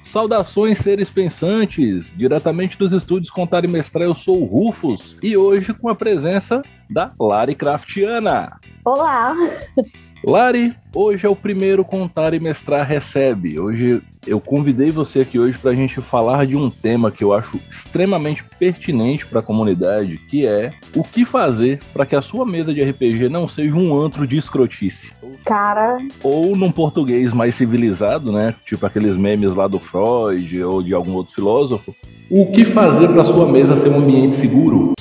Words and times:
Saudações, 0.00 0.78
seres 0.78 1.10
pensantes! 1.10 2.10
Diretamente 2.16 2.78
dos 2.78 2.92
estúdios 2.92 3.28
Contar 3.28 3.66
e 3.66 3.68
Mestrar, 3.68 4.04
eu 4.04 4.14
sou 4.14 4.40
o 4.40 4.46
Rufus 4.46 5.14
e 5.22 5.36
hoje 5.36 5.74
com 5.74 5.90
a 5.90 5.94
presença 5.94 6.62
da 6.88 7.12
Lari 7.20 7.54
Craftiana. 7.54 8.58
Olá! 8.82 9.36
Lari, 10.24 10.74
hoje 10.94 11.26
é 11.26 11.28
o 11.28 11.36
primeiro 11.36 11.84
Contar 11.84 12.32
e 12.32 12.40
Mestrar 12.40 12.88
Recebe. 12.88 13.60
Hoje 13.60 14.02
eu 14.26 14.40
convidei 14.40 14.90
você 14.90 15.20
aqui 15.20 15.38
hoje 15.38 15.56
para 15.56 15.70
a 15.70 15.74
gente 15.74 16.00
falar 16.00 16.46
de 16.46 16.56
um 16.56 16.68
tema 16.68 17.10
que 17.10 17.22
eu 17.22 17.32
acho 17.32 17.60
extremamente 17.70 18.44
pertinente 18.58 19.24
para 19.24 19.40
a 19.40 19.42
comunidade, 19.42 20.18
que 20.28 20.46
é 20.46 20.72
o 20.94 21.04
que 21.04 21.24
fazer 21.24 21.78
para 21.92 22.04
que 22.04 22.16
a 22.16 22.20
sua 22.20 22.44
mesa 22.44 22.74
de 22.74 22.82
RPG 22.82 23.28
não 23.28 23.46
seja 23.46 23.76
um 23.76 23.98
antro 23.98 24.26
de 24.26 24.36
escrotice. 24.36 25.12
Cara. 25.44 25.98
Ou 26.22 26.56
num 26.56 26.72
português 26.72 27.32
mais 27.32 27.54
civilizado, 27.54 28.32
né? 28.32 28.54
Tipo 28.64 28.86
aqueles 28.86 29.16
memes 29.16 29.54
lá 29.54 29.68
do 29.68 29.78
Freud 29.78 30.62
ou 30.62 30.82
de 30.82 30.92
algum 30.92 31.14
outro 31.14 31.34
filósofo. 31.34 31.94
O 32.28 32.50
que 32.50 32.64
fazer 32.64 33.08
para 33.08 33.24
sua 33.24 33.50
mesa 33.50 33.76
ser 33.76 33.88
um 33.90 33.98
ambiente 33.98 34.34
seguro? 34.34 34.92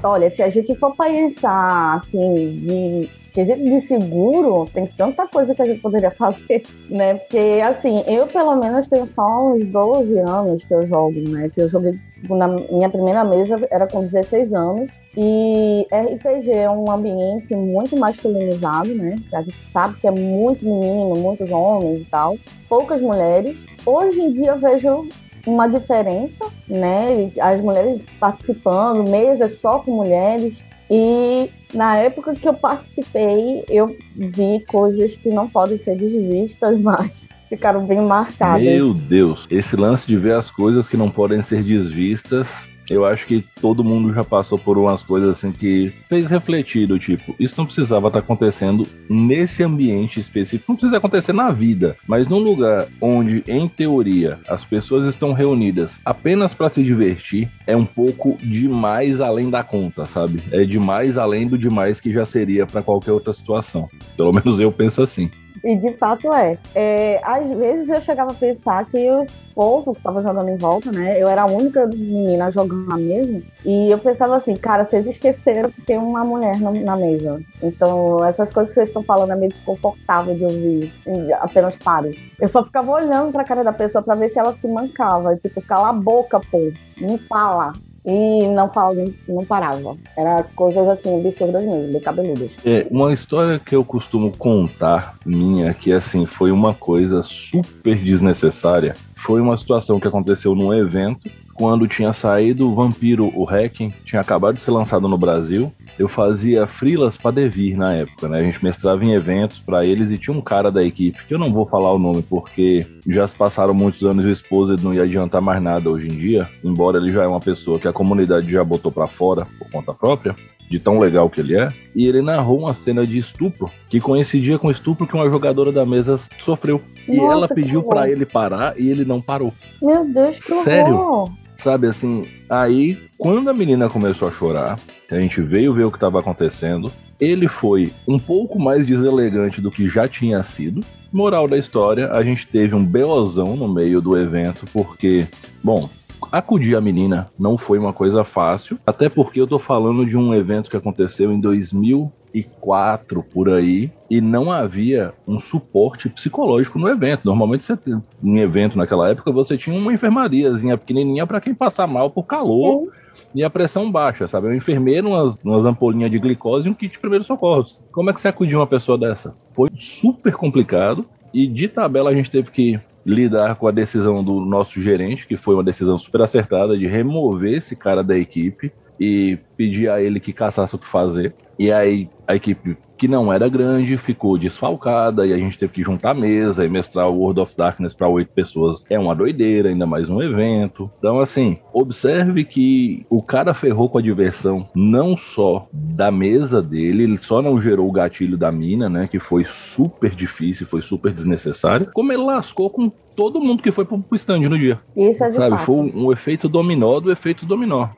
Olha, 0.00 0.30
se 0.30 0.42
a 0.42 0.48
gente 0.48 0.74
for 0.76 0.94
pensar 0.94 1.96
assim, 1.96 2.54
de 2.54 3.08
quesito 3.38 3.64
de 3.64 3.80
seguro, 3.80 4.64
tem 4.72 4.84
tanta 4.84 5.24
coisa 5.28 5.54
que 5.54 5.62
a 5.62 5.64
gente 5.64 5.80
poderia 5.80 6.10
fazer, 6.10 6.64
né? 6.90 7.14
Porque, 7.14 7.60
assim, 7.62 8.02
eu 8.08 8.26
pelo 8.26 8.56
menos 8.56 8.88
tenho 8.88 9.06
só 9.06 9.52
uns 9.52 9.64
12 9.66 10.18
anos 10.18 10.64
que 10.64 10.74
eu 10.74 10.84
jogo, 10.88 11.20
né? 11.28 11.48
Que 11.48 11.62
eu 11.62 11.68
joguei 11.68 11.96
na 12.28 12.48
minha 12.48 12.90
primeira 12.90 13.22
mesa 13.22 13.56
era 13.70 13.86
com 13.86 14.00
16 14.00 14.52
anos. 14.52 14.90
E 15.16 15.86
RPG 15.92 16.50
é 16.50 16.68
um 16.68 16.90
ambiente 16.90 17.54
muito 17.54 17.96
masculinizado, 17.96 18.92
né? 18.92 19.14
A 19.32 19.42
gente 19.42 19.56
sabe 19.72 20.00
que 20.00 20.08
é 20.08 20.10
muito 20.10 20.64
menino, 20.64 21.14
muitos 21.14 21.48
homens 21.48 22.00
e 22.00 22.04
tal, 22.06 22.36
poucas 22.68 23.00
mulheres. 23.00 23.64
Hoje 23.86 24.20
em 24.20 24.32
dia 24.32 24.48
eu 24.48 24.58
vejo 24.58 25.08
uma 25.46 25.68
diferença, 25.68 26.44
né? 26.66 27.30
As 27.40 27.60
mulheres 27.60 28.02
participando, 28.18 29.08
mesas 29.08 29.58
só 29.58 29.78
com 29.78 29.92
mulheres. 29.92 30.64
E 30.90 31.50
na 31.74 31.96
época 31.96 32.34
que 32.34 32.48
eu 32.48 32.54
participei, 32.54 33.64
eu 33.68 33.96
vi 34.16 34.64
coisas 34.66 35.16
que 35.16 35.28
não 35.28 35.48
podem 35.48 35.78
ser 35.78 35.96
desvistas, 35.96 36.80
mas 36.82 37.28
ficaram 37.48 37.86
bem 37.86 38.00
marcadas. 38.00 38.62
Meu 38.62 38.94
Deus, 38.94 39.46
esse 39.50 39.76
lance 39.76 40.06
de 40.06 40.16
ver 40.16 40.34
as 40.34 40.50
coisas 40.50 40.88
que 40.88 40.96
não 40.96 41.10
podem 41.10 41.42
ser 41.42 41.62
desvistas 41.62 42.48
eu 42.90 43.04
acho 43.04 43.26
que 43.26 43.44
todo 43.60 43.84
mundo 43.84 44.12
já 44.12 44.24
passou 44.24 44.58
por 44.58 44.78
umas 44.78 45.02
coisas 45.02 45.30
assim 45.30 45.52
que 45.52 45.92
fez 46.08 46.26
refletir 46.30 46.88
tipo, 46.98 47.34
isso 47.38 47.54
não 47.58 47.66
precisava 47.66 48.08
estar 48.08 48.20
tá 48.20 48.24
acontecendo 48.24 48.86
nesse 49.08 49.62
ambiente 49.62 50.20
específico, 50.20 50.72
não 50.72 50.76
precisa 50.76 50.98
acontecer 50.98 51.32
na 51.32 51.50
vida, 51.50 51.96
mas 52.06 52.28
num 52.28 52.38
lugar 52.38 52.86
onde, 53.00 53.42
em 53.48 53.68
teoria, 53.68 54.38
as 54.48 54.64
pessoas 54.64 55.04
estão 55.04 55.32
reunidas 55.32 55.98
apenas 56.04 56.54
para 56.54 56.68
se 56.68 56.82
divertir, 56.82 57.50
é 57.66 57.76
um 57.76 57.84
pouco 57.84 58.38
demais 58.40 59.20
além 59.20 59.50
da 59.50 59.62
conta, 59.62 60.06
sabe? 60.06 60.42
É 60.52 60.64
demais 60.64 61.18
além 61.18 61.46
do 61.46 61.58
demais 61.58 62.00
que 62.00 62.12
já 62.12 62.24
seria 62.24 62.66
para 62.66 62.82
qualquer 62.82 63.12
outra 63.12 63.32
situação. 63.32 63.88
Pelo 64.16 64.32
menos 64.32 64.58
eu 64.60 64.70
penso 64.70 65.02
assim. 65.02 65.30
E 65.62 65.76
de 65.76 65.92
fato 65.96 66.32
é. 66.32 66.58
é. 66.74 67.20
Às 67.24 67.50
vezes 67.50 67.88
eu 67.88 68.00
chegava 68.00 68.32
a 68.32 68.34
pensar 68.34 68.84
que 68.86 69.10
o 69.10 69.26
povo 69.54 69.92
que 69.92 69.98
estava 69.98 70.22
jogando 70.22 70.50
em 70.50 70.56
volta, 70.56 70.92
né? 70.92 71.20
Eu 71.20 71.28
era 71.28 71.42
a 71.42 71.46
única 71.46 71.86
menina 71.86 72.50
jogando 72.50 72.86
na 72.86 72.96
mesa. 72.96 73.42
E 73.64 73.90
eu 73.90 73.98
pensava 73.98 74.36
assim, 74.36 74.54
cara, 74.54 74.84
vocês 74.84 75.06
esqueceram 75.06 75.70
que 75.70 75.82
tem 75.82 75.98
uma 75.98 76.24
mulher 76.24 76.60
na, 76.60 76.70
na 76.70 76.96
mesa. 76.96 77.40
Então, 77.62 78.24
essas 78.24 78.52
coisas 78.52 78.70
que 78.70 78.74
vocês 78.74 78.88
estão 78.88 79.02
falando 79.02 79.32
é 79.32 79.36
meio 79.36 79.50
desconfortável 79.50 80.34
de 80.34 80.44
ouvir. 80.44 80.92
Apenas 81.40 81.76
pare. 81.76 82.16
Eu 82.40 82.48
só 82.48 82.64
ficava 82.64 82.90
olhando 82.90 83.32
pra 83.32 83.44
cara 83.44 83.64
da 83.64 83.72
pessoa 83.72 84.02
pra 84.02 84.14
ver 84.14 84.28
se 84.28 84.38
ela 84.38 84.54
se 84.54 84.68
mancava. 84.68 85.36
Tipo, 85.36 85.60
cala 85.62 85.88
a 85.88 85.92
boca, 85.92 86.40
pô. 86.50 86.70
Não 87.00 87.18
fala 87.18 87.72
e 88.08 88.48
não 88.48 88.70
falava, 88.70 89.04
não 89.28 89.44
parava. 89.44 89.94
Era 90.16 90.42
coisas 90.56 90.88
assim 90.88 91.20
absurdas 91.20 91.62
mesmo, 91.62 91.92
bem 91.92 92.00
cabeludas. 92.00 92.50
É, 92.64 92.86
uma 92.90 93.12
história 93.12 93.58
que 93.58 93.76
eu 93.76 93.84
costumo 93.84 94.34
contar 94.34 95.18
minha, 95.26 95.74
que 95.74 95.92
assim, 95.92 96.24
foi 96.24 96.50
uma 96.50 96.72
coisa 96.72 97.22
super 97.22 97.94
desnecessária. 97.96 98.96
Foi 99.14 99.42
uma 99.42 99.58
situação 99.58 100.00
que 100.00 100.08
aconteceu 100.08 100.54
num 100.54 100.72
evento 100.72 101.28
quando 101.58 101.88
tinha 101.88 102.12
saído 102.12 102.70
o 102.70 102.74
Vampiro, 102.74 103.32
o 103.34 103.44
Hacking, 103.44 103.92
tinha 104.04 104.20
acabado 104.20 104.54
de 104.54 104.62
ser 104.62 104.70
lançado 104.70 105.08
no 105.08 105.18
Brasil. 105.18 105.72
Eu 105.98 106.08
fazia 106.08 106.68
frilas 106.68 107.18
para 107.18 107.32
Devir 107.32 107.76
na 107.76 107.92
época, 107.94 108.28
né? 108.28 108.38
A 108.38 108.42
gente 108.44 108.62
mestrava 108.62 109.04
em 109.04 109.12
eventos 109.12 109.58
para 109.58 109.84
eles 109.84 110.08
e 110.12 110.16
tinha 110.16 110.34
um 110.34 110.40
cara 110.40 110.70
da 110.70 110.84
equipe, 110.84 111.26
que 111.26 111.34
eu 111.34 111.38
não 111.38 111.48
vou 111.48 111.66
falar 111.66 111.92
o 111.92 111.98
nome 111.98 112.22
porque 112.22 112.86
já 113.04 113.26
se 113.26 113.34
passaram 113.34 113.74
muitos 113.74 114.04
anos 114.04 114.24
e 114.24 114.28
o 114.28 114.32
esposo 114.32 114.76
não 114.80 114.94
ia 114.94 115.02
adiantar 115.02 115.42
mais 115.42 115.60
nada 115.60 115.90
hoje 115.90 116.06
em 116.06 116.16
dia, 116.16 116.48
embora 116.62 116.98
ele 116.98 117.10
já 117.10 117.24
é 117.24 117.26
uma 117.26 117.40
pessoa 117.40 117.80
que 117.80 117.88
a 117.88 117.92
comunidade 117.92 118.48
já 118.48 118.62
botou 118.62 118.92
para 118.92 119.08
fora 119.08 119.44
por 119.58 119.68
conta 119.68 119.92
própria 119.92 120.36
de 120.68 120.78
tão 120.78 120.98
legal 120.98 121.30
que 121.30 121.40
ele 121.40 121.56
é, 121.56 121.70
e 121.96 122.06
ele 122.06 122.20
narrou 122.20 122.58
uma 122.58 122.74
cena 122.74 123.06
de 123.06 123.16
estupro 123.16 123.70
que 123.88 124.00
coincidia 124.00 124.58
com 124.58 124.68
o 124.68 124.70
estupro 124.70 125.06
que 125.06 125.14
uma 125.14 125.28
jogadora 125.28 125.72
da 125.72 125.84
mesa 125.86 126.20
sofreu. 126.44 126.80
Nossa, 127.08 127.20
e 127.20 127.24
ela 127.24 127.48
pediu 127.48 127.82
para 127.82 128.10
ele 128.10 128.26
parar 128.26 128.78
e 128.78 128.90
ele 128.90 129.04
não 129.04 129.20
parou. 129.20 129.52
Meu 129.82 130.04
Deus, 130.04 130.38
que 130.38 130.54
Sério? 130.62 131.30
Sabe 131.58 131.88
assim, 131.88 132.28
aí 132.48 132.96
quando 133.18 133.50
a 133.50 133.52
menina 133.52 133.90
começou 133.90 134.28
a 134.28 134.32
chorar, 134.32 134.78
a 135.10 135.20
gente 135.20 135.42
veio 135.42 135.74
ver 135.74 135.84
o 135.84 135.90
que 135.90 135.96
estava 135.96 136.20
acontecendo, 136.20 136.92
ele 137.20 137.48
foi 137.48 137.92
um 138.06 138.16
pouco 138.16 138.60
mais 138.60 138.86
deselegante 138.86 139.60
do 139.60 139.70
que 139.70 139.88
já 139.88 140.08
tinha 140.08 140.40
sido. 140.44 140.84
Moral 141.12 141.48
da 141.48 141.58
história, 141.58 142.12
a 142.12 142.22
gente 142.22 142.46
teve 142.46 142.76
um 142.76 142.84
beozão 142.84 143.56
no 143.56 143.66
meio 143.66 144.00
do 144.00 144.16
evento, 144.16 144.66
porque, 144.72 145.26
bom, 145.62 145.90
acudir 146.30 146.76
a 146.76 146.80
menina 146.80 147.26
não 147.38 147.56
foi 147.56 147.78
uma 147.78 147.92
coisa 147.92 148.24
fácil, 148.24 148.78
até 148.86 149.08
porque 149.08 149.40
eu 149.40 149.46
tô 149.46 149.58
falando 149.58 150.06
de 150.06 150.16
um 150.16 150.34
evento 150.34 150.70
que 150.70 150.76
aconteceu 150.76 151.32
em 151.32 151.40
2000 151.40 152.12
2004 152.32 153.22
por 153.22 153.48
aí 153.48 153.90
e 154.10 154.20
não 154.20 154.50
havia 154.50 155.12
um 155.26 155.40
suporte 155.40 156.08
psicológico 156.08 156.78
no 156.78 156.88
evento. 156.88 157.22
Normalmente 157.24 157.64
você 157.64 157.78
em 158.22 158.38
evento 158.38 158.76
naquela 158.76 159.08
época 159.08 159.32
você 159.32 159.56
tinha 159.56 159.76
uma 159.76 159.92
enfermariazinha 159.92 160.76
pequenininha 160.76 161.26
para 161.26 161.40
quem 161.40 161.54
passar 161.54 161.86
mal 161.86 162.10
por 162.10 162.24
calor. 162.24 162.84
Sim. 162.84 163.08
E 163.34 163.44
a 163.44 163.50
pressão 163.50 163.90
baixa, 163.92 164.26
sabe? 164.26 164.48
Um 164.48 164.54
enfermeiro, 164.54 165.08
umas, 165.08 165.36
umas 165.44 165.66
ampolinhas 165.66 166.10
de 166.10 166.18
glicose 166.18 166.66
e 166.66 166.70
um 166.70 166.74
kit 166.74 166.92
de 166.92 166.98
primeiros 166.98 167.26
socorros. 167.26 167.78
Como 167.92 168.08
é 168.08 168.12
que 168.12 168.20
você 168.20 168.28
acudiu 168.28 168.58
uma 168.58 168.66
pessoa 168.66 168.96
dessa? 168.96 169.34
Foi 169.52 169.68
super 169.78 170.32
complicado 170.34 171.04
e 171.34 171.46
de 171.46 171.68
tabela 171.68 172.08
a 172.08 172.14
gente 172.14 172.30
teve 172.30 172.50
que 172.50 172.80
lidar 173.08 173.54
com 173.54 173.66
a 173.66 173.70
decisão 173.70 174.22
do 174.22 174.38
nosso 174.40 174.82
gerente, 174.82 175.26
que 175.26 175.38
foi 175.38 175.54
uma 175.54 175.64
decisão 175.64 175.98
super 175.98 176.20
acertada 176.20 176.76
de 176.76 176.86
remover 176.86 177.54
esse 177.54 177.74
cara 177.74 178.04
da 178.04 178.18
equipe 178.18 178.70
e 179.00 179.38
pedir 179.56 179.88
a 179.88 180.02
ele 180.02 180.20
que 180.20 180.30
caçasse 180.30 180.74
o 180.74 180.78
que 180.78 180.86
fazer. 180.86 181.34
E 181.58 181.72
aí 181.72 182.10
a 182.26 182.36
equipe 182.36 182.76
que 182.98 183.08
não 183.08 183.32
era 183.32 183.48
grande 183.48 183.96
ficou 183.96 184.36
desfalcada 184.36 185.26
e 185.26 185.32
a 185.32 185.38
gente 185.38 185.56
teve 185.56 185.72
que 185.72 185.82
juntar 185.82 186.10
a 186.10 186.14
mesa 186.14 186.64
e 186.64 186.68
mestrar 186.68 187.08
o 187.08 187.18
World 187.18 187.40
of 187.40 187.56
Darkness 187.56 187.94
para 187.94 188.08
oito 188.08 188.32
pessoas. 188.32 188.84
É 188.90 188.98
uma 188.98 189.14
doideira, 189.14 189.68
ainda 189.68 189.86
mais 189.86 190.10
um 190.10 190.20
evento. 190.20 190.90
Então, 190.98 191.20
assim, 191.20 191.58
observe 191.72 192.44
que 192.44 193.06
o 193.08 193.22
cara 193.22 193.54
ferrou 193.54 193.88
com 193.88 193.98
a 193.98 194.02
diversão 194.02 194.68
não 194.74 195.16
só 195.16 195.68
da 195.72 196.10
mesa 196.10 196.60
dele, 196.60 197.04
ele 197.04 197.18
só 197.18 197.40
não 197.40 197.60
gerou 197.60 197.88
o 197.88 197.92
gatilho 197.92 198.36
da 198.36 198.50
mina, 198.50 198.88
né? 198.88 199.06
Que 199.06 199.18
foi 199.18 199.44
super 199.44 200.10
difícil, 200.14 200.66
foi 200.66 200.82
super 200.82 201.12
desnecessário, 201.12 201.90
como 201.92 202.12
ele 202.12 202.22
lascou 202.22 202.68
com 202.68 202.90
todo 203.14 203.40
mundo 203.40 203.62
que 203.62 203.72
foi 203.72 203.84
pro 203.84 204.04
stand 204.12 204.40
no 204.40 204.58
dia. 204.58 204.80
Isso 204.96 205.24
é 205.24 205.30
de 205.30 205.36
Sabe, 205.36 205.50
fato. 205.50 205.64
foi 205.64 205.74
um, 205.74 206.06
um 206.06 206.12
efeito 206.12 206.48
dominó 206.48 207.00
do 207.00 207.10
efeito 207.10 207.46
dominó 207.46 207.88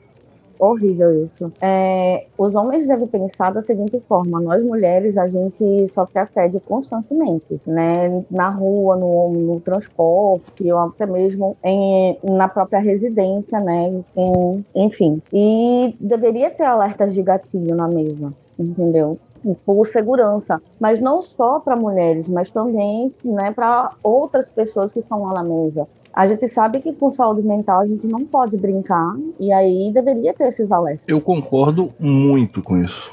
horrível 0.61 1.25
isso. 1.25 1.53
É, 1.61 2.27
os 2.37 2.55
homens 2.55 2.87
devem 2.87 3.07
pensar 3.07 3.53
da 3.53 3.63
seguinte 3.63 4.01
forma: 4.07 4.41
nós 4.41 4.63
mulheres, 4.63 5.17
a 5.17 5.27
gente 5.27 5.89
sofre 5.89 6.21
assédio 6.21 6.61
constantemente, 6.61 7.61
né? 7.67 8.23
Na 8.31 8.51
rua, 8.51 8.97
no, 8.97 9.31
no 9.31 9.61
transporte, 9.61 10.71
ou 10.71 10.79
até 10.79 11.07
mesmo 11.07 11.57
em, 11.65 12.19
na 12.23 12.49
própria 12.49 12.81
residência, 12.81 13.59
né? 13.61 14.03
Em, 14.17 14.65
enfim. 14.75 15.23
E 15.33 15.97
deveria 15.99 16.51
ter 16.51 16.65
alertas 16.65 17.15
de 17.15 17.23
gatilho 17.23 17.75
na 17.75 17.89
mesa, 17.89 18.33
entendeu? 18.59 19.19
por 19.65 19.87
segurança, 19.87 20.61
mas 20.79 21.01
não 21.01 21.23
só 21.23 21.61
para 21.61 21.75
mulheres, 21.75 22.29
mas 22.29 22.51
também 22.51 23.11
né, 23.25 23.51
para 23.53 23.93
outras 24.03 24.51
pessoas 24.51 24.93
que 24.93 24.99
estão 24.99 25.23
lá 25.23 25.43
na 25.43 25.43
mesa. 25.43 25.89
A 26.13 26.27
gente 26.27 26.49
sabe 26.49 26.81
que 26.81 26.93
com 26.93 27.11
saúde 27.11 27.43
mental 27.43 27.81
a 27.81 27.87
gente 27.87 28.07
não 28.07 28.25
pode 28.25 28.57
brincar 28.57 29.17
e 29.39 29.53
aí 29.53 29.93
deveria 29.93 30.35
ter 30.35 30.49
esses 30.49 30.71
alertas. 30.71 31.05
Eu 31.07 31.21
concordo 31.21 31.93
muito 31.99 32.63
com 32.63 32.79
isso. 32.79 33.13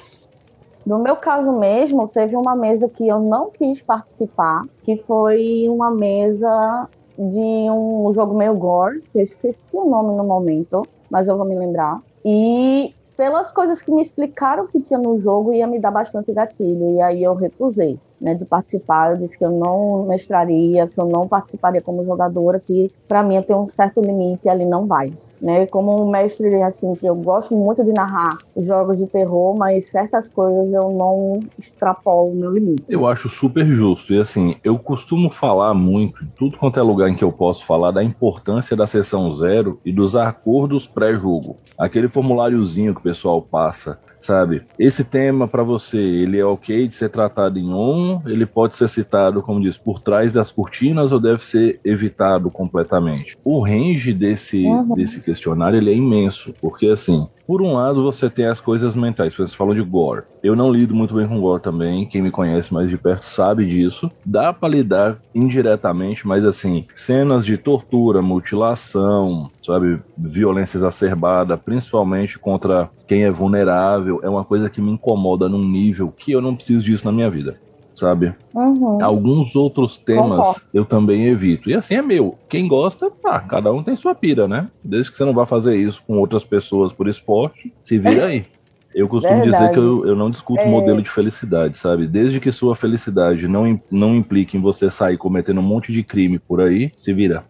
No 0.86 1.00
meu 1.00 1.16
caso 1.16 1.52
mesmo, 1.52 2.08
teve 2.08 2.36
uma 2.36 2.56
mesa 2.56 2.88
que 2.88 3.08
eu 3.08 3.20
não 3.20 3.52
quis 3.52 3.82
participar, 3.82 4.64
que 4.84 4.96
foi 4.98 5.68
uma 5.70 5.92
mesa 5.92 6.88
de 7.18 7.70
um 7.70 8.10
jogo 8.14 8.36
meio 8.36 8.56
gore, 8.56 9.02
que 9.12 9.20
eu 9.20 9.24
esqueci 9.24 9.76
o 9.76 9.86
nome 9.86 10.16
no 10.16 10.24
momento, 10.24 10.84
mas 11.10 11.28
eu 11.28 11.36
vou 11.36 11.46
me 11.46 11.56
lembrar. 11.56 12.02
E 12.24 12.96
pelas 13.18 13.52
coisas 13.52 13.82
que 13.82 13.92
me 13.92 14.02
explicaram 14.02 14.68
que 14.68 14.80
tinha 14.80 15.00
no 15.00 15.18
jogo, 15.18 15.54
ia 15.54 15.68
me 15.68 15.80
dar 15.80 15.92
bastante 15.92 16.32
gatilho. 16.32 16.92
E 16.92 17.02
aí 17.02 17.24
eu 17.24 17.34
recusei 17.34 18.00
né, 18.20 18.34
de 18.34 18.46
participar. 18.46 19.12
Eu 19.12 19.18
disse 19.18 19.38
que 19.38 19.46
eu 19.46 19.52
não 19.52 20.06
mestraria, 20.06 20.88
que 20.88 21.00
eu 21.00 21.06
não 21.06 21.28
participaria 21.28 21.82
como 21.82 22.04
jogadora, 22.04 22.60
que 22.60 22.90
para 23.08 23.24
mim 23.24 23.42
tem 23.42 23.56
um 23.56 23.68
certo 23.68 24.02
limite 24.02 24.48
e 24.48 24.50
ali 24.50 24.66
não 24.66 24.86
vai 24.86 25.14
né? 25.42 25.66
Como 25.68 26.04
um 26.04 26.10
mestre, 26.10 26.62
assim, 26.64 26.94
que 26.96 27.06
eu 27.06 27.16
gosto 27.16 27.56
muito 27.56 27.84
de 27.84 27.92
narrar 27.92 28.38
jogos 28.56 28.98
de 28.98 29.08
terror, 29.08 29.56
mas 29.58 29.86
certas 29.86 30.30
coisas 30.30 30.74
eu 30.74 30.90
não 30.90 31.40
extrapolo 31.58 32.32
o 32.32 32.36
meu 32.36 32.52
limite. 32.52 32.84
Eu 32.90 33.08
acho 33.08 33.30
super 33.30 33.66
justo. 33.66 34.14
E 34.14 34.20
assim, 34.20 34.56
eu 34.64 34.78
costumo 34.78 35.30
falar 35.30 35.74
muito, 35.74 36.26
tudo 36.36 36.58
quanto 36.58 36.80
é 36.80 36.84
lugar 36.84 37.10
em 37.10 37.16
que 37.16 37.24
eu 37.24 37.32
posso 37.32 37.66
falar, 37.66 37.92
da 37.92 38.04
importância 38.04 38.76
da 38.76 38.88
sessão 38.88 39.34
zero 39.34 39.80
e 39.86 39.92
dos 39.92 40.16
acordos 40.16 40.88
pré-jogo. 40.88 41.58
Aquele 41.78 42.08
formuláriozinho 42.08 42.94
que 42.94 43.00
o 43.00 43.04
pessoal 43.04 43.42
passa 43.42 44.00
sabe? 44.20 44.64
Esse 44.78 45.04
tema 45.04 45.48
para 45.48 45.64
você, 45.64 45.98
ele 45.98 46.38
é 46.38 46.46
ok 46.46 46.88
de 46.88 46.96
ser 46.96 47.10
tratado 47.10 47.60
em 47.60 47.72
on, 47.72 48.22
ele 48.26 48.46
pode 48.46 48.76
ser 48.76 48.90
citado, 48.90 49.42
como 49.42 49.62
diz, 49.62 49.78
por 49.78 50.00
trás 50.00 50.34
das 50.34 50.52
cortinas 50.52 51.12
ou 51.12 51.20
deve 51.20 51.44
ser 51.44 51.80
evitado 51.84 52.50
completamente. 52.50 53.38
O 53.44 53.64
range 53.64 54.14
desse, 54.14 54.66
uhum. 54.66 54.96
desse 54.96 55.20
questionário 55.20 55.78
ele 55.78 55.92
é 55.92 55.96
imenso, 55.96 56.54
porque 56.62 56.88
assim, 56.88 57.28
por 57.48 57.62
um 57.62 57.72
lado, 57.72 58.04
você 58.04 58.30
tem 58.30 58.46
as 58.46 58.60
coisas 58.60 58.94
mentais. 58.94 59.34
Você 59.34 59.56
falou 59.56 59.74
de 59.74 59.82
gore. 59.82 60.24
Eu 60.44 60.54
não 60.54 60.70
lido 60.70 60.94
muito 60.94 61.16
bem 61.16 61.26
com 61.26 61.40
gore 61.40 61.64
também. 61.64 62.06
Quem 62.06 62.22
me 62.22 62.30
conhece 62.30 62.74
mais 62.74 62.90
de 62.90 62.98
perto 62.98 63.26
sabe 63.26 63.66
disso. 63.66 64.12
Dá 64.26 64.52
para 64.52 64.68
lidar 64.68 65.18
indiretamente, 65.34 66.28
mas 66.28 66.46
assim, 66.46 66.86
cenas 66.94 67.46
de 67.46 67.58
tortura, 67.58 68.22
mutilação, 68.22 69.50
sabe, 69.68 70.00
violência 70.18 70.78
exacerbada, 70.78 71.58
principalmente 71.58 72.40
contra 72.40 72.90
quem 73.08 73.24
é 73.24 73.32
vulnerável, 73.32 74.20
é 74.24 74.30
uma 74.30 74.44
coisa 74.44 74.70
que 74.70 74.82
me 74.82 74.92
incomoda 74.92 75.48
num 75.48 75.62
nível 75.62 76.12
que 76.16 76.32
eu 76.32 76.42
não 76.42 76.56
preciso 76.56 76.84
disso 76.84 77.06
na 77.06 77.12
minha 77.12 77.30
vida 77.30 77.60
sabe? 77.98 78.34
Uhum. 78.54 79.04
Alguns 79.04 79.56
outros 79.56 79.98
temas 79.98 80.38
Concordo. 80.38 80.62
eu 80.72 80.86
também 80.86 81.26
evito. 81.26 81.70
E 81.70 81.74
assim 81.74 81.96
é 81.96 82.02
meu. 82.02 82.38
Quem 82.48 82.68
gosta, 82.68 83.12
ah, 83.26 83.40
cada 83.40 83.74
um 83.74 83.82
tem 83.82 83.96
sua 83.96 84.14
pira, 84.14 84.48
né? 84.48 84.70
Desde 84.84 85.12
que 85.12 85.18
você 85.18 85.26
não 85.26 85.34
vá 85.34 85.46
fazer 85.46 85.76
isso 85.76 86.02
com 86.06 86.20
outras 86.20 86.44
pessoas 86.44 86.94
por 86.94 87.08
esporte, 87.08 87.74
se 87.82 87.98
vira 87.98 88.28
aí. 88.28 88.46
Eu 88.96 89.08
costumo 89.08 89.42
Verdade. 89.42 89.64
dizer 89.64 89.74
que 89.74 89.80
eu, 89.80 90.08
eu 90.08 90.16
não 90.16 90.32
discuto 90.32 90.62
é... 90.62 90.66
modelo 90.66 91.04
de 91.04 91.10
felicidade, 91.10 91.78
sabe? 91.78 92.08
Desde 92.08 92.40
que 92.40 92.52
sua 92.52 92.76
felicidade 92.76 93.48
não, 93.48 93.80
não 93.92 94.16
implique 94.16 94.58
em 94.58 94.62
você 94.62 94.90
sair 94.90 95.18
cometendo 95.18 95.60
um 95.60 95.64
monte 95.64 95.92
de 95.94 96.02
crime 96.02 96.40
por 96.40 96.60
aí, 96.62 96.92
se 96.98 97.14
vira. 97.14 97.44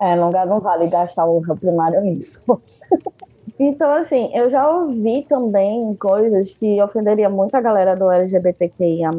É, 0.00 0.14
não, 0.14 0.30
não 0.30 0.60
vale 0.60 0.88
gastar 0.88 1.26
o 1.26 1.42
primário 1.56 2.00
nisso. 2.00 2.38
Então, 3.58 3.92
assim, 3.92 4.30
eu 4.32 4.48
já 4.48 4.70
ouvi 4.70 5.22
também 5.22 5.92
coisas 5.96 6.54
que 6.54 6.80
ofenderia 6.80 7.28
muito 7.28 7.56
a 7.56 7.60
galera 7.60 7.96
do 7.96 8.08
LGBTQIA, 8.08 9.10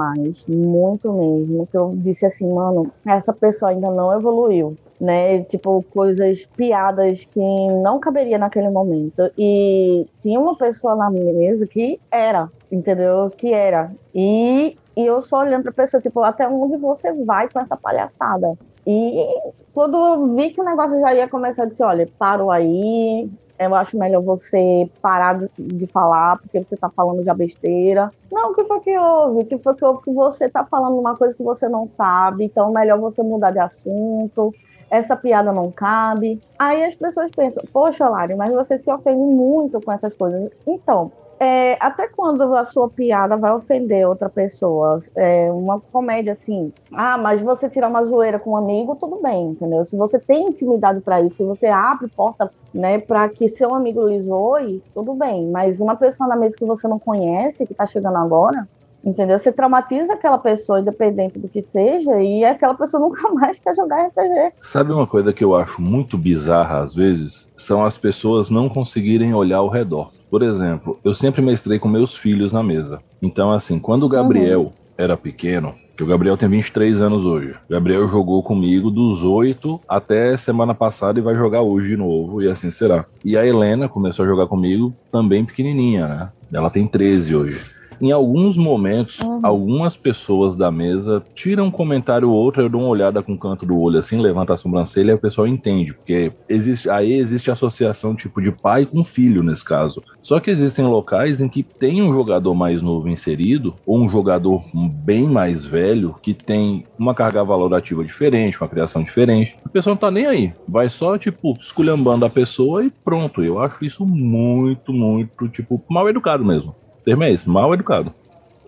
muito 0.48 1.12
mesmo. 1.12 1.68
Que 1.68 1.78
eu 1.78 1.92
disse 1.96 2.26
assim, 2.26 2.52
mano, 2.52 2.90
essa 3.06 3.34
pessoa 3.34 3.72
ainda 3.72 3.92
não 3.92 4.14
evoluiu. 4.14 4.78
Né, 5.00 5.44
tipo, 5.46 5.82
coisas, 5.94 6.46
piadas 6.58 7.24
que 7.24 7.40
não 7.40 8.02
caberia 8.02 8.38
naquele 8.38 8.70
momento. 8.70 9.32
E 9.38 10.06
tinha 10.20 10.38
uma 10.38 10.58
pessoa 10.58 10.94
na 10.94 11.10
mesa 11.10 11.66
que 11.66 11.98
era, 12.12 12.50
entendeu? 12.70 13.30
Que 13.30 13.54
era. 13.54 13.92
E, 14.14 14.76
e 14.98 15.06
eu 15.06 15.22
só 15.22 15.40
olhando 15.40 15.64
pra 15.64 15.72
pessoa, 15.72 16.02
tipo, 16.02 16.22
até 16.22 16.50
onde 16.50 16.76
você 16.76 17.14
vai 17.14 17.48
com 17.48 17.62
essa 17.62 17.78
palhaçada? 17.78 18.58
E 18.92 19.54
quando 19.72 19.96
eu 19.96 20.36
vi 20.36 20.50
que 20.50 20.60
o 20.60 20.64
negócio 20.64 21.00
já 21.00 21.14
ia 21.14 21.30
começar, 21.30 21.64
eu 21.64 21.70
disse, 21.70 21.84
olha, 21.84 22.08
parou 22.18 22.50
aí, 22.50 23.30
eu 23.60 23.76
acho 23.76 23.96
melhor 23.96 24.24
você 24.24 24.90
parar 25.00 25.40
de 25.60 25.86
falar 25.86 26.40
porque 26.40 26.64
você 26.64 26.74
está 26.74 26.90
falando 26.90 27.24
já 27.24 27.36
besteira. 27.36 28.10
Não, 28.32 28.50
o 28.50 28.56
que 28.56 28.64
foi 28.64 28.80
que 28.80 28.98
houve? 28.98 29.42
O 29.42 29.46
que 29.46 29.60
foi 29.60 29.76
que 29.76 29.86
houve 29.86 30.02
que 30.02 30.12
você 30.12 30.46
está 30.46 30.66
falando 30.66 30.98
uma 30.98 31.16
coisa 31.16 31.36
que 31.36 31.44
você 31.44 31.70
não 31.70 31.88
sabe, 31.88 32.46
então 32.46 32.72
melhor 32.72 32.98
você 32.98 33.22
mudar 33.22 33.52
de 33.52 33.60
assunto. 33.60 34.52
Essa 34.90 35.16
piada 35.16 35.52
não 35.52 35.70
cabe. 35.70 36.40
Aí 36.58 36.84
as 36.84 36.96
pessoas 36.96 37.30
pensam, 37.30 37.64
poxa, 37.72 38.10
Lari, 38.10 38.34
mas 38.34 38.50
você 38.50 38.76
se 38.80 38.92
ofende 38.92 39.22
muito 39.22 39.80
com 39.80 39.92
essas 39.92 40.16
coisas. 40.16 40.50
Então, 40.66 41.12
é, 41.40 41.78
até 41.80 42.08
quando 42.08 42.54
a 42.54 42.66
sua 42.66 42.90
piada 42.90 43.38
vai 43.38 43.54
ofender 43.54 44.08
outra 44.08 44.30
pessoa? 44.30 45.00
É 45.16 45.50
uma 45.52 45.80
comédia 45.80 46.34
assim, 46.34 46.74
ah, 46.92 47.18
mas 47.18 47.40
você 47.40 47.70
tirar 47.70 47.88
uma 47.88 48.04
zoeira 48.04 48.38
com 48.38 48.52
um 48.52 48.58
amigo, 48.58 48.96
tudo 48.96 49.22
bem, 49.22 49.52
entendeu? 49.52 49.86
Se 49.86 49.96
você 49.96 50.20
tem 50.20 50.50
intimidade 50.50 51.00
para 51.00 51.22
isso, 51.22 51.38
se 51.38 51.44
você 51.44 51.68
abre 51.68 52.10
porta, 52.10 52.52
né, 52.74 53.00
para 53.00 53.30
que 53.30 53.48
seu 53.48 53.74
amigo 53.74 54.08
lhe 54.08 54.22
zoe, 54.22 54.84
tudo 54.94 55.14
bem. 55.14 55.48
Mas 55.48 55.80
uma 55.80 55.96
pessoa 55.96 56.28
na 56.28 56.36
mesa 56.36 56.58
que 56.58 56.66
você 56.66 56.88
não 56.88 57.00
conhece, 57.00 57.66
que 57.66 57.74
tá 57.74 57.86
chegando 57.86 58.18
agora, 58.18 58.68
entendeu? 59.04 59.40
Você 59.40 59.52
traumatiza 59.52 60.14
aquela 60.14 60.38
pessoa, 60.38 60.82
independente 60.82 61.40
do 61.40 61.48
que 61.48 61.62
seja, 61.62 62.22
e 62.22 62.44
aquela 62.44 62.74
pessoa 62.74 63.00
nunca 63.08 63.30
mais 63.32 63.60
quer 63.60 63.76
jogar 63.76 64.08
RPG. 64.08 64.54
Sabe 64.60 64.92
uma 64.92 65.08
coisa 65.08 65.32
que 65.32 65.44
eu 65.44 65.56
acho 65.56 65.82
muito 65.82 66.18
bizarra 66.18 66.82
às 66.82 66.94
vezes? 66.94 67.48
São 67.56 67.86
as 67.86 67.98
pessoas 67.98 68.50
não 68.50 68.68
conseguirem 68.68 69.34
olhar 69.34 69.58
ao 69.58 69.70
redor. 69.70 70.12
Por 70.30 70.44
exemplo, 70.44 71.00
eu 71.04 71.14
sempre 71.14 71.42
mestrei 71.42 71.80
com 71.80 71.88
meus 71.88 72.16
filhos 72.16 72.54
na 72.54 72.64
mesa. 72.64 73.00
Então, 73.22 73.52
assim, 73.52 73.80
quando 73.80 74.04
o 74.04 74.10
Gabriel 74.10 74.62
uhum. 74.62 74.72
era 74.98 75.18
pequeno, 75.18 75.74
que 76.00 76.04
o 76.04 76.08
Gabriel 76.08 76.38
tem 76.38 76.48
23 76.48 77.02
anos 77.02 77.26
hoje. 77.26 77.52
O 77.68 77.74
Gabriel 77.74 78.08
jogou 78.08 78.42
comigo 78.42 78.90
dos 78.90 79.22
8 79.22 79.82
até 79.86 80.38
semana 80.38 80.74
passada 80.74 81.20
e 81.20 81.22
vai 81.22 81.36
jogar 81.36 81.62
hoje 81.62 81.90
de 81.90 81.98
novo, 81.98 82.42
e 82.42 82.48
assim 82.48 82.72
será. 82.72 83.04
E 83.26 83.36
a 83.36 83.46
Helena 83.46 83.90
começou 83.90 84.24
a 84.24 84.28
jogar 84.28 84.48
comigo 84.48 84.94
também 85.12 85.44
pequenininha, 85.44 86.08
né? 86.08 86.30
Ela 86.54 86.70
tem 86.70 86.88
13 86.88 87.36
hoje. 87.36 87.79
Em 88.02 88.12
alguns 88.12 88.58
momentos, 88.58 89.20
uhum. 89.20 89.40
algumas 89.44 89.96
pessoas 89.96 90.56
da 90.56 90.72
mesa 90.72 91.24
tiram 91.36 91.66
um 91.66 91.72
comentário 91.72 92.30
ou 92.30 92.36
outro, 92.36 92.62
eu 92.62 92.70
dou 92.70 92.82
uma 92.82 92.90
olhada 92.90 93.22
com 93.22 93.34
o 93.34 93.38
canto 93.38 93.66
do 93.66 93.78
olho 93.78 94.00
assim, 94.00 94.20
levanta 94.20 94.54
a 94.54 94.58
sobrancelha 94.58 95.12
e 95.12 95.16
o 95.16 95.20
pessoal 95.20 95.48
entende, 95.48 95.94
porque 95.94 96.32
existe, 96.48 96.90
aí 96.90 97.14
existe 97.14 97.52
associação 97.52 98.16
tipo 98.16 98.42
de 98.42 98.52
pai 98.52 98.86
com 98.86 99.04
filho 99.04 99.44
nesse 99.44 99.66
caso. 99.66 100.02
Só 100.22 100.40
que 100.40 100.50
existem 100.50 100.86
locais 100.86 101.42
em 101.42 101.50
que 101.50 101.64
tem 101.64 102.02
um 102.02 102.14
jogador 102.14 102.54
mais 102.54 102.82
novo 102.82 103.10
inserido, 103.10 103.76
ou 103.86 104.00
um 104.00 104.10
jogador 104.10 104.64
bem 104.74 105.24
mais 105.24 105.66
velho, 105.66 106.16
que 106.22 106.34
tem 106.34 106.86
uma 106.98 107.14
carga 107.14 107.44
valorativa 107.44 108.04
diferente, 108.04 108.60
uma 108.60 108.70
criação 108.70 109.04
diferente. 109.04 109.56
A 109.66 109.70
pessoa 109.70 109.94
não 109.94 110.00
tá 110.00 110.12
nem 110.12 110.26
aí. 110.26 110.54
Vai 110.68 110.90
só, 110.90 111.18
tipo, 111.18 111.54
esculhambando 111.60 112.26
a 112.26 112.30
pessoa 112.30 112.84
e 112.84 112.90
pronto. 112.90 113.44
Eu 113.44 113.60
acho 113.60 113.84
isso 113.84 114.06
muito, 114.06 114.94
muito, 114.94 115.48
tipo, 115.50 115.84
mal 115.90 116.08
educado 116.08 116.46
mesmo 116.46 116.76
termo 117.10 117.24
é 117.24 117.32
esse, 117.32 117.50
mal 117.50 117.74
educado. 117.74 118.14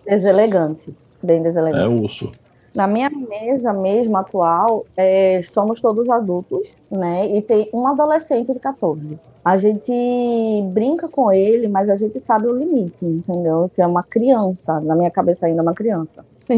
Deselegante, 0.04 0.92
bem 1.22 1.42
deselegante. 1.42 1.84
É 1.84 1.88
urso. 1.88 2.32
Na 2.74 2.88
minha 2.88 3.08
mesa 3.10 3.72
mesmo 3.72 4.16
atual, 4.16 4.84
é, 4.96 5.40
somos 5.42 5.80
todos 5.80 6.08
adultos, 6.10 6.74
né? 6.90 7.28
E 7.36 7.40
tem 7.42 7.68
um 7.72 7.86
adolescente 7.86 8.52
de 8.52 8.58
14. 8.58 9.16
A 9.44 9.56
gente 9.56 9.92
brinca 10.72 11.08
com 11.08 11.30
ele, 11.30 11.68
mas 11.68 11.88
a 11.88 11.94
gente 11.94 12.18
sabe 12.18 12.46
o 12.46 12.56
limite, 12.56 13.04
entendeu? 13.04 13.70
Que 13.72 13.80
é 13.82 13.86
uma 13.86 14.02
criança, 14.02 14.80
na 14.80 14.96
minha 14.96 15.10
cabeça 15.10 15.46
ainda 15.46 15.60
é 15.60 15.62
uma 15.62 15.74
criança. 15.74 16.24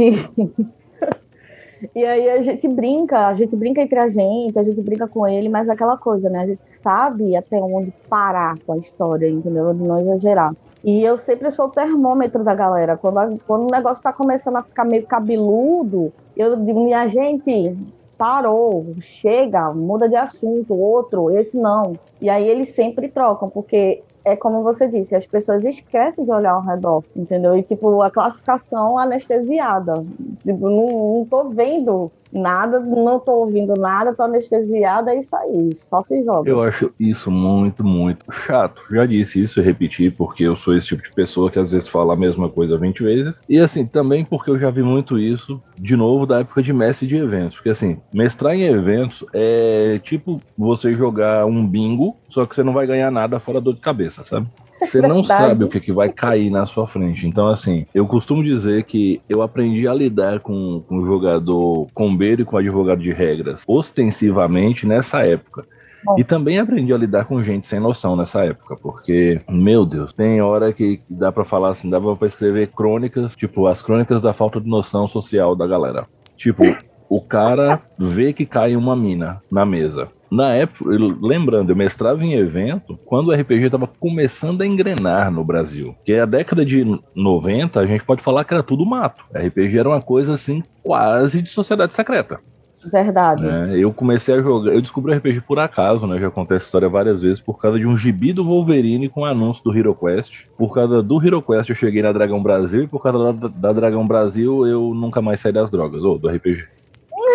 e 1.94 2.04
aí 2.06 2.30
a 2.30 2.42
gente 2.42 2.68
brinca, 2.68 3.26
a 3.26 3.34
gente 3.34 3.56
brinca 3.56 3.82
entre 3.82 3.98
a 3.98 4.08
gente, 4.08 4.58
a 4.58 4.62
gente 4.62 4.80
brinca 4.80 5.08
com 5.08 5.26
ele, 5.26 5.48
mas 5.48 5.68
é 5.68 5.72
aquela 5.72 5.98
coisa, 5.98 6.30
né? 6.30 6.40
A 6.40 6.46
gente 6.46 6.66
sabe 6.66 7.36
até 7.36 7.60
onde 7.60 7.92
parar 8.08 8.56
com 8.64 8.72
a 8.72 8.78
história, 8.78 9.28
entendeu? 9.28 9.74
De 9.74 9.82
não 9.82 9.98
exagerar. 9.98 10.54
E 10.84 11.02
eu 11.02 11.16
sempre 11.16 11.50
sou 11.50 11.66
o 11.66 11.70
termômetro 11.70 12.44
da 12.44 12.54
galera. 12.54 12.96
Quando, 12.96 13.18
a, 13.18 13.30
quando 13.46 13.62
o 13.62 13.74
negócio 13.74 14.00
está 14.00 14.12
começando 14.12 14.56
a 14.56 14.62
ficar 14.62 14.84
meio 14.84 15.06
cabeludo, 15.06 16.12
eu 16.36 16.56
digo, 16.56 16.84
minha 16.84 17.06
gente, 17.06 17.74
parou, 18.18 18.94
chega, 19.00 19.72
muda 19.72 20.08
de 20.08 20.16
assunto, 20.16 20.74
outro, 20.74 21.30
esse 21.30 21.56
não. 21.56 21.98
E 22.20 22.28
aí 22.28 22.46
eles 22.46 22.70
sempre 22.70 23.08
trocam, 23.08 23.48
porque 23.48 24.02
é 24.24 24.36
como 24.36 24.62
você 24.62 24.88
disse, 24.88 25.14
as 25.14 25.26
pessoas 25.26 25.64
esquecem 25.64 26.24
de 26.24 26.30
olhar 26.30 26.52
ao 26.52 26.62
redor, 26.62 27.04
entendeu? 27.14 27.56
E 27.56 27.62
tipo, 27.62 28.02
a 28.02 28.10
classificação 28.10 28.98
anestesiada. 28.98 30.04
Tipo, 30.42 30.68
não, 30.68 31.16
não 31.16 31.26
tô 31.26 31.44
vendo 31.50 32.10
nada, 32.34 32.80
não 32.80 33.20
tô 33.20 33.32
ouvindo 33.32 33.74
nada, 33.74 34.14
tô 34.14 34.24
anestesiada, 34.24 35.12
é 35.12 35.18
isso 35.18 35.34
aí, 35.36 35.70
só 35.74 36.02
se 36.02 36.22
joga. 36.24 36.50
Eu 36.50 36.60
acho 36.62 36.92
isso 36.98 37.30
muito, 37.30 37.84
muito 37.84 38.24
chato. 38.32 38.82
Já 38.90 39.06
disse 39.06 39.42
isso 39.42 39.60
e 39.60 39.62
repeti, 39.62 40.10
porque 40.10 40.42
eu 40.42 40.56
sou 40.56 40.76
esse 40.76 40.88
tipo 40.88 41.02
de 41.02 41.12
pessoa 41.14 41.50
que 41.50 41.58
às 41.58 41.70
vezes 41.70 41.88
fala 41.88 42.14
a 42.14 42.16
mesma 42.16 42.48
coisa 42.48 42.76
20 42.76 43.02
vezes. 43.02 43.40
E 43.48 43.58
assim, 43.58 43.86
também 43.86 44.24
porque 44.24 44.50
eu 44.50 44.58
já 44.58 44.70
vi 44.70 44.82
muito 44.82 45.18
isso, 45.18 45.62
de 45.78 45.96
novo, 45.96 46.26
da 46.26 46.40
época 46.40 46.62
de 46.62 46.72
mestre 46.72 47.06
de 47.06 47.16
eventos. 47.16 47.56
Porque 47.56 47.70
assim, 47.70 47.98
mestrar 48.12 48.54
em 48.54 48.62
eventos 48.62 49.24
é 49.32 50.00
tipo 50.02 50.40
você 50.58 50.92
jogar 50.94 51.46
um 51.46 51.66
bingo, 51.66 52.16
só 52.28 52.44
que 52.44 52.54
você 52.54 52.62
não 52.62 52.72
vai 52.72 52.86
ganhar 52.86 53.10
nada 53.10 53.38
fora 53.38 53.60
dor 53.60 53.74
de 53.74 53.80
cabeça, 53.80 54.22
sabe? 54.24 54.46
Você 54.84 55.00
não 55.00 55.24
sabe 55.24 55.64
o 55.64 55.68
que, 55.68 55.80
que 55.80 55.92
vai 55.92 56.10
cair 56.10 56.50
na 56.50 56.66
sua 56.66 56.86
frente. 56.86 57.26
Então, 57.26 57.48
assim, 57.48 57.86
eu 57.94 58.06
costumo 58.06 58.42
dizer 58.42 58.84
que 58.84 59.20
eu 59.28 59.42
aprendi 59.42 59.86
a 59.88 59.94
lidar 59.94 60.40
com, 60.40 60.82
com 60.86 60.98
o 60.98 61.06
jogador 61.06 61.86
combeiro 61.94 62.42
e 62.42 62.44
com 62.44 62.56
o 62.56 62.58
advogado 62.58 63.02
de 63.02 63.12
regras 63.12 63.62
ostensivamente 63.66 64.86
nessa 64.86 65.22
época. 65.24 65.64
Bom. 66.04 66.16
E 66.18 66.24
também 66.24 66.58
aprendi 66.58 66.92
a 66.92 66.98
lidar 66.98 67.24
com 67.24 67.42
gente 67.42 67.66
sem 67.66 67.80
noção 67.80 68.14
nessa 68.14 68.44
época, 68.44 68.76
porque, 68.76 69.40
meu 69.48 69.86
Deus, 69.86 70.12
tem 70.12 70.40
hora 70.42 70.70
que, 70.70 71.00
dá 71.08 71.32
para 71.32 71.44
falar 71.44 71.70
assim, 71.70 71.88
dava 71.88 72.14
para 72.14 72.28
escrever 72.28 72.68
crônicas, 72.68 73.34
tipo, 73.34 73.66
as 73.66 73.82
crônicas 73.82 74.20
da 74.20 74.34
falta 74.34 74.60
de 74.60 74.68
noção 74.68 75.08
social 75.08 75.56
da 75.56 75.66
galera. 75.66 76.06
Tipo, 76.36 76.62
o 77.08 77.22
cara 77.22 77.80
vê 77.98 78.34
que 78.34 78.44
cai 78.44 78.76
uma 78.76 78.94
mina 78.94 79.40
na 79.50 79.64
mesa. 79.64 80.08
Na 80.34 80.52
época, 80.52 80.90
lembrando, 81.22 81.70
eu 81.70 81.76
mestrava 81.76 82.24
em 82.24 82.34
evento 82.34 82.98
quando 83.04 83.28
o 83.28 83.32
RPG 83.32 83.66
estava 83.66 83.86
começando 83.86 84.62
a 84.62 84.66
engrenar 84.66 85.30
no 85.30 85.44
Brasil. 85.44 85.94
Que 86.04 86.14
a 86.14 86.26
década 86.26 86.64
de 86.64 86.84
90, 87.14 87.78
a 87.78 87.86
gente 87.86 88.02
pode 88.04 88.20
falar 88.20 88.42
que 88.44 88.52
era 88.52 88.62
tudo 88.62 88.84
mato. 88.84 89.24
RPG 89.32 89.78
era 89.78 89.88
uma 89.88 90.02
coisa 90.02 90.34
assim, 90.34 90.60
quase 90.82 91.40
de 91.40 91.50
sociedade 91.50 91.94
secreta. 91.94 92.40
Verdade. 92.84 93.46
É, 93.46 93.76
eu 93.78 93.92
comecei 93.92 94.34
a 94.34 94.42
jogar, 94.42 94.72
eu 94.72 94.82
descobri 94.82 95.12
o 95.12 95.16
RPG 95.16 95.42
por 95.42 95.60
acaso, 95.60 96.04
né? 96.04 96.18
Já 96.18 96.30
contei 96.30 96.56
essa 96.56 96.66
história 96.66 96.88
várias 96.88 97.22
vezes, 97.22 97.40
por 97.40 97.58
causa 97.58 97.78
de 97.78 97.86
um 97.86 97.96
gibi 97.96 98.32
do 98.32 98.44
Wolverine 98.44 99.08
com 99.08 99.20
um 99.20 99.24
anúncio 99.24 99.62
do 99.62 99.76
Hero 99.76 99.94
Quest. 99.94 100.46
Por 100.58 100.74
causa 100.74 101.00
do 101.00 101.24
Hero 101.24 101.40
Quest 101.40 101.70
eu 101.70 101.76
cheguei 101.76 102.02
na 102.02 102.10
Dragão 102.10 102.42
Brasil 102.42 102.82
e 102.82 102.88
por 102.88 103.00
causa 103.00 103.32
da, 103.32 103.48
da 103.48 103.72
Dragão 103.72 104.04
Brasil 104.04 104.66
eu 104.66 104.92
nunca 104.92 105.22
mais 105.22 105.38
saí 105.38 105.52
das 105.52 105.70
drogas, 105.70 106.02
ou 106.02 106.18
do 106.18 106.28
RPG. 106.28 106.66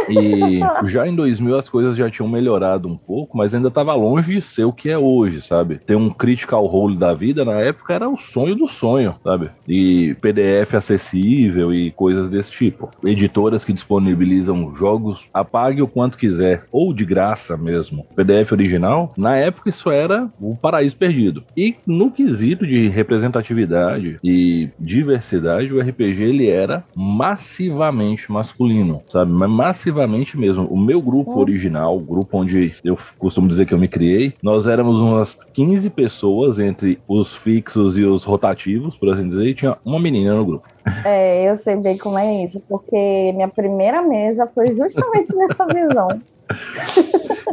E 0.09 0.59
já 0.87 1.07
em 1.07 1.15
2000 1.15 1.57
as 1.57 1.69
coisas 1.69 1.95
já 1.95 2.09
tinham 2.09 2.29
melhorado 2.29 2.87
um 2.87 2.97
pouco, 2.97 3.37
mas 3.37 3.53
ainda 3.53 3.67
estava 3.67 3.93
longe 3.93 4.35
de 4.35 4.41
ser 4.41 4.63
o 4.63 4.73
que 4.73 4.89
é 4.89 4.97
hoje, 4.97 5.41
sabe? 5.41 5.79
Ter 5.79 5.95
um 5.95 6.09
critical 6.09 6.65
role 6.65 6.97
da 6.97 7.13
vida 7.13 7.45
na 7.45 7.53
época 7.53 7.93
era 7.93 8.09
o 8.09 8.17
sonho 8.17 8.55
do 8.55 8.67
sonho, 8.67 9.15
sabe? 9.23 9.49
E 9.67 10.15
PDF 10.21 10.73
acessível 10.75 11.73
e 11.73 11.91
coisas 11.91 12.29
desse 12.29 12.51
tipo. 12.51 12.89
Editoras 13.03 13.63
que 13.63 13.73
disponibilizam 13.73 14.73
jogos, 14.73 15.27
apague 15.33 15.81
o 15.81 15.87
quanto 15.87 16.17
quiser, 16.17 16.65
ou 16.71 16.93
de 16.93 17.05
graça 17.05 17.55
mesmo. 17.57 18.05
PDF 18.15 18.51
original, 18.51 19.13
na 19.17 19.35
época 19.35 19.69
isso 19.69 19.89
era 19.89 20.29
o 20.39 20.55
paraíso 20.55 20.97
perdido. 20.97 21.43
E 21.55 21.75
no 21.85 22.11
quesito 22.11 22.65
de 22.65 22.89
representatividade 22.89 24.19
e 24.23 24.69
diversidade, 24.79 25.73
o 25.73 25.79
RPG 25.79 26.23
ele 26.23 26.49
era 26.49 26.83
massivamente 26.95 28.31
masculino, 28.31 29.01
sabe? 29.07 29.31
Mas 29.31 29.49
massivamente 29.49 29.98
mesmo. 30.37 30.65
O 30.65 30.77
meu 30.77 31.01
grupo 31.01 31.31
hum. 31.31 31.39
original, 31.39 31.97
o 31.97 31.99
grupo 31.99 32.37
onde 32.37 32.73
eu 32.83 32.97
costumo 33.17 33.47
dizer 33.47 33.65
que 33.65 33.73
eu 33.73 33.77
me 33.77 33.87
criei, 33.87 34.33
nós 34.41 34.67
éramos 34.67 35.01
umas 35.01 35.35
15 35.53 35.89
pessoas 35.89 36.59
entre 36.59 36.99
os 37.07 37.35
fixos 37.35 37.97
e 37.97 38.03
os 38.03 38.23
rotativos, 38.23 38.97
por 38.97 39.09
assim 39.13 39.27
dizer, 39.27 39.47
e 39.47 39.55
tinha 39.55 39.77
uma 39.83 39.99
menina 39.99 40.35
no 40.35 40.45
grupo. 40.45 40.67
É, 41.05 41.49
eu 41.49 41.55
sei 41.55 41.75
bem 41.75 41.97
como 41.97 42.17
é 42.17 42.43
isso, 42.43 42.61
porque 42.67 43.31
minha 43.33 43.47
primeira 43.47 44.01
mesa 44.01 44.49
foi 44.53 44.73
justamente 44.73 45.33
nessa 45.35 45.65
visão. 45.65 46.07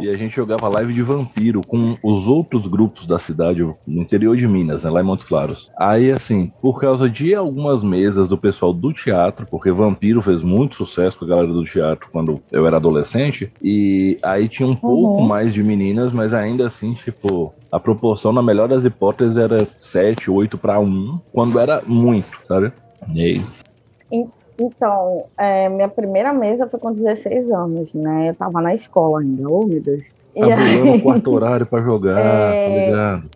E 0.01 0.09
a 0.09 0.15
gente 0.15 0.35
jogava 0.35 0.67
live 0.69 0.93
de 0.93 1.01
vampiro 1.01 1.61
com 1.67 1.97
os 2.03 2.27
outros 2.27 2.67
grupos 2.67 3.05
da 3.05 3.19
cidade, 3.19 3.63
no 3.63 4.01
interior 4.01 4.35
de 4.35 4.47
Minas, 4.47 4.83
né, 4.83 4.89
lá 4.89 5.01
em 5.01 5.03
Montes 5.03 5.25
Claros. 5.25 5.71
Aí, 5.77 6.11
assim, 6.11 6.51
por 6.61 6.79
causa 6.79 7.09
de 7.09 7.33
algumas 7.33 7.83
mesas 7.83 8.27
do 8.27 8.37
pessoal 8.37 8.73
do 8.73 8.93
teatro, 8.93 9.45
porque 9.49 9.71
vampiro 9.71 10.21
fez 10.21 10.41
muito 10.41 10.75
sucesso 10.75 11.17
com 11.17 11.25
a 11.25 11.29
galera 11.29 11.47
do 11.47 11.63
teatro 11.63 12.09
quando 12.11 12.41
eu 12.51 12.65
era 12.65 12.77
adolescente, 12.77 13.51
e 13.61 14.17
aí 14.21 14.47
tinha 14.47 14.67
um 14.67 14.75
pouco 14.75 15.21
uhum. 15.21 15.27
mais 15.27 15.53
de 15.53 15.63
meninas, 15.63 16.13
mas 16.13 16.33
ainda 16.33 16.67
assim, 16.67 16.93
tipo, 16.93 17.53
a 17.71 17.79
proporção, 17.79 18.31
na 18.31 18.41
melhor 18.41 18.67
das 18.67 18.85
hipóteses, 18.85 19.37
era 19.37 19.67
7, 19.79 20.29
8 20.29 20.57
para 20.57 20.79
1, 20.79 21.19
quando 21.31 21.59
era 21.59 21.81
muito, 21.85 22.39
sabe? 22.47 22.71
E 23.13 23.21
aí, 23.21 23.45
então, 24.59 25.25
é, 25.37 25.69
minha 25.69 25.87
primeira 25.87 26.33
mesa 26.33 26.67
foi 26.67 26.79
com 26.79 26.91
16 26.91 27.51
anos, 27.51 27.93
né? 27.93 28.29
Eu 28.29 28.35
tava 28.35 28.61
na 28.61 28.73
escola 28.73 29.21
ainda, 29.21 29.47
oh 29.49 29.65
meu 29.65 29.81
Deus. 29.81 30.07
Tá 30.35 30.45
aí... 30.45 31.01
quarto 31.01 31.31
horário 31.31 31.65
pra 31.65 31.81
jogar, 31.81 32.19
é... 32.19 32.69
tá 32.69 32.85
ligado? 32.85 33.29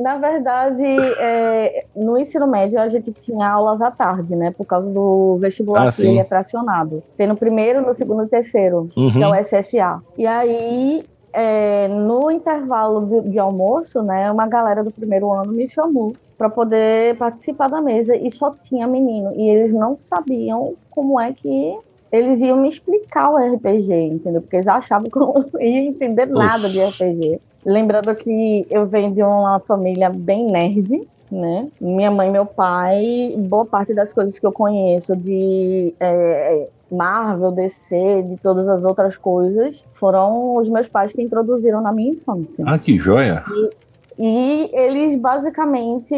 Na 0.00 0.16
verdade, 0.16 0.82
é, 0.82 1.84
no 1.94 2.18
ensino 2.18 2.46
médio 2.46 2.80
a 2.80 2.88
gente 2.88 3.12
tinha 3.12 3.46
aulas 3.46 3.80
à 3.80 3.90
tarde, 3.90 4.34
né? 4.34 4.50
Por 4.50 4.66
causa 4.66 4.90
do 4.90 5.36
vestibular 5.38 5.88
ah, 5.88 5.92
que 5.92 6.18
é 6.18 6.24
fracionado. 6.24 7.02
Tem 7.16 7.26
no 7.26 7.36
primeiro, 7.36 7.86
no 7.86 7.94
segundo 7.94 8.24
e 8.24 8.26
terceiro, 8.26 8.88
uhum. 8.96 9.12
que 9.12 9.22
é 9.22 9.28
o 9.28 9.34
SSA. 9.34 10.02
E 10.16 10.26
aí, 10.26 11.04
é, 11.32 11.88
no 11.88 12.30
intervalo 12.30 13.06
de, 13.06 13.30
de, 13.30 13.38
almoço, 13.38 14.02
né? 14.02 14.30
Uma 14.30 14.46
galera 14.46 14.84
do 14.84 14.90
primeiro 14.90 15.30
ano 15.32 15.52
me 15.52 15.68
chamou 15.68 16.14
para 16.36 16.50
poder 16.50 17.16
participar 17.16 17.68
da 17.68 17.80
mesa 17.80 18.16
e 18.16 18.30
só 18.30 18.50
tinha 18.50 18.86
menino 18.86 19.32
e 19.34 19.48
eles 19.48 19.72
não 19.72 19.96
sabiam 19.96 20.74
como 20.90 21.20
é 21.20 21.32
que 21.32 21.78
eles 22.10 22.40
iam 22.42 22.58
me 22.58 22.68
explicar 22.68 23.30
o 23.30 23.36
RPG, 23.36 23.92
entendeu? 23.92 24.42
Porque 24.42 24.56
eles 24.56 24.68
achavam 24.68 25.08
que 25.08 25.16
eu 25.16 25.22
não 25.22 25.44
ia 25.60 25.88
entender 25.88 26.26
nada 26.26 26.68
de 26.68 26.82
RPG. 26.84 27.40
Lembrando 27.64 28.14
que 28.14 28.66
eu 28.70 28.86
venho 28.86 29.12
de 29.12 29.22
uma 29.22 29.60
família 29.60 30.10
bem 30.10 30.46
nerd, 30.46 31.08
né? 31.30 31.68
Minha 31.80 32.10
mãe 32.10 32.28
e 32.28 32.32
meu 32.32 32.44
pai, 32.44 33.34
boa 33.38 33.64
parte 33.64 33.94
das 33.94 34.12
coisas 34.12 34.38
que 34.38 34.44
eu 34.44 34.52
conheço 34.52 35.16
de 35.16 35.94
é, 35.98 36.68
Marvel, 36.92 37.52
DC, 37.52 38.22
de 38.22 38.36
todas 38.36 38.68
as 38.68 38.84
outras 38.84 39.16
coisas, 39.16 39.84
foram 39.94 40.56
os 40.56 40.68
meus 40.68 40.88
pais 40.88 41.12
que 41.12 41.22
introduziram 41.22 41.80
na 41.80 41.92
minha 41.92 42.10
infância. 42.10 42.64
Ah, 42.66 42.78
que 42.78 42.98
joia! 42.98 43.44
E, 43.50 43.70
e 44.18 44.70
eles 44.72 45.16
basicamente, 45.16 46.14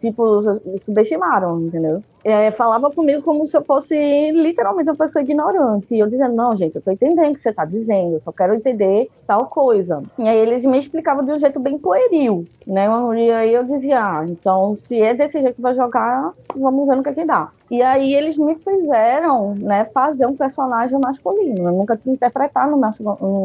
tipo, 0.00 0.42
subestimaram, 0.84 1.60
entendeu? 1.60 2.02
É, 2.22 2.50
falava 2.50 2.90
comigo 2.90 3.22
como 3.22 3.46
se 3.46 3.56
eu 3.56 3.62
fosse 3.62 3.94
literalmente 4.32 4.90
uma 4.90 4.96
pessoa 4.96 5.22
ignorante. 5.22 5.94
E 5.94 5.98
eu 5.98 6.08
dizendo, 6.08 6.34
não, 6.34 6.54
gente, 6.56 6.76
eu 6.76 6.82
tô 6.82 6.90
entendendo 6.90 7.32
o 7.32 7.34
que 7.34 7.40
você 7.40 7.52
tá 7.52 7.64
dizendo, 7.64 8.14
eu 8.14 8.20
só 8.20 8.32
quero 8.32 8.54
entender 8.54 9.08
tal 9.26 9.46
coisa. 9.46 10.02
E 10.18 10.28
aí 10.28 10.38
eles 10.38 10.64
me 10.64 10.78
explicavam 10.78 11.24
de 11.24 11.32
um 11.32 11.38
jeito 11.38 11.58
bem 11.58 11.78
pueril, 11.78 12.44
né? 12.66 12.86
E 13.16 13.30
aí 13.30 13.54
eu 13.54 13.64
dizia, 13.64 14.00
ah, 14.02 14.24
então 14.28 14.76
se 14.76 15.00
é 15.00 15.14
desse 15.14 15.40
jeito 15.40 15.56
que 15.56 15.62
vai 15.62 15.74
jogar, 15.74 16.32
vamos 16.54 16.86
ver 16.86 16.96
no 16.96 17.02
que 17.02 17.08
é 17.08 17.14
que 17.14 17.24
dá. 17.24 17.48
E 17.70 17.82
aí 17.82 18.14
eles 18.14 18.36
me 18.36 18.56
fizeram, 18.56 19.54
né, 19.54 19.84
fazer 19.86 20.26
um 20.26 20.36
personagem 20.36 20.98
masculino. 21.02 21.68
Eu 21.68 21.72
nunca 21.72 21.96
tinha 21.96 22.14
interpretado 22.14 22.78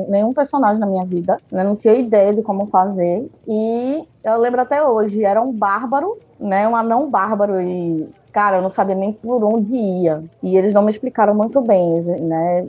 nenhum 0.10 0.34
personagem 0.34 0.80
na 0.80 0.88
minha 0.88 1.06
vida, 1.06 1.38
né? 1.52 1.64
Não 1.64 1.76
tinha 1.76 1.94
ideia 1.94 2.34
de 2.34 2.42
como 2.42 2.66
fazer. 2.66 3.30
E 3.48 4.04
eu 4.26 4.40
lembro 4.40 4.62
até 4.62 4.84
hoje, 4.84 5.24
era 5.24 5.42
um 5.42 5.52
bárbaro, 5.52 6.18
né? 6.40 6.68
Um 6.68 6.76
anão 6.76 7.10
bárbaro 7.10 7.62
e 7.62 8.08
cara, 8.34 8.58
eu 8.58 8.62
não 8.62 8.70
sabia 8.70 8.96
nem 8.96 9.14
por 9.14 9.42
onde 9.46 9.74
ia. 9.74 10.22
E 10.44 10.58
eles 10.58 10.74
não 10.74 10.82
me 10.82 10.90
explicaram 10.90 11.34
muito 11.34 11.62
bem, 11.62 12.02
né? 12.20 12.66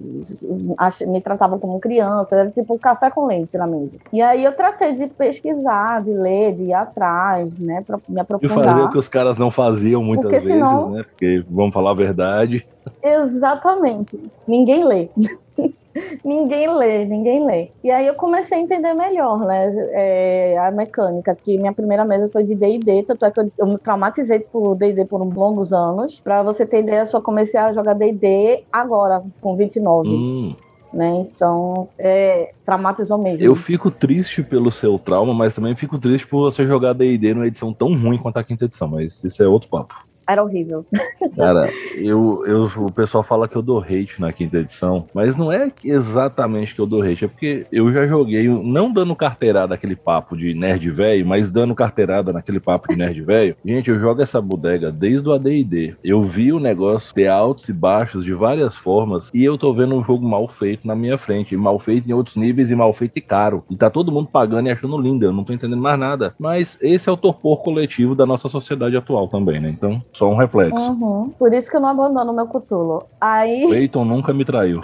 Me 1.09 1.21
tratavam 1.21 1.59
como 1.59 1.81
criança, 1.81 2.37
era 2.37 2.51
tipo 2.51 2.79
café 2.79 3.11
com 3.11 3.27
leite 3.27 3.59
na 3.59 3.67
mesa. 3.67 3.97
E 4.13 4.23
aí 4.23 4.45
eu 4.45 4.55
tratei 4.55 4.93
de 4.93 5.09
pesquisar, 5.09 6.05
de 6.05 6.13
ler, 6.13 6.55
de 6.55 6.65
ir 6.65 6.73
atrás, 6.73 7.59
né? 7.59 7.83
Pra 7.85 7.99
me 8.09 8.21
aprofundar. 8.21 8.59
E 8.59 8.65
fazer 8.65 8.83
o 8.83 8.91
que 8.93 8.99
os 8.99 9.09
caras 9.09 9.39
não 9.39 9.51
faziam 9.51 10.05
muitas 10.05 10.31
Porque 10.31 10.47
vezes, 10.47 10.53
senão... 10.53 10.91
né? 10.91 11.03
Porque, 11.03 11.45
vamos 11.51 11.75
falar 11.75 11.91
a 11.91 11.95
verdade. 11.95 12.65
Exatamente. 13.03 14.21
Ninguém 14.47 14.85
lê. 14.85 15.09
ninguém 16.25 16.73
lê, 16.75 17.05
ninguém 17.05 17.45
lê. 17.45 17.71
E 17.83 17.91
aí 17.91 18.07
eu 18.07 18.15
comecei 18.15 18.59
a 18.59 18.61
entender 18.61 18.95
melhor, 18.95 19.38
né, 19.41 19.73
é, 19.93 20.59
a 20.59 20.71
mecânica, 20.71 21.35
que 21.35 21.57
minha 21.59 21.73
primeira 21.73 22.05
mesa 22.05 22.29
foi 22.29 22.45
de 22.45 22.55
D&D, 22.55 23.05
tanto 23.05 23.25
é 23.25 23.31
que 23.31 23.41
eu, 23.41 23.53
eu 23.59 23.67
me 23.67 23.79
traumatizei 23.79 24.41
por 24.41 24.75
D&D 24.75 25.05
por 25.05 25.23
longos 25.23 25.73
anos. 25.73 26.21
Pra 26.21 26.43
você 26.43 26.67
ter 26.67 26.81
ideia, 26.81 27.00
eu 27.00 27.07
só 27.07 27.21
comecei 27.21 27.59
a 27.59 27.73
jogar 27.73 27.95
D&D 27.95 28.65
agora, 28.73 29.23
com 29.41 29.57
29. 29.57 30.09
Hum. 30.09 30.57
Né? 30.93 31.26
Então, 31.35 31.88
é, 31.99 32.53
traumatizou 32.65 33.19
mesmo. 33.19 33.45
Eu 33.45 33.55
fico 33.55 33.91
triste 33.91 34.43
pelo 34.43 34.71
seu 34.71 34.99
trauma, 34.99 35.35
mas 35.35 35.55
também 35.55 35.75
fico 35.75 35.99
triste 35.99 36.26
por 36.26 36.50
você 36.50 36.67
jogar 36.67 36.95
D&D 36.95 37.35
numa 37.35 37.47
edição 37.47 37.73
tão 37.73 37.88
ruim 37.95 38.19
quanto 38.19 38.38
a 38.38 38.45
quinta 38.45 38.65
edição, 38.65 38.88
mas 38.88 39.23
isso 39.23 39.43
é 39.43 39.49
outro 39.49 39.69
papo. 39.69 39.95
Era 40.28 40.42
horrível. 40.42 40.85
Cara, 41.37 41.71
eu, 41.95 42.45
eu, 42.47 42.64
o 42.76 42.90
pessoal 42.90 43.23
fala 43.23 43.47
que 43.47 43.56
eu 43.56 43.62
dou 43.62 43.78
hate 43.78 44.21
na 44.21 44.33
quinta 44.33 44.59
edição, 44.59 45.06
mas 45.14 45.37
não 45.37 45.52
é 45.52 45.71
exatamente 45.85 46.75
que 46.75 46.80
eu 46.80 46.87
dou 46.87 47.02
hate, 47.02 47.25
é 47.25 47.28
porque 47.28 47.66
eu 47.71 47.92
já 47.92 48.06
joguei, 48.06 48.49
não 48.49 48.92
dando 48.92 49.14
carteirada 49.14 49.75
aquele 49.75 49.95
papo 49.95 50.37
de 50.37 50.54
nerd 50.54 50.90
velho, 50.90 51.26
mas 51.26 51.52
dando 51.52 51.75
carteirada 51.75 52.33
naquele 52.33 52.59
papo 52.59 52.88
de 52.88 52.97
nerd 52.97 53.21
velho. 53.23 53.56
Gente, 53.64 53.90
eu 53.90 54.00
jogo 54.00 54.23
essa 54.23 54.40
bodega 54.40 54.90
desde 54.90 55.28
o 55.28 55.33
AD&D. 55.33 55.95
Eu 56.02 56.23
vi 56.23 56.52
o 56.52 56.59
negócio 56.59 57.14
ter 57.14 57.28
altos 57.28 57.68
e 57.68 57.73
baixos 57.73 58.25
de 58.25 58.33
várias 58.33 58.75
formas 58.75 59.30
e 59.33 59.45
eu 59.45 59.56
tô 59.56 59.73
vendo 59.73 59.95
um 59.95 60.02
jogo 60.02 60.26
mal 60.26 60.49
feito 60.49 60.87
na 60.87 60.95
minha 60.95 61.18
frente, 61.18 61.56
mal 61.56 61.78
feito 61.78 62.09
em 62.09 62.12
outros 62.12 62.37
níveis 62.37 62.71
e 62.71 62.75
mal 62.75 62.92
feito 62.92 63.16
e 63.16 63.21
caro. 63.21 63.64
E 63.71 63.76
tá 63.76 63.90
todo 63.90 64.12
mundo 64.12 64.28
pagando 64.28 64.68
e 64.68 64.71
achando 64.71 64.99
lindo, 64.99 65.25
eu 65.25 65.33
não 65.33 65.45
tô 65.45 65.52
entendendo 65.52 65.80
mais 65.80 65.99
nada. 65.99 66.35
Mas 66.38 66.78
esse 66.80 67.09
é 67.09 67.12
o 67.12 67.16
torpor 67.16 67.62
coletivo 67.62 68.14
da 68.14 68.26
nossa 68.26 68.49
sociedade 68.49 68.97
atual 68.97 69.28
também, 69.28 69.61
né? 69.61 69.68
Então, 69.68 70.02
só 70.17 70.31
um 70.31 70.37
reflexo. 70.37 70.79
Uhum. 70.79 71.31
Por 71.39 71.53
isso 71.53 71.71
que 71.71 71.77
eu 71.77 71.81
não 71.81 71.91
abandono 71.91 72.33
meu 72.33 72.47
cutulo. 72.47 73.05
Aí. 73.21 73.69
Peyton 73.69 74.05
nunca 74.05 74.33
me 74.33 74.45
traiu. 74.45 74.83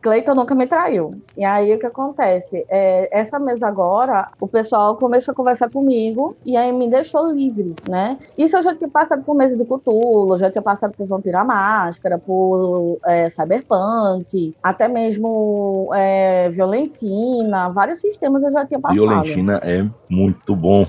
Cleiton 0.00 0.34
nunca 0.34 0.54
me 0.54 0.66
traiu. 0.66 1.20
E 1.36 1.44
aí 1.44 1.74
o 1.74 1.78
que 1.78 1.86
acontece? 1.86 2.64
É, 2.68 3.08
essa 3.12 3.38
mesa 3.38 3.66
agora, 3.66 4.28
o 4.40 4.48
pessoal 4.48 4.96
começou 4.96 5.32
a 5.32 5.34
conversar 5.34 5.70
comigo 5.70 6.36
e 6.44 6.56
aí 6.56 6.72
me 6.72 6.88
deixou 6.88 7.30
livre, 7.30 7.74
né? 7.88 8.16
Isso 8.36 8.56
eu 8.56 8.62
já 8.62 8.74
tinha 8.74 8.88
passado 8.88 9.22
por 9.22 9.34
mesa 9.34 9.56
do 9.56 9.64
Cthulhu, 9.64 10.38
já 10.38 10.50
tinha 10.50 10.62
passado 10.62 10.92
por 10.96 11.06
Vampira 11.06 11.44
Máscara, 11.44 12.18
por 12.18 12.98
é, 13.04 13.28
Cyberpunk, 13.28 14.54
até 14.62 14.88
mesmo 14.88 15.90
é, 15.94 16.48
Violentina, 16.48 17.68
vários 17.68 18.00
sistemas 18.00 18.42
eu 18.42 18.52
já 18.52 18.64
tinha 18.64 18.80
passado. 18.80 18.96
Violentina 18.96 19.60
é 19.62 19.86
muito 20.08 20.56
bom. 20.56 20.86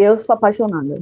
Eu 0.00 0.16
sou 0.16 0.32
apaixonada. 0.34 0.98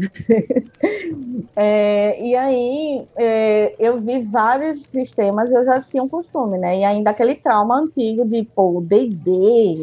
é, 1.55 2.21
e 2.21 2.35
aí, 2.35 3.07
é, 3.17 3.77
eu 3.79 4.01
vi 4.01 4.25
vários 4.25 4.83
sistemas, 4.83 5.53
eu 5.53 5.65
já 5.65 5.81
tinha 5.81 6.03
um 6.03 6.09
costume, 6.09 6.59
né? 6.59 6.81
E 6.81 6.85
ainda 6.85 7.11
aquele 7.11 7.37
trauma 7.37 7.79
antigo 7.79 8.25
de, 8.25 8.43
pô, 8.43 8.83
D&D. 8.85 9.31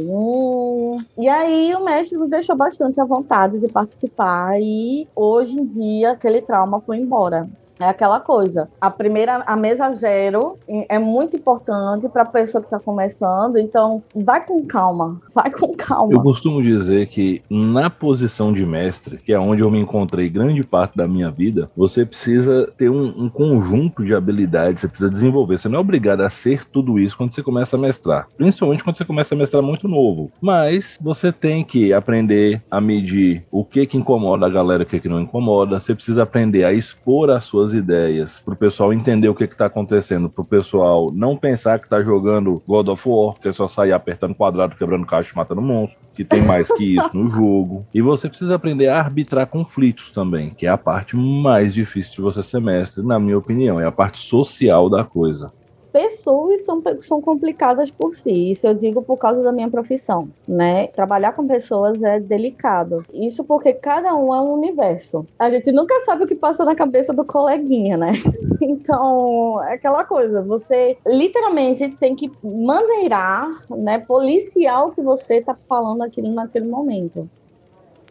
Hum. 0.09 0.97
E 1.17 1.29
aí, 1.29 1.73
o 1.75 1.85
mestre 1.85 2.17
me 2.17 2.27
deixou 2.27 2.57
bastante 2.57 2.99
à 2.99 3.05
vontade 3.05 3.57
de 3.57 3.69
participar. 3.69 4.59
E 4.61 5.07
hoje 5.15 5.57
em 5.61 5.65
dia, 5.65 6.11
aquele 6.11 6.41
trauma 6.41 6.81
foi 6.81 6.97
embora. 6.97 7.47
É 7.79 7.85
aquela 7.85 8.19
coisa. 8.19 8.69
A 8.79 8.89
primeira, 8.89 9.43
a 9.45 9.55
mesa 9.55 9.91
zero 9.91 10.57
é 10.67 10.97
muito 10.97 11.35
importante 11.35 12.07
para 12.09 12.23
a 12.23 12.25
pessoa 12.25 12.61
que 12.61 12.67
está 12.67 12.79
começando. 12.79 13.57
Então, 13.57 14.03
vai 14.15 14.45
com 14.45 14.65
calma. 14.65 15.21
Vai 15.35 15.51
com 15.51 15.75
calma. 15.75 16.13
Eu 16.13 16.21
costumo 16.21 16.63
dizer 16.63 17.07
que 17.07 17.41
na 17.49 17.89
posição 17.89 18.53
de 18.53 18.65
mestre, 18.65 19.17
que 19.17 19.33
é 19.33 19.39
onde 19.39 19.61
eu 19.61 19.69
me 19.69 19.79
encontrei 19.79 20.29
grande 20.29 20.63
parte 20.63 20.95
da 20.95 21.09
minha 21.09 21.29
vida, 21.29 21.69
você 21.75 22.05
precisa 22.05 22.71
ter 22.77 22.89
um, 22.89 23.25
um 23.25 23.29
conjunto 23.29 24.03
de 24.05 24.15
habilidades, 24.15 24.79
você 24.79 24.87
precisa 24.87 25.09
desenvolver. 25.09 25.59
Você 25.59 25.67
não 25.67 25.77
é 25.77 25.81
obrigado 25.81 26.21
a 26.21 26.29
ser 26.29 26.65
tudo 26.69 26.97
isso 26.97 27.17
quando 27.17 27.33
você 27.33 27.43
começa 27.43 27.75
a 27.75 27.79
mestrar. 27.79 28.29
Principalmente 28.37 28.81
quando 28.81 28.97
você 28.97 29.03
começa 29.03 29.35
a 29.35 29.37
mestrar 29.37 29.61
muito 29.61 29.89
novo. 29.89 30.31
Mas 30.39 30.97
você 31.01 31.33
tem 31.33 31.65
que 31.65 31.91
aprender 31.91 32.63
a 32.71 32.79
medir 32.79 33.43
o 33.51 33.65
que 33.65 33.85
que 33.85 33.97
incomoda 33.97 34.45
a 34.45 34.49
galera, 34.49 34.83
o 34.83 34.85
que 34.85 35.01
que 35.01 35.09
não 35.09 35.19
incomoda. 35.19 35.81
Você 35.81 35.93
precisa 35.93 36.23
aprender 36.23 36.63
a 36.63 36.71
expor 36.71 37.29
as 37.29 37.43
suas 37.43 37.64
suas 37.65 37.73
ideias, 37.73 38.39
pro 38.43 38.55
pessoal 38.55 38.93
entender 38.93 39.27
o 39.27 39.35
que 39.35 39.47
que 39.47 39.57
tá 39.57 39.65
acontecendo, 39.65 40.29
pro 40.29 40.45
pessoal 40.45 41.07
não 41.11 41.35
pensar 41.35 41.79
que 41.79 41.89
tá 41.89 42.01
jogando 42.03 42.61
God 42.67 42.89
of 42.89 43.07
War, 43.07 43.35
que 43.35 43.47
é 43.47 43.53
só 43.53 43.67
sair 43.67 43.91
apertando 43.91 44.35
quadrado, 44.35 44.75
quebrando 44.75 45.05
caixa 45.05 45.31
e 45.33 45.35
matando 45.35 45.61
monstro, 45.61 45.99
que 46.13 46.23
tem 46.23 46.41
mais 46.41 46.67
que 46.67 46.95
isso 46.95 47.09
no 47.13 47.29
jogo. 47.29 47.85
E 47.93 48.01
você 48.01 48.29
precisa 48.29 48.55
aprender 48.55 48.87
a 48.87 48.99
arbitrar 48.99 49.47
conflitos 49.47 50.11
também, 50.11 50.51
que 50.51 50.67
é 50.67 50.69
a 50.69 50.77
parte 50.77 51.15
mais 51.15 51.73
difícil 51.73 52.13
de 52.13 52.21
você 52.21 52.43
ser 52.43 52.61
mestre, 52.61 53.03
na 53.03 53.19
minha 53.19 53.37
opinião, 53.37 53.79
é 53.79 53.85
a 53.85 53.91
parte 53.91 54.19
social 54.19 54.89
da 54.89 55.03
coisa 55.03 55.51
pessoas 55.95 56.65
são, 56.65 56.83
são 56.99 57.21
complicadas 57.21 57.89
por 57.89 58.13
si. 58.13 58.51
Isso 58.51 58.67
eu 58.67 58.73
digo 58.73 59.01
por 59.01 59.15
causa 59.15 59.41
da 59.41 59.53
minha 59.53 59.69
profissão, 59.69 60.27
né? 60.45 60.87
Trabalhar 60.87 61.31
com 61.31 61.47
pessoas 61.47 62.03
é 62.03 62.19
delicado. 62.19 63.01
Isso 63.13 63.45
porque 63.45 63.71
cada 63.71 64.13
um 64.13 64.35
é 64.35 64.41
um 64.41 64.55
universo. 64.55 65.25
A 65.39 65.49
gente 65.49 65.71
nunca 65.71 65.97
sabe 66.01 66.25
o 66.25 66.27
que 66.27 66.35
passa 66.35 66.65
na 66.65 66.75
cabeça 66.75 67.13
do 67.13 67.23
coleguinha, 67.23 67.95
né? 67.95 68.11
Então, 68.61 69.61
é 69.63 69.73
aquela 69.73 70.05
coisa, 70.05 70.41
você 70.41 70.97
literalmente 71.05 71.89
tem 71.99 72.15
que 72.15 72.31
maneirar, 72.43 73.61
né, 73.69 73.99
policiar 73.99 74.87
o 74.87 74.91
que 74.91 75.01
você 75.01 75.41
tá 75.41 75.55
falando 75.67 76.01
aquilo 76.01 76.33
naquele 76.33 76.67
momento. 76.67 77.29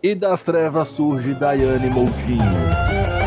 E 0.02 0.14
das 0.14 0.42
trevas 0.42 0.88
surge 0.88 1.34
Daiane 1.34 1.88
Moutinho. 1.88 3.23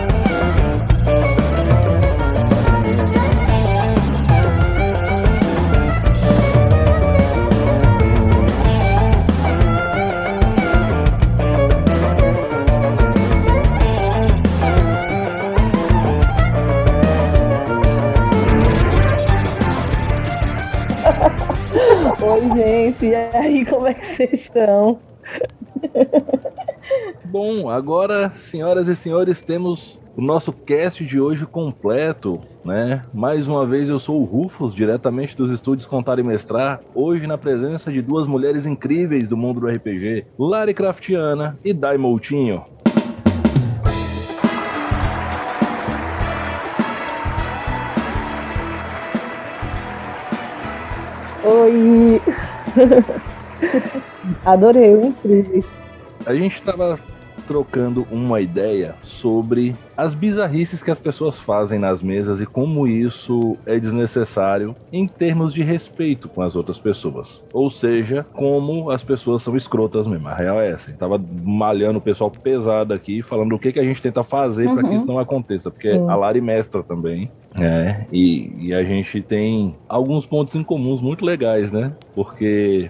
Oi, 22.30 22.42
gente, 22.54 23.06
e 23.06 23.16
aí, 23.16 23.66
como 23.66 23.88
é 23.88 23.94
que 23.94 24.06
vocês 24.06 24.34
estão? 24.34 25.00
Bom, 27.24 27.70
agora, 27.70 28.34
senhoras 28.36 28.90
e 28.90 28.98
senhores, 28.98 29.42
temos 29.42 29.98
o 30.14 30.22
nosso 30.22 30.52
cast 30.52 31.06
de 31.06 31.22
hoje 31.22 31.46
completo, 31.46 32.42
né? 32.66 33.02
Mais 33.14 33.48
uma 33.48 33.66
vez 33.66 33.88
eu 33.88 33.98
sou 33.98 34.20
o 34.20 34.26
Rufus, 34.26 34.76
diretamente 34.76 35.38
dos 35.38 35.50
estúdios 35.50 35.86
Contar 35.86 36.20
e 36.20 36.24
Mestrar, 36.24 36.82
hoje 36.94 37.26
na 37.28 37.38
presença 37.38 37.90
de 37.90 38.02
duas 38.02 38.28
mulheres 38.28 38.66
incríveis 38.66 39.30
do 39.30 39.38
mundo 39.38 39.62
do 39.62 39.68
RPG, 39.68 40.26
Lari 40.38 40.74
Craftiana 40.74 41.56
e 41.64 41.72
Dai 41.72 41.98
Moutinho. 41.98 42.62
Adorei, 54.46 54.92
incrível. 54.92 55.64
A 56.26 56.34
gente 56.34 56.56
estava 56.56 57.00
trocando 57.48 58.06
uma 58.12 58.42
ideia 58.42 58.96
sobre 59.02 59.76
as 59.98 60.14
bizarrices 60.14 60.84
que 60.84 60.92
as 60.92 61.00
pessoas 61.00 61.40
fazem 61.40 61.80
nas 61.80 62.04
mesas 62.04 62.40
e 62.40 62.46
como 62.46 62.88
isso 62.88 63.58
é 63.66 63.80
desnecessário 63.80 64.76
em 64.94 65.08
termos 65.08 65.52
de 65.52 65.64
respeito 65.64 66.30
com 66.30 66.44
as 66.44 66.56
outras 66.56 66.78
pessoas. 66.78 67.42
Ou 67.52 67.72
seja, 67.72 68.26
como 68.34 68.92
as 68.92 69.04
pessoas 69.04 69.42
são 69.42 69.58
escrotas 69.58 70.06
mesmo. 70.06 70.28
A 70.28 70.36
real 70.36 70.62
é 70.62 70.70
essa. 70.70 70.90
Gente 70.90 71.00
tava 71.00 71.20
malhando 71.44 71.98
o 71.98 72.02
pessoal 72.02 72.30
pesado 72.30 72.94
aqui, 72.94 73.24
falando 73.24 73.56
o 73.56 73.60
que, 73.60 73.72
que 73.72 73.80
a 73.80 73.84
gente 73.84 74.02
tenta 74.02 74.24
fazer 74.24 74.68
uhum. 74.68 74.76
para 74.76 74.88
que 74.88 74.96
isso 74.96 75.08
não 75.08 75.18
aconteça. 75.18 75.72
Porque 75.72 75.92
uhum. 75.92 76.10
a 76.10 76.16
Lari 76.16 76.42
mestra 76.42 76.84
também. 76.84 77.30
É, 77.60 78.06
e, 78.12 78.68
e, 78.68 78.74
a 78.74 78.84
gente 78.84 79.20
tem 79.22 79.76
alguns 79.90 80.28
pontos 80.28 80.54
em 80.54 80.64
comuns 80.64 81.02
muito 81.02 81.26
legais, 81.26 81.72
né? 81.72 81.92
Porque, 82.14 82.88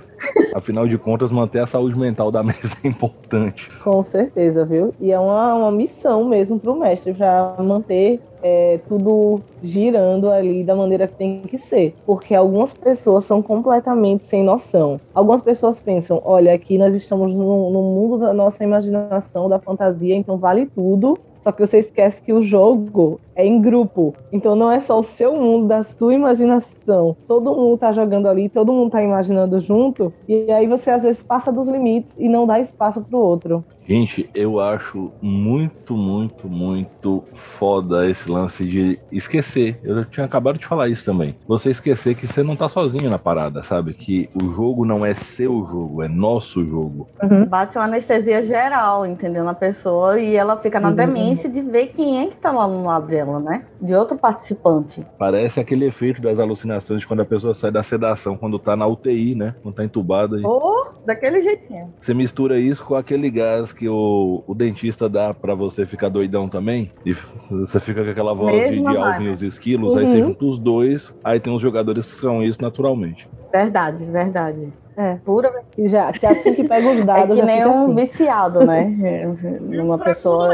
afinal 0.54 0.86
de 0.86 0.98
contas, 0.98 1.32
manter 1.32 1.60
a 1.60 1.68
saúde 1.68 1.98
mental 1.98 2.30
da 2.32 2.44
mesa 2.44 2.76
é 2.84 2.88
importante. 2.88 3.70
Com 3.82 4.04
certeza, 4.04 4.66
viu? 4.66 4.94
E 5.00 5.10
é 5.10 5.18
uma, 5.18 5.54
uma 5.54 5.72
missão 5.72 6.26
mesmo 6.26 6.60
pro 6.60 6.76
mestre 6.76 6.97
já 7.06 7.56
manter 7.60 8.20
é, 8.42 8.80
tudo 8.88 9.42
girando 9.64 10.30
ali 10.30 10.64
da 10.64 10.76
maneira 10.76 11.08
que 11.08 11.16
tem 11.16 11.42
que 11.42 11.58
ser. 11.58 11.94
Porque 12.06 12.34
algumas 12.36 12.74
pessoas 12.74 13.24
são 13.26 13.42
completamente 13.42 14.26
sem 14.26 14.44
noção. 14.44 15.00
Algumas 15.14 15.42
pessoas 15.42 15.80
pensam: 15.80 16.22
olha, 16.24 16.54
aqui 16.54 16.78
nós 16.78 16.94
estamos 16.94 17.34
no, 17.34 17.70
no 17.70 17.82
mundo 17.82 18.18
da 18.18 18.34
nossa 18.34 18.64
imaginação, 18.64 19.50
da 19.50 19.60
fantasia, 19.60 20.16
então 20.16 20.38
vale 20.38 20.66
tudo. 20.66 21.18
Só 21.42 21.52
que 21.52 21.66
você 21.66 21.80
esquece 21.80 22.22
que 22.22 22.34
o 22.34 22.44
jogo 22.44 23.20
é 23.38 23.46
em 23.46 23.62
grupo. 23.62 24.16
Então 24.34 24.56
não 24.56 24.72
é 24.72 24.80
só 24.80 25.00
o 25.00 25.04
seu 25.04 25.36
mundo, 25.36 25.68
da 25.68 25.84
sua 25.84 26.14
imaginação. 26.14 27.16
Todo 27.28 27.56
mundo 27.56 27.78
tá 27.78 27.94
jogando 27.94 28.28
ali, 28.28 28.50
todo 28.50 28.74
mundo 28.74 28.92
tá 28.92 29.02
imaginando 29.02 29.60
junto. 29.60 30.12
E 30.28 30.52
aí 30.52 30.68
você 30.68 30.90
às 30.90 31.04
vezes 31.04 31.22
passa 31.22 31.52
dos 31.52 31.68
limites 31.68 32.16
e 32.18 32.28
não 32.28 32.48
dá 32.48 32.60
espaço 32.60 33.02
pro 33.02 33.20
outro. 33.20 33.64
Gente, 33.88 34.30
eu 34.36 34.60
acho 34.60 35.14
muito, 35.22 35.96
muito, 35.96 36.50
muito 36.50 37.24
foda 37.34 38.10
esse 38.10 38.30
lance 38.30 38.66
de 38.66 39.00
esquecer. 39.10 39.80
Eu 39.82 40.04
tinha 40.04 40.26
acabado 40.26 40.60
de 40.60 40.66
falar 40.66 40.90
isso 40.90 41.06
também. 41.06 41.38
Você 41.48 41.70
esquecer 41.70 42.14
que 42.14 42.28
você 42.28 42.44
não 42.44 42.58
tá 42.58 42.68
sozinho 42.68 43.10
na 43.10 43.18
parada, 43.18 43.64
sabe? 43.64 43.94
Que 43.94 44.30
o 44.36 44.50
jogo 44.50 44.84
não 44.84 45.06
é 45.06 45.14
seu 45.14 45.64
jogo, 45.64 46.04
é 46.04 46.10
nosso 46.10 46.66
jogo. 46.66 47.08
Uhum. 47.24 47.46
Bate 47.46 47.78
uma 47.78 47.86
anestesia 47.86 48.42
geral, 48.42 49.06
entendeu? 49.06 49.46
Na 49.46 49.54
pessoa 49.54 50.20
e 50.20 50.36
ela 50.36 50.58
fica 50.58 50.82
na 50.82 50.90
uhum. 50.90 50.96
demência 50.96 51.50
de 51.50 51.62
ver 51.62 51.94
quem 51.96 52.24
é 52.24 52.28
que 52.28 52.36
tá 52.36 52.52
lá 52.52 52.68
no 52.68 52.84
lado 52.84 53.08
dela, 53.08 53.27
né? 53.40 53.66
De 53.82 53.94
outro 53.94 54.18
participante. 54.18 55.06
Parece 55.18 55.60
aquele 55.60 55.86
efeito 55.86 56.22
das 56.22 56.40
alucinações 56.40 57.02
de 57.02 57.08
quando 57.08 57.22
a 57.22 57.26
pessoa 57.26 57.54
sai 57.54 57.72
da 57.72 57.84
sedação, 57.84 58.38
quando 58.38 58.58
tá 58.58 58.76
na 58.76 58.88
UTI, 58.88 59.36
né? 59.36 59.56
Quando 59.62 59.76
tá 59.76 59.84
entubada. 59.84 60.38
Ou 60.44 60.62
oh, 60.62 61.06
daquele 61.06 61.42
jeitinho. 61.42 61.94
Você 62.00 62.14
mistura 62.14 62.60
isso 62.60 62.84
com 62.84 62.96
aquele 62.96 63.30
gás 63.30 63.72
que 63.72 63.88
o, 63.88 64.44
o 64.48 64.56
dentista 64.56 65.10
dá 65.10 65.34
para 65.34 65.54
você 65.54 65.86
ficar 65.86 66.10
doidão 66.10 66.50
também. 66.50 66.92
E 67.06 67.14
você 67.14 67.80
fica 67.80 68.04
com 68.04 68.10
aquela 68.10 68.34
voz 68.34 68.76
de, 68.76 68.82
de 68.82 68.88
Alvin 68.88 69.26
e 69.26 69.30
os 69.30 69.42
esquilos, 69.42 69.94
uhum. 69.94 70.00
aí 70.00 70.08
você 70.08 70.22
junta 70.22 70.46
os 70.46 70.60
dois, 70.60 71.14
aí 71.24 71.40
tem 71.40 71.54
uns 71.54 71.62
jogadores 71.62 72.14
que 72.14 72.20
são 72.20 72.44
isso 72.44 72.62
naturalmente. 72.62 73.30
Verdade, 73.52 74.06
verdade. 74.06 74.74
É, 74.98 75.14
pura. 75.24 75.54
Já, 75.78 76.12
que 76.12 76.26
é 76.26 76.32
assim 76.32 76.56
que 76.56 76.68
pega 76.68 76.90
os 76.90 77.06
dados. 77.06 77.38
É 77.38 77.40
que 77.40 77.46
nem 77.46 77.66
um 77.68 77.86
assim. 77.86 77.96
viciado, 77.96 78.66
né? 78.66 79.28
Uma 79.80 80.00
pessoa 80.00 80.50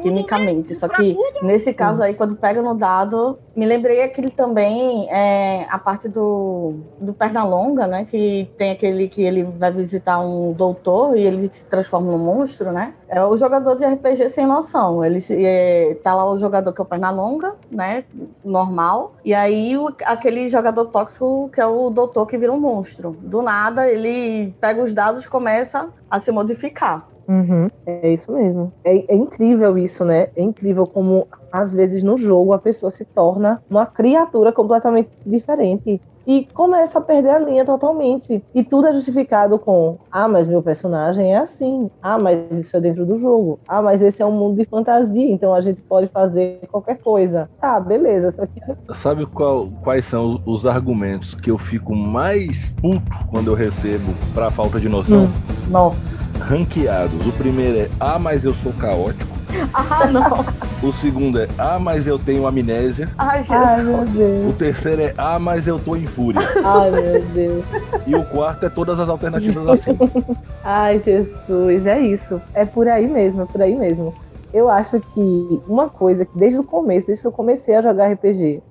quimicamente. 0.00 0.74
Só 0.74 0.88
que 0.88 1.14
nesse 1.42 1.70
caso 1.74 2.02
aí, 2.02 2.14
quando 2.14 2.34
pega 2.34 2.62
no 2.62 2.74
dado, 2.74 3.38
Me 3.56 3.64
lembrei 3.66 4.02
aquele 4.02 4.30
também, 4.30 5.08
é, 5.10 5.66
a 5.70 5.78
parte 5.78 6.08
do, 6.08 6.74
do 7.00 7.14
Pernalonga, 7.14 7.86
né? 7.86 8.04
Que 8.04 8.50
tem 8.58 8.72
aquele 8.72 9.08
que 9.08 9.22
ele 9.22 9.44
vai 9.44 9.70
visitar 9.70 10.18
um 10.18 10.52
doutor 10.52 11.16
e 11.16 11.22
ele 11.22 11.48
se 11.52 11.64
transforma 11.64 12.10
num 12.10 12.18
monstro, 12.18 12.72
né? 12.72 12.94
É 13.08 13.24
o 13.24 13.36
jogador 13.36 13.76
de 13.76 13.84
RPG 13.84 14.28
sem 14.28 14.44
noção. 14.44 15.04
Ele 15.04 15.18
é, 15.30 15.96
tá 16.02 16.14
lá 16.14 16.28
o 16.30 16.38
jogador 16.38 16.72
que 16.72 16.80
é 16.80 16.84
o 16.84 16.86
Pernalonga, 16.86 17.54
né? 17.70 18.04
Normal. 18.44 19.14
E 19.24 19.32
aí 19.32 19.76
o, 19.76 19.94
aquele 20.04 20.48
jogador 20.48 20.86
tóxico 20.86 21.48
que 21.52 21.60
é 21.60 21.66
o 21.66 21.90
doutor 21.90 22.26
que 22.26 22.36
vira 22.36 22.52
um 22.52 22.58
monstro. 22.58 23.16
Do 23.20 23.40
nada, 23.40 23.88
ele 23.88 24.52
pega 24.60 24.82
os 24.82 24.92
dados 24.92 25.24
e 25.24 25.28
começa 25.28 25.88
a 26.10 26.18
se 26.18 26.32
modificar. 26.32 27.08
Uhum, 27.28 27.70
é 27.86 28.12
isso 28.12 28.30
mesmo. 28.32 28.72
É, 28.84 29.12
é, 29.12 29.14
incrível 29.14 29.78
isso, 29.78 30.04
né? 30.04 30.28
É 30.36 30.42
incrível 30.42 30.86
como, 30.86 31.26
às 31.54 31.72
vezes, 31.72 32.02
no 32.02 32.16
jogo 32.16 32.52
a 32.52 32.58
pessoa 32.58 32.90
se 32.90 33.04
torna 33.04 33.62
uma 33.70 33.86
criatura 33.86 34.50
completamente 34.52 35.08
diferente 35.24 36.00
e 36.26 36.48
começa 36.52 36.98
a 36.98 37.00
perder 37.00 37.28
a 37.28 37.38
linha 37.38 37.64
totalmente. 37.64 38.42
E 38.52 38.64
tudo 38.64 38.88
é 38.88 38.92
justificado 38.92 39.56
com: 39.56 39.98
ah, 40.10 40.26
mas 40.26 40.48
meu 40.48 40.60
personagem 40.60 41.32
é 41.32 41.38
assim. 41.38 41.88
Ah, 42.02 42.18
mas 42.20 42.50
isso 42.50 42.76
é 42.76 42.80
dentro 42.80 43.06
do 43.06 43.20
jogo. 43.20 43.60
Ah, 43.68 43.80
mas 43.80 44.02
esse 44.02 44.20
é 44.20 44.26
um 44.26 44.32
mundo 44.32 44.56
de 44.56 44.64
fantasia, 44.64 45.30
então 45.30 45.54
a 45.54 45.60
gente 45.60 45.80
pode 45.82 46.08
fazer 46.08 46.58
qualquer 46.72 46.98
coisa. 46.98 47.48
Tá, 47.60 47.78
beleza. 47.78 48.32
Só 48.32 48.46
que... 48.46 48.94
Sabe 48.94 49.24
qual, 49.24 49.68
quais 49.84 50.06
são 50.06 50.42
os 50.44 50.66
argumentos 50.66 51.36
que 51.36 51.52
eu 51.52 51.58
fico 51.58 51.94
mais 51.94 52.74
puto 52.82 53.00
quando 53.30 53.46
eu 53.52 53.54
recebo 53.54 54.12
pra 54.34 54.50
falta 54.50 54.80
de 54.80 54.88
noção? 54.88 55.26
Hum, 55.26 55.70
nossa. 55.70 56.24
Ranqueados. 56.40 57.24
O 57.28 57.32
primeiro 57.32 57.78
é: 57.78 57.90
ah, 58.00 58.18
mas 58.18 58.44
eu 58.44 58.54
sou 58.54 58.72
caótico. 58.72 59.43
Ah, 59.74 60.06
não. 60.06 60.44
O 60.82 60.92
segundo 60.92 61.40
é 61.40 61.48
Ah, 61.58 61.78
mas 61.78 62.06
eu 62.06 62.18
tenho 62.18 62.46
amnésia. 62.46 63.10
Ai, 63.18 63.42
Jesus. 63.42 63.58
Ai, 63.58 63.82
meu 63.82 64.06
Deus. 64.08 64.54
O 64.54 64.58
terceiro 64.58 65.02
é 65.02 65.14
Ah, 65.16 65.38
mas 65.38 65.66
eu 65.66 65.78
tô 65.78 65.96
em 65.96 66.06
fúria. 66.06 66.40
Ai, 66.64 66.90
meu 66.90 67.22
Deus. 67.32 67.64
E 68.06 68.14
o 68.14 68.24
quarto 68.26 68.66
é 68.66 68.68
todas 68.68 68.98
as 69.00 69.08
alternativas 69.08 69.66
assim. 69.68 69.96
Ai, 70.62 71.00
Jesus, 71.00 71.86
é 71.86 72.00
isso. 72.00 72.40
É 72.54 72.64
por 72.64 72.88
aí 72.88 73.06
mesmo, 73.06 73.42
é 73.42 73.46
por 73.46 73.62
aí 73.62 73.74
mesmo. 73.74 74.14
Eu 74.52 74.68
acho 74.68 75.00
que 75.00 75.62
uma 75.66 75.88
coisa 75.88 76.24
que 76.24 76.38
desde 76.38 76.58
o 76.58 76.64
começo, 76.64 77.06
desde 77.06 77.22
que 77.22 77.26
eu 77.28 77.32
comecei 77.32 77.74
a 77.74 77.82
jogar 77.82 78.12
RPG, 78.12 78.62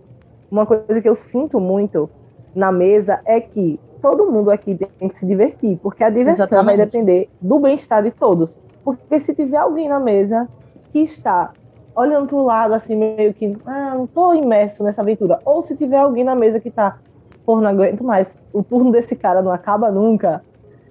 uma 0.49 0.65
coisa 0.65 1.01
que 1.01 1.09
eu 1.09 1.15
sinto 1.15 1.59
muito 1.59 2.09
na 2.55 2.71
mesa 2.71 3.19
é 3.25 3.41
que 3.41 3.79
todo 4.01 4.31
mundo 4.31 4.51
aqui 4.51 4.77
tem 4.77 5.09
que 5.09 5.17
se 5.17 5.25
divertir, 5.25 5.77
porque 5.81 6.03
a 6.03 6.09
diversão 6.09 6.45
Exatamente. 6.45 6.65
vai 6.65 6.77
depender 6.77 7.29
do 7.41 7.59
bem-estar 7.59 8.03
de 8.03 8.11
todos. 8.11 8.57
Porque 8.83 9.19
se 9.19 9.33
tiver 9.33 9.57
alguém 9.57 9.89
na 9.89 9.99
mesa 9.99 10.47
que 10.93 10.99
está 10.99 11.51
olhando 11.95 12.27
para 12.27 12.37
o 12.37 12.45
lado, 12.45 12.73
assim, 12.75 12.95
meio 12.95 13.33
que, 13.33 13.57
ah, 13.65 13.95
não 13.95 14.05
estou 14.05 14.35
imerso 14.35 14.83
nessa 14.83 15.01
aventura. 15.01 15.39
Ou 15.43 15.61
se 15.63 15.75
tiver 15.75 15.97
alguém 15.97 16.23
na 16.23 16.35
mesa 16.35 16.59
que 16.59 16.69
está, 16.69 16.97
porra, 17.45 17.63
não 17.63 17.69
aguento 17.71 18.03
mais, 18.03 18.37
o 18.53 18.63
turno 18.63 18.91
desse 18.91 19.15
cara 19.15 19.41
não 19.41 19.51
acaba 19.51 19.91
nunca, 19.91 20.43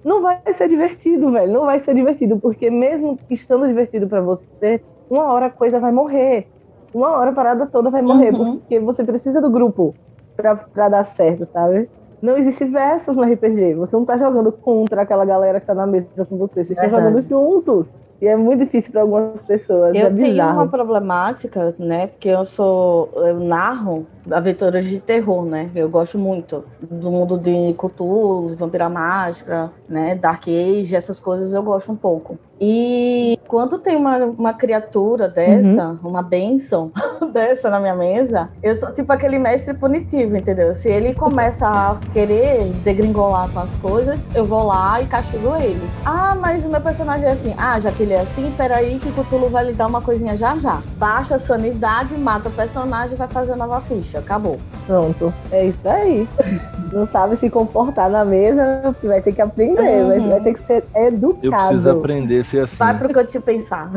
não 0.03 0.21
vai 0.21 0.41
ser 0.53 0.67
divertido, 0.67 1.31
velho. 1.31 1.53
Não 1.53 1.65
vai 1.65 1.79
ser 1.79 1.95
divertido, 1.95 2.37
porque 2.37 2.69
mesmo 2.69 3.17
estando 3.29 3.65
divertido 3.65 4.07
para 4.07 4.21
você, 4.21 4.81
uma 5.09 5.31
hora 5.31 5.45
a 5.45 5.49
coisa 5.49 5.79
vai 5.79 5.91
morrer. 5.91 6.47
Uma 6.93 7.11
hora 7.17 7.31
a 7.31 7.33
parada 7.33 7.65
toda 7.65 7.89
vai 7.89 8.01
morrer, 8.01 8.33
uhum. 8.33 8.57
porque 8.57 8.79
você 8.79 9.03
precisa 9.03 9.41
do 9.41 9.49
grupo 9.49 9.95
para 10.35 10.89
dar 10.89 11.05
certo, 11.05 11.47
sabe? 11.51 11.89
Não 12.21 12.37
existe 12.37 12.65
versos 12.65 13.15
no 13.17 13.23
RPG. 13.23 13.73
Você 13.75 13.95
não 13.95 14.05
tá 14.05 14.17
jogando 14.17 14.51
contra 14.51 15.01
aquela 15.01 15.25
galera 15.25 15.59
que 15.59 15.65
tá 15.65 15.73
na 15.73 15.87
mesa 15.87 16.25
com 16.25 16.37
você. 16.37 16.63
Você 16.63 16.73
está 16.73 16.87
jogando 16.87 17.19
juntos. 17.21 17.91
E 18.21 18.27
é 18.27 18.35
muito 18.35 18.63
difícil 18.63 18.91
para 18.91 19.01
algumas 19.01 19.41
pessoas. 19.41 19.95
Eu 19.95 20.07
é 20.07 20.09
tenho 20.09 20.43
uma 20.43 20.67
problemática, 20.67 21.73
né? 21.77 22.07
Porque 22.07 22.29
eu 22.29 22.45
sou. 22.45 23.11
Eu 23.15 23.39
narro 23.39 24.07
aventuras 24.31 24.85
de 24.85 24.99
terror, 24.99 25.45
né? 25.45 25.69
Eu 25.75 25.89
gosto 25.89 26.17
muito 26.17 26.63
do 26.81 27.11
mundo 27.11 27.37
de 27.37 27.73
Cthulhu, 27.77 28.55
Vampira 28.55 28.89
Máscara, 28.89 29.71
né? 29.89 30.15
Dark 30.15 30.47
Age, 30.47 30.95
essas 30.95 31.19
coisas 31.19 31.53
eu 31.53 31.61
gosto 31.61 31.91
um 31.91 31.95
pouco. 31.95 32.37
E 32.61 33.37
quando 33.47 33.77
tem 33.79 33.95
uma, 33.95 34.17
uma 34.19 34.53
criatura 34.53 35.27
dessa, 35.27 35.89
uhum. 35.89 36.11
uma 36.11 36.21
benção 36.21 36.91
dessa 37.33 37.69
na 37.69 37.79
minha 37.79 37.95
mesa, 37.95 38.49
eu 38.61 38.73
sou 38.75 38.93
tipo 38.93 39.11
aquele 39.11 39.37
mestre 39.37 39.73
punitivo, 39.73 40.37
entendeu? 40.37 40.73
Se 40.73 40.89
ele 40.89 41.13
começa 41.13 41.67
a 41.67 41.97
querer 42.13 42.63
degringolar 42.83 43.51
com 43.51 43.59
as 43.59 43.75
coisas, 43.79 44.33
eu 44.33 44.45
vou 44.45 44.63
lá 44.63 45.01
e 45.01 45.07
castigo 45.07 45.53
ele. 45.57 45.81
Ah, 46.05 46.35
mas 46.39 46.65
o 46.65 46.69
meu 46.69 46.79
personagem 46.79 47.27
é 47.27 47.31
assim. 47.31 47.53
Ah, 47.57 47.77
já 47.79 47.91
que 47.91 48.02
ele 48.03 48.13
é 48.13 48.19
assim, 48.19 48.53
peraí 48.55 48.99
que 48.99 49.07
o 49.09 49.11
Cthulhu 49.13 49.47
vai 49.47 49.65
lhe 49.65 49.73
dar 49.73 49.87
uma 49.87 50.01
coisinha 50.01 50.35
já 50.35 50.57
já. 50.57 50.81
Baixa 50.97 51.35
a 51.35 51.39
sanidade, 51.39 52.15
mata 52.17 52.49
o 52.49 52.51
personagem 52.51 53.15
e 53.15 53.17
vai 53.17 53.27
fazer 53.27 53.55
nova 53.55 53.81
ficha. 53.81 54.19
Acabou. 54.19 54.59
Pronto. 54.85 55.33
É 55.51 55.65
isso 55.67 55.87
aí. 55.87 56.27
Não 56.91 57.07
sabe 57.07 57.35
se 57.37 57.49
comportar 57.49 58.09
na 58.09 58.23
mesa, 58.23 58.95
vai 59.03 59.21
ter 59.21 59.33
que 59.33 59.41
aprender, 59.41 60.03
uhum. 60.03 60.29
vai 60.29 60.41
ter 60.41 60.53
que 60.53 60.61
ser 60.61 60.83
educado. 60.93 61.45
Eu 61.45 61.51
preciso 61.51 61.89
aprender 61.89 62.43
ser 62.43 62.59
assim. 62.59 62.77
Vai 62.77 62.97
pro 62.97 63.09
canto 63.09 63.41
pensar. 63.41 63.89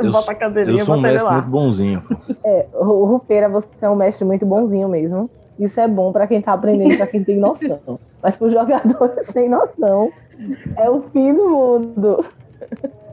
Eu, 0.00 0.12
bota 0.12 0.30
a 0.30 0.34
cadeirinha 0.34 0.82
eu 0.82 0.86
sou 0.86 0.94
um 0.94 1.00
mestre 1.00 1.30
muito 1.30 1.48
bonzinho. 1.48 2.02
É, 2.46 2.66
o 2.74 3.06
Rufeira, 3.06 3.48
você 3.48 3.66
é 3.80 3.88
um 3.88 3.96
mestre 3.96 4.22
muito 4.22 4.44
bonzinho 4.44 4.86
mesmo. 4.86 5.30
Isso 5.58 5.80
é 5.80 5.88
bom 5.88 6.12
para 6.12 6.26
quem 6.26 6.42
tá 6.42 6.52
aprendendo, 6.52 6.98
para 6.98 7.06
quem 7.06 7.24
tem 7.24 7.38
noção. 7.38 7.98
Mas 8.22 8.36
pro 8.36 8.50
jogador 8.50 9.14
sem 9.22 9.48
noção, 9.48 10.10
é 10.76 10.90
o 10.90 11.00
fim 11.10 11.32
do 11.32 11.48
mundo. 11.48 12.24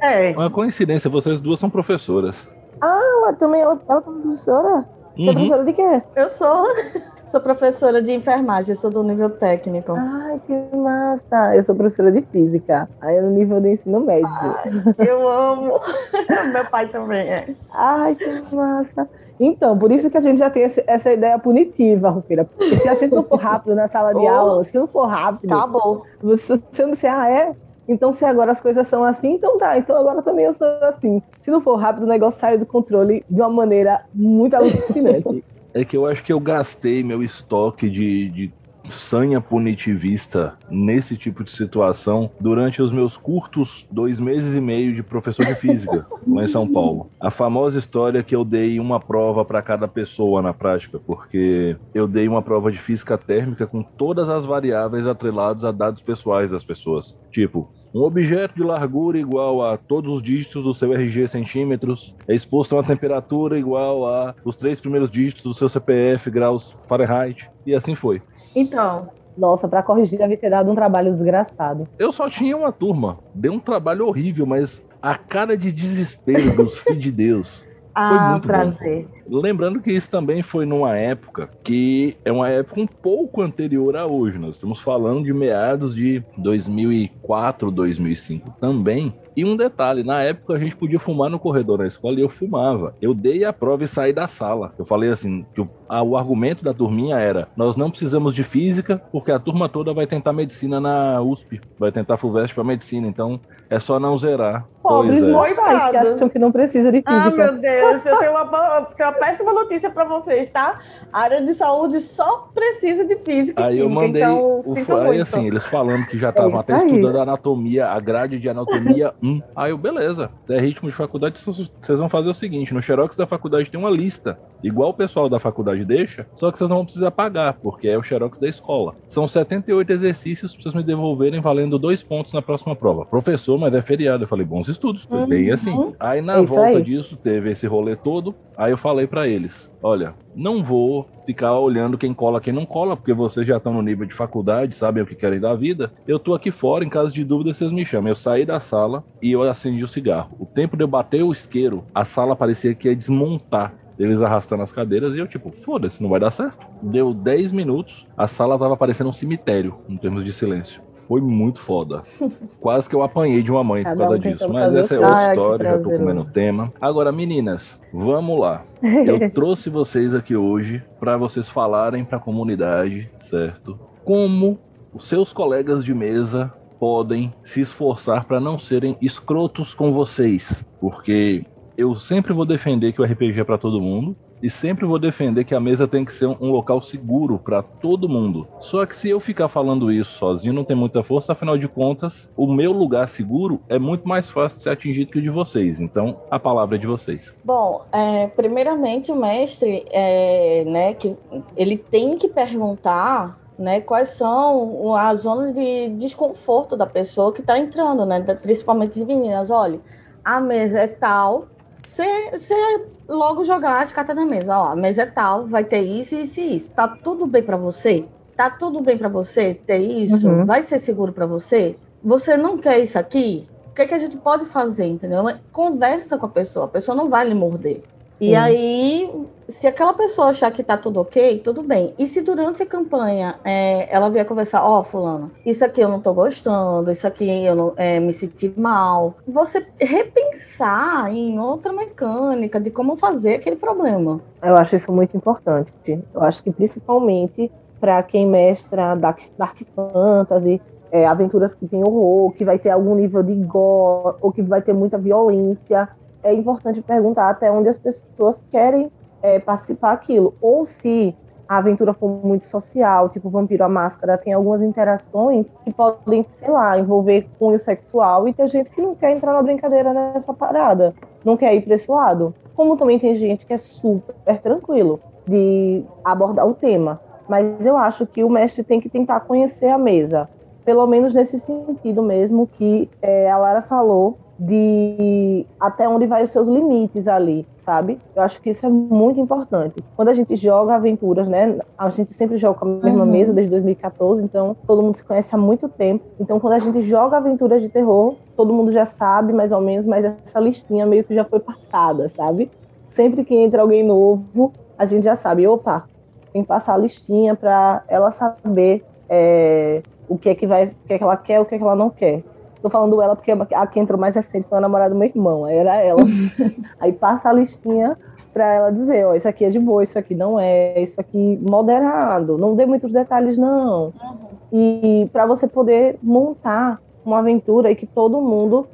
É. 0.01 0.31
Uma 0.31 0.49
coincidência, 0.49 1.09
vocês 1.09 1.39
duas 1.39 1.59
são 1.59 1.69
professoras. 1.69 2.35
Ah, 2.81 2.99
ela 3.17 3.33
também 3.33 3.61
ela, 3.61 3.79
ela 3.87 3.99
é 3.99 4.01
professora? 4.01 4.85
Você 5.15 5.21
é 5.21 5.23
uhum. 5.23 5.29
é 5.29 5.33
professora 5.33 5.65
de 5.65 5.73
quê? 5.73 6.01
Eu 6.15 6.29
sou. 6.29 6.67
Sou 7.31 7.39
professora 7.39 8.01
de 8.01 8.11
enfermagem, 8.11 8.75
sou 8.75 8.91
do 8.91 9.01
nível 9.03 9.29
técnico. 9.29 9.93
Ai, 9.93 10.41
que 10.45 10.75
massa! 10.75 11.55
Eu 11.55 11.63
sou 11.63 11.73
professora 11.73 12.11
de 12.11 12.21
física, 12.23 12.89
aí 12.99 13.15
é 13.15 13.21
no 13.21 13.29
nível 13.29 13.61
do 13.61 13.69
ensino 13.69 14.01
médio. 14.01 14.27
Ai, 14.27 14.69
eu 14.97 15.29
amo! 15.29 15.79
Meu 16.51 16.65
pai 16.65 16.89
também 16.89 17.29
é. 17.29 17.55
Ai, 17.71 18.15
que 18.15 18.53
massa! 18.53 19.07
Então, 19.39 19.77
por 19.77 19.93
isso 19.93 20.09
que 20.09 20.17
a 20.17 20.19
gente 20.19 20.39
já 20.39 20.49
tem 20.49 20.69
essa 20.85 21.13
ideia 21.13 21.39
punitiva, 21.39 22.09
Rufira. 22.09 22.43
Porque 22.43 22.75
se 22.75 22.89
a 22.89 22.95
gente 22.95 23.15
não 23.15 23.23
for 23.23 23.39
rápido 23.39 23.75
na 23.75 23.87
sala 23.87 24.13
de 24.13 24.19
oh, 24.19 24.27
aula, 24.27 24.63
se 24.65 24.77
não 24.77 24.87
for 24.87 25.05
rápido, 25.05 25.53
acabou. 25.53 26.05
Você, 26.21 26.61
você 26.69 26.85
não 26.85 26.95
sei, 26.95 27.09
ah, 27.09 27.29
é? 27.29 27.55
Então, 27.87 28.13
se 28.13 28.23
agora 28.23 28.51
as 28.51 28.61
coisas 28.61 28.87
são 28.87 29.03
assim, 29.03 29.33
então 29.33 29.57
tá. 29.57 29.77
Então 29.77 29.97
agora 29.97 30.21
também 30.21 30.45
eu 30.45 30.53
sou 30.53 30.67
assim. 30.83 31.21
Se 31.41 31.51
não 31.51 31.61
for 31.61 31.75
rápido, 31.75 32.03
o 32.03 32.07
negócio 32.07 32.39
sai 32.39 32.57
do 32.57 32.65
controle 32.65 33.23
de 33.29 33.41
uma 33.41 33.49
maneira 33.49 34.05
muito 34.13 34.55
alucinante. 34.55 35.43
É 35.73 35.85
que 35.85 35.95
eu 35.95 36.05
acho 36.05 36.21
que 36.21 36.33
eu 36.33 36.39
gastei 36.41 37.01
meu 37.01 37.23
estoque 37.23 37.89
de, 37.89 38.27
de 38.27 38.53
sanha 38.91 39.41
punitivista 39.41 40.57
nesse 40.69 41.17
tipo 41.17 41.43
de 41.43 41.51
situação 41.51 42.29
durante 42.39 42.81
os 42.81 42.91
meus 42.91 43.17
curtos 43.17 43.85
dois 43.91 44.19
meses 44.19 44.55
e 44.55 44.61
meio 44.61 44.93
de 44.93 45.03
professor 45.03 45.45
de 45.45 45.55
física 45.55 46.05
lá 46.27 46.43
em 46.43 46.47
São 46.47 46.71
Paulo. 46.71 47.09
A 47.19 47.31
famosa 47.31 47.79
história 47.79 48.23
que 48.23 48.35
eu 48.35 48.45
dei 48.45 48.79
uma 48.79 48.99
prova 48.99 49.43
para 49.43 49.61
cada 49.61 49.87
pessoa 49.87 50.41
na 50.41 50.53
prática, 50.53 50.99
porque 50.99 51.75
eu 51.93 52.07
dei 52.07 52.27
uma 52.27 52.41
prova 52.41 52.71
de 52.71 52.77
física 52.77 53.17
térmica 53.17 53.65
com 53.65 53.81
todas 53.83 54.29
as 54.29 54.45
variáveis 54.45 55.07
atreladas 55.07 55.63
a 55.63 55.71
dados 55.71 56.01
pessoais 56.01 56.51
das 56.51 56.63
pessoas. 56.63 57.17
Tipo, 57.31 57.69
um 57.93 58.03
objeto 58.03 58.55
de 58.55 58.63
largura 58.63 59.19
igual 59.19 59.61
a 59.61 59.77
todos 59.77 60.13
os 60.13 60.23
dígitos 60.23 60.63
do 60.63 60.73
seu 60.73 60.93
RG 60.93 61.27
centímetros 61.27 62.15
é 62.25 62.33
exposto 62.33 62.73
a 62.73 62.77
uma 62.77 62.83
temperatura 62.85 63.59
igual 63.59 64.07
a 64.07 64.33
os 64.45 64.55
três 64.55 64.79
primeiros 64.79 65.11
dígitos 65.11 65.43
do 65.43 65.53
seu 65.53 65.67
CPF 65.67 66.31
graus 66.31 66.75
Fahrenheit 66.87 67.49
e 67.65 67.75
assim 67.75 67.93
foi. 67.93 68.21
Então, 68.55 69.09
nossa, 69.37 69.67
para 69.67 69.81
corrigir 69.83 70.19
deve 70.19 70.37
ter 70.37 70.49
dado 70.49 70.71
um 70.71 70.75
trabalho 70.75 71.11
desgraçado. 71.11 71.87
Eu 71.97 72.11
só 72.11 72.29
tinha 72.29 72.55
uma 72.55 72.71
turma, 72.71 73.19
deu 73.33 73.53
um 73.53 73.59
trabalho 73.59 74.07
horrível, 74.07 74.45
mas 74.45 74.81
a 75.01 75.15
cara 75.15 75.57
de 75.57 75.71
desespero 75.71 76.55
dos 76.55 76.77
filhos 76.77 77.01
de 77.01 77.11
Deus 77.11 77.49
foi 77.91 78.17
ah, 78.17 78.31
muito 78.31 78.47
prazer. 78.47 79.07
Bom. 79.27 79.39
Lembrando 79.39 79.81
que 79.81 79.91
isso 79.91 80.09
também 80.09 80.41
foi 80.41 80.65
numa 80.65 80.97
época 80.97 81.49
que 81.63 82.15
é 82.23 82.31
uma 82.31 82.49
época 82.49 82.81
um 82.81 82.87
pouco 82.87 83.41
anterior 83.41 83.95
a 83.95 84.05
hoje. 84.05 84.37
Nós 84.37 84.55
estamos 84.55 84.79
falando 84.79 85.23
de 85.23 85.33
meados 85.33 85.95
de 85.95 86.23
2004, 86.37 87.71
2005 87.71 88.51
também. 88.59 89.13
E 89.35 89.45
um 89.45 89.55
detalhe, 89.55 90.03
na 90.03 90.21
época 90.21 90.53
a 90.53 90.59
gente 90.59 90.75
podia 90.75 90.99
fumar 90.99 91.29
no 91.29 91.39
corredor 91.39 91.79
da 91.79 91.87
escola 91.87 92.19
e 92.19 92.21
eu 92.21 92.29
fumava. 92.29 92.95
Eu 93.01 93.13
dei 93.13 93.43
a 93.43 93.53
prova 93.53 93.83
e 93.83 93.87
saí 93.87 94.13
da 94.13 94.27
sala. 94.27 94.73
Eu 94.77 94.85
falei 94.85 95.09
assim, 95.09 95.45
que 95.53 95.61
o, 95.61 95.69
a, 95.87 96.01
o 96.01 96.17
argumento 96.17 96.63
da 96.63 96.73
turminha 96.73 97.17
era, 97.17 97.47
nós 97.55 97.75
não 97.75 97.89
precisamos 97.89 98.33
de 98.33 98.43
física, 98.43 99.01
porque 99.11 99.31
a 99.31 99.39
turma 99.39 99.69
toda 99.69 99.93
vai 99.93 100.05
tentar 100.07 100.33
medicina 100.33 100.79
na 100.79 101.21
USP, 101.21 101.61
vai 101.79 101.91
tentar 101.91 102.17
FUVEST 102.17 102.53
para 102.53 102.63
medicina, 102.63 103.07
então 103.07 103.39
é 103.69 103.79
só 103.79 103.99
não 103.99 104.17
zerar. 104.17 104.65
Pobres 104.81 105.23
é. 105.23 105.27
mortais 105.27 105.91
que 105.91 105.97
acham 105.97 106.29
que 106.29 106.39
não 106.39 106.51
precisa 106.51 106.91
de 106.91 106.97
física. 106.97 107.11
Ah, 107.11 107.29
meu 107.29 107.57
Deus, 107.57 108.05
eu 108.05 108.17
tenho 108.17 108.31
uma, 108.31 108.85
tenho 108.97 109.09
uma 109.09 109.17
péssima 109.17 109.53
notícia 109.53 109.89
para 109.89 110.05
vocês, 110.05 110.49
tá? 110.49 110.79
A 111.13 111.21
área 111.21 111.41
de 111.41 111.53
saúde 111.53 111.99
só 111.99 112.49
precisa 112.53 113.05
de 113.05 113.15
física 113.17 113.63
Aí 113.63 113.79
eu 113.79 113.89
mandei, 113.89 114.23
então, 114.23 114.59
o, 114.59 114.75
aí 114.75 115.07
muito. 115.07 115.21
assim, 115.21 115.47
eles 115.47 115.65
falando 115.67 116.05
que 116.07 116.17
já 116.17 116.29
estavam 116.29 116.57
é 116.57 116.59
até 116.59 116.73
aí. 116.73 116.85
estudando 116.85 117.19
anatomia, 117.19 117.87
a 117.87 117.99
grade 117.99 118.39
de 118.39 118.49
anatomia 118.49 119.13
1. 119.21 119.27
Aí 119.55 119.71
eu, 119.71 119.77
beleza, 119.77 120.29
é 120.49 120.59
ritmo 120.59 120.89
de 120.89 120.95
faculdade, 120.95 121.39
vocês 121.39 121.99
vão 121.99 122.09
fazer 122.09 122.29
o 122.29 122.33
seguinte, 122.33 122.73
no 122.73 122.81
Xerox 122.81 123.15
da 123.15 123.27
faculdade 123.27 123.69
tem 123.69 123.79
uma 123.79 123.89
lista, 123.89 124.37
igual 124.63 124.89
o 124.89 124.93
pessoal 124.93 125.29
da 125.29 125.39
faculdade 125.39 125.85
deixa, 125.85 126.25
só 126.33 126.51
que 126.51 126.57
vocês 126.57 126.69
não 126.69 126.77
vão 126.77 126.85
precisar 126.85 127.11
pagar, 127.11 127.53
porque 127.53 127.87
é 127.87 127.97
o 127.97 128.03
xerox 128.03 128.39
da 128.39 128.47
escola. 128.47 128.95
São 129.07 129.27
78 129.27 129.91
exercícios 129.91 130.53
pra 130.53 130.63
vocês 130.63 130.75
me 130.75 130.83
devolverem 130.83 131.39
valendo 131.39 131.77
dois 131.77 132.03
pontos 132.03 132.33
na 132.33 132.41
próxima 132.41 132.75
prova. 132.75 133.05
Professor, 133.05 133.57
mas 133.57 133.73
é 133.73 133.81
feriado. 133.81 134.23
Eu 134.23 134.27
falei, 134.27 134.45
bons 134.45 134.67
estudos. 134.67 135.07
Uhum. 135.09 135.27
Bem 135.27 135.51
assim. 135.51 135.93
Aí 135.99 136.21
na 136.21 136.41
volta 136.41 136.77
aí. 136.77 136.83
disso, 136.83 137.17
teve 137.17 137.51
esse 137.51 137.67
rolê 137.67 137.95
todo. 137.95 138.35
Aí 138.57 138.71
eu 138.71 138.77
falei 138.77 139.07
para 139.07 139.27
eles: 139.27 139.71
olha, 139.81 140.13
não 140.35 140.63
vou 140.63 141.07
ficar 141.25 141.57
olhando 141.57 141.97
quem 141.97 142.13
cola, 142.13 142.41
quem 142.41 142.53
não 142.53 142.65
cola, 142.65 142.95
porque 142.95 143.13
vocês 143.13 143.45
já 143.45 143.57
estão 143.57 143.73
no 143.73 143.81
nível 143.81 144.05
de 144.05 144.13
faculdade, 144.13 144.75
sabem 144.75 145.03
o 145.03 145.05
que 145.05 145.15
querem 145.15 145.39
da 145.39 145.53
vida. 145.53 145.91
Eu 146.07 146.19
tô 146.19 146.33
aqui 146.33 146.51
fora, 146.51 146.83
em 146.83 146.89
caso 146.89 147.13
de 147.13 147.23
dúvida, 147.23 147.53
vocês 147.53 147.71
me 147.71 147.85
chamam. 147.85 148.09
Eu 148.09 148.15
saí 148.15 148.45
da 148.45 148.59
sala 148.59 149.03
e 149.21 149.31
eu 149.31 149.43
acendi 149.43 149.83
o 149.83 149.87
cigarro. 149.87 150.35
O 150.39 150.45
tempo 150.45 150.75
de 150.75 150.83
eu 150.83 150.87
bater 150.87 151.23
o 151.23 151.31
isqueiro, 151.31 151.83
a 151.93 152.05
sala 152.05 152.35
parecia 152.35 152.73
que 152.73 152.87
ia 152.87 152.95
desmontar 152.95 153.73
eles 153.99 154.21
arrastando 154.21 154.63
as 154.63 154.71
cadeiras 154.71 155.13
e 155.13 155.19
eu, 155.19 155.27
tipo, 155.27 155.51
foda-se, 155.51 156.01
não 156.01 156.09
vai 156.09 156.19
dar 156.19 156.31
certo. 156.31 156.65
Deu 156.81 157.13
10 157.13 157.51
minutos, 157.51 158.07
a 158.17 158.27
sala 158.27 158.57
tava 158.57 158.75
parecendo 158.75 159.09
um 159.09 159.13
cemitério, 159.13 159.77
em 159.87 159.97
termos 159.97 160.25
de 160.25 160.33
silêncio. 160.33 160.81
Foi 161.11 161.19
muito 161.19 161.59
foda. 161.59 162.03
Quase 162.61 162.87
que 162.87 162.95
eu 162.95 163.03
apanhei 163.03 163.43
de 163.43 163.51
uma 163.51 163.65
mãe 163.65 163.83
por 163.83 163.97
causa 163.97 164.17
disso. 164.17 164.47
Mas 164.47 164.73
essa 164.73 164.95
é 164.95 164.97
outra 164.97 165.27
história, 165.27 165.71
já 165.71 165.77
tô 165.77 165.89
comendo 165.89 166.23
tema. 166.23 166.71
Agora, 166.79 167.11
meninas, 167.11 167.77
vamos 167.91 168.39
lá. 168.39 168.63
Eu 168.81 169.29
trouxe 169.29 169.69
vocês 169.69 170.13
aqui 170.13 170.37
hoje 170.37 170.81
para 171.01 171.17
vocês 171.17 171.49
falarem 171.49 172.05
para 172.05 172.17
a 172.17 172.21
comunidade, 172.21 173.11
certo? 173.29 173.77
Como 174.05 174.57
os 174.93 175.05
seus 175.05 175.33
colegas 175.33 175.83
de 175.83 175.93
mesa 175.93 176.53
podem 176.79 177.33
se 177.43 177.59
esforçar 177.59 178.23
para 178.23 178.39
não 178.39 178.57
serem 178.57 178.95
escrotos 179.01 179.73
com 179.73 179.91
vocês, 179.91 180.63
porque 180.79 181.45
eu 181.77 181.93
sempre 181.93 182.31
vou 182.31 182.45
defender 182.45 182.93
que 182.93 183.01
o 183.01 183.03
RPG 183.05 183.41
é 183.41 183.43
para 183.43 183.57
todo 183.57 183.81
mundo 183.81 184.15
e 184.41 184.49
sempre 184.49 184.85
vou 184.85 184.99
defender 184.99 185.43
que 185.43 185.55
a 185.55 185.59
mesa 185.59 185.87
tem 185.87 186.03
que 186.03 186.13
ser 186.13 186.27
um 186.27 186.51
local 186.51 186.81
seguro 186.81 187.37
para 187.37 187.61
todo 187.61 188.09
mundo. 188.09 188.47
Só 188.59 188.85
que 188.85 188.95
se 188.95 189.09
eu 189.09 189.19
ficar 189.19 189.47
falando 189.47 189.91
isso 189.91 190.11
sozinho 190.17 190.53
não 190.53 190.63
tem 190.63 190.75
muita 190.75 191.03
força, 191.03 191.31
afinal 191.31 191.57
de 191.57 191.67
contas, 191.67 192.29
o 192.35 192.47
meu 192.47 192.71
lugar 192.71 193.07
seguro 193.07 193.61
é 193.69 193.77
muito 193.77 194.07
mais 194.07 194.29
fácil 194.29 194.57
de 194.57 194.63
ser 194.63 194.69
atingido 194.69 195.11
que 195.11 195.19
o 195.19 195.21
de 195.21 195.29
vocês. 195.29 195.79
Então, 195.79 196.21
a 196.29 196.39
palavra 196.39 196.75
é 196.75 196.79
de 196.79 196.87
vocês. 196.87 197.33
Bom, 197.43 197.85
é, 197.91 198.27
primeiramente 198.27 199.11
o 199.11 199.15
mestre, 199.15 199.85
é, 199.91 200.63
né, 200.65 200.93
que 200.93 201.15
ele 201.55 201.77
tem 201.77 202.17
que 202.17 202.27
perguntar 202.27 203.39
né, 203.57 203.79
quais 203.79 204.09
são 204.09 204.95
as 204.95 205.21
zonas 205.21 205.53
de 205.53 205.89
desconforto 205.89 206.75
da 206.75 206.87
pessoa 206.87 207.31
que 207.31 207.41
está 207.41 207.57
entrando, 207.57 208.05
né, 208.05 208.19
principalmente 208.41 208.99
de 208.99 209.05
meninas. 209.05 209.51
Olha, 209.51 209.79
a 210.23 210.39
mesa 210.39 210.79
é 210.79 210.87
tal, 210.87 211.47
você 211.91 212.85
logo 213.07 213.43
jogar 213.43 213.81
as 213.81 213.91
cartas 213.91 214.15
na 214.15 214.25
mesa. 214.25 214.57
Ó, 214.57 214.71
a 214.71 214.75
mesa 214.75 215.03
é 215.03 215.05
tal, 215.05 215.47
vai 215.47 215.63
ter 215.63 215.81
isso, 215.81 216.15
isso 216.15 216.39
e 216.39 216.55
isso. 216.55 216.71
Tá 216.71 216.87
tudo 216.87 217.27
bem 217.27 217.43
para 217.43 217.57
você? 217.57 218.05
Tá 218.35 218.49
tudo 218.49 218.81
bem 218.81 218.97
para 218.97 219.09
você 219.09 219.53
ter 219.53 219.79
isso? 219.79 220.27
Uhum. 220.27 220.45
Vai 220.45 220.63
ser 220.63 220.79
seguro 220.79 221.11
para 221.11 221.25
você? 221.25 221.75
Você 222.03 222.37
não 222.37 222.57
quer 222.57 222.79
isso 222.79 222.97
aqui? 222.97 223.47
O 223.69 223.73
que, 223.73 223.83
é 223.83 223.87
que 223.87 223.93
a 223.93 223.99
gente 223.99 224.17
pode 224.17 224.45
fazer, 224.45 224.85
entendeu? 224.85 225.23
Conversa 225.51 226.17
com 226.17 226.25
a 226.25 226.29
pessoa, 226.29 226.65
a 226.65 226.69
pessoa 226.69 226.95
não 226.95 227.09
vai 227.09 227.27
lhe 227.27 227.35
morder. 227.35 227.83
E 228.21 228.35
aí, 228.35 229.11
se 229.49 229.65
aquela 229.65 229.95
pessoa 229.95 230.29
achar 230.29 230.51
que 230.51 230.63
tá 230.63 230.77
tudo 230.77 231.01
ok, 231.01 231.39
tudo 231.39 231.63
bem. 231.63 231.95
E 231.97 232.05
se 232.05 232.21
durante 232.21 232.61
a 232.61 232.65
campanha 232.67 233.39
é, 233.43 233.91
ela 233.91 234.11
vier 234.11 234.25
conversar, 234.25 234.63
ó, 234.63 234.79
oh, 234.79 234.83
fulano, 234.83 235.31
isso 235.43 235.65
aqui 235.65 235.81
eu 235.81 235.89
não 235.89 235.99
tô 235.99 236.13
gostando, 236.13 236.91
isso 236.91 237.07
aqui 237.07 237.27
eu 237.43 237.55
não 237.55 237.73
é, 237.75 237.99
me 237.99 238.13
senti 238.13 238.53
mal, 238.55 239.15
você 239.27 239.65
repensar 239.79 241.11
em 241.11 241.39
outra 241.39 241.73
mecânica 241.73 242.59
de 242.59 242.69
como 242.69 242.95
fazer 242.95 243.35
aquele 243.35 243.55
problema. 243.55 244.21
Eu 244.43 244.55
acho 244.55 244.75
isso 244.75 244.91
muito 244.91 245.17
importante. 245.17 245.71
Eu 246.13 246.21
acho 246.21 246.43
que 246.43 246.51
principalmente 246.51 247.51
para 247.79 248.03
quem 248.03 248.27
mestra 248.27 248.93
Dark, 248.93 249.19
Dark 249.35 249.57
Fantasy, 249.75 250.61
é, 250.91 251.07
aventuras 251.07 251.55
que 251.55 251.67
tem 251.67 251.81
horror, 251.81 252.31
que 252.33 252.45
vai 252.45 252.59
ter 252.59 252.69
algum 252.69 252.93
nível 252.93 253.23
de 253.23 253.33
gore, 253.33 254.17
ou 254.21 254.31
que 254.31 254.43
vai 254.43 254.61
ter 254.61 254.73
muita 254.73 254.97
violência 254.97 255.89
é 256.23 256.33
importante 256.33 256.81
perguntar 256.81 257.29
até 257.29 257.51
onde 257.51 257.69
as 257.69 257.77
pessoas 257.77 258.45
querem 258.51 258.91
é, 259.21 259.39
participar 259.39 259.93
aquilo. 259.93 260.33
Ou 260.41 260.65
se 260.65 261.15
a 261.47 261.57
aventura 261.57 261.93
for 261.93 262.07
muito 262.25 262.45
social, 262.45 263.09
tipo 263.09 263.29
Vampiro 263.29 263.63
a 263.63 263.69
Máscara, 263.69 264.17
tem 264.17 264.31
algumas 264.31 264.61
interações 264.61 265.45
que 265.63 265.73
podem, 265.73 266.25
sei 266.39 266.49
lá, 266.49 266.79
envolver 266.79 267.27
cunho 267.37 267.59
sexual 267.59 268.27
e 268.27 268.33
tem 268.33 268.47
gente 268.47 268.69
que 268.69 268.81
não 268.81 268.95
quer 268.95 269.11
entrar 269.11 269.33
na 269.33 269.41
brincadeira 269.41 269.93
nessa 269.93 270.33
parada, 270.33 270.93
não 271.25 271.35
quer 271.35 271.53
ir 271.53 271.61
para 271.61 271.75
esse 271.75 271.91
lado. 271.91 272.33
Como 272.55 272.77
também 272.77 272.97
tem 272.99 273.15
gente 273.15 273.45
que 273.45 273.53
é 273.53 273.57
super 273.57 274.39
tranquilo 274.41 274.99
de 275.27 275.83
abordar 276.03 276.47
o 276.47 276.53
tema. 276.53 277.01
Mas 277.27 277.65
eu 277.65 277.75
acho 277.77 278.05
que 278.05 278.23
o 278.23 278.29
mestre 278.29 278.63
tem 278.63 278.79
que 278.79 278.89
tentar 278.89 279.21
conhecer 279.21 279.67
a 279.67 279.77
mesa, 279.77 280.29
pelo 280.63 280.85
menos 280.87 281.13
nesse 281.13 281.39
sentido 281.39 282.01
mesmo 282.01 282.47
que 282.47 282.89
é, 283.01 283.29
a 283.29 283.37
Lara 283.37 283.61
falou 283.61 284.17
de 284.43 285.45
até 285.59 285.87
onde 285.87 286.07
vai 286.07 286.23
os 286.23 286.31
seus 286.31 286.47
limites 286.47 287.07
ali, 287.07 287.45
sabe? 287.63 287.99
Eu 288.15 288.23
acho 288.23 288.41
que 288.41 288.49
isso 288.49 288.65
é 288.65 288.69
muito 288.69 289.19
importante. 289.19 289.75
Quando 289.95 290.07
a 290.07 290.15
gente 290.15 290.35
joga 290.35 290.73
aventuras, 290.73 291.27
né? 291.27 291.59
A 291.77 291.91
gente 291.91 292.11
sempre 292.15 292.39
joga 292.39 292.57
com 292.57 292.65
a 292.65 292.83
mesma 292.83 293.03
uhum. 293.03 293.11
mesa 293.11 293.31
desde 293.31 293.51
2014, 293.51 294.23
então 294.23 294.57
todo 294.65 294.81
mundo 294.81 294.95
se 294.95 295.03
conhece 295.03 295.35
há 295.35 295.37
muito 295.37 295.69
tempo. 295.69 296.03
Então 296.19 296.39
quando 296.39 296.53
a 296.53 296.59
gente 296.59 296.81
joga 296.81 297.17
aventuras 297.17 297.61
de 297.61 297.69
terror, 297.69 298.15
todo 298.35 298.51
mundo 298.51 298.71
já 298.71 298.83
sabe 298.83 299.31
mais 299.31 299.51
ou 299.51 299.61
menos, 299.61 299.85
mas 299.85 300.03
essa 300.25 300.39
listinha 300.39 300.87
meio 300.87 301.03
que 301.03 301.13
já 301.13 301.23
foi 301.23 301.39
passada, 301.39 302.11
sabe? 302.17 302.49
Sempre 302.89 303.23
que 303.23 303.35
entra 303.35 303.61
alguém 303.61 303.83
novo, 303.83 304.51
a 304.75 304.85
gente 304.85 305.03
já 305.03 305.15
sabe, 305.15 305.47
opa, 305.47 305.85
tem 306.33 306.41
que 306.41 306.47
passar 306.47 306.73
a 306.73 306.77
listinha 306.77 307.35
para 307.35 307.83
ela 307.87 308.09
saber 308.09 308.83
é, 309.07 309.83
o 310.09 310.17
que 310.17 310.29
é 310.29 310.33
que 310.33 310.47
vai, 310.47 310.65
o 310.65 310.87
que 310.87 310.93
é 310.93 310.97
que 310.97 311.03
ela 311.03 311.15
quer, 311.15 311.39
o 311.39 311.45
que 311.45 311.53
é 311.53 311.57
que 311.59 311.63
ela 311.63 311.75
não 311.75 311.91
quer. 311.91 312.23
Tô 312.61 312.69
falando 312.69 313.01
ela 313.01 313.15
porque 313.15 313.31
a 313.31 313.67
que 313.67 313.79
entrou 313.79 313.99
mais 313.99 314.15
recente 314.15 314.47
foi 314.47 314.57
a 314.57 314.61
namorada 314.61 314.93
do 314.93 314.99
meu 314.99 315.07
irmão, 315.07 315.45
aí 315.45 315.57
era 315.57 315.75
ela. 315.77 316.01
aí 316.79 316.93
passa 316.93 317.29
a 317.29 317.33
listinha 317.33 317.97
para 318.33 318.53
ela 318.53 318.71
dizer, 318.71 319.05
ó, 319.05 319.15
isso 319.15 319.27
aqui 319.27 319.43
é 319.43 319.49
de 319.49 319.59
boa, 319.59 319.83
isso 319.83 319.97
aqui 319.97 320.15
não 320.15 320.39
é, 320.39 320.81
isso 320.81 320.99
aqui 321.01 321.39
moderado, 321.49 322.37
não 322.37 322.55
dê 322.55 322.65
muitos 322.65 322.91
detalhes 322.91 323.37
não. 323.37 323.85
Uhum. 323.87 324.17
E 324.53 325.09
para 325.11 325.25
você 325.25 325.47
poder 325.47 325.97
montar 326.01 326.79
uma 327.03 327.19
aventura 327.19 327.71
e 327.71 327.75
que 327.75 327.85
todo 327.85 328.21
mundo 328.21 328.67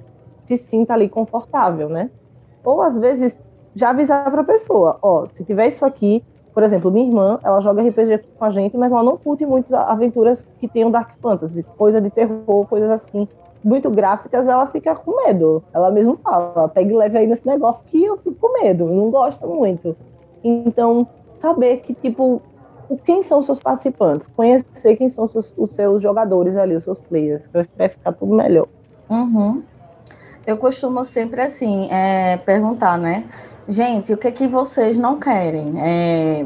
se 0.45 0.57
sinta 0.57 0.93
ali 0.93 1.09
confortável, 1.09 1.89
né? 1.89 2.09
Ou 2.63 2.81
às 2.81 2.97
vezes 2.97 3.39
já 3.73 3.89
avisar 3.89 4.29
para 4.29 4.41
a 4.41 4.45
pessoa, 4.45 4.97
ó, 5.01 5.27
se 5.27 5.43
tiver 5.43 5.67
isso 5.67 5.85
aqui, 5.85 6.23
por 6.53 6.63
exemplo, 6.63 6.91
minha 6.91 7.07
irmã, 7.07 7.39
ela 7.43 7.61
joga 7.61 7.81
RPG 7.81 8.25
com 8.37 8.45
a 8.45 8.49
gente, 8.49 8.75
mas 8.75 8.91
ela 8.91 9.03
não 9.03 9.17
curte 9.17 9.45
muitas 9.45 9.71
aventuras 9.73 10.45
que 10.59 10.67
tenham 10.67 10.91
dark 10.91 11.11
fantasy, 11.21 11.63
coisa 11.77 12.01
de 12.01 12.09
terror, 12.09 12.65
coisas 12.67 12.89
assim 12.89 13.27
muito 13.63 13.89
gráficas, 13.89 14.47
ela 14.47 14.67
fica 14.67 14.95
com 14.95 15.25
medo. 15.25 15.63
Ela 15.73 15.91
mesmo 15.91 16.17
fala, 16.23 16.67
pega 16.69 16.91
e 16.91 16.95
leve 16.95 17.17
aí 17.17 17.27
nesse 17.27 17.45
negócio 17.45 17.83
que 17.87 18.03
eu 18.03 18.17
fico 18.17 18.35
com 18.35 18.61
medo, 18.61 18.85
não 18.85 19.09
gosto 19.09 19.45
muito. 19.47 19.95
Então, 20.43 21.07
saber 21.41 21.77
que, 21.77 21.93
tipo, 21.93 22.41
quem 23.05 23.23
são 23.23 23.39
os 23.39 23.45
seus 23.45 23.59
participantes, 23.59 24.27
conhecer 24.27 24.95
quem 24.95 25.09
são 25.09 25.25
os 25.25 25.31
seus, 25.31 25.53
os 25.57 25.71
seus 25.71 26.01
jogadores 26.01 26.55
ali, 26.55 26.75
os 26.75 26.83
seus 26.83 26.99
players, 26.99 27.43
vai 27.77 27.89
ficar 27.89 28.13
tudo 28.13 28.33
melhor. 28.33 28.67
Uhum. 29.09 29.61
Eu 30.45 30.57
costumo 30.57 31.03
sempre, 31.03 31.41
assim, 31.41 31.89
é, 31.91 32.37
perguntar, 32.37 32.97
né? 32.97 33.25
Gente, 33.67 34.13
o 34.13 34.17
que 34.17 34.27
é 34.27 34.31
que 34.31 34.47
vocês 34.47 34.97
não 34.97 35.19
querem? 35.19 35.73
É, 35.81 36.45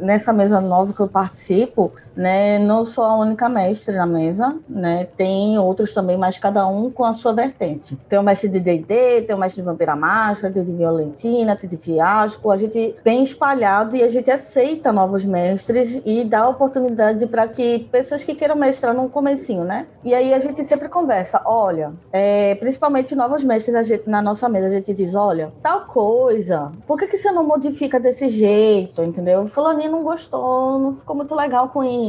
nessa 0.00 0.32
mesa 0.32 0.60
nova 0.60 0.92
que 0.92 1.00
eu 1.00 1.06
participo, 1.06 1.92
né, 2.16 2.58
não 2.58 2.86
sou 2.86 3.04
a 3.04 3.16
única 3.16 3.48
mestre 3.48 3.94
na 3.94 4.06
mesa, 4.06 4.56
né, 4.68 5.06
tem 5.16 5.58
outros 5.58 5.92
também, 5.92 6.16
mas 6.16 6.38
cada 6.38 6.66
um 6.66 6.90
com 6.90 7.04
a 7.04 7.12
sua 7.12 7.32
vertente. 7.32 7.96
Tem 8.08 8.18
o 8.18 8.22
mestre 8.22 8.48
de 8.48 8.60
D&D, 8.60 9.22
tem 9.22 9.36
o 9.36 9.38
mestre 9.38 9.62
de 9.62 9.66
Vampira 9.66 9.96
Máscara, 9.96 10.52
tem 10.52 10.62
de 10.62 10.72
Violentina, 10.72 11.56
tem 11.56 11.68
de 11.68 11.76
Fiasco, 11.76 12.50
a 12.50 12.56
gente 12.56 12.94
tem 13.02 13.22
espalhado 13.22 13.96
e 13.96 14.02
a 14.02 14.08
gente 14.08 14.30
aceita 14.30 14.92
novos 14.92 15.24
mestres 15.24 16.00
e 16.04 16.24
dá 16.24 16.48
oportunidade 16.48 17.26
para 17.26 17.48
que 17.48 17.80
pessoas 17.90 18.24
que 18.24 18.34
queiram 18.34 18.56
mestrar 18.56 18.94
no 18.94 19.08
comecinho, 19.08 19.64
né, 19.64 19.86
e 20.04 20.14
aí 20.14 20.32
a 20.32 20.38
gente 20.38 20.62
sempre 20.64 20.88
conversa, 20.88 21.42
olha, 21.44 21.92
é, 22.12 22.54
principalmente 22.54 23.14
novos 23.14 23.42
mestres 23.42 23.86
gente, 23.86 24.08
na 24.08 24.22
nossa 24.22 24.48
mesa, 24.48 24.68
a 24.68 24.70
gente 24.70 24.94
diz, 24.94 25.14
olha, 25.14 25.52
tal 25.62 25.82
coisa, 25.86 26.72
por 26.86 26.98
que, 26.98 27.06
que 27.06 27.16
você 27.16 27.30
não 27.32 27.44
modifica 27.44 27.98
desse 27.98 28.28
jeito, 28.28 29.02
entendeu? 29.02 29.46
fulaninho 29.48 29.90
não 29.90 30.02
gostou, 30.02 30.78
não 30.78 30.96
ficou 30.96 31.16
muito 31.16 31.34
legal 31.34 31.68
com 31.70 31.82
isso. 31.82 32.05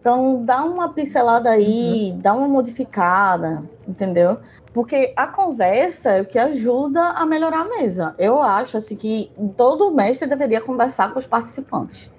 Então, 0.00 0.44
dá 0.44 0.64
uma 0.64 0.92
pincelada 0.92 1.50
aí, 1.50 2.12
uhum. 2.12 2.18
dá 2.20 2.32
uma 2.32 2.48
modificada, 2.48 3.62
entendeu? 3.86 4.38
Porque 4.72 5.12
a 5.16 5.26
conversa 5.26 6.10
é 6.10 6.20
o 6.22 6.24
que 6.24 6.38
ajuda 6.38 7.00
a 7.00 7.26
melhorar 7.26 7.62
a 7.62 7.64
mesa. 7.64 8.14
Eu 8.18 8.40
acho 8.40 8.76
assim 8.76 8.96
que 8.96 9.30
todo 9.56 9.92
mestre 9.92 10.28
deveria 10.28 10.60
conversar 10.60 11.12
com 11.12 11.18
os 11.18 11.26
participantes. 11.26 12.10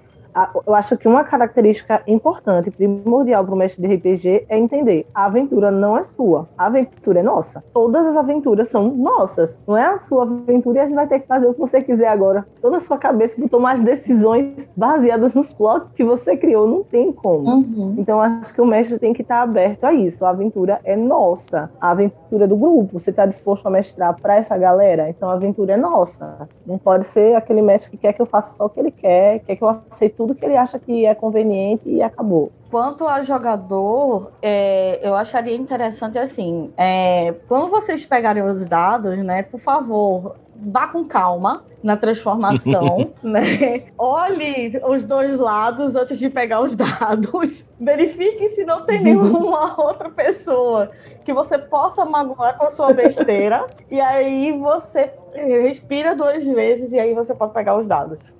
Eu 0.66 0.74
acho 0.74 0.96
que 0.96 1.08
uma 1.08 1.24
característica 1.24 2.02
importante, 2.06 2.70
primordial 2.70 3.44
para 3.44 3.54
o 3.54 3.58
mestre 3.58 3.86
de 3.86 3.94
RPG 3.94 4.46
é 4.48 4.58
entender: 4.58 5.06
a 5.14 5.24
aventura 5.24 5.70
não 5.70 5.96
é 5.96 6.04
sua, 6.04 6.48
a 6.56 6.66
aventura 6.66 7.20
é 7.20 7.22
nossa. 7.22 7.62
Todas 7.72 8.06
as 8.06 8.16
aventuras 8.16 8.68
são 8.68 8.90
nossas. 8.90 9.58
Não 9.66 9.76
é 9.76 9.86
a 9.86 9.96
sua 9.96 10.22
aventura 10.22 10.78
e 10.78 10.80
a 10.80 10.86
gente 10.86 10.94
vai 10.94 11.06
ter 11.06 11.20
que 11.20 11.26
fazer 11.26 11.46
o 11.46 11.54
que 11.54 11.60
você 11.60 11.82
quiser 11.82 12.08
agora. 12.08 12.46
Toda 12.60 12.76
a 12.76 12.80
sua 12.80 12.98
cabeça 12.98 13.36
para 13.36 13.48
tomar 13.48 13.74
as 13.74 13.80
decisões 13.80 14.68
baseadas 14.76 15.34
nos 15.34 15.52
plots 15.52 15.90
que 15.92 16.04
você 16.04 16.36
criou. 16.36 16.66
Não 16.66 16.84
tem 16.84 17.12
como. 17.12 17.48
Uhum. 17.48 17.94
Então 17.98 18.20
acho 18.20 18.54
que 18.54 18.60
o 18.60 18.66
mestre 18.66 18.98
tem 18.98 19.12
que 19.12 19.22
estar 19.22 19.42
aberto 19.42 19.84
a 19.84 19.92
isso. 19.92 20.24
A 20.24 20.30
aventura 20.30 20.80
é 20.84 20.96
nossa. 20.96 21.70
A 21.80 21.90
aventura 21.90 22.46
do 22.46 22.56
grupo. 22.56 22.98
Você 22.98 23.10
está 23.10 23.26
disposto 23.26 23.66
a 23.66 23.70
mestrar 23.70 24.16
para 24.20 24.36
essa 24.36 24.56
galera? 24.56 25.08
Então 25.08 25.28
a 25.28 25.34
aventura 25.34 25.74
é 25.74 25.76
nossa. 25.76 26.48
Não 26.66 26.78
pode 26.78 27.06
ser 27.06 27.34
aquele 27.34 27.62
mestre 27.62 27.90
que 27.90 27.96
quer 27.96 28.12
que 28.12 28.22
eu 28.22 28.26
faça 28.26 28.54
só 28.54 28.66
o 28.66 28.68
que 28.68 28.80
ele 28.80 28.90
quer, 28.90 29.40
quer 29.40 29.56
que 29.56 29.62
eu 29.62 29.68
aceite 29.68 30.19
tudo 30.20 30.34
que 30.34 30.44
ele 30.44 30.54
acha 30.54 30.78
que 30.78 31.06
é 31.06 31.14
conveniente 31.14 31.88
e 31.88 32.02
acabou. 32.02 32.52
Quanto 32.70 33.08
a 33.08 33.22
jogador, 33.22 34.32
é, 34.42 35.00
eu 35.02 35.14
acharia 35.16 35.56
interessante 35.56 36.18
assim, 36.18 36.70
é, 36.76 37.34
quando 37.48 37.70
vocês 37.70 38.04
pegarem 38.04 38.42
os 38.42 38.66
dados, 38.68 39.16
né, 39.16 39.42
por 39.42 39.58
favor, 39.58 40.36
vá 40.54 40.88
com 40.88 41.06
calma 41.06 41.64
na 41.82 41.96
transformação, 41.96 43.12
né? 43.24 43.84
Olhe 43.96 44.78
os 44.86 45.06
dois 45.06 45.38
lados 45.38 45.96
antes 45.96 46.18
de 46.18 46.28
pegar 46.28 46.60
os 46.60 46.76
dados. 46.76 47.64
Verifique 47.80 48.50
se 48.50 48.62
não 48.66 48.84
tem 48.84 49.02
nenhuma 49.02 49.80
outra 49.80 50.10
pessoa 50.10 50.90
que 51.24 51.32
você 51.32 51.56
possa 51.56 52.04
magoar 52.04 52.58
com 52.58 52.66
a 52.66 52.70
sua 52.70 52.92
besteira. 52.92 53.66
e 53.90 53.98
aí 53.98 54.52
você 54.52 55.10
respira 55.34 56.14
duas 56.14 56.46
vezes 56.46 56.92
e 56.92 56.98
aí 56.98 57.14
você 57.14 57.34
pode 57.34 57.54
pegar 57.54 57.78
os 57.78 57.88
dados. 57.88 58.34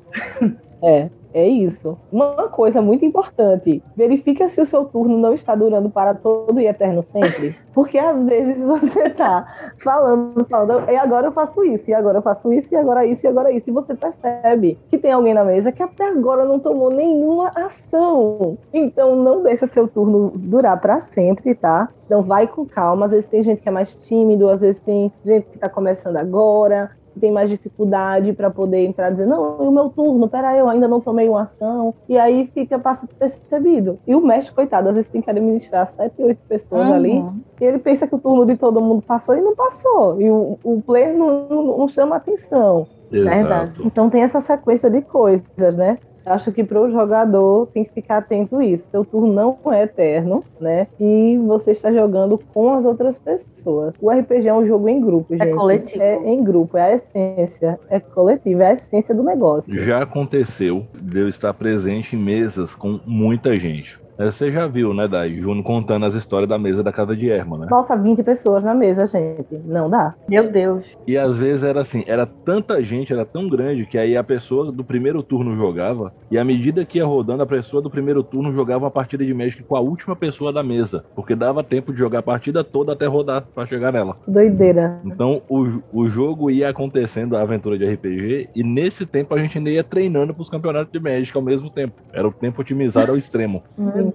É, 0.83 1.09
é 1.33 1.47
isso. 1.47 1.99
Uma 2.11 2.49
coisa 2.49 2.83
muito 2.83 3.05
importante: 3.05 3.83
verifique 3.97 4.49
se 4.49 4.61
o 4.61 4.67
seu 4.67 4.85
turno 4.85 5.19
não 5.19 5.35
está 5.35 5.55
durando 5.55 5.91
para 5.91 6.15
todo 6.15 6.61
e 6.61 6.67
eterno 6.67 7.03
sempre. 7.03 7.57
Porque 7.73 7.99
às 7.99 8.23
vezes 8.25 8.63
você 8.63 9.03
está 9.03 9.47
falando, 9.79 10.45
falando, 10.45 10.91
e 10.91 10.97
agora 10.97 11.29
eu 11.29 11.33
faço 11.33 11.65
isso, 11.65 11.91
e 11.91 11.95
agora 11.95 12.19
eu 12.19 12.23
faço 12.23 12.53
isso, 12.53 12.75
e 12.75 12.77
agora 12.77 13.07
isso, 13.07 13.25
e 13.25 13.29
agora 13.29 13.53
isso. 13.53 13.71
E 13.71 13.73
você 13.73 13.95
percebe 13.95 14.79
que 14.89 14.99
tem 14.99 15.13
alguém 15.13 15.35
na 15.35 15.45
mesa 15.45 15.73
que 15.73 15.83
até 15.83 16.09
agora 16.09 16.45
não 16.45 16.59
tomou 16.59 16.91
nenhuma 16.91 17.51
ação. 17.55 18.59
Então 18.73 19.15
não 19.15 19.43
deixa 19.43 19.67
seu 19.67 19.87
turno 19.87 20.33
durar 20.35 20.81
para 20.81 21.01
sempre, 21.01 21.55
tá? 21.55 21.89
Então 22.07 22.23
vai 22.23 22.47
com 22.47 22.67
calma. 22.67 23.07
Às 23.07 23.13
vezes 23.13 23.29
tem 23.29 23.43
gente 23.43 23.63
que 23.63 23.69
é 23.69 23.73
mais 23.73 23.95
tímido, 23.97 24.49
às 24.49 24.61
vezes 24.61 24.81
tem 24.81 25.13
gente 25.25 25.47
que 25.47 25.57
está 25.57 25.69
começando 25.69 26.17
agora 26.17 26.91
tem 27.19 27.33
mais 27.33 27.49
dificuldade 27.49 28.33
para 28.33 28.51
poder 28.51 28.85
entrar 28.85 29.09
e 29.09 29.13
dizer, 29.13 29.27
não, 29.27 29.57
é 29.59 29.69
o 29.69 29.73
meu 29.73 29.89
turno, 29.89 30.29
peraí, 30.29 30.59
eu 30.59 30.69
ainda 30.69 30.87
não 30.87 31.01
tomei 31.01 31.29
uma 31.29 31.43
ação. 31.43 31.95
E 32.09 32.19
aí 32.19 32.51
fica 32.55 32.79
passa 32.79 33.09
percebido. 33.19 33.99
E 34.07 34.15
o 34.15 34.21
mestre, 34.21 34.55
coitado, 34.55 34.89
às 34.89 34.95
vezes 34.95 35.11
tem 35.11 35.23
que 35.23 35.31
administrar 35.31 35.91
sete, 35.91 36.23
oito 36.23 36.41
pessoas 36.49 36.87
uhum. 36.87 36.95
ali. 36.95 37.25
E 37.61 37.65
ele 37.65 37.79
pensa 37.79 38.07
que 38.07 38.15
o 38.15 38.19
turno 38.19 38.47
de 38.47 38.57
todo 38.57 38.81
mundo 38.81 39.03
passou 39.03 39.37
e 39.37 39.41
não 39.41 39.55
passou. 39.55 40.21
E 40.21 40.31
o, 40.31 40.59
o 40.63 40.83
player 40.83 41.17
não, 41.17 41.49
não, 41.49 41.79
não 41.79 41.89
chama 41.89 42.17
atenção. 42.17 42.87
Exato. 43.11 43.37
Verdade. 43.37 43.73
Então 43.85 44.09
tem 44.09 44.23
essa 44.23 44.41
sequência 44.41 44.89
de 44.89 45.03
coisas, 45.03 45.77
né? 45.77 45.99
Acho 46.31 46.53
que 46.53 46.63
para 46.63 46.81
o 46.81 46.91
jogador 46.91 47.67
tem 47.67 47.85
que 47.85 47.93
ficar 47.93 48.19
atento 48.19 48.57
a 48.57 48.65
isso. 48.65 48.87
Seu 48.91 49.05
turno 49.05 49.33
não 49.33 49.59
é 49.73 49.83
eterno, 49.83 50.45
né? 50.61 50.87
E 50.99 51.39
você 51.47 51.73
está 51.73 51.93
jogando 51.93 52.39
com 52.53 52.73
as 52.75 52.85
outras 52.85 53.19
pessoas. 53.19 53.95
O 54.01 54.11
RPG 54.11 54.49
é 54.49 54.55
um 54.55 54.67
jogo 54.67 54.89
em 54.89 55.01
grupo, 55.01 55.35
é 55.35 55.39
gente. 55.39 55.49
É 55.49 55.55
coletivo. 55.55 56.03
É 56.03 56.17
em 56.33 56.43
grupo, 56.43 56.77
é 56.77 56.83
a 56.83 56.95
essência. 56.95 57.79
É 57.89 58.01
coletivo, 58.01 58.63
é 58.63 58.71
a 58.71 58.73
essência 58.75 59.15
do 59.15 59.23
negócio. 59.23 59.79
Já 59.81 60.03
aconteceu 60.03 60.87
de 60.95 61.19
eu 61.19 61.29
estar 61.29 61.53
presente 61.53 62.15
em 62.15 62.19
mesas 62.19 62.75
com 62.75 63.01
muita 63.05 63.59
gente. 63.59 64.00
Você 64.27 64.53
já 64.53 64.67
viu, 64.67 64.93
né, 64.93 65.09
Dai? 65.09 65.35
Juno 65.35 65.63
contando 65.63 66.05
as 66.05 66.15
histórias 66.15 66.49
da 66.49 66.59
mesa 66.59 66.83
da 66.83 66.93
casa 66.93 67.17
de 67.17 67.31
Erma, 67.31 67.57
né? 67.57 67.67
Nossa, 67.71 67.97
20 67.97 68.23
pessoas 68.23 68.63
na 68.63 68.75
mesa, 68.75 69.07
gente. 69.07 69.57
Não 69.65 69.89
dá. 69.89 70.15
Meu 70.29 70.51
Deus. 70.53 70.85
E 71.07 71.17
às 71.17 71.39
vezes 71.39 71.65
era 71.65 71.81
assim, 71.81 72.05
era 72.07 72.27
tanta 72.27 72.83
gente, 72.83 73.13
era 73.13 73.25
tão 73.25 73.49
grande, 73.49 73.87
que 73.87 73.97
aí 73.97 74.17
a 74.17 74.23
pessoa 74.23 74.71
do 74.71 74.85
primeiro 74.85 75.23
turno 75.23 75.57
jogava, 75.57 76.13
e 76.31 76.39
à 76.39 76.45
medida 76.45 76.85
que 76.85 76.99
ia 76.99 77.07
rodando, 77.07 77.43
a 77.43 77.47
pessoa 77.47 77.83
do 77.83 77.89
primeiro 77.89 78.23
turno 78.23 78.53
jogava 78.53 78.85
uma 78.85 78.91
partida 78.91 79.25
de 79.25 79.33
Magic 79.33 79.63
com 79.63 79.75
a 79.75 79.81
última 79.81 80.15
pessoa 80.15 80.53
da 80.53 80.63
mesa. 80.63 81.05
Porque 81.15 81.35
dava 81.35 81.65
tempo 81.65 81.93
de 81.93 81.99
jogar 81.99 82.19
a 82.19 82.23
partida 82.23 82.63
toda 82.63 82.93
até 82.93 83.07
rodar 83.07 83.47
para 83.55 83.67
chegar 83.67 83.93
nela. 83.93 84.17
Doideira. 84.27 85.01
Então 85.05 85.41
o, 85.49 85.67
o 85.93 86.07
jogo 86.07 86.51
ia 86.51 86.69
acontecendo, 86.69 87.37
a 87.37 87.43
aventura 87.43 87.79
de 87.79 87.87
RPG, 87.87 88.51
e 88.55 88.63
nesse 88.63 89.07
tempo 89.07 89.35
a 89.35 89.39
gente 89.39 89.57
ainda 89.57 89.71
ia 89.71 89.83
treinando 89.83 90.35
pros 90.35 90.51
campeonatos 90.51 90.93
de 90.93 91.01
Magic 91.01 91.35
ao 91.35 91.43
mesmo 91.43 91.71
tempo. 91.71 91.95
Era 92.13 92.29
o 92.29 92.33
tempo 92.33 92.61
otimizado 92.61 93.13
ao 93.13 93.17
extremo. 93.17 93.63
Uhum. 93.79 94.10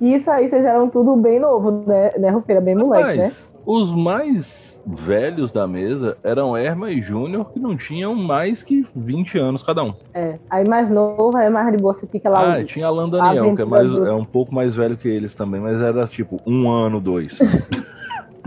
E 0.00 0.14
isso 0.14 0.30
aí 0.30 0.48
vocês 0.48 0.64
eram 0.64 0.88
tudo 0.88 1.16
bem 1.16 1.38
novo, 1.38 1.84
né, 1.86 2.12
né 2.18 2.30
Rufeira? 2.30 2.60
Bem 2.60 2.74
moleque, 2.74 3.18
né? 3.18 3.32
Os 3.66 3.94
mais 3.94 4.70
velhos 4.86 5.52
da 5.52 5.66
mesa 5.66 6.16
eram 6.24 6.56
Erma 6.56 6.90
e 6.90 7.02
Júnior, 7.02 7.50
que 7.52 7.60
não 7.60 7.76
tinham 7.76 8.14
mais 8.14 8.62
que 8.62 8.86
20 8.96 9.38
anos 9.38 9.62
cada 9.62 9.82
um. 9.82 9.94
É. 10.14 10.38
Aí 10.48 10.66
mais 10.66 10.90
novo, 10.90 11.36
aí 11.36 11.50
mais 11.50 11.70
de 11.70 11.82
boa, 11.82 11.92
você 11.92 12.06
fica 12.06 12.28
lá. 12.28 12.54
Ah, 12.54 12.64
tinha 12.64 12.86
Alan 12.86 13.08
Daniel, 13.08 13.54
que 13.54 13.62
é, 13.62 13.64
mais, 13.64 13.88
do... 13.88 14.06
é 14.06 14.14
um 14.14 14.24
pouco 14.24 14.54
mais 14.54 14.74
velho 14.74 14.96
que 14.96 15.08
eles 15.08 15.34
também, 15.34 15.60
mas 15.60 15.80
era 15.80 16.06
tipo 16.06 16.38
um 16.46 16.70
ano, 16.70 17.00
dois. 17.00 17.38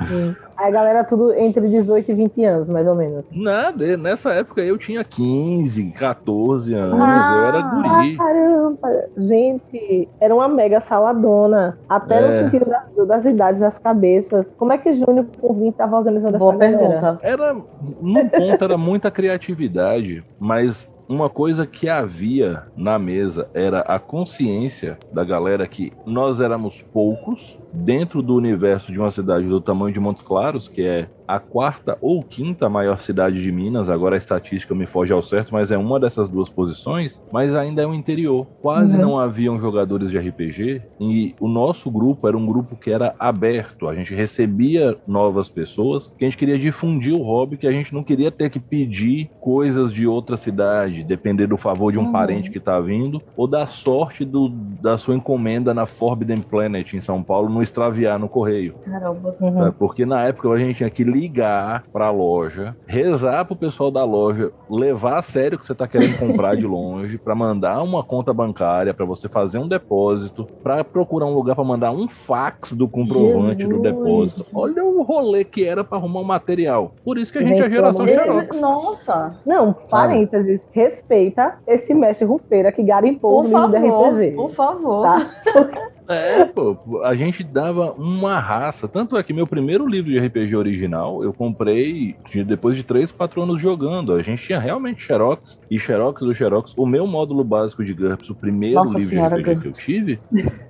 Sim. 0.07 0.35
Aí 0.57 0.67
a 0.67 0.71
galera 0.71 1.03
tudo 1.03 1.33
entre 1.33 1.67
18 1.67 2.11
e 2.11 2.13
20 2.13 2.45
anos, 2.45 2.69
mais 2.69 2.87
ou 2.87 2.95
menos. 2.95 3.25
Nada, 3.31 3.97
nessa 3.97 4.31
época 4.33 4.61
eu 4.61 4.77
tinha 4.77 5.03
15, 5.03 5.91
14 5.91 6.73
anos, 6.73 6.99
ah, 7.01 7.33
eu 7.35 7.45
era 7.45 7.61
guri. 7.61 8.17
Caramba, 8.17 9.05
gente, 9.17 10.09
era 10.19 10.33
uma 10.33 10.47
mega 10.47 10.79
saladona. 10.79 11.77
Até 11.89 12.19
é. 12.19 12.27
no 12.27 12.31
sentido 12.33 12.69
das, 12.69 13.07
das 13.07 13.25
idades, 13.25 13.59
das 13.59 13.79
cabeças. 13.79 14.47
Como 14.57 14.71
é 14.71 14.77
que 14.77 14.93
Júnior 14.93 15.25
por 15.39 15.53
20 15.55 15.71
estava 15.71 15.97
organizando 15.97 16.37
Boa 16.37 16.53
essa 16.53 16.59
pergunta. 16.59 17.01
Galera? 17.01 17.19
Era, 17.21 17.53
num 18.01 18.29
ponto, 18.29 18.63
era 18.63 18.77
muita 18.77 19.09
criatividade, 19.09 20.23
mas 20.39 20.87
uma 21.13 21.29
coisa 21.29 21.67
que 21.67 21.87
havia 21.87 22.63
na 22.75 22.97
mesa 22.97 23.47
era 23.53 23.81
a 23.81 23.99
consciência 23.99 24.97
da 25.11 25.23
galera 25.23 25.67
que 25.67 25.93
nós 26.05 26.39
éramos 26.39 26.81
poucos 26.91 27.57
dentro 27.71 28.21
do 28.21 28.35
universo 28.35 28.91
de 28.91 28.99
uma 28.99 29.11
cidade 29.11 29.47
do 29.47 29.61
tamanho 29.61 29.93
de 29.93 29.99
Montes 29.99 30.23
Claros, 30.23 30.67
que 30.67 30.81
é 30.81 31.07
a 31.27 31.39
quarta 31.39 31.97
ou 32.01 32.23
quinta 32.23 32.69
maior 32.69 32.99
cidade 32.99 33.41
de 33.41 33.51
Minas, 33.51 33.89
agora 33.89 34.15
a 34.15 34.17
estatística 34.17 34.73
me 34.73 34.85
foge 34.85 35.13
ao 35.13 35.21
certo, 35.21 35.53
mas 35.53 35.71
é 35.71 35.77
uma 35.77 35.99
dessas 35.99 36.29
duas 36.29 36.49
posições, 36.49 37.21
mas 37.31 37.55
ainda 37.55 37.81
é 37.81 37.87
o 37.87 37.93
interior. 37.93 38.45
Quase 38.61 38.95
uhum. 38.95 39.01
não 39.01 39.19
haviam 39.19 39.59
jogadores 39.59 40.11
de 40.11 40.17
RPG 40.17 40.81
e 40.99 41.35
o 41.39 41.47
nosso 41.47 41.89
grupo 41.89 42.27
era 42.27 42.37
um 42.37 42.45
grupo 42.45 42.75
que 42.75 42.91
era 42.91 43.15
aberto, 43.19 43.87
a 43.87 43.95
gente 43.95 44.13
recebia 44.13 44.97
novas 45.07 45.49
pessoas, 45.49 46.13
que 46.17 46.25
a 46.25 46.27
gente 46.27 46.37
queria 46.37 46.57
difundir 46.57 47.13
o 47.13 47.21
hobby, 47.21 47.57
que 47.57 47.67
a 47.67 47.71
gente 47.71 47.93
não 47.93 48.03
queria 48.03 48.31
ter 48.31 48.49
que 48.49 48.59
pedir 48.59 49.29
coisas 49.39 49.93
de 49.93 50.07
outra 50.07 50.37
cidade, 50.37 51.03
depender 51.03 51.47
do 51.47 51.57
favor 51.57 51.91
de 51.91 51.99
um 51.99 52.05
uhum. 52.05 52.11
parente 52.11 52.49
que 52.49 52.57
está 52.57 52.79
vindo, 52.79 53.21
ou 53.35 53.47
da 53.47 53.65
sorte 53.65 54.25
do, 54.25 54.49
da 54.49 54.97
sua 54.97 55.15
encomenda 55.15 55.73
na 55.73 55.85
Forbidden 55.85 56.41
Planet 56.41 56.93
em 56.93 57.01
São 57.01 57.21
Paulo 57.23 57.49
não 57.49 57.61
extraviar 57.61 58.19
no 58.19 58.27
correio. 58.27 58.75
Caramba. 58.85 59.35
Uhum. 59.39 59.71
Porque 59.73 60.05
na 60.05 60.23
época 60.23 60.49
a 60.49 60.57
gente 60.57 60.77
tinha 60.77 60.89
que 60.89 61.03
ligar 61.13 61.83
para 61.91 62.07
a 62.07 62.11
loja, 62.11 62.75
rezar 62.85 63.45
pro 63.45 63.55
pessoal 63.55 63.91
da 63.91 64.03
loja 64.03 64.51
levar 64.69 65.19
a 65.19 65.21
sério 65.21 65.55
o 65.55 65.59
que 65.59 65.65
você 65.65 65.75
tá 65.75 65.87
querendo 65.87 66.17
comprar 66.17 66.55
de 66.55 66.65
longe, 66.67 67.17
para 67.17 67.35
mandar 67.35 67.81
uma 67.83 68.03
conta 68.03 68.33
bancária, 68.33 68.93
para 68.93 69.05
você 69.05 69.29
fazer 69.29 69.59
um 69.59 69.67
depósito, 69.67 70.47
para 70.63 70.83
procurar 70.83 71.25
um 71.25 71.33
lugar 71.33 71.55
para 71.55 71.63
mandar 71.63 71.91
um 71.91 72.07
fax 72.07 72.73
do 72.73 72.87
comprovante 72.87 73.61
Jesus. 73.61 73.75
do 73.75 73.81
depósito. 73.81 74.45
Olha 74.53 74.83
o 74.83 75.01
rolê 75.03 75.43
que 75.43 75.63
era 75.63 75.83
para 75.83 75.97
arrumar 75.97 76.19
o 76.19 76.23
um 76.23 76.25
material. 76.25 76.93
Por 77.03 77.17
isso 77.17 77.31
que 77.31 77.39
a 77.39 77.41
gente, 77.41 77.57
gente 77.57 77.63
é 77.63 77.65
a 77.65 77.69
geração 77.69 78.07
Xerox. 78.07 78.59
Nossa. 78.59 79.37
Não, 79.45 79.73
parênteses, 79.73 80.61
ah. 80.61 80.69
respeita 80.71 81.57
esse 81.67 81.93
mestre 81.93 82.25
rufeira 82.25 82.71
que 82.71 82.83
garimpou 82.83 83.41
o 83.41 83.43
livro 83.43 83.65
RPG. 83.65 84.31
Por 84.35 84.49
favor. 84.51 85.03
Tá? 85.03 85.31
É, 86.07 86.43
pô, 86.45 86.77
a 87.03 87.15
gente 87.15 87.43
dava 87.43 87.91
uma 87.91 88.39
raça. 88.39 88.87
Tanto 88.87 89.17
é 89.17 89.23
que 89.23 89.33
meu 89.33 89.47
primeiro 89.47 89.87
livro 89.87 90.11
de 90.11 90.19
RPG 90.19 90.55
original 90.55 91.23
eu 91.23 91.33
comprei 91.33 92.15
depois 92.45 92.75
de 92.75 92.83
3, 92.83 93.11
4 93.11 93.41
anos 93.41 93.61
jogando. 93.61 94.13
A 94.13 94.21
gente 94.21 94.43
tinha 94.43 94.59
realmente 94.59 95.03
Xerox 95.03 95.59
e 95.69 95.79
Xerox 95.79 96.21
do 96.21 96.33
Xerox. 96.33 96.73
O 96.77 96.85
meu 96.85 97.07
módulo 97.07 97.43
básico 97.43 97.83
de 97.83 97.93
GURPS, 97.93 98.29
o 98.29 98.35
primeiro 98.35 98.75
Nossa 98.75 98.97
livro 98.97 99.09
senhora, 99.09 99.35
de 99.35 99.41
RPG 99.41 99.61
que 99.61 99.67
eu 99.67 99.71
tive, 99.71 100.19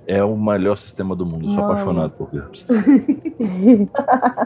é 0.06 0.22
o 0.22 0.36
melhor 0.36 0.76
sistema 0.78 1.16
do 1.16 1.26
mundo. 1.26 1.46
Eu 1.46 1.50
sou 1.52 1.62
Não. 1.62 1.70
apaixonado 1.72 2.10
por 2.12 2.30
GURPS. 2.30 2.66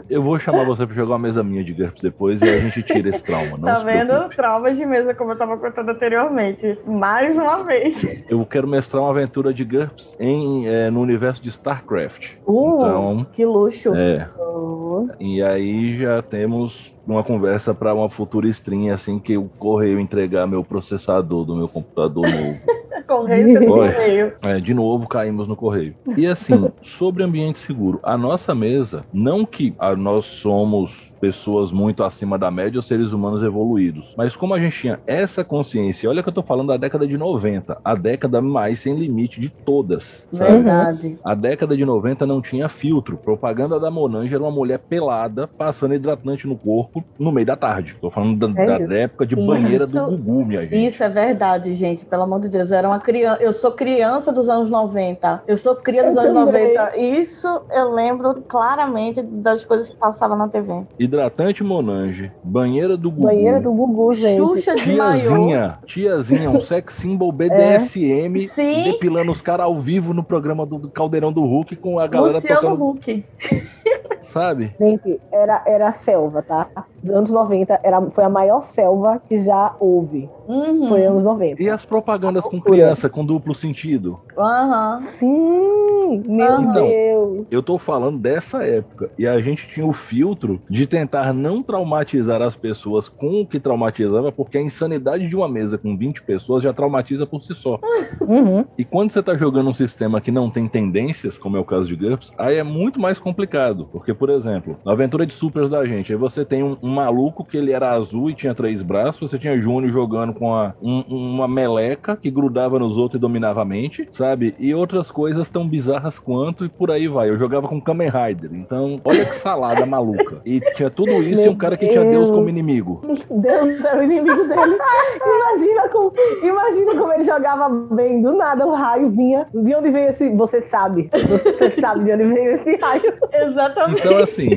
eu 0.09 0.21
vou 0.21 0.39
chamar 0.39 0.65
você 0.65 0.85
pra 0.85 0.95
jogar 0.95 1.13
uma 1.13 1.19
mesa 1.19 1.43
minha 1.43 1.63
de 1.63 1.73
GURPS 1.73 2.01
depois 2.01 2.41
e 2.41 2.45
a 2.45 2.59
gente 2.59 2.81
tira 2.83 3.09
esse 3.09 3.23
trauma. 3.23 3.57
Não 3.57 3.59
tá 3.59 3.83
vendo? 3.83 4.29
Traumas 4.35 4.77
de 4.77 4.85
mesa, 4.85 5.13
como 5.13 5.31
eu 5.31 5.37
tava 5.37 5.57
contando 5.57 5.89
anteriormente. 5.89 6.77
Mais 6.87 7.37
uma 7.37 7.63
vez. 7.63 8.05
Eu 8.29 8.45
quero 8.45 8.67
mestrar 8.67 9.03
uma 9.03 9.11
aventura 9.11 9.53
de 9.53 9.63
GURPS 9.63 10.15
em. 10.19 10.67
É, 10.67 10.78
no 10.91 11.01
universo 11.01 11.41
de 11.41 11.49
StarCraft. 11.49 12.35
Uh, 12.45 12.75
então, 12.75 13.27
que 13.33 13.43
luxo! 13.43 13.95
É. 13.95 14.29
Uh. 14.37 15.09
E 15.19 15.41
aí 15.41 15.97
já 15.97 16.21
temos 16.21 16.95
uma 17.07 17.23
conversa 17.23 17.73
para 17.73 17.93
uma 17.93 18.09
futura 18.09 18.47
stream 18.47 18.93
assim 18.93 19.17
que 19.17 19.37
o 19.37 19.45
correio 19.57 19.99
entregar 19.99 20.45
meu 20.45 20.63
processador 20.63 21.43
do 21.45 21.55
meu 21.55 21.67
computador 21.67 22.25
novo. 22.29 22.59
Correio 23.09 23.65
correio. 23.65 24.33
É, 24.43 24.59
de 24.59 24.71
novo 24.71 25.07
caímos 25.07 25.47
no 25.47 25.55
correio. 25.55 25.95
E 26.15 26.27
assim, 26.27 26.71
sobre 26.83 27.23
ambiente 27.23 27.57
seguro, 27.57 27.99
a 28.03 28.15
nossa 28.15 28.53
mesa, 28.53 29.03
não 29.11 29.43
que 29.47 29.73
a, 29.79 29.95
nós 29.95 30.25
somos 30.25 31.08
pessoas 31.19 31.71
muito 31.71 32.03
acima 32.03 32.37
da 32.37 32.49
média 32.49 32.77
ou 32.77 32.81
seres 32.81 33.11
humanos 33.11 33.41
evoluídos. 33.43 34.13
Mas 34.17 34.35
como 34.35 34.53
a 34.53 34.59
gente 34.59 34.77
tinha 34.79 34.99
essa 35.05 35.43
consciência, 35.43 36.09
olha 36.09 36.23
que 36.23 36.29
eu 36.29 36.33
tô 36.33 36.41
falando 36.43 36.67
da 36.69 36.77
década 36.77 37.07
de 37.07 37.17
90, 37.17 37.77
a 37.83 37.95
década 37.95 38.41
mais 38.41 38.79
sem 38.79 38.95
limite 38.95 39.39
de 39.39 39.49
todas. 39.49 40.27
Sabe? 40.31 40.51
Verdade. 40.51 41.17
A 41.23 41.35
década 41.35 41.75
de 41.75 41.85
90 41.85 42.25
não 42.25 42.41
tinha 42.41 42.69
filtro. 42.69 43.17
Propaganda 43.17 43.79
da 43.79 43.91
Monange 43.91 44.33
era 44.33 44.43
uma 44.43 44.51
mulher 44.51 44.79
pelada 44.79 45.47
passando 45.47 45.93
hidratante 45.93 46.47
no 46.47 46.55
corpo 46.57 47.03
no 47.17 47.31
meio 47.31 47.45
da 47.47 47.55
tarde. 47.55 47.95
Tô 48.01 48.09
falando 48.09 48.47
da, 48.47 48.77
da 48.79 48.95
época 48.95 49.25
de 49.25 49.35
banheira 49.35 49.83
Isso- 49.83 49.93
do 50.05 50.17
Gugu, 50.17 50.45
minha 50.45 50.61
gente. 50.61 50.85
Isso 50.85 51.03
é 51.03 51.09
verdade, 51.09 51.73
gente. 51.73 52.05
Pelo 52.05 52.23
amor 52.23 52.39
de 52.39 52.49
Deus, 52.49 52.71
eu 52.71 52.77
era 52.77 52.87
uma 52.87 52.99
criança. 52.99 53.41
Eu 53.41 53.53
sou 53.53 53.71
criança 53.71 54.31
dos 54.31 54.49
anos 54.49 54.69
90. 54.69 55.43
Eu 55.47 55.57
sou 55.57 55.75
cria 55.75 56.03
dos 56.05 56.15
Eu 56.15 56.21
anos 56.21 56.45
também. 56.45 56.73
90. 56.75 56.97
Isso 56.97 57.61
eu 57.71 57.91
lembro 57.93 58.41
claramente 58.47 59.21
das 59.21 59.65
coisas 59.65 59.89
que 59.89 59.95
passavam 59.95 60.37
na 60.37 60.47
TV. 60.47 60.83
Hidratante 61.09 61.63
Monange, 61.63 62.31
banheira 62.43 62.95
do 62.95 63.09
Gugu. 63.09 63.23
Banheira 63.23 63.59
do 63.59 63.71
Gugu, 63.73 64.13
gente. 64.13 64.37
Xuxa 64.37 64.75
de. 64.75 64.83
Tiazinha, 64.83 65.79
tiazinha, 65.87 66.49
um 66.51 66.61
sex 66.61 66.93
symbol 66.93 67.31
BDSM, 67.31 68.37
Sim. 68.47 68.83
depilando 68.83 69.31
os 69.31 69.41
caras 69.41 69.65
ao 69.65 69.75
vivo 69.79 70.13
no 70.13 70.23
programa 70.23 70.67
do, 70.67 70.87
Caldeirão 70.89 71.33
do 71.33 71.41
Hulk 71.41 71.75
com 71.77 71.97
a 71.97 72.05
galera 72.05 72.35
Luciano 72.35 72.61
tocando, 72.61 72.89
Huck. 72.89 73.25
sabe? 74.21 74.73
Gente, 74.79 75.19
era, 75.31 75.63
era 75.65 75.89
a 75.89 75.91
selva, 75.91 76.41
tá? 76.41 76.67
Dos 77.01 77.11
anos 77.11 77.31
90, 77.31 77.79
era, 77.83 78.01
foi 78.11 78.23
a 78.23 78.29
maior 78.29 78.61
selva 78.61 79.21
que 79.27 79.43
já 79.43 79.75
houve. 79.79 80.29
Uhum. 80.47 80.89
Foi 80.89 81.05
anos 81.05 81.23
90. 81.23 81.61
E 81.61 81.69
as 81.69 81.85
propagandas 81.85 82.43
com 82.45 82.61
criança 82.61 83.09
com 83.09 83.25
duplo 83.25 83.55
sentido? 83.55 84.19
Aham. 84.39 85.01
Sim, 85.19 86.23
meu 86.27 86.61
Então, 86.61 86.87
Deus. 86.87 87.47
Eu 87.51 87.61
tô 87.61 87.77
falando 87.77 88.17
dessa 88.19 88.63
época. 88.63 89.11
E 89.17 89.27
a 89.27 89.39
gente 89.41 89.67
tinha 89.67 89.85
o 89.85 89.93
filtro 89.93 90.61
de 90.69 90.87
tentar 90.87 91.33
não 91.33 91.61
traumatizar 91.61 92.41
as 92.41 92.55
pessoas 92.55 93.09
com 93.09 93.41
o 93.41 93.47
que 93.47 93.59
traumatizava, 93.59 94.31
porque 94.31 94.57
a 94.57 94.61
insanidade 94.61 95.27
de 95.27 95.35
uma 95.35 95.47
mesa 95.49 95.77
com 95.77 95.97
20 95.97 96.23
pessoas 96.23 96.63
já 96.63 96.71
traumatiza 96.73 97.25
por 97.27 97.41
si 97.43 97.53
só. 97.53 97.79
Uhum. 98.29 98.63
E 98.77 98.85
quando 98.85 99.11
você 99.11 99.23
tá 99.23 99.35
jogando 99.35 99.69
um 99.69 99.73
sistema 99.73 100.21
que 100.21 100.29
não 100.31 100.49
tem 100.51 100.67
tendências, 100.67 101.37
como 101.37 101.57
é 101.57 101.59
o 101.59 101.65
caso 101.65 101.87
de 101.87 101.95
GURPS, 101.95 102.31
aí 102.37 102.57
é 102.57 102.63
muito 102.63 102.99
mais 102.99 103.17
complicado. 103.19 103.87
Porque, 103.91 104.13
por 104.13 104.29
exemplo, 104.29 104.77
na 104.85 104.91
aventura 104.91 105.25
de 105.25 105.33
supers 105.33 105.69
da 105.69 105.83
gente, 105.85 106.11
aí 106.11 106.17
você 106.17 106.45
tem 106.45 106.61
um, 106.63 106.77
um 106.81 106.89
maluco 106.93 107.43
que 107.45 107.57
ele 107.57 107.71
era 107.71 107.91
azul 107.91 108.29
e 108.29 108.35
tinha 108.35 108.53
três 108.53 108.81
braços, 108.83 109.29
você 109.31 109.39
tinha 109.39 109.57
Júnior 109.57 109.91
jogando 109.91 110.33
com 110.33 110.53
a- 110.53 110.73
um- 110.81 111.01
uma 111.09 111.47
meleca 111.47 112.17
que 112.21 112.29
grudava 112.29 112.77
nos 112.77 112.97
outros 112.97 113.17
e 113.17 113.21
dominava 113.21 113.61
a 113.61 113.65
mente, 113.65 114.07
sabe? 114.11 114.28
E 114.59 114.73
outras 114.73 115.09
coisas 115.11 115.49
tão 115.49 115.67
bizarras 115.67 116.19
quanto, 116.19 116.65
e 116.65 116.69
por 116.69 116.91
aí 116.91 117.07
vai. 117.07 117.29
Eu 117.29 117.37
jogava 117.37 117.67
com 117.67 117.79
Kamen 117.81 118.09
Rider, 118.09 118.51
então 118.53 118.99
olha 119.03 119.25
que 119.25 119.35
salada 119.35 119.85
maluca. 119.85 120.41
E 120.45 120.59
tinha 120.75 120.89
tudo 120.89 121.11
isso 121.23 121.41
e 121.41 121.43
Meu 121.43 121.51
um 121.53 121.55
cara 121.57 121.77
que 121.77 121.87
tinha 121.87 122.01
Deus 122.03 122.25
Deus. 122.25 122.31
como 122.31 122.49
inimigo. 122.49 123.01
Deus 123.29 123.83
era 123.85 123.99
o 123.99 124.03
inimigo 124.03 124.43
dele. 124.47 124.77
Imagina 125.25 125.89
como, 125.89 126.13
imagina 126.43 126.95
como 126.95 127.13
ele 127.13 127.23
jogava 127.23 127.69
bem. 127.69 128.21
Do 128.21 128.33
nada 128.35 128.65
o 128.65 128.73
raio 128.73 129.09
vinha. 129.09 129.47
De 129.53 129.75
onde 129.75 129.89
veio 129.91 130.09
esse. 130.09 130.29
Você 130.31 130.61
sabe. 130.63 131.09
Você 131.13 131.71
sabe 131.79 132.03
de 132.05 132.11
onde 132.11 132.23
veio 132.25 132.55
esse 132.55 132.75
raio. 132.77 133.13
Exatamente. 133.33 133.99
Então, 134.01 134.17
assim, 134.17 134.49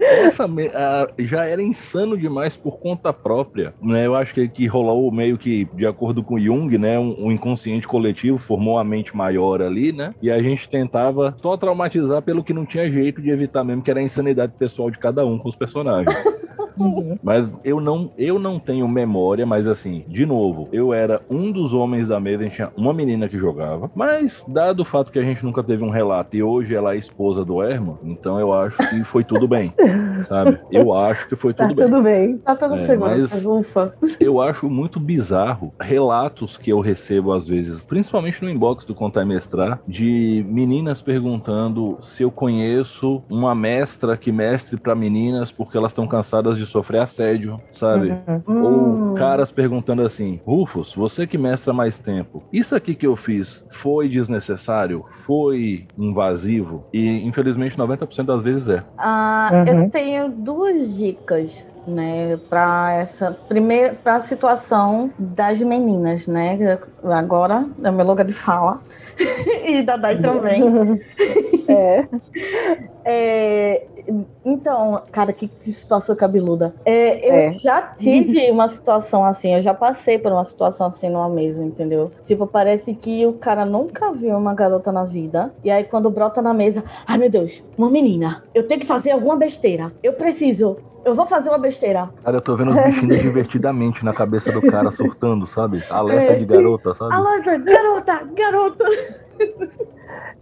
essa 0.00 0.46
me- 0.48 0.68
a- 0.68 1.08
já 1.18 1.44
era 1.44 1.62
insano 1.62 2.16
demais 2.16 2.56
por 2.56 2.78
conta 2.78 3.12
própria, 3.12 3.74
né? 3.82 4.06
Eu 4.06 4.14
acho 4.14 4.34
que, 4.34 4.48
que 4.48 4.66
rolou 4.66 5.10
meio 5.12 5.36
que, 5.38 5.66
de 5.74 5.86
acordo 5.86 6.22
com 6.22 6.38
Jung, 6.38 6.76
né? 6.78 6.98
Um, 6.98 7.26
um 7.26 7.32
inconsciente 7.32 7.86
coletivo 7.86 8.38
formou 8.38 8.78
a 8.78 8.84
mente 8.84 9.16
maior 9.20 9.60
ali, 9.60 9.92
né? 9.92 10.14
E 10.22 10.30
a 10.30 10.42
gente 10.42 10.68
tentava 10.68 11.36
só 11.42 11.56
traumatizar 11.56 12.22
pelo 12.22 12.42
que 12.42 12.54
não 12.54 12.64
tinha 12.64 12.90
jeito 12.90 13.20
de 13.20 13.30
evitar 13.30 13.62
mesmo, 13.62 13.82
que 13.82 13.90
era 13.90 14.00
a 14.00 14.02
insanidade 14.02 14.54
pessoal 14.58 14.90
de 14.90 14.98
cada 14.98 15.26
um 15.26 15.38
com 15.38 15.48
os 15.48 15.56
personagens. 15.56 16.14
Mas 17.22 17.50
eu 17.64 17.80
não, 17.80 18.10
eu 18.18 18.38
não 18.38 18.58
tenho 18.58 18.86
memória, 18.88 19.44
mas 19.46 19.66
assim, 19.66 20.04
de 20.08 20.24
novo, 20.26 20.68
eu 20.72 20.92
era 20.92 21.20
um 21.30 21.50
dos 21.52 21.72
homens 21.72 22.08
da 22.08 22.18
mesa, 22.20 22.42
a 22.42 22.44
gente 22.46 22.54
tinha 22.56 22.70
uma 22.76 22.92
menina 22.92 23.28
que 23.28 23.38
jogava, 23.38 23.90
mas 23.94 24.44
dado 24.48 24.80
o 24.80 24.84
fato 24.84 25.12
que 25.12 25.18
a 25.18 25.22
gente 25.22 25.44
nunca 25.44 25.62
teve 25.62 25.84
um 25.84 25.90
relato 25.90 26.36
e 26.36 26.42
hoje 26.42 26.74
ela 26.74 26.94
é 26.94 26.98
esposa 26.98 27.44
do 27.44 27.62
Herman, 27.62 27.96
então 28.04 28.38
eu 28.38 28.52
acho 28.52 28.76
que 28.90 29.04
foi 29.04 29.24
tudo 29.24 29.46
bem, 29.48 29.72
sabe? 30.28 30.58
Eu 30.70 30.92
acho 30.92 31.28
que 31.28 31.36
foi 31.36 31.52
Tá 31.54 31.66
tudo 31.66 31.76
bem. 31.76 31.84
tudo 31.86 32.02
bem. 32.02 32.38
Tá 32.38 32.54
tudo 32.56 32.74
É, 32.74 32.78
seguro. 32.78 33.10
mas- 33.10 33.44
Ufa. 33.46 33.94
Eu 34.20 34.40
acho 34.40 34.68
muito 34.68 35.00
bizarro 35.00 35.72
relatos 35.80 36.56
que 36.56 36.70
eu 36.70 36.80
recebo 36.80 37.32
às 37.32 37.46
vezes, 37.46 37.84
principalmente 37.84 38.42
no 38.42 38.48
inbox 38.50 38.84
do 38.84 38.94
Contar 38.94 39.22
e 39.22 39.26
Mestrar, 39.26 39.80
de 39.88 40.44
meninas 40.48 41.00
perguntando 41.02 41.98
se 42.02 42.22
eu 42.22 42.30
conheço 42.30 43.22
uma 43.28 43.54
mestra 43.54 44.16
que 44.16 44.30
mestre 44.30 44.76
pra 44.76 44.94
meninas 44.94 45.50
porque 45.50 45.76
elas 45.76 45.92
estão 45.92 46.06
cansadas 46.06 46.58
de 46.60 46.66
sofrer 46.66 47.00
assédio, 47.00 47.60
sabe? 47.70 48.14
Uhum. 48.46 48.62
Ou 49.10 49.14
caras 49.14 49.50
perguntando 49.50 50.02
assim: 50.02 50.40
Rufus, 50.44 50.94
você 50.94 51.26
que 51.26 51.38
mestra 51.38 51.72
mais 51.72 51.98
tempo, 51.98 52.42
isso 52.52 52.74
aqui 52.74 52.94
que 52.94 53.06
eu 53.06 53.16
fiz 53.16 53.64
foi 53.70 54.08
desnecessário? 54.08 55.04
Foi 55.26 55.86
invasivo? 55.98 56.84
E 56.92 57.24
infelizmente 57.26 57.76
90% 57.76 58.24
das 58.24 58.42
vezes 58.42 58.68
é. 58.68 58.82
Ah, 58.98 59.50
Uhum. 59.52 59.84
Eu 59.84 59.90
tenho 59.90 60.28
duas 60.28 60.96
dicas, 60.96 61.64
né, 61.86 62.38
para 62.48 62.94
essa 62.94 63.32
primeira, 63.48 63.94
para 63.94 64.16
a 64.16 64.20
situação 64.20 65.10
das 65.18 65.60
meninas, 65.60 66.26
né? 66.26 66.78
Agora 67.04 67.66
é 67.82 67.90
meu 67.90 68.06
lugar 68.06 68.24
de 68.24 68.32
fala 68.32 68.80
e 69.66 69.82
da 69.82 69.96
Dai 69.96 70.18
também. 70.18 70.62
É. 71.70 72.04
É, 73.04 73.86
então, 74.44 75.02
cara, 75.12 75.32
que, 75.32 75.48
que 75.48 75.72
situação 75.72 76.14
cabeluda. 76.16 76.74
É, 76.84 77.28
eu 77.28 77.34
É. 77.34 77.58
já 77.58 77.82
tive 77.82 78.48
uma 78.50 78.68
situação 78.68 79.24
assim, 79.24 79.54
eu 79.54 79.60
já 79.62 79.74
passei 79.74 80.18
por 80.18 80.32
uma 80.32 80.44
situação 80.44 80.86
assim 80.86 81.08
numa 81.08 81.28
mesa, 81.28 81.64
entendeu? 81.64 82.10
Tipo, 82.24 82.46
parece 82.46 82.94
que 82.94 83.26
o 83.26 83.34
cara 83.34 83.64
nunca 83.64 84.12
viu 84.12 84.36
uma 84.36 84.54
garota 84.54 84.90
na 84.92 85.04
vida. 85.04 85.52
E 85.64 85.70
aí, 85.70 85.84
quando 85.84 86.10
brota 86.10 86.40
na 86.42 86.52
mesa, 86.54 86.82
ai 87.06 87.18
meu 87.18 87.30
Deus, 87.30 87.62
uma 87.76 87.90
menina, 87.90 88.42
eu 88.54 88.66
tenho 88.66 88.80
que 88.80 88.86
fazer 88.86 89.10
alguma 89.10 89.36
besteira. 89.36 89.92
Eu 90.02 90.12
preciso. 90.14 90.76
Eu 91.02 91.14
vou 91.14 91.26
fazer 91.26 91.48
uma 91.48 91.56
besteira. 91.56 92.10
Cara, 92.22 92.36
eu 92.36 92.40
tô 92.42 92.54
vendo 92.56 92.72
os 92.72 92.76
bichinhos 92.84 93.18
divertidamente 93.22 94.04
na 94.04 94.12
cabeça 94.12 94.52
do 94.52 94.60
cara 94.60 94.90
surtando, 94.90 95.46
sabe? 95.46 95.82
Alerta 95.88 96.32
É, 96.34 96.36
de 96.36 96.44
garota, 96.44 96.94
sabe? 96.94 97.14
Alerta, 97.14 97.56
garota, 97.56 98.20
garota. 98.36 98.84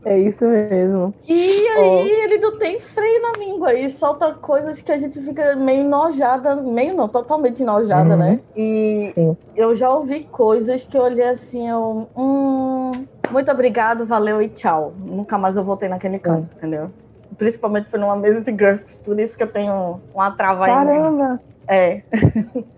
É 0.04 0.18
isso 0.18 0.44
mesmo. 0.46 1.12
E 1.26 1.68
aí 1.68 2.08
ele 2.24 2.38
não 2.38 2.56
tem 2.58 2.78
freio 2.78 3.20
na 3.20 3.32
língua 3.38 3.74
e 3.74 3.88
solta 3.90 4.32
coisas 4.32 4.80
que 4.80 4.90
a 4.92 4.96
gente 4.96 5.20
fica 5.20 5.54
meio 5.56 5.80
enojada, 5.80 6.56
meio 6.56 6.94
não, 6.94 7.08
totalmente 7.08 7.62
enojada, 7.62 8.10
Uhum. 8.10 8.16
né? 8.16 8.40
E 8.56 9.10
Sim. 9.14 9.36
eu 9.56 9.74
já 9.74 9.90
ouvi 9.90 10.24
coisas 10.30 10.84
que 10.84 10.96
eu 10.96 11.02
olhei 11.02 11.28
assim, 11.28 11.68
eu, 11.68 12.08
hum, 12.16 12.92
muito 13.30 13.50
obrigado, 13.50 14.06
valeu 14.06 14.40
e 14.40 14.48
tchau. 14.48 14.94
Nunca 14.98 15.36
mais 15.36 15.56
eu 15.56 15.64
voltei 15.64 15.88
naquele 15.88 16.18
canto, 16.18 16.48
entendeu? 16.56 16.90
Principalmente 17.36 17.90
foi 17.90 17.98
numa 17.98 18.16
mesa 18.16 18.40
de 18.40 18.52
GURPS, 18.52 18.98
por 19.04 19.18
isso 19.20 19.36
que 19.36 19.42
eu 19.42 19.50
tenho 19.52 20.00
uma 20.14 20.30
trava 20.30 20.64
aí. 20.64 20.70
Caramba! 20.72 21.40
É. 21.68 22.02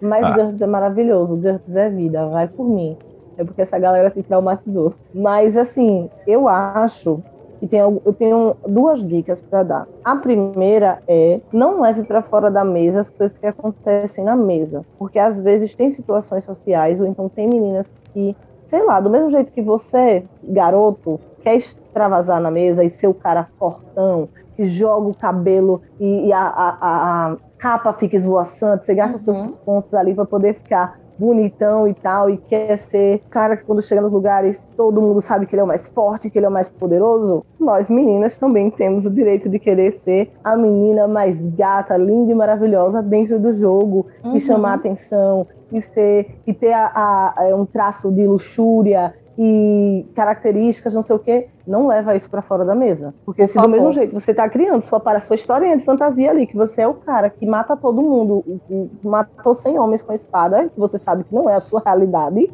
Mas 0.01 0.25
Ah. 0.27 0.33
GURPS 0.33 0.61
é 0.63 0.67
maravilhoso. 0.67 1.37
GURPS 1.37 1.77
é 1.77 1.89
vida. 1.89 2.27
Vai 2.27 2.49
por 2.49 2.69
mim. 2.69 2.97
É 3.41 3.45
porque 3.45 3.63
essa 3.63 3.79
galera 3.79 4.11
se 4.11 4.23
traumatizou. 4.23 4.95
Mas, 5.15 5.57
assim, 5.57 6.11
eu 6.27 6.47
acho 6.49 7.25
que 7.61 7.69
tem, 7.69 7.81
eu 7.81 8.15
tenho 8.15 8.57
duas 8.67 9.07
dicas 9.07 9.41
para 9.51 9.63
dar. 9.63 9.89
A 10.05 10.17
primeira 10.17 11.03
é 11.09 11.41
não 11.53 11.81
leve 11.81 12.05
para 12.05 12.23
fora 12.23 12.51
da 12.51 12.65
mesa 12.65 13.01
as 13.01 13.11
coisas 13.11 13.37
que 13.39 13.47
acontecem 13.47 14.25
na 14.25 14.37
mesa. 14.37 14.85
Porque, 14.99 15.19
às 15.19 15.39
vezes, 15.41 15.75
tem 15.75 15.91
situações 15.91 16.45
sociais, 16.45 17.01
ou 17.01 17.07
então 17.07 17.29
tem 17.31 17.49
meninas 17.49 17.91
que, 18.15 18.37
sei 18.69 18.85
lá, 18.85 19.01
do 19.01 19.11
mesmo 19.11 19.31
jeito 19.31 19.53
que 19.53 19.63
você, 19.63 20.27
garoto, 20.43 21.21
quer 21.43 21.57
extravasar 21.57 22.41
na 22.41 22.51
mesa 22.51 22.85
e 22.85 22.91
ser 22.91 23.09
o 23.09 23.15
cara 23.15 23.49
fortão, 23.59 24.31
que 24.57 24.65
joga 24.65 25.09
o 25.09 25.15
cabelo 25.15 25.83
e, 25.99 26.29
e 26.29 26.33
a, 26.33 26.43
a- 26.43 26.79
a- 26.81 27.33
a 27.33 27.37
capa 27.59 27.93
fica 27.95 28.17
esvoaçante, 28.17 28.85
você 28.85 28.95
gasta 28.95 29.19
Uhum. 29.33 29.47
seus 29.47 29.59
pontos 29.65 29.95
ali 29.95 30.15
para 30.15 30.27
poder 30.27 30.55
ficar 30.55 30.95
bonitão 31.21 31.87
e 31.87 31.93
tal, 31.93 32.31
e 32.31 32.39
quer 32.39 32.79
ser 32.79 33.21
cara 33.29 33.55
que 33.57 33.65
quando 33.65 33.83
chega 33.83 34.01
nos 34.01 34.13
lugares 34.13 34.67
todo 34.77 35.03
mundo 35.03 35.21
sabe 35.21 35.45
que 35.45 35.55
ele 35.55 35.61
é 35.61 35.65
o 35.65 35.69
mais 35.69 35.87
forte, 35.89 36.31
que 36.31 36.39
ele 36.39 36.47
é 36.47 36.49
o 36.49 36.53
mais 36.53 36.69
poderoso. 36.69 37.45
Nós 37.59 37.91
meninas 37.91 38.37
também 38.39 38.71
temos 38.71 39.05
o 39.05 39.11
direito 39.11 39.49
de 39.49 39.59
querer 39.59 39.93
ser 39.93 40.33
a 40.43 40.57
menina 40.57 41.07
mais 41.07 41.37
gata, 41.55 41.95
linda 41.97 42.33
e 42.33 42.35
maravilhosa 42.35 43.03
dentro 43.03 43.39
do 43.39 43.55
jogo, 43.55 44.07
Uhum. 44.25 44.35
e 44.37 44.41
chamar 44.41 44.75
atenção, 44.75 45.47
e 45.71 45.81
ser 45.83 46.37
e 46.47 46.53
ter 46.55 46.73
a, 46.73 46.87
a- 46.87 47.35
a- 47.37 47.55
um 47.57 47.65
traço 47.67 48.11
de 48.11 48.27
luxúria 48.27 49.15
e 49.43 50.07
características, 50.15 50.93
não 50.93 51.01
sei 51.01 51.17
o 51.17 51.19
quê, 51.19 51.49
não 51.67 51.87
leva 51.87 52.15
isso 52.15 52.29
pra 52.29 52.43
fora 52.43 52.63
da 52.63 52.75
mesa. 52.75 53.15
Porque 53.25 53.41
Por 53.41 53.49
se 53.49 53.55
do 53.55 53.63
favor. 53.63 53.71
mesmo 53.75 53.93
jeito 53.95 54.13
você 54.13 54.35
tá 54.35 54.47
criando 54.51 54.83
sua, 54.83 55.01
para 55.01 55.19
sua 55.19 55.35
historinha 55.35 55.79
de 55.79 55.83
fantasia 55.83 56.31
ali, 56.31 56.47
que 56.47 56.55
você 56.55 56.83
é 56.83 56.87
o 56.87 56.93
cara 56.93 57.31
que 57.31 57.47
mata 57.47 57.75
todo 57.75 58.03
mundo, 58.03 58.45
matou 59.03 59.55
100 59.55 59.79
homens 59.79 60.03
com 60.03 60.13
a 60.13 60.15
espada, 60.15 60.69
que 60.69 60.79
você 60.79 60.99
sabe 60.99 61.25
que 61.25 61.35
não 61.35 61.49
é 61.49 61.55
a 61.55 61.61
sua 61.61 61.81
realidade, 61.83 62.53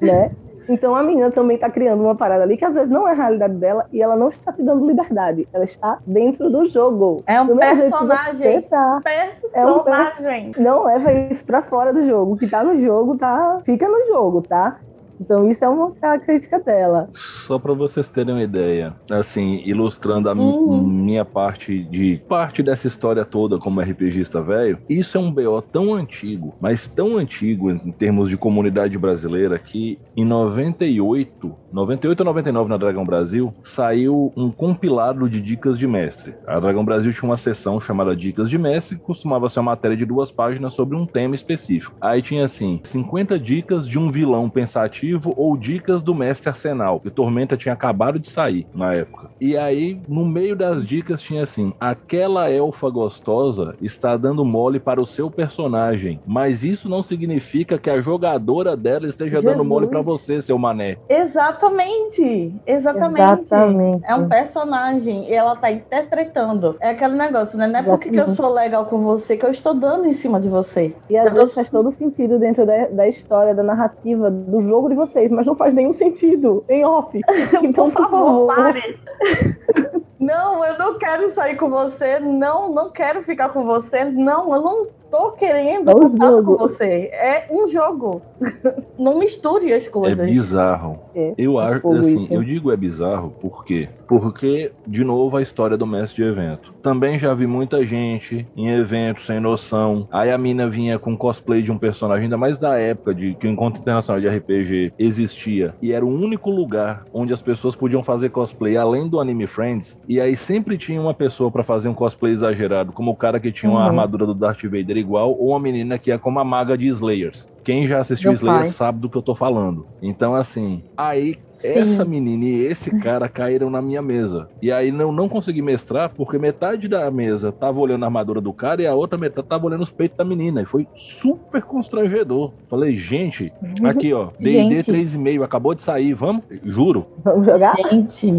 né? 0.00 0.30
Então 0.70 0.94
a 0.94 1.02
menina 1.02 1.30
também 1.30 1.54
está 1.54 1.70
criando 1.70 2.02
uma 2.02 2.14
parada 2.14 2.42
ali 2.42 2.54
que 2.54 2.64
às 2.64 2.74
vezes 2.74 2.90
não 2.90 3.08
é 3.08 3.12
a 3.12 3.14
realidade 3.14 3.54
dela 3.54 3.86
e 3.90 4.02
ela 4.02 4.14
não 4.14 4.28
está 4.28 4.52
te 4.52 4.62
dando 4.62 4.86
liberdade. 4.86 5.48
Ela 5.50 5.64
está 5.64 5.98
dentro 6.06 6.50
do 6.50 6.66
jogo. 6.66 7.22
É 7.26 7.40
um 7.40 7.46
Do 7.46 7.56
personagem. 7.56 8.60
tá. 8.60 9.00
Personagem. 9.02 10.52
Não 10.58 10.84
leva 10.84 11.10
isso 11.10 11.42
pra 11.46 11.62
fora 11.62 11.90
do 11.90 12.02
jogo. 12.02 12.34
O 12.34 12.36
que 12.36 12.46
tá 12.46 12.62
no 12.62 12.76
jogo, 12.76 13.16
tá. 13.16 13.60
Fica 13.64 13.88
no 13.88 14.06
jogo, 14.08 14.42
tá? 14.42 14.78
Então 15.20 15.48
isso 15.50 15.64
é 15.64 15.68
uma 15.68 15.92
característica 15.92 16.58
dela. 16.60 17.08
Só 17.12 17.58
pra 17.58 17.72
vocês 17.74 18.08
terem 18.08 18.34
uma 18.34 18.42
ideia, 18.42 18.94
assim, 19.10 19.62
ilustrando 19.64 20.28
a 20.28 20.34
Uhum. 20.38 20.86
minha 20.86 21.24
parte 21.24 21.82
de 21.84 22.22
parte 22.28 22.62
dessa 22.62 22.86
história 22.86 23.24
toda 23.24 23.58
como 23.58 23.80
RPGista 23.80 24.40
velho, 24.40 24.78
isso 24.88 25.16
é 25.18 25.20
um 25.20 25.32
BO 25.32 25.60
tão 25.62 25.94
antigo, 25.94 26.54
mas 26.60 26.86
tão 26.86 27.16
antigo 27.16 27.70
em 27.70 27.90
termos 27.92 28.28
de 28.28 28.36
comunidade 28.36 28.96
brasileira 28.96 29.58
que 29.58 29.98
em 30.16 30.24
98, 30.24 31.56
98 31.72 32.20
ou 32.20 32.26
99 32.26 32.68
na 32.68 32.76
Dragão 32.76 33.04
Brasil, 33.04 33.52
saiu 33.62 34.32
um 34.36 34.50
compilado 34.50 35.28
de 35.28 35.40
dicas 35.40 35.78
de 35.78 35.86
mestre. 35.86 36.34
A 36.46 36.58
Dragão 36.60 36.84
Brasil 36.84 37.12
tinha 37.12 37.28
uma 37.28 37.36
seção 37.36 37.80
chamada 37.80 38.14
Dicas 38.14 38.48
de 38.50 38.58
Mestre, 38.58 38.96
que 38.96 39.02
costumava 39.02 39.48
ser 39.48 39.60
uma 39.60 39.72
matéria 39.72 39.96
de 39.96 40.04
duas 40.04 40.30
páginas 40.30 40.74
sobre 40.74 40.96
um 40.96 41.06
tema 41.06 41.34
específico. 41.34 41.94
Aí 42.00 42.22
tinha 42.22 42.44
assim, 42.44 42.80
50 42.84 43.38
dicas 43.38 43.86
de 43.88 43.98
um 43.98 44.10
vilão 44.10 44.48
pensativo 44.48 45.07
ou 45.36 45.56
dicas 45.56 46.02
do 46.02 46.14
mestre 46.14 46.48
Arsenal, 46.48 47.00
que 47.00 47.10
Tormenta 47.10 47.56
tinha 47.56 47.72
acabado 47.74 48.18
de 48.18 48.28
sair 48.28 48.66
na 48.74 48.94
época. 48.94 49.28
E 49.40 49.56
aí, 49.56 50.00
no 50.08 50.24
meio 50.26 50.54
das 50.56 50.84
dicas 50.86 51.20
tinha 51.22 51.42
assim: 51.42 51.72
aquela 51.80 52.50
elfa 52.50 52.88
gostosa 52.90 53.74
está 53.80 54.16
dando 54.16 54.44
mole 54.44 54.78
para 54.80 55.02
o 55.02 55.06
seu 55.06 55.30
personagem, 55.30 56.20
mas 56.26 56.64
isso 56.64 56.88
não 56.88 57.02
significa 57.02 57.78
que 57.78 57.90
a 57.90 58.00
jogadora 58.00 58.76
dela 58.76 59.06
esteja 59.06 59.36
dando 59.36 59.48
Jesus. 59.58 59.68
mole 59.68 59.86
para 59.86 60.00
você, 60.00 60.40
seu 60.40 60.58
mané. 60.58 60.96
Exatamente. 61.08 62.54
Exatamente. 62.66 63.20
Exatamente. 63.22 64.04
É 64.06 64.14
um 64.14 64.28
personagem 64.28 65.28
e 65.28 65.34
ela 65.34 65.56
tá 65.56 65.70
interpretando. 65.70 66.76
É 66.80 66.90
aquele 66.90 67.14
negócio, 67.14 67.58
né? 67.58 67.66
Não 67.66 67.80
é 67.80 67.82
porque 67.82 68.10
que 68.10 68.20
eu 68.20 68.26
sou 68.26 68.52
legal 68.52 68.86
com 68.86 68.98
você 69.00 69.36
que 69.36 69.44
eu 69.44 69.50
estou 69.50 69.74
dando 69.74 70.06
em 70.06 70.12
cima 70.12 70.40
de 70.40 70.48
você. 70.48 70.94
E 71.08 71.16
às 71.16 71.26
Eu 71.26 71.32
vezes 71.34 71.48
tô- 71.50 71.54
faz 71.56 71.70
todo 71.70 71.90
sentido 71.90 72.38
dentro 72.38 72.66
da, 72.66 72.86
da 72.86 73.08
história, 73.08 73.54
da 73.54 73.62
narrativa, 73.62 74.30
do 74.30 74.60
jogo 74.60 74.88
de 74.88 74.94
vocês, 74.98 75.30
mas 75.30 75.46
não 75.46 75.54
faz 75.54 75.72
nenhum 75.72 75.92
sentido 75.92 76.64
em 76.68 76.84
off. 76.84 77.18
Então, 77.62 77.90
por 77.90 78.10
favor, 78.10 78.54
pare. 78.54 78.98
Não, 80.18 80.64
eu 80.64 80.76
não 80.76 80.98
quero 80.98 81.32
sair 81.32 81.56
com 81.56 81.70
você. 81.70 82.18
Não, 82.18 82.74
não 82.74 82.90
quero 82.90 83.22
ficar 83.22 83.50
com 83.50 83.64
você. 83.64 84.04
Não, 84.04 84.52
eu 84.52 84.60
não 84.60 84.86
tô 85.10 85.32
querendo 85.32 85.90
É 85.90 85.94
um 85.94 85.98
contato 86.00 86.18
jogo. 86.36 86.56
com 86.56 86.62
você. 86.68 87.10
É 87.12 87.46
um 87.50 87.66
jogo. 87.68 88.22
Não 88.98 89.18
misture 89.18 89.72
as 89.72 89.86
É 89.86 89.90
coisas. 89.90 90.26
bizarro. 90.30 90.98
É, 91.14 91.34
Eu 91.38 91.60
é 91.60 91.64
acho, 91.66 91.80
fogo 91.80 91.98
assim, 91.98 92.22
isso. 92.24 92.32
eu 92.34 92.42
digo 92.42 92.72
é 92.72 92.76
bizarro 92.76 93.30
por 93.40 93.64
quê? 93.64 93.88
Porque, 94.08 94.72
de 94.86 95.04
novo, 95.04 95.36
a 95.36 95.42
história 95.42 95.76
do 95.76 95.86
mestre 95.86 96.22
de 96.24 96.28
evento. 96.30 96.72
Também 96.82 97.18
já 97.18 97.34
vi 97.34 97.46
muita 97.46 97.84
gente 97.84 98.46
em 98.56 98.68
eventos 98.70 99.26
sem 99.26 99.38
noção. 99.38 100.08
Aí 100.10 100.30
a 100.30 100.38
mina 100.38 100.66
vinha 100.68 100.98
com 100.98 101.16
cosplay 101.16 101.62
de 101.62 101.70
um 101.70 101.78
personagem, 101.78 102.24
ainda 102.24 102.38
mais 102.38 102.58
da 102.58 102.78
época 102.78 103.14
de 103.14 103.34
que 103.34 103.46
o 103.46 103.50
Encontro 103.50 103.80
Internacional 103.80 104.20
de 104.20 104.28
RPG 104.28 104.92
existia. 104.98 105.74
E 105.82 105.92
era 105.92 106.04
o 106.04 106.08
único 106.08 106.50
lugar 106.50 107.04
onde 107.12 107.34
as 107.34 107.42
pessoas 107.42 107.76
podiam 107.76 108.02
fazer 108.02 108.30
cosplay 108.30 108.76
além 108.78 109.06
do 109.08 109.20
Anime 109.20 109.46
Friends. 109.46 109.98
E 110.08 110.20
aí 110.20 110.34
sempre 110.36 110.78
tinha 110.78 111.00
uma 111.00 111.12
pessoa 111.14 111.50
pra 111.50 111.62
fazer 111.62 111.88
um 111.88 111.94
cosplay 111.94 112.32
exagerado, 112.32 112.92
como 112.92 113.10
o 113.10 113.16
cara 113.16 113.38
que 113.38 113.52
tinha 113.52 113.70
uma 113.70 113.80
Uhum. 113.80 113.86
armadura 113.88 114.24
do 114.26 114.34
Darth 114.34 114.62
Vader 114.64 114.97
igual, 114.98 115.30
ou 115.30 115.50
uma 115.50 115.60
menina 115.60 115.98
que 115.98 116.12
é 116.12 116.18
como 116.18 116.38
a 116.38 116.44
maga 116.44 116.76
de 116.76 116.86
Slayers. 116.88 117.48
Quem 117.64 117.86
já 117.86 118.00
assistiu 118.00 118.30
Meu 118.30 118.36
Slayer 118.36 118.62
pai. 118.62 118.70
sabe 118.70 119.00
do 119.00 119.10
que 119.10 119.16
eu 119.18 119.22
tô 119.22 119.34
falando. 119.34 119.86
Então, 120.00 120.34
assim, 120.34 120.82
aí 120.96 121.36
Sim. 121.58 121.78
essa 121.78 122.04
menina 122.04 122.44
e 122.44 122.66
esse 122.66 122.90
cara 123.00 123.28
caíram 123.28 123.68
na 123.68 123.82
minha 123.82 124.00
mesa. 124.00 124.48
E 124.62 124.72
aí 124.72 124.90
não, 124.90 125.12
não 125.12 125.28
consegui 125.28 125.60
mestrar 125.60 126.08
porque 126.08 126.38
metade 126.38 126.88
da 126.88 127.10
mesa 127.10 127.52
tava 127.52 127.78
olhando 127.78 128.04
a 128.04 128.06
armadura 128.06 128.40
do 128.40 128.52
cara 128.52 128.80
e 128.80 128.86
a 128.86 128.94
outra 128.94 129.18
metade 129.18 129.46
tava 129.46 129.66
olhando 129.66 129.82
os 129.82 129.90
peitos 129.90 130.16
da 130.16 130.24
menina. 130.24 130.62
E 130.62 130.64
foi 130.64 130.86
super 130.94 131.62
constrangedor. 131.62 132.52
Falei, 132.70 132.96
gente, 132.96 133.52
aqui 133.84 134.14
ó, 134.14 134.30
D&D 134.38 134.82
Gente. 134.82 134.92
3,5, 134.92 135.42
acabou 135.42 135.74
de 135.74 135.82
sair, 135.82 136.14
vamos? 136.14 136.44
Juro. 136.62 137.06
vamos 137.22 137.44
jogar? 137.44 137.76
Gente, 137.76 138.32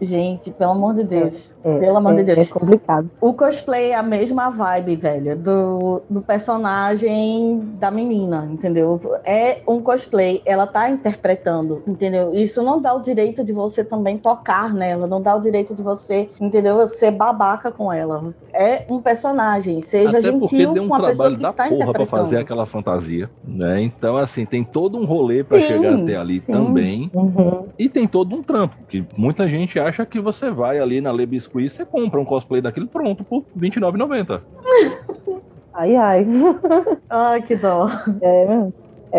gente, 0.00 0.50
pelo 0.50 0.72
amor 0.72 0.94
de 0.94 1.04
Deus. 1.04 1.51
É, 1.64 1.78
Pelo 1.78 1.96
amor 1.96 2.14
de 2.14 2.20
é- 2.20 2.24
Deus. 2.24 2.38
É 2.48 2.52
complicado. 2.52 3.10
O 3.20 3.32
cosplay 3.32 3.90
é 3.90 3.94
a 3.94 4.02
mesma 4.02 4.50
vibe, 4.50 4.96
velho, 4.96 5.36
do, 5.36 6.02
do 6.10 6.20
personagem 6.22 7.60
da 7.78 7.90
menina, 7.90 8.48
entendeu? 8.50 9.00
É 9.24 9.60
um 9.66 9.80
cosplay, 9.80 10.42
ela 10.44 10.66
tá 10.66 10.88
interpretando, 10.90 11.82
entendeu? 11.86 12.34
Isso 12.34 12.62
não 12.62 12.80
dá 12.80 12.92
o 12.94 13.00
direito 13.00 13.44
de 13.44 13.52
você 13.52 13.84
também 13.84 14.18
tocar 14.18 14.72
nela, 14.74 15.06
não 15.06 15.20
dá 15.22 15.34
o 15.36 15.40
direito 15.40 15.74
de 15.74 15.82
você, 15.82 16.28
entendeu? 16.40 16.86
Ser 16.88 17.10
babaca 17.12 17.70
com 17.70 17.92
ela. 17.92 18.34
É 18.52 18.84
um 18.88 19.00
personagem, 19.00 19.80
seja 19.82 20.18
Até 20.18 20.22
gentil 20.32 20.74
deu 20.74 20.82
um 20.84 20.88
com 20.88 20.94
a 20.94 20.98
pessoa 21.00 21.14
trabalho 21.14 21.36
que 21.36 21.42
da 21.42 21.50
está 21.50 21.62
porra 21.64 21.76
pra 21.76 21.84
interpretando. 21.84 22.10
fazer 22.24 22.38
aquela 22.38 22.66
fantasia, 22.66 23.30
né? 23.44 23.80
Então, 23.82 24.16
assim, 24.16 24.44
tem 24.44 24.64
todo 24.64 24.98
um 24.98 25.04
rolê 25.04 25.42
pra 25.44 25.60
Sim, 25.60 25.66
chegar 25.66 25.94
até 25.94 26.16
ali 26.16 26.40
sim. 26.40 26.52
também. 26.52 27.10
Uhum. 27.14 27.66
E 27.78 27.88
tem 27.88 28.06
todo 28.06 28.34
um 28.34 28.42
trampo, 28.42 28.74
que 28.88 29.04
muita 29.16 29.48
gente 29.48 29.78
acha 29.78 30.04
que 30.04 30.20
você 30.20 30.50
vai 30.50 30.78
ali 30.78 31.00
na 31.00 31.12
Le 31.12 31.26
E 31.60 31.68
você 31.68 31.84
compra 31.84 32.20
um 32.20 32.24
cosplay 32.24 32.60
daquele 32.60 32.86
pronto 32.86 33.24
por 33.24 33.44
R$29,90. 33.54 34.40
Ai, 35.74 35.96
ai. 35.96 36.26
Ai, 37.08 37.42
que 37.42 37.56
dó. 37.56 37.86
É, 38.20 38.68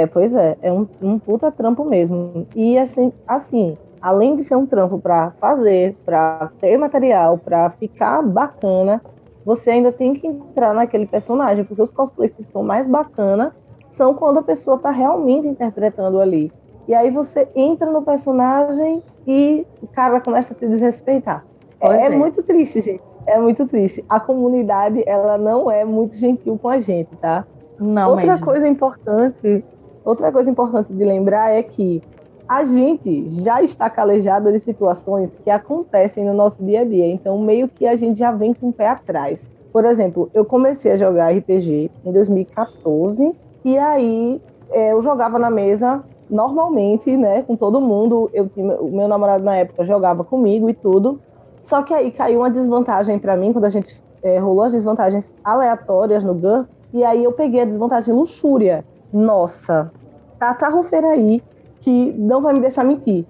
é, 0.01 0.07
pois 0.07 0.35
é, 0.35 0.55
é 0.61 0.71
um, 0.71 0.87
um 1.01 1.17
puta 1.17 1.51
trampo 1.51 1.83
mesmo. 1.83 2.47
E 2.55 2.77
assim, 2.77 3.11
assim, 3.27 3.75
além 3.99 4.35
de 4.35 4.43
ser 4.43 4.55
um 4.55 4.65
trampo 4.65 4.99
pra 4.99 5.31
fazer, 5.39 5.95
pra 6.05 6.51
ter 6.61 6.77
material, 6.77 7.39
pra 7.39 7.71
ficar 7.71 8.21
bacana, 8.21 9.01
você 9.45 9.71
ainda 9.71 9.91
tem 9.91 10.13
que 10.13 10.27
entrar 10.27 10.73
naquele 10.73 11.07
personagem, 11.07 11.65
porque 11.65 11.81
os 11.81 11.91
cosplays 11.91 12.31
que 12.33 12.43
ficam 12.43 12.63
mais 12.63 12.87
bacana 12.87 13.51
são 13.91 14.13
quando 14.13 14.39
a 14.39 14.43
pessoa 14.43 14.77
tá 14.77 14.89
realmente 14.89 15.47
interpretando 15.47 16.19
ali. 16.19 16.51
E 16.87 16.93
aí 16.93 17.09
você 17.09 17.47
entra 17.55 17.89
no 17.91 18.03
personagem 18.03 19.01
e 19.25 19.65
o 19.81 19.87
cara 19.87 20.19
começa 20.19 20.53
a 20.53 20.57
te 20.57 20.67
desrespeitar. 20.67 21.45
É 21.83 22.05
é. 22.05 22.09
muito 22.09 22.43
triste, 22.43 22.81
gente. 22.81 23.01
É 23.25 23.39
muito 23.39 23.65
triste. 23.67 24.03
A 24.09 24.19
comunidade, 24.19 25.03
ela 25.05 25.37
não 25.37 25.71
é 25.71 25.85
muito 25.85 26.15
gentil 26.17 26.57
com 26.61 26.69
a 26.69 26.79
gente, 26.79 27.15
tá? 27.17 27.45
Não 27.79 28.11
outra 28.11 28.33
mesmo. 28.33 28.45
coisa 28.45 28.67
importante, 28.67 29.63
outra 30.03 30.31
coisa 30.31 30.49
importante 30.49 30.93
de 30.93 31.03
lembrar 31.03 31.51
é 31.51 31.63
que 31.63 32.01
a 32.47 32.65
gente 32.65 33.41
já 33.41 33.61
está 33.63 33.89
calejado 33.89 34.51
de 34.51 34.59
situações 34.59 35.33
que 35.43 35.49
acontecem 35.49 36.25
no 36.25 36.33
nosso 36.33 36.63
dia 36.63 36.81
a 36.81 36.83
dia, 36.83 37.07
então 37.07 37.37
meio 37.39 37.67
que 37.67 37.87
a 37.87 37.95
gente 37.95 38.19
já 38.19 38.31
vem 38.31 38.53
com 38.53 38.69
o 38.69 38.73
pé 38.73 38.87
atrás. 38.87 39.41
Por 39.71 39.85
exemplo, 39.85 40.29
eu 40.33 40.45
comecei 40.45 40.91
a 40.91 40.97
jogar 40.97 41.33
RPG 41.33 41.89
em 42.05 42.11
2014 42.11 43.33
e 43.65 43.77
aí 43.77 44.41
é, 44.69 44.91
eu 44.91 45.01
jogava 45.01 45.39
na 45.39 45.49
mesa 45.49 46.03
normalmente, 46.29 47.15
né, 47.15 47.41
com 47.43 47.55
todo 47.55 47.81
mundo. 47.81 48.29
Eu 48.33 48.49
o 48.55 48.91
meu 48.91 49.07
namorado 49.07 49.43
na 49.43 49.55
época 49.55 49.85
jogava 49.85 50.23
comigo 50.23 50.69
e 50.69 50.73
tudo. 50.73 51.19
Só 51.63 51.81
que 51.81 51.93
aí 51.93 52.11
caiu 52.11 52.41
uma 52.41 52.51
desvantagem 52.51 53.17
para 53.17 53.35
mim 53.37 53.53
quando 53.53 53.65
a 53.65 53.69
gente 53.69 54.03
é, 54.21 54.37
rolou 54.37 54.63
as 54.63 54.73
desvantagens 54.73 55.33
aleatórias 55.43 56.23
no 56.23 56.33
GURPS. 56.33 56.83
E 56.93 57.03
aí 57.03 57.23
eu 57.23 57.31
peguei 57.31 57.61
a 57.61 57.65
desvantagem 57.65 58.13
luxúria. 58.13 58.85
Nossa, 59.11 59.91
Tata 60.37 60.67
Ruferaí, 60.69 61.41
que 61.81 62.13
não 62.17 62.41
vai 62.41 62.53
me 62.53 62.59
deixar 62.59 62.83
mentir. 62.83 63.25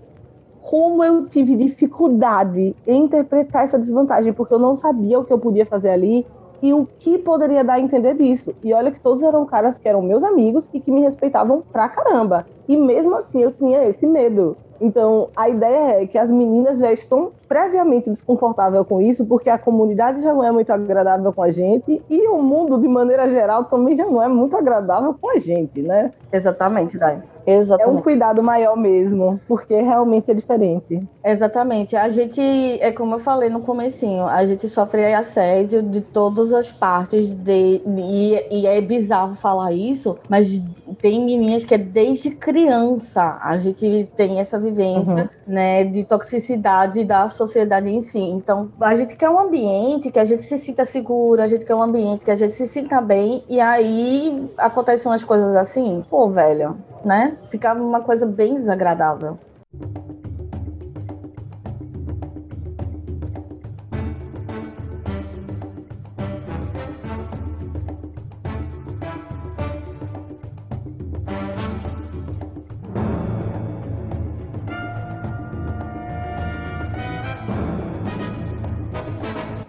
Como 0.62 1.04
eu 1.04 1.28
tive 1.28 1.56
dificuldade 1.56 2.76
em 2.88 3.04
interpretar 3.04 3.66
essa 3.66 3.78
desvantagem, 3.78 4.34
porque 4.34 4.54
eu 4.54 4.60
não 4.60 4.76
sabia 4.76 5.20
o 5.20 5.26
que 5.26 5.32
eu 5.32 5.38
podia 5.38 5.66
fazer 5.66 5.90
ali 5.90 6.26
e 6.62 6.74
o 6.74 6.88
que 7.00 7.18
poderia 7.18 7.64
dar 7.64 7.74
a 7.74 7.80
entender 7.80 8.16
disso. 8.16 8.56
E 8.64 8.74
olha 8.74 8.90
que 8.90 9.00
todos 9.00 9.22
eram 9.22 9.46
caras 9.46 9.78
que 9.78 9.88
eram 9.88 10.02
meus 10.02 10.24
amigos 10.24 10.68
e 10.74 10.80
que 10.80 10.90
me 10.90 11.02
respeitavam 11.02 11.62
pra 11.72 11.90
caramba. 11.90 12.46
E 12.68 12.78
mesmo 12.78 13.14
assim 13.16 13.42
eu 13.42 13.52
tinha 13.52 13.84
esse 13.84 14.08
medo. 14.08 14.56
Então, 14.80 15.30
a 15.36 15.50
ideia 15.50 16.02
é 16.02 16.08
que 16.08 16.18
as 16.18 16.32
meninas 16.32 16.80
já 16.80 16.92
estão 16.92 17.32
previamente 17.48 18.10
desconfortáveis 18.10 18.86
com 18.88 19.02
isso, 19.02 19.26
porque 19.26 19.50
a 19.50 19.58
comunidade 19.58 20.22
já 20.22 20.34
não 20.34 20.44
é 20.44 20.52
muito 20.52 20.72
agradável 20.72 21.32
com 21.32 21.44
a 21.44 21.52
gente 21.52 22.02
e 22.10 22.28
o 22.28 22.41
mundo, 22.41 22.80
de 22.80 22.88
maneira 22.88 23.30
geral, 23.30 23.66
também 23.66 23.96
já 23.96 24.06
não 24.06 24.22
é 24.22 24.28
muito 24.28 24.58
agradável 24.58 25.16
com 25.20 25.30
a 25.30 25.39
gente, 25.39 25.82
né? 25.82 26.12
Exatamente, 26.32 26.98
Dai. 26.98 27.22
É 27.46 27.58
um 27.58 27.62
Exatamente. 27.62 28.04
cuidado 28.04 28.41
maior 28.41 28.78
mesmo, 28.78 29.39
porque 29.48 29.76
realmente 29.76 30.32
é 30.32 30.34
diferente. 30.34 31.06
Exatamente. 31.24 31.96
A 31.96 32.08
gente, 32.08 32.41
é 32.41 32.91
como 32.91 33.16
eu 33.16 33.20
falei 33.20 33.50
no 33.50 33.60
comecinho, 33.60 34.26
a 34.26 34.46
gente 34.46 34.70
sofre 34.70 35.14
assédio 35.14 35.84
de 35.84 36.00
todas 36.00 36.54
as 36.54 36.72
partes 36.72 37.32
de, 37.36 37.82
e, 37.86 38.48
e 38.50 38.66
é 38.66 38.80
bizarro 38.80 39.36
falar 39.36 39.74
isso, 39.74 40.18
mas 40.30 40.62
tem 41.02 41.24
meninas 41.24 41.66
que 41.66 41.74
é 41.74 41.78
desde 41.78 42.32
criança 42.32 43.38
a 43.41 43.58
gente 43.58 44.10
tem 44.16 44.39
essa 44.39 44.58
vivência, 44.58 45.30
uhum. 45.48 45.54
né, 45.54 45.84
de 45.84 46.04
toxicidade 46.06 47.04
da 47.04 47.28
sociedade 47.28 47.43
em 47.89 48.02
si. 48.02 48.20
Então, 48.20 48.70
a 48.80 48.96
gente 48.96 49.16
quer 49.16 49.30
um 49.30 49.39
ambiente 49.39 50.12
que 50.12 50.20
a 50.20 50.24
gente 50.24 50.44
se 50.44 50.58
sinta 50.58 50.86
seguro, 50.86 51.41
a 51.41 51.48
gente 51.48 51.66
quer 51.66 51.76
um 51.76 51.84
ambiente 51.84 52.26
que 52.26 52.32
a 52.32 52.36
gente 52.36 52.54
se 52.54 52.68
sinta 52.68 53.02
bem, 53.02 53.44
e 53.50 53.60
aí 53.60 54.50
acontecem 54.58 55.12
umas 55.12 55.24
coisas 55.24 55.56
assim, 55.56 56.04
pô, 56.10 56.30
velho, 56.30 56.78
né? 57.04 57.38
Ficava 57.50 57.82
uma 57.82 58.02
coisa 58.02 58.26
bem 58.26 58.56
desagradável. 58.56 59.38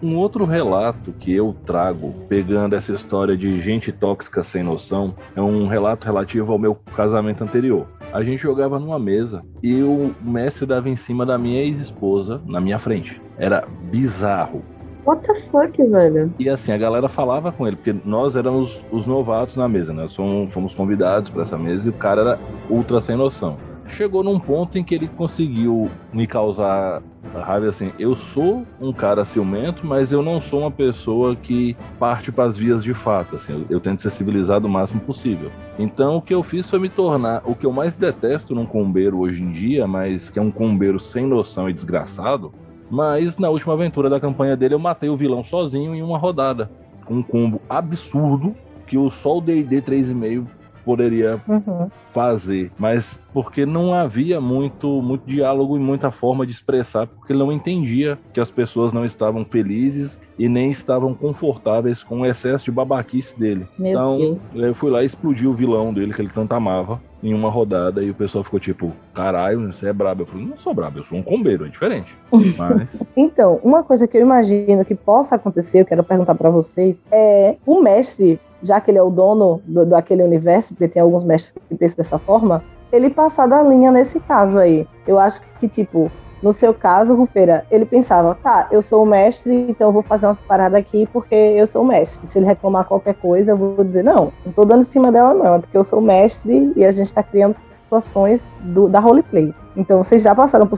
Um 0.05 0.19
outro 0.19 0.45
relato 0.45 1.15
que 1.15 1.33
eu 1.33 1.57
trago, 1.65 2.15
pegando 2.29 2.77
essa 2.77 2.93
história 2.93 3.35
de 3.35 3.59
gente 3.63 3.91
tóxica 3.91 4.43
sem 4.43 4.63
noção, 4.63 5.15
é 5.35 5.41
um 5.41 5.67
relato 5.67 6.05
relativo 6.05 6.53
ao 6.53 6.59
meu 6.59 6.75
casamento 6.95 7.43
anterior. 7.43 7.87
A 8.13 8.23
gente 8.23 8.43
jogava 8.43 8.79
numa 8.79 8.99
mesa 8.99 9.43
e 9.63 9.83
o 9.83 10.15
mestre 10.21 10.67
dava 10.67 10.91
em 10.91 10.95
cima 10.95 11.25
da 11.25 11.39
minha 11.39 11.63
ex-esposa 11.63 12.39
na 12.45 12.61
minha 12.61 12.79
frente. 12.79 13.19
Era 13.39 13.67
bizarro. 13.91 14.63
What 15.07 15.27
the 15.27 15.35
fuck, 15.35 15.83
velho? 15.83 16.35
E 16.39 16.51
assim, 16.51 16.73
a 16.73 16.77
galera 16.77 17.09
falava 17.09 17.51
com 17.51 17.67
ele, 17.67 17.77
porque 17.77 17.97
nós 18.05 18.37
éramos 18.37 18.79
os 18.93 19.07
novatos 19.07 19.57
na 19.57 19.67
mesa, 19.67 19.95
né? 19.95 20.07
Fomos, 20.07 20.53
fomos 20.53 20.75
convidados 20.75 21.31
para 21.31 21.45
essa 21.45 21.57
mesa 21.57 21.87
e 21.87 21.91
o 21.91 21.95
cara 21.95 22.21
era 22.21 22.39
ultra 22.69 23.01
sem 23.01 23.17
noção 23.17 23.57
chegou 23.89 24.23
num 24.23 24.39
ponto 24.39 24.79
em 24.79 24.85
que 24.85 24.95
ele 24.95 25.09
conseguiu 25.09 25.91
me 26.13 26.27
causar 26.27 27.03
raiva 27.41 27.69
assim. 27.69 27.93
Eu 27.99 28.15
sou 28.15 28.67
um 28.81 28.93
cara 28.93 29.25
ciumento, 29.25 29.87
mas 29.87 30.13
eu 30.13 30.23
não 30.23 30.41
sou 30.41 30.61
uma 30.61 30.71
pessoa 30.71 31.35
que 31.35 31.77
parte 31.99 32.31
para 32.31 32.45
as 32.45 32.57
vias 32.57 32.83
de 32.83 32.95
fato. 32.95 33.37
Assim, 33.37 33.53
eu, 33.53 33.77
eu, 33.77 33.81
tento 33.81 34.03
ser 34.03 34.11
civilizado 34.11 34.67
o 34.67 34.71
máximo 34.71 35.01
possível. 35.01 35.51
Então 35.79 36.17
o 36.17 36.23
que 36.23 36.35
eu 36.35 36.43
fiz 36.43 36.69
foi 36.69 36.79
me 36.79 36.89
tornar 36.89 37.43
o 37.45 37.55
que 37.55 37.67
eu 37.67 37.73
mais 37.73 37.97
detesto 37.97 38.55
num 38.55 38.67
combeiro 38.67 39.19
hoje 39.19 39.43
em 39.43 39.51
dia, 39.51 39.87
mas 39.87 40.31
que 40.31 40.39
é 40.39 40.43
um 40.43 40.51
combeiro 40.51 41.01
sem 41.01 41.27
noção 41.27 41.69
e 41.69 41.73
desgraçado. 41.73 42.53
Mas 42.91 43.39
na 43.39 43.49
última 43.49 43.73
aventura 43.73 44.11
da 44.11 44.21
campanha 44.21 44.57
dele 44.57 44.75
eu 44.75 44.79
matei 44.79 45.09
o 45.09 45.17
vilão 45.17 45.43
sozinho 45.43 45.95
em 45.95 46.03
uma 46.03 46.19
rodada. 46.19 46.71
Um 47.09 47.23
combo 47.23 47.61
absurdo 47.69 48.55
que 48.87 48.97
o 48.97 49.11
Sol 49.11 49.41
D&D 49.41 49.83
3,5 49.83 50.47
poderia 50.85 51.41
uhum. 51.49 51.91
fazer, 52.11 52.71
mas 52.79 53.21
porque 53.33 53.65
não 53.67 53.93
havia 53.93 54.41
muito, 54.41 55.03
muito 55.03 55.27
diálogo 55.27 55.77
e 55.77 55.81
muita 55.81 56.11
forma 56.11 56.47
de 56.47 56.53
expressar, 56.53 57.07
porque 57.07 57.33
ele 57.33 57.41
não 57.41 57.53
entendia 57.53 58.19
que 58.33 58.41
as 58.41 58.51
pessoas 58.51 58.93
não 58.93 59.05
estavam 59.05 59.45
felizes 59.45 60.21
e 60.39 60.49
nem 60.49 60.71
estavam 60.71 61.15
confortáveis 61.15 62.03
com 62.03 62.21
o 62.21 62.27
excesso 62.27 62.67
de 62.67 62.71
babaquice 62.71 63.39
dele. 63.39 63.67
Meu 63.79 63.91
então, 63.91 64.19
Deus. 64.19 64.39
eu 64.55 64.75
fui 64.75 64.91
lá 64.91 65.03
e 65.03 65.07
explodi 65.07 65.47
o 65.47 65.55
vilão 65.55 65.93
dele, 65.93 66.13
que 66.13 66.21
ele 66.21 66.31
tanto 66.31 66.53
amava, 66.53 67.01
em 67.25 67.33
uma 67.33 67.49
rodada, 67.49 68.03
e 68.03 68.11
o 68.11 68.15
pessoal 68.15 68.45
ficou 68.45 68.61
tipo, 68.61 68.93
caralho, 69.15 69.73
você 69.73 69.89
é 69.89 69.93
brabo. 69.93 70.23
Eu 70.23 70.27
falei, 70.27 70.47
não 70.47 70.59
sou 70.59 70.75
brabo, 70.75 70.99
eu 70.99 71.05
sou 71.05 71.17
um 71.17 71.23
combeiro, 71.23 71.65
é 71.65 71.69
diferente. 71.69 72.15
Mas... 72.31 73.03
então, 73.17 73.59
uma 73.65 73.83
coisa 73.83 74.07
que 74.07 74.19
eu 74.19 74.21
imagino 74.21 74.85
que 74.85 74.95
possa 74.95 75.37
acontecer, 75.37 75.81
eu 75.81 75.87
quero 75.87 76.05
perguntar 76.05 76.35
para 76.35 76.51
vocês, 76.51 76.99
é 77.11 77.57
o 77.65 77.81
mestre 77.81 78.39
já 78.63 78.81
que 78.81 78.91
ele 78.91 78.99
é 78.99 79.03
o 79.03 79.11
dono 79.11 79.61
do, 79.67 79.85
daquele 79.85 80.23
universo, 80.23 80.75
porque 80.75 80.89
tem 80.89 81.03
alguns 81.03 81.23
mestres 81.25 81.63
que 81.69 81.75
pensam 81.75 81.97
dessa 81.97 82.19
forma, 82.19 82.63
ele 82.93 83.11
passar 83.11 83.47
da 83.47 83.63
linha 83.63 83.91
nesse 83.91 84.19
caso 84.21 84.59
aí. 84.59 84.87
Eu 85.07 85.19
acho 85.19 85.41
que, 85.61 85.69
tipo, 85.69 86.11
no 86.45 86.53
seu 86.53 86.75
caso, 86.75 87.15
Rufeira, 87.15 87.65
ele 87.71 87.87
pensava, 87.87 88.35
tá, 88.35 88.69
eu 88.71 88.83
sou 88.83 89.03
o 89.03 89.07
mestre, 89.07 89.65
então 89.67 89.89
eu 89.89 89.93
vou 89.93 90.03
fazer 90.03 90.27
umas 90.27 90.43
paradas 90.43 90.79
aqui 90.79 91.09
porque 91.11 91.35
eu 91.35 91.67
sou 91.67 91.81
o 91.81 91.87
mestre. 91.87 92.27
Se 92.27 92.39
ele 92.39 92.45
reclamar 92.45 92.85
qualquer 92.85 93.15
coisa, 93.15 93.53
eu 93.53 93.57
vou 93.57 93.83
dizer, 93.83 94.05
não, 94.05 94.31
não 94.45 94.53
tô 94.53 94.67
dando 94.67 94.83
em 94.83 94.85
cima 94.85 95.11
dela, 95.11 95.33
não, 95.33 95.55
é 95.55 95.59
porque 95.59 95.75
eu 95.75 95.83
sou 95.83 96.01
o 96.01 96.03
mestre 96.03 96.71
e 96.77 96.85
a 96.85 96.91
gente 96.91 97.15
tá 97.15 97.23
criando 97.23 97.57
situações 97.71 98.43
do, 98.61 98.91
da 98.91 99.01
roleplay. 99.01 99.55
Então, 99.75 100.03
vocês 100.03 100.21
já 100.21 100.35
passaram 100.35 100.67
por 100.67 100.77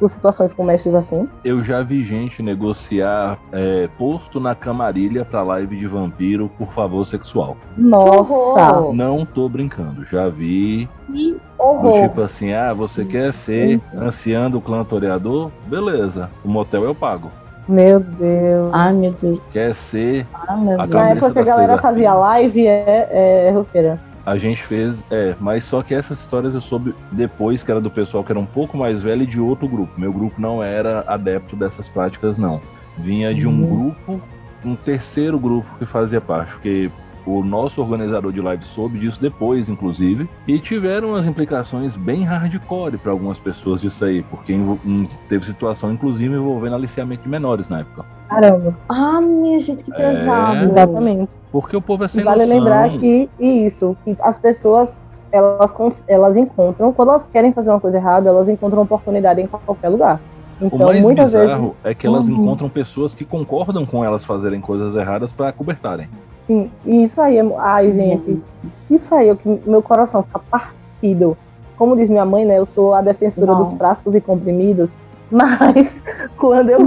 suas 0.00 0.12
situações 0.12 0.52
com 0.54 0.64
mestres 0.64 0.94
assim? 0.94 1.28
Eu 1.44 1.62
já 1.62 1.82
vi 1.82 2.02
gente 2.02 2.42
negociar 2.42 3.38
é, 3.52 3.86
posto 3.98 4.40
na 4.40 4.54
camarilha 4.54 5.26
pra 5.26 5.42
live 5.42 5.76
de 5.76 5.86
vampiro 5.86 6.50
por 6.56 6.72
favor 6.72 7.06
sexual. 7.06 7.56
Nossa! 7.76 8.80
Não 8.92 9.26
tô 9.26 9.48
brincando, 9.48 10.06
já 10.06 10.28
vi. 10.28 10.88
Que 11.06 11.36
horror! 11.58 12.08
Tipo 12.08 12.22
assim, 12.22 12.52
ah, 12.54 12.72
você 12.72 13.04
quer 13.04 13.32
ser 13.34 13.78
ancião 13.94 14.50
do 14.50 14.60
clã 14.60 14.82
toreador? 14.84 15.50
Beleza, 15.66 16.30
o 16.42 16.48
motel 16.48 16.84
eu 16.84 16.94
pago. 16.94 17.30
Meu 17.68 18.00
Deus. 18.00 18.70
Ai, 18.72 18.92
meu 18.94 19.12
Deus. 19.12 19.38
Quer 19.52 19.74
ser. 19.74 20.26
Ah, 20.32 20.56
meu 20.56 20.78
Deus. 20.78 20.90
Na 20.90 21.10
época 21.10 21.32
que 21.32 21.38
a 21.38 21.44
galera 21.44 21.78
fazia 21.78 22.14
live, 22.14 22.66
é, 22.66 23.46
é 23.46 23.50
roqueira 23.50 24.00
a 24.30 24.38
gente 24.38 24.62
fez, 24.62 25.02
é, 25.10 25.34
mas 25.40 25.64
só 25.64 25.82
que 25.82 25.92
essas 25.92 26.20
histórias 26.20 26.54
eu 26.54 26.60
soube 26.60 26.94
depois 27.10 27.64
que 27.64 27.70
era 27.70 27.80
do 27.80 27.90
pessoal 27.90 28.22
que 28.22 28.30
era 28.30 28.38
um 28.38 28.46
pouco 28.46 28.78
mais 28.78 29.02
velho 29.02 29.24
e 29.24 29.26
de 29.26 29.40
outro 29.40 29.66
grupo. 29.66 29.92
Meu 29.98 30.12
grupo 30.12 30.40
não 30.40 30.62
era 30.62 31.02
adepto 31.08 31.56
dessas 31.56 31.88
práticas, 31.88 32.38
não. 32.38 32.62
Vinha 32.96 33.34
de 33.34 33.48
um 33.48 33.50
uhum. 33.50 33.76
grupo, 33.76 34.22
um 34.64 34.76
terceiro 34.76 35.36
grupo 35.36 35.68
que 35.78 35.84
fazia 35.84 36.20
parte, 36.20 36.52
porque 36.52 36.92
o 37.26 37.42
nosso 37.44 37.80
organizador 37.80 38.32
de 38.32 38.40
live 38.40 38.64
soube 38.64 38.98
disso 38.98 39.20
depois, 39.20 39.68
inclusive, 39.68 40.28
e 40.46 40.58
tiveram 40.58 41.14
as 41.14 41.26
implicações 41.26 41.96
bem 41.96 42.22
hardcore 42.22 42.98
para 42.98 43.12
algumas 43.12 43.38
pessoas 43.38 43.80
disso 43.80 44.04
aí, 44.04 44.22
porque 44.22 44.54
teve 45.28 45.44
situação, 45.44 45.92
inclusive, 45.92 46.34
envolvendo 46.34 46.74
aliciamento 46.74 47.22
de 47.22 47.28
menores 47.28 47.68
na 47.68 47.80
época. 47.80 48.04
Caramba. 48.28 48.76
Ah, 48.88 49.20
minha 49.20 49.58
gente, 49.58 49.82
que 49.84 49.92
é. 49.92 49.96
pesado. 49.96 50.56
É... 50.56 50.64
Exatamente. 50.64 51.30
Porque 51.50 51.76
o 51.76 51.82
povo 51.82 52.04
é 52.04 52.08
sem 52.08 52.22
vale 52.22 52.42
noção. 52.42 52.58
lembrar 52.58 52.90
que 52.90 53.28
isso, 53.38 53.96
que 54.04 54.16
as 54.20 54.38
pessoas 54.38 55.02
elas, 55.32 56.04
elas 56.08 56.36
encontram, 56.36 56.92
quando 56.92 57.10
elas 57.10 57.26
querem 57.26 57.52
fazer 57.52 57.70
uma 57.70 57.80
coisa 57.80 57.98
errada, 57.98 58.28
elas 58.28 58.48
encontram 58.48 58.82
oportunidade 58.82 59.40
em 59.40 59.46
qualquer 59.46 59.88
lugar. 59.88 60.20
Então, 60.60 60.78
o 60.78 60.84
mais 60.86 61.00
muitas 61.00 61.32
bizarro 61.32 61.68
vezes... 61.68 61.76
é 61.84 61.94
que 61.94 62.06
elas 62.06 62.28
uhum. 62.28 62.34
encontram 62.34 62.68
pessoas 62.68 63.14
que 63.14 63.24
concordam 63.24 63.86
com 63.86 64.04
elas 64.04 64.24
fazerem 64.24 64.60
coisas 64.60 64.94
erradas 64.94 65.32
para 65.32 65.52
cobertarem. 65.52 66.08
Sim, 66.50 66.68
isso 66.84 67.20
aí 67.20 67.38
é. 67.38 67.44
Ai, 67.58 67.92
gente, 67.92 68.42
isso 68.90 69.14
aí 69.14 69.28
é 69.28 69.32
o 69.32 69.36
que 69.36 69.48
meu 69.64 69.80
coração 69.80 70.24
fica 70.24 70.40
partido. 70.50 71.38
Como 71.76 71.94
diz 71.94 72.10
minha 72.10 72.24
mãe, 72.24 72.44
né? 72.44 72.58
Eu 72.58 72.66
sou 72.66 72.92
a 72.92 73.00
defensora 73.00 73.52
Não. 73.52 73.58
dos 73.58 73.72
frascos 73.74 74.12
e 74.16 74.20
comprimidos. 74.20 74.90
Mas 75.30 76.02
quando 76.36 76.70
eu, 76.70 76.78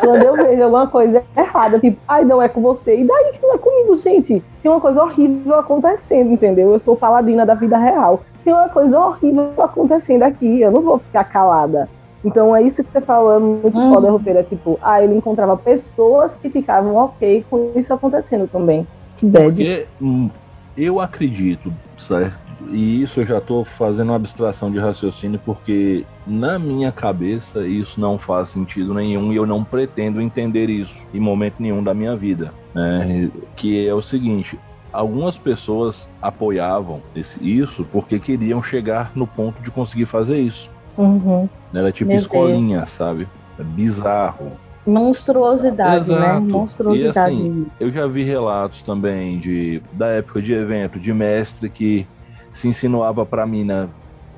quando 0.00 0.22
eu 0.22 0.36
vejo 0.36 0.62
alguma 0.62 0.86
coisa 0.86 1.22
errada, 1.36 1.78
tipo, 1.78 2.00
ai, 2.08 2.24
não 2.24 2.40
é 2.40 2.48
com 2.48 2.62
você, 2.62 2.96
e 2.96 3.04
daí 3.04 3.32
que 3.34 3.42
não 3.42 3.54
é 3.54 3.58
comigo, 3.58 3.94
gente? 3.96 4.42
Tem 4.62 4.70
uma 4.72 4.80
coisa 4.80 5.02
horrível 5.02 5.56
acontecendo, 5.56 6.32
entendeu? 6.32 6.72
Eu 6.72 6.78
sou 6.78 6.96
paladina 6.96 7.44
da 7.44 7.52
vida 7.52 7.76
real. 7.76 8.22
Tem 8.42 8.54
uma 8.54 8.70
coisa 8.70 8.98
horrível 8.98 9.52
acontecendo 9.58 10.22
aqui, 10.22 10.62
eu 10.62 10.72
não 10.72 10.80
vou 10.80 10.98
ficar 10.98 11.24
calada. 11.24 11.90
Então 12.24 12.54
é 12.54 12.62
isso 12.62 12.84
que 12.84 12.92
você 12.92 13.00
falou, 13.00 13.34
é 13.34 13.38
muito 13.38 13.76
uhum. 13.76 13.94
foda, 13.94 14.10
Rupeira. 14.10 14.40
É 14.40 14.44
tipo, 14.44 14.78
ah, 14.82 15.02
ele 15.02 15.14
encontrava 15.14 15.56
pessoas 15.56 16.34
que 16.36 16.48
ficavam 16.48 16.94
ok 16.94 17.44
com 17.50 17.72
isso 17.74 17.92
acontecendo 17.92 18.48
também. 18.48 18.86
Que 19.16 19.26
bad. 19.26 19.46
Porque 19.46 19.86
hum, 20.00 20.30
eu 20.76 21.00
acredito, 21.00 21.72
certo? 21.98 22.40
E 22.70 23.02
isso 23.02 23.20
eu 23.20 23.26
já 23.26 23.38
estou 23.38 23.64
fazendo 23.64 24.10
uma 24.10 24.16
abstração 24.16 24.70
de 24.70 24.78
raciocínio 24.78 25.40
porque 25.44 26.04
na 26.26 26.58
minha 26.58 26.92
cabeça 26.92 27.66
isso 27.66 28.00
não 28.00 28.18
faz 28.18 28.50
sentido 28.50 28.94
nenhum 28.94 29.32
e 29.32 29.36
eu 29.36 29.44
não 29.44 29.64
pretendo 29.64 30.20
entender 30.20 30.70
isso 30.70 30.94
em 31.12 31.18
momento 31.18 31.56
nenhum 31.58 31.82
da 31.82 31.92
minha 31.92 32.14
vida. 32.16 32.52
Né? 32.74 33.30
Que 33.56 33.86
é 33.86 33.92
o 33.92 34.00
seguinte: 34.00 34.58
algumas 34.92 35.36
pessoas 35.36 36.08
apoiavam 36.20 37.02
esse, 37.14 37.38
isso 37.42 37.86
porque 37.90 38.18
queriam 38.20 38.62
chegar 38.62 39.10
no 39.14 39.26
ponto 39.26 39.60
de 39.62 39.70
conseguir 39.70 40.06
fazer 40.06 40.38
isso. 40.38 40.70
Uhum. 40.96 41.48
Era 41.74 41.90
tipo 41.92 42.08
Meu 42.08 42.18
escolinha, 42.18 42.78
Deus. 42.78 42.90
sabe? 42.92 43.28
É 43.58 43.62
bizarro. 43.62 44.52
Monstruosidade, 44.86 46.10
né? 46.10 46.16
Exato. 46.16 46.40
né? 46.40 46.52
Monstruosidade. 46.52 47.34
E 47.34 47.38
assim, 47.38 47.66
eu 47.78 47.90
já 47.92 48.06
vi 48.06 48.24
relatos 48.24 48.82
também 48.82 49.38
de 49.38 49.82
da 49.92 50.08
época 50.08 50.42
de 50.42 50.52
evento, 50.52 50.98
de 50.98 51.12
mestre 51.12 51.68
que 51.68 52.06
se 52.52 52.68
insinuava 52.68 53.24
para 53.24 53.46
mina 53.46 53.88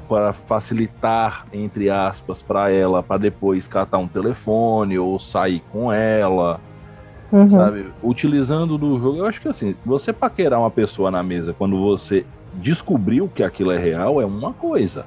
para 0.09 0.35
facilitar, 0.35 1.47
entre 1.51 1.89
aspas, 1.89 2.43
para 2.43 2.71
ela, 2.71 3.03
para 3.03 3.17
depois 3.17 3.67
catar 3.67 3.99
um 3.99 4.07
telefone 4.07 4.99
ou 4.99 5.19
sair 5.19 5.63
com 5.73 5.91
ela, 5.91 6.61
uhum. 7.33 7.49
sabe? 7.49 7.87
Utilizando 8.03 8.77
do 8.77 8.99
jogo, 9.01 9.19
eu 9.19 9.27
acho 9.27 9.41
que 9.41 9.49
assim, 9.49 9.75
você 9.85 10.13
paquerar 10.13 10.61
uma 10.61 10.71
pessoa 10.71 11.11
na 11.11 11.23
mesa 11.23 11.55
quando 11.57 11.81
você 11.81 12.27
descobriu 12.55 13.31
que 13.35 13.43
aquilo 13.43 13.73
é 13.73 13.79
real 13.79 14.21
é 14.21 14.27
uma 14.27 14.53
coisa. 14.53 15.07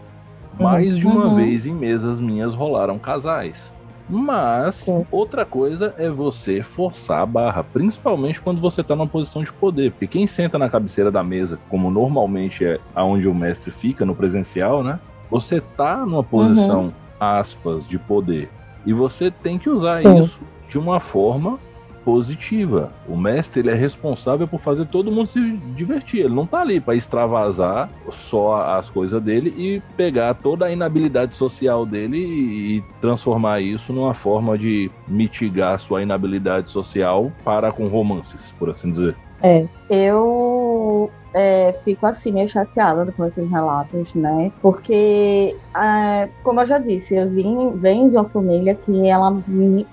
Uhum. 0.60 0.66
Mais 0.66 0.98
de 0.98 1.06
uma 1.06 1.28
uhum. 1.28 1.36
vez 1.36 1.66
em 1.66 1.74
mesas 1.74 2.20
minhas 2.20 2.54
rolaram 2.54 2.98
casais. 2.98 3.72
Mas 4.10 4.76
Sim. 4.76 5.06
outra 5.12 5.46
coisa 5.46 5.94
é 5.98 6.10
você 6.10 6.64
forçar 6.64 7.22
a 7.22 7.26
barra, 7.26 7.64
principalmente 7.64 8.40
quando 8.40 8.62
você 8.62 8.82
tá 8.82 8.96
numa 8.96 9.08
posição 9.08 9.44
de 9.44 9.52
poder. 9.52 9.92
Porque 9.92 10.08
quem 10.08 10.26
senta 10.26 10.58
na 10.58 10.70
cabeceira 10.70 11.12
da 11.12 11.24
mesa, 11.24 11.60
como 11.70 11.92
normalmente 11.92 12.64
é 12.64 12.80
aonde 12.96 13.28
o 13.28 13.36
mestre 13.36 13.70
fica 13.70 14.06
no 14.06 14.16
presencial, 14.16 14.82
né? 14.82 15.00
Você 15.30 15.60
tá 15.60 16.06
numa 16.06 16.24
posição, 16.24 16.86
uhum. 16.86 16.94
aspas, 17.20 17.86
de 17.86 18.00
poder. 18.00 18.50
E 18.86 18.94
você 18.94 19.30
tem 19.30 19.60
que 19.60 19.70
usar 19.70 20.02
Sim. 20.02 20.24
isso 20.24 20.40
de 20.70 20.80
uma 20.80 21.02
forma 21.02 21.60
positiva. 22.08 22.94
O 23.06 23.18
mestre 23.18 23.60
ele 23.60 23.70
é 23.70 23.74
responsável 23.74 24.48
por 24.48 24.62
fazer 24.62 24.86
todo 24.86 25.12
mundo 25.12 25.28
se 25.28 25.42
divertir. 25.76 26.22
Ele 26.22 26.34
não 26.34 26.48
tá 26.48 26.62
ali 26.62 26.80
para 26.80 26.96
extravasar 26.96 27.90
só 28.12 28.62
as 28.78 28.90
coisas 28.90 29.22
dele 29.22 29.54
e 29.58 29.82
pegar 29.98 30.34
toda 30.36 30.68
a 30.68 30.72
inabilidade 30.72 31.36
social 31.36 31.86
dele 31.86 32.18
e 32.18 32.84
transformar 33.02 33.60
isso 33.60 33.92
numa 33.92 34.14
forma 34.14 34.58
de 34.58 34.90
mitigar 35.06 35.78
sua 35.82 36.02
inabilidade 36.02 36.72
social 36.72 37.30
para 37.44 37.74
com 37.74 37.90
romances, 37.90 38.54
por 38.58 38.70
assim 38.70 38.90
dizer. 38.90 39.14
É, 39.44 39.68
eu 39.90 41.12
é, 41.34 41.74
fico 41.84 42.06
assim 42.06 42.32
meio 42.32 42.48
chateada 42.48 43.12
com 43.12 43.26
esses 43.26 43.50
relatos, 43.50 44.16
né? 44.16 44.50
Porque, 44.62 45.58
é, 45.76 46.30
como 46.42 46.62
eu 46.62 46.66
já 46.66 46.78
disse, 46.78 47.18
eu 47.18 47.30
vim, 47.30 47.72
venho 47.76 48.10
de 48.10 48.16
uma 48.16 48.24
família 48.24 48.76
que 48.76 49.08
ela 49.08 49.44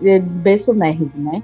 é 0.04 0.20
berço 0.20 0.72
nerd, 0.72 1.10
né? 1.16 1.42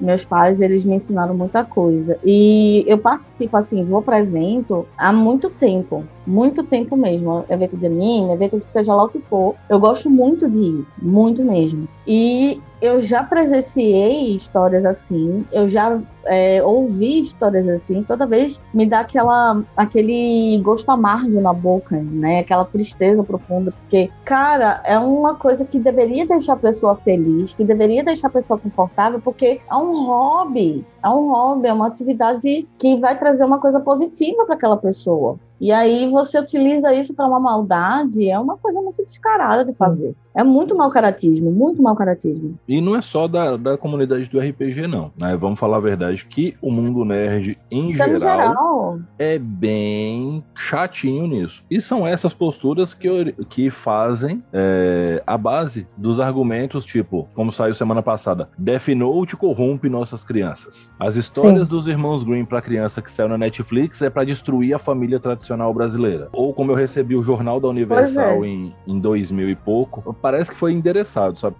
Meus 0.00 0.24
pais, 0.24 0.60
eles 0.60 0.84
me 0.84 0.94
ensinaram 0.94 1.34
muita 1.34 1.64
coisa. 1.64 2.18
E 2.24 2.84
eu 2.86 2.98
participo, 2.98 3.56
assim, 3.56 3.84
vou 3.84 4.02
para 4.02 4.20
evento 4.20 4.86
há 4.96 5.12
muito 5.12 5.50
tempo. 5.50 6.04
Muito 6.28 6.62
tempo 6.62 6.94
mesmo. 6.94 7.44
Evento 7.48 7.76
de 7.76 7.86
anime, 7.86 8.32
evento 8.32 8.58
que 8.58 8.64
seja 8.66 8.94
lá 8.94 9.04
o 9.04 9.08
que 9.08 9.18
for. 9.20 9.54
Eu 9.68 9.80
gosto 9.80 10.10
muito 10.10 10.46
de 10.46 10.62
ir. 10.62 10.86
Muito 11.00 11.42
mesmo. 11.42 11.88
E 12.06 12.60
eu 12.80 13.00
já 13.00 13.24
presenciei 13.24 14.36
histórias 14.36 14.84
assim, 14.84 15.44
eu 15.50 15.66
já 15.66 16.00
é, 16.26 16.62
ouvi 16.62 17.20
histórias 17.20 17.66
assim, 17.66 18.04
toda 18.04 18.26
vez 18.26 18.60
me 18.72 18.86
dá 18.86 19.00
aquela, 19.00 19.62
aquele 19.76 20.60
gosto 20.62 20.88
amargo 20.90 21.40
na 21.40 21.52
boca, 21.52 21.96
né? 21.96 22.40
Aquela 22.40 22.64
tristeza 22.64 23.24
profunda, 23.24 23.72
porque, 23.72 24.10
cara, 24.24 24.80
é 24.84 24.98
uma 24.98 25.34
coisa 25.34 25.64
que 25.64 25.78
deveria 25.78 26.26
deixar 26.26 26.52
a 26.52 26.56
pessoa 26.56 26.94
feliz, 26.96 27.54
que 27.54 27.64
deveria 27.64 28.04
deixar 28.04 28.28
a 28.28 28.32
pessoa 28.32 28.58
confortável, 28.58 29.20
porque 29.20 29.60
é 29.68 29.74
um 29.74 30.04
hobby, 30.06 30.86
é 31.02 31.08
um 31.08 31.30
hobby, 31.30 31.68
é 31.68 31.72
uma 31.72 31.88
atividade 31.88 32.68
que 32.78 32.96
vai 32.96 33.18
trazer 33.18 33.44
uma 33.44 33.58
coisa 33.58 33.80
positiva 33.80 34.44
para 34.44 34.54
aquela 34.54 34.76
pessoa. 34.76 35.38
E 35.60 35.72
aí 35.72 36.08
você 36.08 36.38
utiliza 36.38 36.92
isso 36.94 37.12
para 37.12 37.26
uma 37.26 37.40
maldade, 37.40 38.30
é 38.30 38.38
uma 38.38 38.56
coisa 38.56 38.80
muito 38.80 39.04
descarada 39.04 39.64
de 39.64 39.74
fazer. 39.74 40.14
É 40.38 40.44
muito 40.44 40.72
mau 40.76 40.88
caratismo, 40.88 41.50
muito 41.50 41.82
mau 41.82 41.96
caratismo. 41.96 42.56
E 42.68 42.80
não 42.80 42.94
é 42.94 43.02
só 43.02 43.26
da, 43.26 43.56
da 43.56 43.76
comunidade 43.76 44.30
do 44.30 44.38
RPG, 44.38 44.86
não. 44.86 45.10
Né? 45.18 45.36
Vamos 45.36 45.58
falar 45.58 45.78
a 45.78 45.80
verdade 45.80 46.24
que 46.26 46.54
o 46.62 46.70
mundo 46.70 47.04
nerd, 47.04 47.58
em 47.68 47.92
geral, 47.92 48.18
geral, 48.20 49.00
é 49.18 49.36
bem 49.36 50.44
chatinho 50.54 51.26
nisso. 51.26 51.64
E 51.68 51.80
são 51.80 52.06
essas 52.06 52.32
posturas 52.32 52.94
que, 52.94 53.34
que 53.48 53.68
fazem 53.68 54.40
é, 54.52 55.20
a 55.26 55.36
base 55.36 55.88
dos 55.96 56.20
argumentos, 56.20 56.84
tipo, 56.84 57.28
como 57.34 57.50
saiu 57.50 57.74
semana 57.74 58.00
passada, 58.00 58.48
Death 58.56 58.86
Note 58.90 59.34
corrompe 59.34 59.88
nossas 59.88 60.22
crianças. 60.22 60.88
As 61.00 61.16
histórias 61.16 61.64
Sim. 61.64 61.68
dos 61.68 61.88
irmãos 61.88 62.22
Green 62.22 62.44
para 62.44 62.62
criança 62.62 63.02
que 63.02 63.10
saiu 63.10 63.28
na 63.28 63.38
Netflix 63.38 64.00
é 64.02 64.08
para 64.08 64.22
destruir 64.22 64.72
a 64.72 64.78
família 64.78 65.18
tradicional 65.18 65.74
brasileira. 65.74 66.28
Ou 66.30 66.54
como 66.54 66.70
eu 66.70 66.76
recebi 66.76 67.16
o 67.16 67.24
Jornal 67.24 67.58
da 67.58 67.66
Universal 67.66 68.44
é. 68.44 68.46
em, 68.46 68.72
em 68.86 69.00
2000 69.00 69.50
e 69.50 69.56
pouco, 69.56 70.16
parece 70.30 70.50
que 70.50 70.58
foi 70.58 70.72
endereçado, 70.72 71.38
sabe? 71.38 71.56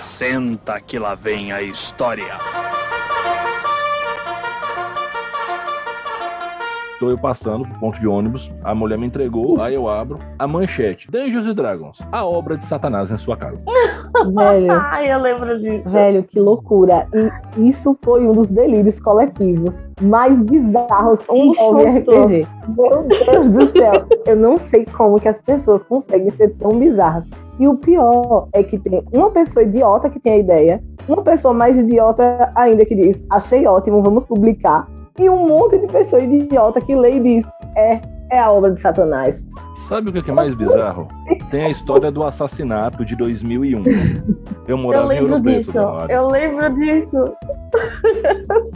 Senta 0.00 0.80
que 0.80 1.00
lá 1.00 1.16
vem 1.16 1.50
a 1.50 1.60
história. 1.62 2.38
Tô 7.02 7.10
eu 7.10 7.18
passando 7.18 7.68
pro 7.68 7.80
ponto 7.80 7.98
de 7.98 8.06
ônibus, 8.06 8.48
a 8.62 8.72
mulher 8.72 8.96
me 8.96 9.08
entregou, 9.08 9.60
aí 9.60 9.74
eu 9.74 9.88
abro 9.88 10.20
a 10.38 10.46
manchete. 10.46 11.10
Dungeons 11.10 11.44
and 11.46 11.54
Dragons, 11.54 11.98
a 12.12 12.24
obra 12.24 12.56
de 12.56 12.64
Satanás 12.64 13.10
em 13.10 13.16
sua 13.16 13.36
casa. 13.36 13.64
Velho. 14.32 14.68
Ai, 14.70 15.12
eu 15.12 15.18
lembro 15.18 15.58
disso. 15.58 15.88
Velho, 15.88 16.22
que 16.22 16.38
loucura. 16.38 17.08
E 17.56 17.70
isso 17.70 17.98
foi 18.04 18.24
um 18.24 18.30
dos 18.30 18.50
delírios 18.50 19.00
coletivos 19.00 19.82
mais 20.00 20.40
bizarros 20.42 21.18
que 21.24 21.32
um 21.32 21.46
envolve 21.46 21.84
RPG. 21.86 22.46
Meu 22.68 23.02
Deus 23.02 23.50
do 23.50 23.66
céu. 23.72 24.06
eu 24.24 24.36
não 24.36 24.56
sei 24.56 24.86
como 24.96 25.20
que 25.20 25.26
as 25.26 25.42
pessoas 25.42 25.82
conseguem 25.88 26.30
ser 26.30 26.54
tão 26.54 26.78
bizarras. 26.78 27.24
E 27.58 27.66
o 27.66 27.74
pior 27.78 28.46
é 28.52 28.62
que 28.62 28.78
tem 28.78 29.02
uma 29.12 29.32
pessoa 29.32 29.64
idiota 29.64 30.08
que 30.08 30.20
tem 30.20 30.34
a 30.34 30.38
ideia, 30.38 30.84
uma 31.08 31.22
pessoa 31.22 31.52
mais 31.52 31.76
idiota 31.76 32.52
ainda 32.54 32.86
que 32.86 32.94
diz: 32.94 33.24
achei 33.28 33.66
ótimo, 33.66 34.00
vamos 34.00 34.24
publicar. 34.24 34.86
E 35.18 35.28
um 35.28 35.46
monte 35.46 35.78
de 35.78 35.86
pessoa 35.86 36.22
idiota 36.22 36.80
que 36.80 36.94
lê 36.94 37.16
e 37.16 37.20
diz: 37.20 37.46
é, 37.76 38.00
é 38.30 38.38
a 38.38 38.50
obra 38.50 38.72
de 38.72 38.80
Satanás. 38.80 39.44
Sabe 39.88 40.10
o 40.10 40.12
que 40.12 40.30
é 40.30 40.34
mais 40.34 40.54
bizarro? 40.54 41.08
Tem 41.50 41.66
a 41.66 41.70
história 41.70 42.10
do 42.10 42.22
assassinato 42.24 43.04
de 43.04 43.16
2001. 43.16 43.84
Eu 44.68 44.78
morava 44.78 45.04
eu 45.04 45.08
lembro 45.08 45.28
em 45.28 45.32
Ouro 45.32 45.42
disso. 45.42 45.78
eu 46.08 46.28
lembro 46.28 46.74
disso. 46.74 47.24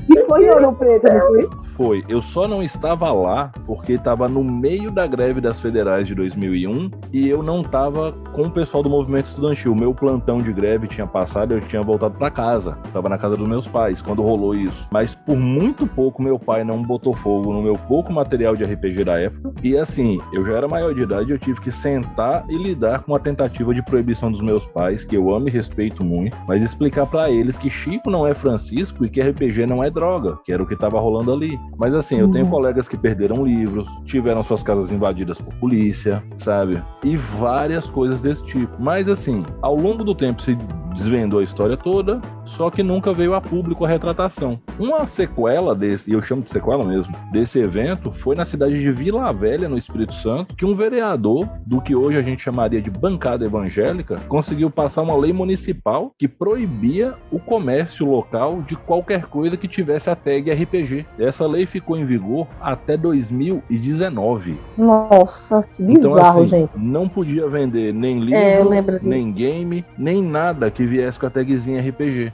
E 0.08 0.24
foi 0.24 0.48
Ouro 0.48 0.76
Preto, 0.76 1.06
não 1.12 1.20
foi? 1.20 1.48
Foi. 1.76 2.02
Eu 2.08 2.22
só 2.22 2.48
não 2.48 2.62
estava 2.62 3.12
lá 3.12 3.52
porque 3.66 3.92
estava 3.92 4.26
no 4.26 4.42
meio 4.42 4.90
da 4.90 5.06
greve 5.06 5.42
das 5.42 5.60
federais 5.60 6.08
de 6.08 6.14
2001 6.14 6.90
e 7.12 7.28
eu 7.28 7.42
não 7.42 7.60
estava 7.60 8.12
com 8.32 8.44
o 8.44 8.50
pessoal 8.50 8.82
do 8.82 8.88
movimento 8.88 9.26
estudantil. 9.26 9.74
Meu 9.74 9.94
plantão 9.94 10.38
de 10.38 10.52
greve 10.54 10.88
tinha 10.88 11.06
passado, 11.06 11.52
eu 11.52 11.60
tinha 11.60 11.82
voltado 11.82 12.16
para 12.16 12.30
casa. 12.30 12.78
Estava 12.86 13.10
na 13.10 13.18
casa 13.18 13.36
dos 13.36 13.46
meus 13.46 13.66
pais 13.66 14.00
quando 14.00 14.22
rolou 14.22 14.54
isso. 14.54 14.88
Mas 14.90 15.14
por 15.14 15.36
muito 15.36 15.86
pouco 15.86 16.22
meu 16.22 16.38
pai 16.38 16.64
não 16.64 16.82
botou 16.82 17.12
fogo 17.12 17.52
no 17.52 17.62
meu 17.62 17.74
pouco 17.74 18.10
material 18.10 18.56
de 18.56 18.64
RPG 18.64 19.04
da 19.04 19.20
época. 19.20 19.52
E 19.62 19.76
assim, 19.76 20.18
eu 20.32 20.46
já 20.46 20.54
era 20.54 20.68
maior 20.68 20.94
de 20.94 21.02
idade, 21.02 21.30
eu 21.30 21.38
tive 21.38 21.60
que 21.60 21.70
sentar 21.70 22.44
e 22.48 22.56
lidar 22.56 23.00
com 23.00 23.14
a 23.14 23.18
tentativa 23.18 23.74
de 23.74 23.82
proibição 23.82 24.32
dos 24.32 24.40
meus 24.40 24.64
pais, 24.66 25.04
que 25.04 25.16
eu 25.16 25.34
amo 25.34 25.48
e 25.48 25.50
respeito 25.50 26.02
muito, 26.02 26.36
mas 26.48 26.62
explicar 26.62 27.06
para 27.06 27.30
eles 27.30 27.58
que 27.58 27.68
Chico 27.68 28.10
não 28.10 28.26
é 28.26 28.32
Francisco 28.32 29.04
e 29.04 29.10
que 29.10 29.20
RPG 29.20 29.66
não 29.66 29.84
é 29.84 29.90
droga, 29.90 30.38
que 30.42 30.52
era 30.52 30.62
o 30.62 30.66
que 30.66 30.76
tava 30.76 30.98
rolando 30.98 31.32
ali. 31.32 31.58
Mas 31.78 31.94
assim, 31.94 32.16
eu 32.16 32.30
tenho 32.30 32.44
uhum. 32.44 32.50
colegas 32.50 32.88
que 32.88 32.96
perderam 32.96 33.44
livros, 33.44 33.86
tiveram 34.04 34.42
suas 34.42 34.62
casas 34.62 34.90
invadidas 34.90 35.40
por 35.40 35.52
polícia, 35.54 36.22
sabe? 36.38 36.82
E 37.04 37.16
várias 37.16 37.88
coisas 37.90 38.20
desse 38.20 38.42
tipo. 38.44 38.72
Mas 38.78 39.08
assim, 39.08 39.44
ao 39.60 39.76
longo 39.76 40.02
do 40.02 40.14
tempo 40.14 40.42
se 40.42 40.54
desvendou 40.94 41.40
a 41.40 41.44
história 41.44 41.76
toda, 41.76 42.20
só 42.46 42.70
que 42.70 42.82
nunca 42.82 43.12
veio 43.12 43.34
a 43.34 43.40
público 43.40 43.84
a 43.84 43.88
retratação. 43.88 44.58
Uma 44.78 45.06
sequela 45.06 45.74
desse, 45.74 46.10
e 46.10 46.14
eu 46.14 46.22
chamo 46.22 46.42
de 46.42 46.50
sequela 46.50 46.84
mesmo, 46.84 47.14
desse 47.32 47.58
evento 47.58 48.12
foi 48.12 48.34
na 48.34 48.44
cidade 48.44 48.80
de 48.80 48.90
Vila 48.90 49.32
Velha, 49.32 49.68
no 49.68 49.76
Espírito 49.76 50.14
Santo, 50.14 50.54
que 50.54 50.64
um 50.64 50.74
vereador 50.74 51.48
do 51.66 51.80
que 51.80 51.94
hoje 51.94 52.18
a 52.18 52.22
gente 52.22 52.42
chamaria 52.42 52.80
de 52.80 52.90
bancada 52.90 53.44
evangélica 53.44 54.16
conseguiu 54.28 54.70
passar 54.70 55.02
uma 55.02 55.16
lei 55.16 55.32
municipal 55.32 56.12
que 56.18 56.28
proibia 56.28 57.14
o 57.30 57.38
comércio 57.38 58.06
local 58.06 58.62
de 58.62 58.76
qualquer 58.76 59.26
coisa 59.26 59.56
que 59.56 59.68
tivesse 59.68 60.08
a 60.08 60.16
tag 60.16 60.50
RPG. 60.50 61.06
Essa 61.18 61.46
lei 61.46 61.66
ficou 61.66 61.96
em 61.96 62.04
vigor 62.04 62.46
até 62.60 62.96
2019. 62.96 64.58
Nossa, 64.78 65.62
que 65.76 65.82
então, 65.82 66.14
bizarro, 66.14 66.14
então, 66.14 66.42
assim, 66.42 66.46
gente. 66.46 66.70
Não 66.76 67.08
podia 67.08 67.48
vender 67.48 67.92
nem 67.92 68.20
livro, 68.20 68.38
é, 68.38 69.00
nem 69.02 69.32
game, 69.32 69.84
nem 69.98 70.22
nada 70.22 70.70
que 70.70 70.84
viesse 70.84 71.18
com 71.18 71.26
a 71.26 71.30
tagzinha 71.30 71.80
RPG 71.80 72.32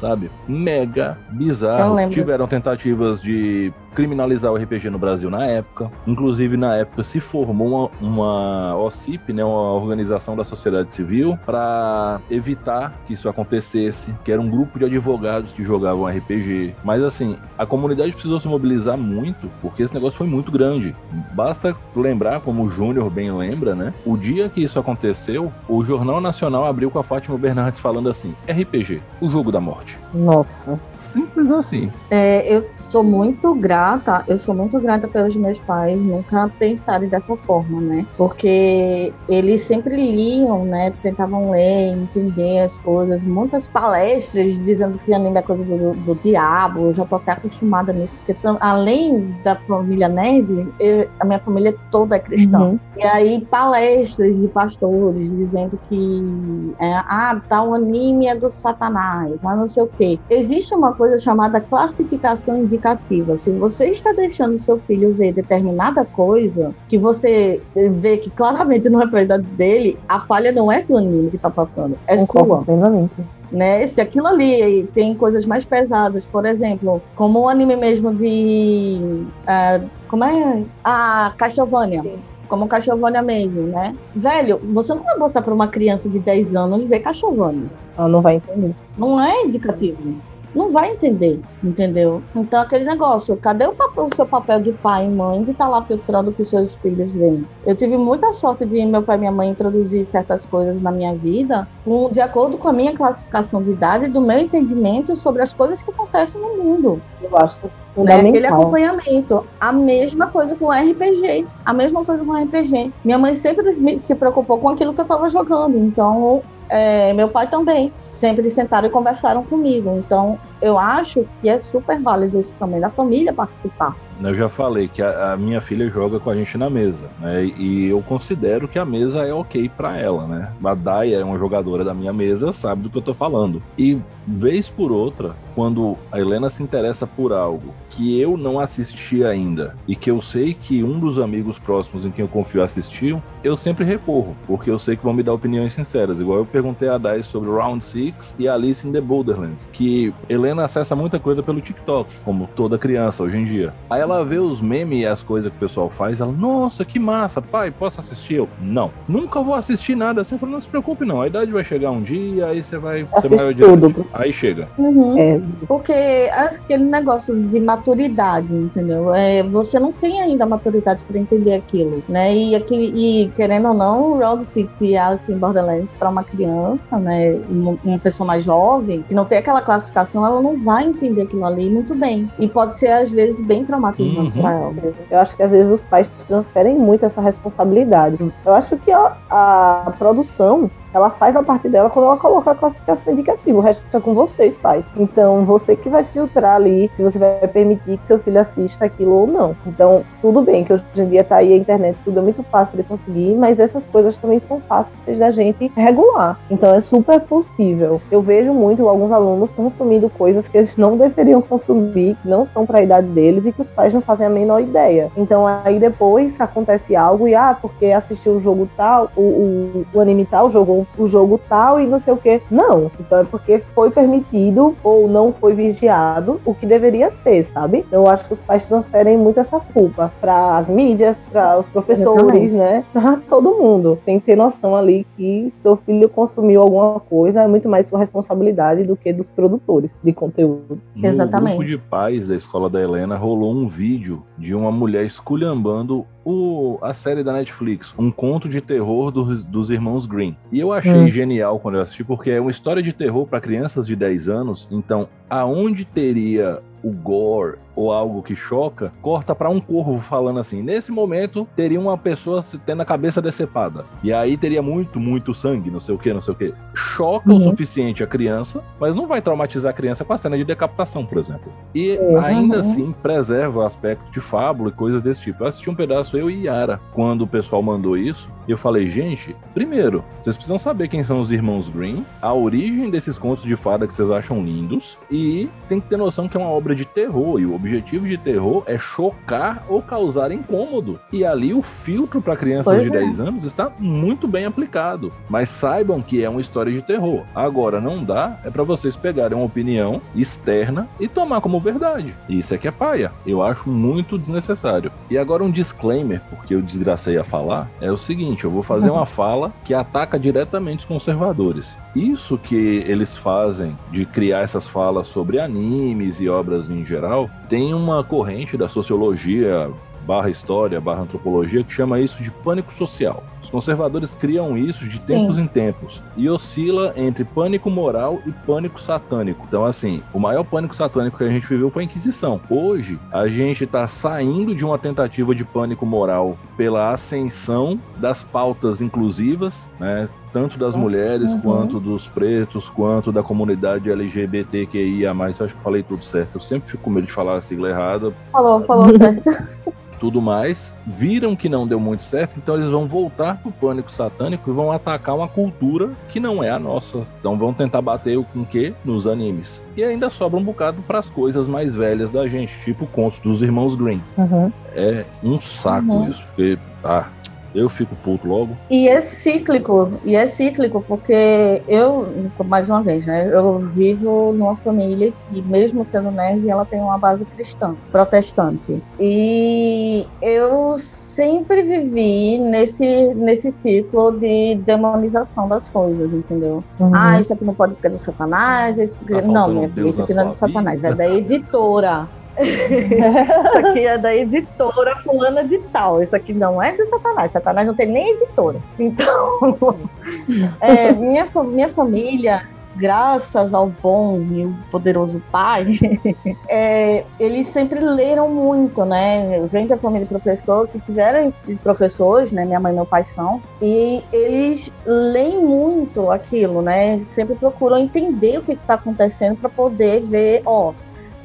sabe? 0.00 0.30
Mega 0.46 1.18
bizarro. 1.30 2.08
Tiveram 2.10 2.46
tentativas 2.46 3.20
de 3.20 3.72
criminalizar 3.94 4.52
o 4.52 4.56
RPG 4.56 4.90
no 4.90 4.98
Brasil 4.98 5.30
na 5.30 5.44
época. 5.44 5.90
Inclusive, 6.06 6.56
na 6.56 6.76
época, 6.76 7.02
se 7.02 7.20
formou 7.20 7.90
uma, 8.00 8.70
uma 8.70 8.76
OCIP, 8.76 9.32
né, 9.32 9.44
uma 9.44 9.72
organização 9.72 10.36
da 10.36 10.44
sociedade 10.44 10.92
civil, 10.94 11.38
para 11.44 12.20
evitar 12.30 12.94
que 13.06 13.14
isso 13.14 13.28
acontecesse, 13.28 14.14
que 14.24 14.30
era 14.30 14.40
um 14.40 14.48
grupo 14.48 14.78
de 14.78 14.84
advogados 14.84 15.52
que 15.52 15.64
jogavam 15.64 16.06
RPG. 16.06 16.74
Mas, 16.84 17.02
assim, 17.02 17.36
a 17.56 17.66
comunidade 17.66 18.12
precisou 18.12 18.38
se 18.38 18.48
mobilizar 18.48 18.96
muito, 18.96 19.50
porque 19.60 19.82
esse 19.82 19.94
negócio 19.94 20.18
foi 20.18 20.26
muito 20.26 20.52
grande. 20.52 20.94
Basta 21.32 21.74
lembrar, 21.96 22.40
como 22.40 22.64
o 22.64 22.70
Júnior 22.70 23.10
bem 23.10 23.32
lembra, 23.32 23.74
né? 23.74 23.92
O 24.04 24.16
dia 24.16 24.48
que 24.48 24.62
isso 24.62 24.78
aconteceu, 24.78 25.52
o 25.68 25.82
Jornal 25.82 26.20
Nacional 26.20 26.66
abriu 26.66 26.90
com 26.90 26.98
a 26.98 27.02
Fátima 27.04 27.36
Bernardes 27.38 27.80
falando 27.80 28.08
assim: 28.08 28.34
RPG, 28.48 29.00
o 29.20 29.28
jogo 29.28 29.50
da 29.50 29.60
morte. 29.60 29.87
Nossa. 30.12 30.78
Simples 30.94 31.50
assim. 31.50 31.90
É, 32.10 32.52
eu 32.52 32.64
sou 32.78 33.04
muito 33.04 33.54
grata, 33.54 34.24
eu 34.26 34.38
sou 34.38 34.54
muito 34.54 34.80
grata 34.80 35.06
pelos 35.06 35.36
meus 35.36 35.58
pais 35.60 36.02
nunca 36.02 36.50
pensarem 36.58 37.08
dessa 37.08 37.36
forma, 37.36 37.80
né? 37.80 38.06
Porque 38.16 39.12
eles 39.28 39.60
sempre 39.62 39.96
liam, 39.96 40.64
né? 40.64 40.90
Tentavam 41.02 41.50
ler, 41.50 41.92
entender 41.92 42.60
as 42.60 42.78
coisas, 42.78 43.24
muitas 43.24 43.68
palestras 43.68 44.58
dizendo 44.64 44.98
que 45.04 45.12
anime 45.12 45.38
é 45.38 45.42
coisa 45.42 45.64
do, 45.64 45.94
do 45.94 46.14
diabo. 46.14 46.88
Eu 46.88 46.94
já 46.94 47.04
tô 47.04 47.16
até 47.16 47.32
acostumada 47.32 47.92
nisso, 47.92 48.14
porque 48.24 48.36
além 48.60 49.34
da 49.44 49.56
família 49.56 50.08
nerd, 50.08 50.68
eu, 50.80 51.08
a 51.20 51.24
minha 51.24 51.38
família 51.38 51.74
toda 51.90 52.16
é 52.16 52.18
cristã. 52.18 52.58
Uhum. 52.58 52.80
E 52.96 53.02
aí, 53.04 53.46
palestras 53.50 54.36
de 54.38 54.48
pastores 54.48 55.30
dizendo 55.36 55.78
que 55.88 56.74
é, 56.80 56.94
ah, 56.94 57.40
tal 57.48 57.74
anime 57.74 58.26
é 58.26 58.34
do 58.34 58.50
satanás, 58.50 59.44
ah, 59.44 59.54
não 59.54 59.67
sei 59.68 59.82
o 59.82 59.86
quê. 59.86 60.18
Existe 60.30 60.74
uma 60.74 60.92
coisa 60.92 61.16
chamada 61.18 61.60
classificação 61.60 62.58
indicativa. 62.58 63.36
Se 63.36 63.52
você 63.52 63.88
está 63.88 64.12
deixando 64.12 64.58
seu 64.58 64.78
filho 64.80 65.14
ver 65.14 65.32
determinada 65.32 66.04
coisa, 66.04 66.74
que 66.88 66.98
você 66.98 67.60
vê 67.74 68.16
que 68.16 68.30
claramente 68.30 68.88
não 68.88 69.02
é 69.02 69.06
para 69.06 69.20
a 69.20 69.22
idade 69.22 69.44
dele, 69.48 69.98
a 70.08 70.20
falha 70.20 70.50
não 70.52 70.70
é 70.70 70.82
do 70.82 70.96
anime 70.96 71.30
que 71.30 71.36
está 71.36 71.50
passando, 71.50 71.96
é 72.06 72.18
sua. 72.18 72.64
Plenamente 72.64 73.14
né? 73.50 73.86
Se 73.86 74.00
aquilo 74.00 74.26
ali 74.26 74.86
tem 74.94 75.14
coisas 75.14 75.46
mais 75.46 75.64
pesadas, 75.64 76.26
por 76.26 76.44
exemplo, 76.44 77.00
como 77.14 77.40
o 77.40 77.48
anime 77.48 77.76
mesmo 77.76 78.14
de. 78.14 78.98
Uh, 79.42 79.88
como 80.08 80.24
é? 80.24 80.64
A 80.84 81.32
Castlevania. 81.36 82.02
Sim. 82.02 82.18
Como 82.48 82.66
Castlevania 82.66 83.22
mesmo, 83.22 83.62
né? 83.68 83.94
Velho, 84.16 84.58
você 84.72 84.94
não 84.94 85.02
vai 85.02 85.18
botar 85.18 85.42
para 85.42 85.54
uma 85.54 85.68
criança 85.68 86.08
de 86.08 86.18
10 86.18 86.56
anos 86.56 86.84
ver 86.84 87.00
Castlevania. 87.00 87.68
Ela 87.96 88.08
não 88.08 88.22
vai 88.22 88.36
entender. 88.36 88.74
Não 88.96 89.20
é 89.20 89.42
indicativo 89.42 90.16
não 90.58 90.70
vai 90.70 90.90
entender, 90.90 91.40
entendeu? 91.62 92.20
Então, 92.34 92.60
aquele 92.60 92.84
negócio, 92.84 93.36
cadê 93.36 93.66
o, 93.66 93.72
papel, 93.72 94.04
o 94.04 94.14
seu 94.14 94.26
papel 94.26 94.60
de 94.60 94.72
pai 94.72 95.06
e 95.06 95.08
mãe 95.08 95.44
de 95.44 95.52
estar 95.52 95.66
tá 95.66 95.70
lá 95.70 95.82
filtrando 95.84 96.30
o 96.30 96.32
que 96.32 96.42
seus 96.42 96.74
filhos 96.76 97.12
veem? 97.12 97.46
Eu 97.64 97.76
tive 97.76 97.96
muita 97.96 98.32
sorte 98.32 98.66
de 98.66 98.84
meu 98.84 99.02
pai 99.02 99.16
e 99.16 99.20
minha 99.20 99.32
mãe 99.32 99.50
introduzir 99.50 100.04
certas 100.04 100.44
coisas 100.46 100.80
na 100.80 100.90
minha 100.90 101.14
vida, 101.14 101.66
com, 101.84 102.10
de 102.10 102.20
acordo 102.20 102.58
com 102.58 102.68
a 102.68 102.72
minha 102.72 102.94
classificação 102.94 103.62
de 103.62 103.70
idade 103.70 104.06
e 104.06 104.08
do 104.08 104.20
meu 104.20 104.38
entendimento 104.38 105.16
sobre 105.16 105.42
as 105.42 105.52
coisas 105.52 105.82
que 105.82 105.90
acontecem 105.90 106.40
no 106.40 106.56
mundo. 106.56 107.00
Eu 107.22 107.30
acho 107.38 107.60
né? 108.04 108.20
Aquele 108.20 108.46
acompanhamento. 108.46 109.46
A 109.60 109.72
mesma 109.72 110.26
coisa 110.28 110.54
com 110.56 110.70
RPG. 110.70 111.46
A 111.64 111.72
mesma 111.72 112.04
coisa 112.04 112.24
com 112.24 112.32
RPG. 112.32 112.92
Minha 113.04 113.18
mãe 113.18 113.34
sempre 113.34 113.98
se 113.98 114.14
preocupou 114.14 114.58
com 114.58 114.68
aquilo 114.68 114.94
que 114.94 115.00
eu 115.00 115.04
estava 115.04 115.28
jogando. 115.28 115.76
Então, 115.76 116.42
é, 116.68 117.12
meu 117.12 117.28
pai 117.28 117.48
também. 117.48 117.92
Sempre 118.06 118.48
sentaram 118.50 118.88
e 118.88 118.90
conversaram 118.90 119.42
comigo. 119.42 119.96
Então, 119.98 120.38
eu 120.60 120.78
acho 120.78 121.24
que 121.40 121.48
é 121.48 121.58
super 121.58 122.00
válido 122.00 122.40
isso 122.40 122.54
também 122.58 122.80
da 122.80 122.90
família 122.90 123.32
participar. 123.32 123.96
Eu 124.20 124.34
já 124.34 124.48
falei 124.48 124.88
que 124.88 125.00
a, 125.00 125.32
a, 125.32 125.36
minha 125.36 125.60
filha 125.60 125.88
joga 125.88 126.18
com 126.18 126.30
a 126.30 126.34
gente 126.34 126.58
na 126.58 126.68
mesa, 126.68 127.08
né? 127.20 127.44
E 127.44 127.86
eu 127.88 128.02
considero 128.02 128.66
que 128.66 128.78
a 128.78 128.84
mesa 128.84 129.24
é 129.24 129.32
ok 129.32 129.68
para 129.68 129.96
ela, 129.96 130.26
né? 130.26 130.52
A 130.64 130.74
Dai 130.74 131.14
é 131.14 131.24
uma 131.24 131.38
jogadora 131.38 131.84
da 131.84 131.94
minha 131.94 132.12
mesa, 132.12 132.52
sabe 132.52 132.82
do 132.82 132.90
que 132.90 132.98
eu 132.98 133.02
tô 133.02 133.14
falando. 133.14 133.62
E 133.78 133.96
vez 134.26 134.68
por 134.68 134.90
outra, 134.90 135.36
quando 135.54 135.96
a 136.10 136.20
Helena 136.20 136.50
se 136.50 136.62
interessa 136.62 137.06
por 137.06 137.32
algo 137.32 137.72
que 137.90 138.20
eu 138.20 138.36
não 138.36 138.60
assisti 138.60 139.24
ainda 139.24 139.74
e 139.86 139.96
que 139.96 140.10
eu 140.10 140.20
sei 140.20 140.52
que 140.52 140.82
um 140.82 140.98
dos 140.98 141.18
amigos 141.18 141.58
próximos 141.58 142.04
em 142.04 142.10
quem 142.10 142.24
eu 142.24 142.28
confio 142.28 142.62
assistiu, 142.62 143.22
eu 143.42 143.56
sempre 143.56 143.84
recorro, 143.84 144.36
porque 144.46 144.70
eu 144.70 144.78
sei 144.78 144.96
que 144.96 145.04
vão 145.04 145.14
me 145.14 145.22
dar 145.22 145.32
opiniões 145.32 145.72
sinceras. 145.72 146.20
Igual 146.20 146.38
eu 146.38 146.46
perguntei 146.46 146.88
a 146.88 146.98
Dai 146.98 147.22
sobre 147.22 147.50
Round 147.50 147.82
6 147.82 148.34
e 148.38 148.48
Alice 148.48 148.86
in 148.86 148.92
the 148.92 149.00
Borderlands, 149.00 149.68
que 149.72 150.12
Helena 150.28 150.47
acessa 150.50 150.94
muita 150.94 151.18
coisa 151.18 151.42
pelo 151.42 151.60
TikTok, 151.60 152.08
como 152.24 152.48
toda 152.54 152.78
criança 152.78 153.22
hoje 153.22 153.36
em 153.36 153.44
dia. 153.44 153.72
Aí 153.88 154.00
ela 154.00 154.24
vê 154.24 154.38
os 154.38 154.60
memes 154.60 155.02
e 155.02 155.06
as 155.06 155.22
coisas 155.22 155.50
que 155.50 155.56
o 155.56 155.60
pessoal 155.60 155.90
faz, 155.90 156.20
ela, 156.20 156.32
nossa, 156.32 156.84
que 156.84 156.98
massa, 156.98 157.40
pai, 157.40 157.70
posso 157.70 158.00
assistir? 158.00 158.34
Eu, 158.34 158.48
não, 158.60 158.90
nunca 159.08 159.40
vou 159.40 159.54
assistir 159.54 159.94
nada. 159.94 160.24
Você 160.24 160.38
falou, 160.38 160.54
não 160.54 160.60
se 160.60 160.68
preocupe 160.68 161.04
não, 161.04 161.22
a 161.22 161.26
idade 161.26 161.50
vai 161.50 161.64
chegar 161.64 161.90
um 161.90 162.02
dia, 162.02 162.46
aí 162.46 162.62
você 162.62 162.78
vai 162.78 163.06
ser 163.20 163.34
maior 163.34 163.54
de 163.54 163.62
tudo. 163.62 164.06
Aí 164.12 164.32
chega. 164.32 164.68
Uhum. 164.78 165.18
É. 165.18 165.40
Porque 165.66 165.92
aquele 166.32 166.84
negócio 166.84 167.34
de 167.34 167.60
maturidade, 167.60 168.54
entendeu? 168.54 169.14
É, 169.14 169.42
você 169.42 169.78
não 169.78 169.92
tem 169.92 170.20
ainda 170.20 170.46
maturidade 170.46 171.04
para 171.04 171.18
entender 171.18 171.54
aquilo, 171.54 172.02
né? 172.08 172.34
E, 172.34 172.54
aqui, 172.54 172.74
e 172.74 173.30
querendo 173.36 173.68
ou 173.68 173.74
não, 173.74 174.12
o 174.12 174.18
Round 174.18 174.44
Six 174.44 174.80
e 174.80 174.96
Alice 174.96 175.30
in 175.30 175.38
Borderlands 175.38 175.94
para 175.94 176.08
uma 176.08 176.24
criança, 176.24 176.98
né? 176.98 177.38
Uma, 177.48 177.76
uma 177.84 177.98
pessoa 177.98 178.26
mais 178.26 178.44
jovem, 178.44 179.02
que 179.02 179.14
não 179.14 179.24
tem 179.24 179.38
aquela 179.38 179.60
classificação, 179.60 180.24
ela 180.24 180.37
não 180.42 180.56
vai 180.58 180.86
entender 180.86 181.22
aquilo 181.22 181.44
ali 181.44 181.68
muito 181.68 181.94
bem. 181.94 182.30
E 182.38 182.48
pode 182.48 182.76
ser, 182.76 182.88
às 182.88 183.10
vezes, 183.10 183.40
bem 183.40 183.64
traumatizante 183.64 184.36
uhum. 184.36 184.42
para 184.42 184.52
ela. 184.52 184.74
Eu 185.10 185.18
acho 185.18 185.36
que 185.36 185.42
às 185.42 185.50
vezes 185.50 185.72
os 185.72 185.84
pais 185.84 186.08
transferem 186.26 186.76
muito 186.76 187.04
essa 187.04 187.20
responsabilidade. 187.20 188.18
Eu 188.44 188.54
acho 188.54 188.76
que 188.78 188.90
a, 188.90 189.16
a 189.30 189.92
produção 189.98 190.70
ela 190.92 191.10
faz 191.10 191.36
a 191.36 191.42
parte 191.42 191.68
dela 191.68 191.90
quando 191.90 192.06
ela 192.06 192.16
coloca 192.16 192.50
a 192.50 192.54
classificação 192.54 193.12
indicativa. 193.12 193.58
O 193.58 193.62
resto 193.62 193.84
está 193.84 194.00
com 194.00 194.14
vocês, 194.14 194.56
pais. 194.56 194.84
Então, 194.96 195.44
você 195.44 195.76
que 195.76 195.88
vai 195.88 196.04
filtrar 196.04 196.56
ali 196.56 196.90
se 196.96 197.02
você 197.02 197.18
vai 197.18 197.46
permitir 197.48 197.98
que 197.98 198.06
seu 198.06 198.18
filho 198.18 198.40
assista 198.40 198.84
aquilo 198.84 199.12
ou 199.12 199.26
não. 199.26 199.56
Então, 199.66 200.04
tudo 200.20 200.42
bem 200.42 200.64
que 200.64 200.72
hoje 200.72 200.84
em 200.96 201.08
dia 201.08 201.24
tá 201.24 201.36
aí 201.36 201.52
a 201.52 201.56
internet, 201.56 201.96
tudo 202.04 202.18
é 202.18 202.22
muito 202.22 202.42
fácil 202.44 202.76
de 202.76 202.82
conseguir, 202.82 203.34
mas 203.34 203.58
essas 203.58 203.86
coisas 203.86 204.16
também 204.16 204.38
são 204.40 204.60
fáceis 204.60 205.18
da 205.18 205.30
gente 205.30 205.70
regular. 205.76 206.38
Então, 206.50 206.74
é 206.74 206.80
super 206.80 207.20
possível. 207.20 208.00
Eu 208.10 208.22
vejo 208.22 208.52
muito 208.52 208.88
alguns 208.88 209.12
alunos 209.12 209.52
consumindo 209.52 210.08
coisas 210.10 210.48
que 210.48 210.58
eles 210.58 210.76
não 210.76 210.96
deveriam 210.96 211.40
consumir, 211.40 212.16
que 212.22 212.28
não 212.28 212.44
são 212.44 212.64
para 212.64 212.78
a 212.78 212.82
idade 212.82 213.08
deles 213.08 213.46
e 213.46 213.52
que 213.52 213.60
os 213.60 213.68
pais 213.68 213.92
não 213.92 214.00
fazem 214.00 214.26
a 214.26 214.30
menor 214.30 214.60
ideia. 214.60 215.10
Então, 215.16 215.46
aí 215.46 215.78
depois 215.78 216.40
acontece 216.40 216.96
algo 216.96 217.28
e, 217.28 217.34
ah, 217.34 217.56
porque 217.60 217.86
assistiu 217.86 218.32
o 218.32 218.40
jogo 218.40 218.68
tal, 218.76 219.10
o, 219.16 219.20
o, 219.20 219.86
o 219.94 220.00
anime 220.00 220.24
tal, 220.24 220.50
jogou 220.50 220.77
o 220.96 221.06
jogo 221.06 221.40
tal 221.48 221.80
e 221.80 221.86
não 221.86 221.98
sei 221.98 222.12
o 222.12 222.16
que. 222.16 222.40
Não. 222.50 222.90
Então 223.00 223.18
é 223.18 223.24
porque 223.24 223.62
foi 223.74 223.90
permitido 223.90 224.76
ou 224.82 225.08
não 225.08 225.32
foi 225.32 225.54
vigiado 225.54 226.40
o 226.44 226.54
que 226.54 226.66
deveria 226.66 227.10
ser, 227.10 227.46
sabe? 227.46 227.84
Então, 227.86 228.04
eu 228.04 228.08
acho 228.08 228.26
que 228.26 228.32
os 228.32 228.40
pais 228.40 228.66
transferem 228.66 229.16
muito 229.16 229.40
essa 229.40 229.60
culpa 229.60 230.12
para 230.20 230.56
as 230.56 230.68
mídias, 230.68 231.24
para 231.30 231.58
os 231.58 231.66
professores, 231.66 232.52
né? 232.52 232.84
Pra 232.92 233.18
todo 233.28 233.56
mundo. 233.56 233.98
Tem 234.04 234.18
que 234.18 234.26
ter 234.26 234.36
noção 234.36 234.76
ali 234.76 235.06
que 235.16 235.52
seu 235.62 235.76
filho 235.76 236.08
consumiu 236.08 236.62
alguma 236.62 237.00
coisa 237.00 237.42
é 237.42 237.48
muito 237.48 237.68
mais 237.68 237.88
sua 237.88 237.98
responsabilidade 237.98 238.84
do 238.84 238.96
que 238.96 239.12
dos 239.12 239.26
produtores 239.28 239.90
de 240.02 240.12
conteúdo. 240.12 240.80
No 240.94 241.06
Exatamente. 241.06 241.56
grupo 241.56 241.70
de 241.70 241.78
pais 241.78 242.28
da 242.28 242.36
escola 242.36 242.68
da 242.68 242.80
Helena 242.80 243.16
rolou 243.16 243.52
um 243.52 243.68
vídeo 243.68 244.22
de 244.36 244.54
uma 244.54 244.70
mulher 244.70 245.04
esculhambando 245.04 246.04
o, 246.30 246.78
a 246.82 246.92
série 246.92 247.24
da 247.24 247.32
Netflix, 247.32 247.94
Um 247.98 248.10
Conto 248.10 248.50
de 248.50 248.60
Terror 248.60 249.10
dos, 249.10 249.42
dos 249.46 249.70
Irmãos 249.70 250.04
Green. 250.04 250.36
E 250.52 250.60
eu 250.60 250.74
achei 250.74 250.92
hum. 250.92 251.08
genial 251.08 251.58
quando 251.58 251.76
eu 251.76 251.80
assisti, 251.80 252.04
porque 252.04 252.30
é 252.30 252.38
uma 252.38 252.50
história 252.50 252.82
de 252.82 252.92
terror 252.92 253.26
para 253.26 253.40
crianças 253.40 253.86
de 253.86 253.96
10 253.96 254.28
anos. 254.28 254.68
Então, 254.70 255.08
aonde 255.30 255.86
teria 255.86 256.60
o 256.82 256.90
gore 256.90 257.58
ou 257.74 257.92
algo 257.92 258.22
que 258.22 258.34
choca, 258.34 258.92
corta 259.00 259.34
para 259.34 259.48
um 259.48 259.60
corvo 259.60 260.00
falando 260.00 260.40
assim. 260.40 260.62
Nesse 260.62 260.90
momento, 260.90 261.46
teria 261.54 261.78
uma 261.78 261.96
pessoa 261.96 262.44
tendo 262.66 262.82
a 262.82 262.84
cabeça 262.84 263.22
decepada. 263.22 263.84
E 264.02 264.12
aí 264.12 264.36
teria 264.36 264.60
muito, 264.60 264.98
muito 264.98 265.32
sangue, 265.32 265.70
não 265.70 265.78
sei 265.78 265.94
o 265.94 265.98
que, 265.98 266.12
não 266.12 266.20
sei 266.20 266.34
o 266.34 266.36
que. 266.36 266.54
Choca 266.74 267.30
uhum. 267.30 267.36
o 267.36 267.40
suficiente 267.40 268.02
a 268.02 268.06
criança, 268.06 268.64
mas 268.80 268.96
não 268.96 269.06
vai 269.06 269.22
traumatizar 269.22 269.70
a 269.70 269.72
criança 269.72 270.04
com 270.04 270.12
a 270.12 270.18
cena 270.18 270.36
de 270.36 270.44
decapitação, 270.44 271.06
por 271.06 271.18
exemplo. 271.18 271.52
E 271.74 271.96
uhum. 271.98 272.20
ainda 272.20 272.60
assim, 272.60 272.92
preserva 273.00 273.60
o 273.60 273.66
aspecto 273.66 274.10
de 274.10 274.20
fábula 274.20 274.70
e 274.70 274.72
coisas 274.72 275.00
desse 275.00 275.22
tipo. 275.22 275.44
Eu 275.44 275.48
assisti 275.48 275.70
um 275.70 275.74
pedaço, 275.74 276.16
eu 276.16 276.28
e 276.28 276.46
Yara, 276.46 276.80
quando 276.92 277.22
o 277.22 277.26
pessoal 277.28 277.62
mandou 277.62 277.96
isso, 277.96 278.28
e 278.48 278.50
eu 278.50 278.58
falei, 278.58 278.88
gente, 278.88 279.36
primeiro, 279.52 280.02
vocês 280.20 280.34
precisam 280.34 280.58
saber 280.58 280.88
quem 280.88 281.04
são 281.04 281.20
os 281.20 281.30
irmãos 281.30 281.68
Green, 281.68 282.04
a 282.22 282.32
origem 282.32 282.88
desses 282.90 283.18
contos 283.18 283.44
de 283.44 283.54
fada 283.54 283.86
que 283.86 283.92
vocês 283.92 284.10
acham 284.10 284.42
lindos, 284.42 284.96
e 285.10 285.50
tem 285.68 285.78
que 285.78 285.88
ter 285.88 285.98
noção 285.98 286.26
que 286.26 286.36
é 286.36 286.40
uma 286.40 286.48
obra 286.48 286.74
de 286.74 286.86
terror, 286.86 287.38
e 287.38 287.44
o 287.44 287.54
objetivo 287.54 288.08
de 288.08 288.16
terror 288.16 288.62
é 288.66 288.78
chocar 288.78 289.64
ou 289.68 289.82
causar 289.82 290.32
incômodo. 290.32 290.98
E 291.12 291.24
ali 291.24 291.52
o 291.52 291.60
filtro 291.62 292.22
para 292.22 292.36
crianças 292.36 292.74
pois 292.74 292.90
de 292.90 292.96
é. 292.96 293.00
10 293.00 293.20
anos 293.20 293.44
está 293.44 293.70
muito 293.78 294.26
bem 294.26 294.46
aplicado. 294.46 295.12
Mas 295.28 295.50
saibam 295.50 296.00
que 296.00 296.24
é 296.24 296.28
uma 296.28 296.40
história 296.40 296.72
de 296.72 296.80
terror. 296.80 297.24
Agora, 297.34 297.80
não 297.80 298.02
dá 298.02 298.40
é 298.44 298.50
para 298.50 298.62
vocês 298.62 298.96
pegarem 298.96 299.36
uma 299.36 299.44
opinião 299.44 300.00
externa 300.14 300.88
e 300.98 301.06
tomar 301.06 301.42
como 301.42 301.60
verdade. 301.60 302.14
Isso 302.28 302.54
é 302.54 302.58
que 302.58 302.68
é 302.68 302.70
paia. 302.70 303.12
Eu 303.26 303.42
acho 303.42 303.68
muito 303.68 304.18
desnecessário. 304.18 304.90
E 305.10 305.18
agora 305.18 305.44
um 305.44 305.50
disclaimer, 305.50 306.22
porque 306.30 306.54
eu 306.54 306.62
desgracei 306.62 307.18
a 307.18 307.24
falar, 307.24 307.68
é 307.80 307.92
o 307.92 307.98
seguinte: 307.98 308.37
eu 308.44 308.50
vou 308.50 308.62
fazer 308.62 308.90
uma 308.90 309.06
fala 309.06 309.52
que 309.64 309.74
ataca 309.74 310.18
diretamente 310.18 310.80
os 310.80 310.84
conservadores. 310.84 311.76
Isso 311.94 312.38
que 312.38 312.84
eles 312.86 313.16
fazem 313.16 313.78
de 313.90 314.04
criar 314.04 314.40
essas 314.40 314.68
falas 314.68 315.08
sobre 315.08 315.38
animes 315.38 316.20
e 316.20 316.28
obras 316.28 316.70
em 316.70 316.84
geral 316.84 317.30
tem 317.48 317.74
uma 317.74 318.04
corrente 318.04 318.56
da 318.56 318.68
sociologia 318.68 319.70
barra 320.08 320.30
história, 320.30 320.80
barra 320.80 321.02
antropologia, 321.02 321.62
que 321.62 321.70
chama 321.70 322.00
isso 322.00 322.22
de 322.22 322.30
pânico 322.30 322.72
social. 322.72 323.22
Os 323.42 323.50
conservadores 323.50 324.14
criam 324.14 324.56
isso 324.56 324.86
de 324.88 324.98
tempos 324.98 325.36
Sim. 325.36 325.42
em 325.42 325.46
tempos 325.46 326.02
e 326.16 326.28
oscila 326.30 326.94
entre 326.96 327.24
pânico 327.24 327.68
moral 327.70 328.18
e 328.26 328.32
pânico 328.32 328.80
satânico. 328.80 329.44
Então, 329.46 329.66
assim, 329.66 330.02
o 330.12 330.18
maior 330.18 330.44
pânico 330.44 330.74
satânico 330.74 331.18
que 331.18 331.24
a 331.24 331.28
gente 331.28 331.46
viveu 331.46 331.70
foi 331.70 331.82
a 331.82 331.86
Inquisição. 331.86 332.40
Hoje, 332.48 332.98
a 333.12 333.28
gente 333.28 333.64
está 333.64 333.86
saindo 333.86 334.54
de 334.54 334.64
uma 334.64 334.78
tentativa 334.78 335.34
de 335.34 335.44
pânico 335.44 335.84
moral 335.84 336.38
pela 336.56 336.92
ascensão 336.92 337.78
das 337.98 338.22
pautas 338.22 338.80
inclusivas, 338.80 339.54
né? 339.78 340.08
Tanto 340.32 340.58
das 340.58 340.74
mulheres, 340.76 341.32
Uhum. 341.32 341.40
quanto 341.40 341.80
dos 341.80 342.06
pretos, 342.06 342.68
quanto 342.68 343.10
da 343.10 343.22
comunidade 343.22 343.90
LGBTQIA. 343.90 345.10
Eu 345.10 345.22
acho 345.24 345.54
que 345.54 345.62
falei 345.62 345.82
tudo 345.82 346.04
certo. 346.04 346.36
Eu 346.36 346.40
sempre 346.40 346.70
fico 346.70 346.82
com 346.82 346.90
medo 346.90 347.06
de 347.06 347.12
falar 347.12 347.36
a 347.36 347.40
sigla 347.42 347.70
errada, 347.70 348.12
Falou, 348.32 348.62
falou 348.64 348.90
certo. 348.96 349.22
tudo 349.98 350.20
mais, 350.22 350.72
viram 350.86 351.34
que 351.36 351.48
não 351.48 351.66
deu 351.66 351.78
muito 351.80 352.02
certo, 352.04 352.38
então 352.38 352.54
eles 352.56 352.68
vão 352.70 352.86
voltar 352.86 353.36
pro 353.42 353.50
pânico 353.52 353.90
satânico 353.92 354.50
e 354.50 354.54
vão 354.54 354.70
atacar 354.72 355.16
uma 355.16 355.28
cultura 355.28 355.90
que 356.08 356.18
não 356.20 356.42
é 356.42 356.50
a 356.50 356.58
nossa. 356.58 357.06
Então 357.20 357.36
vão 357.36 357.52
tentar 357.52 357.82
bater 357.82 358.16
o 358.18 358.24
com 358.24 358.44
quê? 358.44 358.72
Nos 358.84 359.06
animes. 359.06 359.60
E 359.76 359.82
ainda 359.84 360.10
sobra 360.10 360.38
um 360.38 360.44
bocado 360.44 360.82
pras 360.82 361.08
coisas 361.08 361.46
mais 361.46 361.74
velhas 361.74 362.10
da 362.10 362.26
gente, 362.26 362.52
tipo 362.64 362.84
o 362.84 362.88
conto 362.88 363.20
dos 363.22 363.42
irmãos 363.42 363.74
Green. 363.74 364.02
Uhum. 364.16 364.52
É 364.74 365.04
um 365.22 365.38
saco 365.40 365.88
Uhum. 365.92 366.10
isso, 366.10 366.22
porque 366.26 366.58
ah, 366.84 367.06
eu 367.54 367.68
fico 367.68 367.94
puto 368.04 368.28
logo. 368.28 368.56
E 368.70 368.88
é 368.88 369.00
cíclico, 369.00 369.92
e 370.04 370.14
é 370.14 370.26
cíclico, 370.26 370.82
porque 370.86 371.62
eu, 371.66 372.06
mais 372.44 372.68
uma 372.68 372.82
vez, 372.82 373.06
né, 373.06 373.28
eu 373.32 373.58
vivo 373.74 374.32
numa 374.32 374.56
família 374.56 375.12
que, 375.12 375.42
mesmo 375.42 375.84
sendo 375.84 376.10
nerd, 376.10 376.48
ela 376.48 376.64
tem 376.64 376.80
uma 376.80 376.98
base 376.98 377.24
cristã, 377.24 377.74
protestante. 377.90 378.82
E 379.00 380.06
eu 380.20 380.76
sempre 380.78 381.62
vivi 381.62 382.38
nesse, 382.38 383.14
nesse 383.14 383.50
ciclo 383.50 384.12
de 384.12 384.54
demonização 384.64 385.48
das 385.48 385.68
coisas, 385.70 386.12
entendeu? 386.12 386.62
Uhum. 386.78 386.92
Ah, 386.94 387.18
isso 387.18 387.32
aqui 387.32 387.44
não 387.44 387.54
pode 387.54 387.74
porque 387.74 387.86
é 387.86 387.90
do 387.90 387.98
Satanás, 387.98 388.78
isso 388.78 388.96
aqui... 389.02 389.20
Tá 389.20 389.26
não, 389.26 389.48
minha 389.48 389.68
filha, 389.68 389.88
isso 389.88 390.02
aqui 390.02 390.14
não 390.14 390.24
é 390.24 390.26
do 390.26 390.34
Satanás, 390.34 390.82
vida. 390.82 390.94
é 390.94 390.96
da 390.96 391.08
editora. 391.16 392.08
Isso 392.42 393.58
aqui 393.58 393.86
é 393.86 393.98
da 393.98 394.14
editora 394.14 394.96
fulana 395.02 395.44
de 395.44 395.58
tal. 395.72 396.02
Isso 396.02 396.14
aqui 396.14 396.32
não 396.32 396.62
é 396.62 396.72
de 396.72 396.84
Satanás. 396.86 397.32
Satanás 397.32 397.66
não 397.66 397.74
tem 397.74 397.86
nem 397.86 398.14
editora. 398.14 398.58
Então, 398.78 399.38
é, 400.60 400.92
minha, 400.92 401.26
minha 401.44 401.68
família, 401.68 402.46
graças 402.76 403.52
ao 403.52 403.66
bom 403.66 404.20
e 404.20 404.54
poderoso 404.70 405.20
pai, 405.32 405.66
é, 406.48 407.04
eles 407.18 407.48
sempre 407.48 407.80
leram 407.80 408.28
muito, 408.28 408.84
né? 408.84 409.40
Vem 409.50 409.66
da 409.66 409.76
família 409.76 410.06
de 410.06 410.10
professor, 410.10 410.68
que 410.68 410.78
tiveram 410.78 411.32
professores, 411.62 412.30
né? 412.30 412.44
Minha 412.44 412.60
mãe 412.60 412.72
e 412.72 412.76
meu 412.76 412.86
pai 412.86 413.04
são. 413.04 413.42
E 413.60 414.02
eles 414.12 414.72
leem 414.86 415.40
muito 415.40 416.10
aquilo, 416.10 416.62
né? 416.62 417.02
Sempre 417.04 417.34
procuram 417.34 417.78
entender 417.78 418.38
o 418.38 418.42
que 418.42 418.52
está 418.52 418.74
acontecendo 418.74 419.36
para 419.36 419.48
poder 419.48 420.02
ver, 420.02 420.42
ó, 420.46 420.72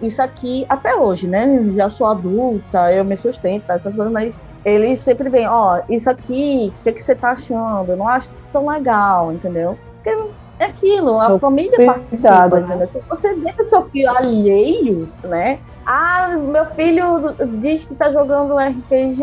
isso 0.07 0.21
aqui, 0.21 0.65
até 0.69 0.95
hoje, 0.95 1.27
né? 1.27 1.69
Já 1.71 1.89
sou 1.89 2.07
adulta, 2.07 2.91
eu 2.93 3.05
me 3.05 3.15
sustento, 3.15 3.69
essas 3.69 3.95
coisas, 3.95 4.11
mas 4.11 4.39
eles 4.65 5.01
sempre 5.01 5.29
vêm, 5.29 5.47
ó, 5.47 5.81
isso 5.89 6.09
aqui, 6.09 6.73
o 6.79 6.83
que, 6.83 6.93
que 6.93 7.01
você 7.01 7.15
tá 7.15 7.31
achando? 7.31 7.91
Eu 7.91 7.97
não 7.97 8.07
acho 8.07 8.29
tão 8.51 8.67
legal, 8.67 9.31
entendeu? 9.31 9.77
Porque 9.95 10.42
é 10.63 10.67
aquilo, 10.67 11.19
a 11.19 11.39
família 11.39 11.85
participa, 11.85 12.49
né? 12.49 12.65
entendeu? 12.65 12.87
Se 12.87 13.01
você 13.09 13.35
deixa 13.35 13.63
seu 13.63 13.89
filho 13.89 14.09
alheio, 14.09 15.13
né? 15.23 15.59
Ah, 15.85 16.37
meu 16.37 16.65
filho 16.67 17.35
diz 17.59 17.85
que 17.85 17.93
tá 17.95 18.09
jogando 18.09 18.57
RPG, 18.57 19.21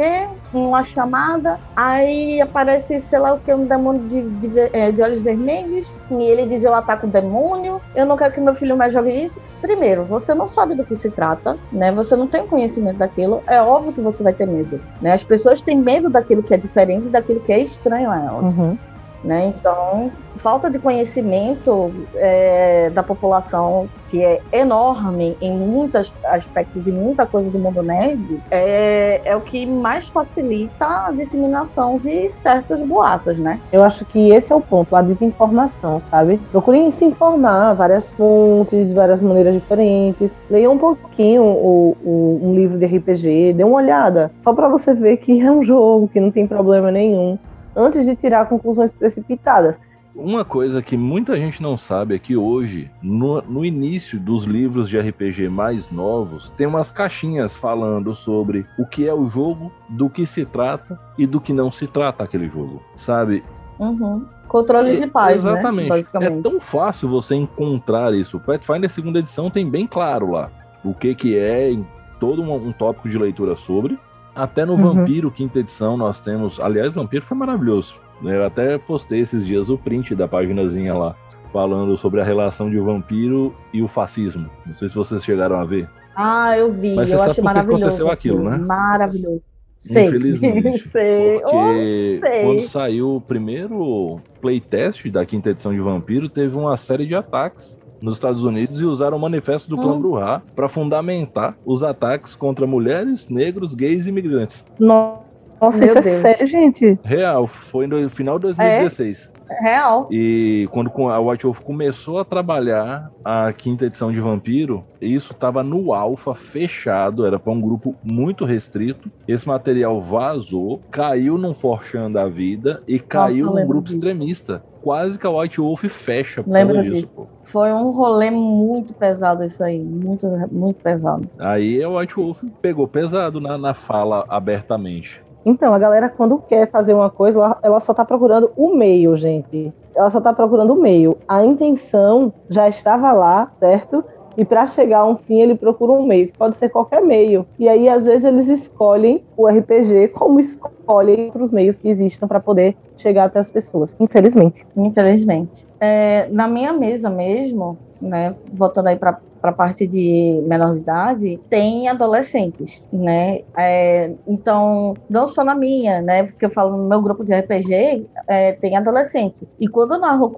uma 0.52 0.82
chamada, 0.82 1.58
aí 1.74 2.40
aparece, 2.40 3.00
sei 3.00 3.18
lá 3.18 3.32
o 3.32 3.40
que, 3.40 3.54
um 3.54 3.66
demônio 3.66 4.02
de, 4.08 4.48
de, 4.48 4.58
eh, 4.72 4.92
de 4.92 5.02
olhos 5.02 5.22
vermelhos, 5.22 5.94
e 6.10 6.22
ele 6.22 6.46
diz 6.46 6.62
eu 6.62 6.74
ataco 6.74 7.06
o 7.06 7.10
demônio, 7.10 7.80
eu 7.94 8.04
não 8.04 8.16
quero 8.16 8.34
que 8.34 8.40
meu 8.40 8.54
filho 8.54 8.76
mais 8.76 8.92
jogue 8.92 9.10
isso. 9.10 9.40
Primeiro, 9.62 10.04
você 10.04 10.34
não 10.34 10.46
sabe 10.46 10.74
do 10.74 10.84
que 10.84 10.96
se 10.96 11.10
trata, 11.10 11.56
né? 11.72 11.92
Você 11.92 12.14
não 12.14 12.26
tem 12.26 12.46
conhecimento 12.46 12.98
daquilo, 12.98 13.42
é 13.48 13.62
óbvio 13.62 13.94
que 13.94 14.00
você 14.02 14.22
vai 14.22 14.32
ter 14.34 14.46
medo, 14.46 14.80
né? 15.00 15.12
As 15.12 15.24
pessoas 15.24 15.62
têm 15.62 15.78
medo 15.78 16.10
daquilo 16.10 16.42
que 16.42 16.52
é 16.52 16.58
diferente, 16.58 17.08
daquilo 17.08 17.40
que 17.40 17.52
é 17.52 17.60
estranho 17.60 18.10
a 18.10 18.18
elas 18.18 18.56
Uhum. 18.56 18.76
Né? 19.22 19.52
Então, 19.56 20.10
falta 20.38 20.70
de 20.70 20.78
conhecimento 20.78 21.92
é, 22.16 22.90
da 22.90 23.02
população, 23.02 23.88
que 24.08 24.22
é 24.22 24.40
enorme 24.52 25.36
em 25.40 25.52
muitos 25.52 26.16
aspectos 26.24 26.82
de 26.82 26.90
muita 26.90 27.26
coisa 27.26 27.50
do 27.50 27.58
mundo 27.58 27.82
nerd, 27.82 28.20
é, 28.50 29.20
é 29.24 29.36
o 29.36 29.40
que 29.40 29.66
mais 29.66 30.08
facilita 30.08 30.84
a 30.84 31.12
disseminação 31.12 31.98
de 31.98 32.28
certos 32.28 32.82
boatos, 32.86 33.38
né? 33.38 33.60
Eu 33.70 33.84
acho 33.84 34.04
que 34.06 34.28
esse 34.30 34.52
é 34.52 34.56
o 34.56 34.60
ponto, 34.60 34.94
a 34.96 35.02
desinformação, 35.02 36.00
sabe? 36.00 36.38
Procurem 36.50 36.90
se 36.92 37.04
informar, 37.04 37.74
várias 37.74 38.08
fontes, 38.12 38.92
várias 38.92 39.20
maneiras 39.20 39.54
diferentes. 39.54 40.34
Leiam 40.48 40.72
um 40.74 40.78
pouquinho 40.78 41.42
o, 41.44 41.96
o- 42.02 42.40
um 42.42 42.54
livro 42.54 42.78
de 42.78 42.86
RPG, 42.86 43.52
dê 43.52 43.64
uma 43.64 43.76
olhada, 43.76 44.30
só 44.42 44.52
pra 44.52 44.68
você 44.68 44.94
ver 44.94 45.18
que 45.18 45.40
é 45.40 45.50
um 45.50 45.62
jogo, 45.62 46.08
que 46.08 46.20
não 46.20 46.30
tem 46.32 46.46
problema 46.46 46.90
nenhum, 46.90 47.38
antes 47.74 48.04
de 48.04 48.16
tirar 48.16 48.48
conclusões 48.48 48.92
precipitadas. 48.92 49.78
Uma 50.14 50.44
coisa 50.44 50.82
que 50.82 50.96
muita 50.96 51.36
gente 51.36 51.62
não 51.62 51.78
sabe 51.78 52.14
é 52.14 52.18
que 52.18 52.36
hoje, 52.36 52.90
no, 53.00 53.40
no 53.42 53.64
início 53.64 54.18
dos 54.18 54.44
livros 54.44 54.88
de 54.88 54.98
RPG 54.98 55.48
mais 55.48 55.90
novos, 55.90 56.50
tem 56.56 56.66
umas 56.66 56.90
caixinhas 56.90 57.54
falando 57.54 58.14
sobre 58.14 58.66
o 58.76 58.84
que 58.84 59.06
é 59.06 59.14
o 59.14 59.28
jogo, 59.28 59.72
do 59.88 60.10
que 60.10 60.26
se 60.26 60.44
trata 60.44 60.98
e 61.16 61.26
do 61.26 61.40
que 61.40 61.52
não 61.52 61.70
se 61.70 61.86
trata 61.86 62.24
aquele 62.24 62.48
jogo, 62.48 62.82
sabe? 62.96 63.44
Uhum. 63.78 64.26
Controles 64.48 64.98
de 64.98 65.06
paz, 65.06 65.44
né? 65.44 65.52
Exatamente. 65.52 65.86
é 65.86 65.88
Basicamente. 65.88 66.42
tão 66.42 66.60
fácil 66.60 67.08
você 67.08 67.36
encontrar 67.36 68.12
isso. 68.12 68.36
O 68.36 68.40
Pathfinder 68.40 68.90
segunda 68.90 69.20
edição 69.20 69.48
tem 69.48 69.70
bem 69.70 69.86
claro 69.86 70.32
lá 70.32 70.50
o 70.84 70.94
que 70.94 71.14
que 71.14 71.36
é, 71.38 71.70
em 71.70 71.86
todo 72.18 72.42
um, 72.42 72.52
um 72.52 72.72
tópico 72.72 73.08
de 73.08 73.18
leitura 73.18 73.54
sobre. 73.56 73.98
Até 74.34 74.64
no 74.64 74.72
Uhum. 74.74 74.94
Vampiro, 74.94 75.30
quinta 75.30 75.58
edição, 75.58 75.96
nós 75.96 76.20
temos. 76.20 76.58
Aliás, 76.60 76.94
Vampiro 76.94 77.24
foi 77.24 77.36
maravilhoso. 77.36 77.94
né? 78.22 78.36
Eu 78.36 78.44
até 78.44 78.76
postei 78.78 79.20
esses 79.20 79.44
dias 79.46 79.68
o 79.70 79.78
print 79.78 80.14
da 80.14 80.28
paginazinha 80.28 80.94
lá, 80.94 81.14
falando 81.52 81.96
sobre 81.96 82.20
a 82.20 82.24
relação 82.24 82.68
de 82.70 82.78
vampiro 82.78 83.54
e 83.72 83.82
o 83.82 83.88
fascismo. 83.88 84.48
Não 84.66 84.74
sei 84.74 84.88
se 84.88 84.94
vocês 84.94 85.24
chegaram 85.24 85.56
a 85.56 85.64
ver. 85.64 85.88
Ah, 86.14 86.56
eu 86.58 86.70
vi, 86.70 86.94
Mas 86.94 87.08
você 87.08 87.14
eu 87.14 87.18
sabe 87.18 87.30
achei 87.30 87.44
maravilhoso. 87.44 87.82
aconteceu 87.84 88.10
aquilo, 88.10 88.48
né? 88.50 88.58
Maravilhoso. 88.58 89.40
Sei. 89.78 90.04
Infelizmente. 90.08 90.88
Sei. 90.92 91.40
Porque 91.40 92.20
Oh, 92.22 92.26
sei. 92.26 92.42
quando 92.44 92.62
saiu 92.62 93.16
o 93.16 93.20
primeiro 93.22 94.20
playtest 94.42 95.08
da 95.10 95.24
quinta 95.24 95.48
edição 95.50 95.72
de 95.72 95.80
Vampiro, 95.80 96.28
teve 96.28 96.54
uma 96.54 96.76
série 96.76 97.06
de 97.06 97.14
ataques 97.14 97.78
nos 98.00 98.14
Estados 98.14 98.42
Unidos 98.44 98.80
e 98.80 98.84
usaram 98.84 99.16
o 99.16 99.20
manifesto 99.20 99.68
do 99.68 99.76
Clã 99.76 99.92
Hum. 99.94 100.00
Bruhá 100.00 100.42
para 100.54 100.68
fundamentar 100.68 101.56
os 101.64 101.82
ataques 101.82 102.34
contra 102.36 102.66
mulheres, 102.66 103.28
negros, 103.28 103.74
gays 103.74 104.06
e 104.06 104.08
imigrantes. 104.08 104.64
Nossa, 104.78 105.78
Meu 105.78 105.88
isso 105.88 105.98
é 105.98 106.02
sério, 106.02 106.46
gente. 106.46 106.98
Real, 107.04 107.46
foi 107.46 107.86
no 107.86 108.08
final 108.08 108.38
de 108.38 108.46
É? 108.46 108.54
2016. 108.54 109.30
Real. 109.60 110.08
E 110.12 110.68
quando 110.70 110.90
a 111.10 111.18
White 111.20 111.44
Wolf 111.44 111.58
começou 111.60 112.20
a 112.20 112.24
trabalhar 112.24 113.10
a 113.24 113.52
quinta 113.52 113.84
edição 113.84 114.12
de 114.12 114.20
Vampiro, 114.20 114.84
isso 115.00 115.32
estava 115.32 115.62
no 115.62 115.92
alfa 115.92 116.34
fechado, 116.36 117.26
era 117.26 117.36
para 117.38 117.52
um 117.52 117.60
grupo 117.60 117.94
muito 118.02 118.44
restrito. 118.44 119.10
Esse 119.26 119.46
material 119.48 120.00
vazou, 120.00 120.80
caiu 120.90 121.36
num 121.36 121.52
Forchan 121.52 122.10
da 122.12 122.26
vida 122.28 122.80
e 122.86 122.98
caiu 123.00 123.48
eu 123.48 123.54
num 123.54 123.66
grupo 123.66 123.86
disso. 123.86 123.96
extremista. 123.96 124.62
Quase 124.82 125.18
que 125.18 125.26
a 125.26 125.30
White 125.30 125.60
Wolf 125.60 125.84
fecha 125.84 126.42
por 126.42 126.50
Lembro 126.50 126.76
causa 126.76 126.90
disso. 126.90 127.02
disso. 127.02 127.14
pô. 127.14 127.26
Foi 127.42 127.72
um 127.72 127.90
rolê 127.90 128.30
muito 128.30 128.94
pesado 128.94 129.44
isso 129.44 129.62
aí. 129.62 129.78
Muito, 129.78 130.26
muito 130.50 130.82
pesado. 130.82 131.28
Aí 131.38 131.82
a 131.82 131.88
White 131.88 132.16
Wolf 132.16 132.42
pegou 132.62 132.88
pesado 132.88 133.40
na, 133.40 133.58
na 133.58 133.74
fala 133.74 134.24
abertamente. 134.28 135.22
Então, 135.44 135.72
a 135.72 135.78
galera, 135.78 136.08
quando 136.08 136.38
quer 136.38 136.70
fazer 136.70 136.92
uma 136.92 137.08
coisa, 137.10 137.38
ela, 137.38 137.58
ela 137.62 137.80
só 137.80 137.94
tá 137.94 138.04
procurando 138.04 138.50
o 138.56 138.74
meio, 138.74 139.16
gente. 139.16 139.72
Ela 139.94 140.10
só 140.10 140.20
tá 140.20 140.32
procurando 140.32 140.74
o 140.74 140.80
meio. 140.80 141.16
A 141.26 141.44
intenção 141.44 142.32
já 142.48 142.68
estava 142.68 143.12
lá, 143.12 143.50
certo? 143.58 144.04
E 144.40 144.44
para 144.44 144.66
chegar 144.68 145.00
a 145.00 145.06
um 145.06 145.18
fim, 145.18 145.42
ele 145.42 145.54
procura 145.54 145.92
um 145.92 146.06
meio, 146.06 146.32
pode 146.38 146.56
ser 146.56 146.70
qualquer 146.70 147.02
meio. 147.02 147.44
E 147.58 147.68
aí, 147.68 147.90
às 147.90 148.06
vezes, 148.06 148.24
eles 148.24 148.48
escolhem 148.48 149.22
o 149.36 149.46
RPG 149.46 150.08
como 150.14 150.40
escolhem 150.40 151.26
outros 151.26 151.50
meios 151.50 151.78
que 151.78 151.90
existam 151.90 152.26
para 152.26 152.40
poder 152.40 152.74
chegar 152.96 153.24
até 153.24 153.38
as 153.38 153.50
pessoas, 153.50 153.94
infelizmente. 154.00 154.66
Infelizmente. 154.74 155.66
é, 155.78 156.26
na 156.30 156.48
minha 156.48 156.72
mesa 156.72 157.10
mesmo, 157.10 157.76
né, 158.00 158.34
voltando 158.50 158.86
aí 158.86 158.96
para 158.96 159.20
para 159.40 159.50
a 159.50 159.54
parte 159.54 159.86
de 159.86 160.42
menor 160.46 160.74
de 160.74 160.82
idade, 160.82 161.40
tem 161.48 161.88
adolescentes, 161.88 162.82
né? 162.92 163.40
É, 163.56 164.12
então, 164.26 164.94
não 165.08 165.26
só 165.28 165.42
na 165.42 165.54
minha, 165.54 166.02
né? 166.02 166.24
Porque 166.24 166.46
eu 166.46 166.50
falo 166.50 166.76
no 166.76 166.88
meu 166.88 167.00
grupo 167.00 167.24
de 167.24 167.34
RPG, 167.34 168.06
é, 168.28 168.52
tem 168.52 168.76
adolescente. 168.76 169.46
E 169.58 169.66
quando 169.66 169.94
eu 169.94 170.00
narro 170.00 170.30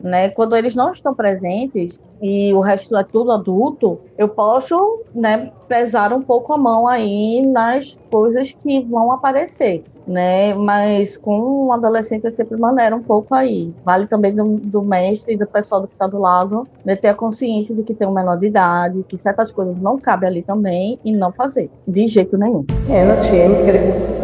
né? 0.00 0.28
Quando 0.30 0.56
eles 0.56 0.74
não 0.74 0.92
estão 0.92 1.14
presentes 1.14 1.98
e 2.20 2.52
o 2.52 2.60
resto 2.60 2.96
é 2.96 3.04
tudo 3.04 3.32
adulto, 3.32 4.00
eu 4.18 4.28
posso, 4.28 5.02
né? 5.14 5.52
Pesar 5.68 6.12
um 6.12 6.22
pouco 6.22 6.52
a 6.52 6.58
mão 6.58 6.86
aí 6.88 7.44
nas 7.46 7.98
coisas 8.10 8.52
que 8.52 8.80
vão 8.80 9.12
aparecer 9.12 9.84
né? 10.06 10.54
Mas 10.54 11.16
com 11.16 11.66
um 11.66 11.72
adolescente 11.72 12.26
é 12.26 12.30
sempre 12.30 12.56
maneira 12.56 12.94
um 12.94 13.02
pouco 13.02 13.34
aí. 13.34 13.72
Vale 13.84 14.06
também 14.06 14.34
do, 14.34 14.56
do 14.56 14.82
mestre 14.82 15.34
e 15.34 15.36
do 15.36 15.46
pessoal 15.46 15.86
que 15.86 15.92
está 15.92 16.06
do 16.06 16.18
lado, 16.18 16.66
né? 16.84 16.96
Ter 16.96 17.08
a 17.08 17.14
consciência 17.14 17.74
de 17.74 17.82
que 17.82 17.94
tem 17.94 18.06
um 18.06 18.12
menor 18.12 18.36
de 18.36 18.46
idade, 18.46 19.04
que 19.08 19.18
certas 19.18 19.50
coisas 19.52 19.78
não 19.78 19.98
cabem 19.98 20.28
ali 20.28 20.42
também 20.42 20.98
e 21.04 21.12
não 21.12 21.32
fazer, 21.32 21.70
de 21.86 22.06
jeito 22.06 22.36
nenhum. 22.36 22.64
É, 22.88 23.04
não 23.04 23.20
tinha, 23.20 23.44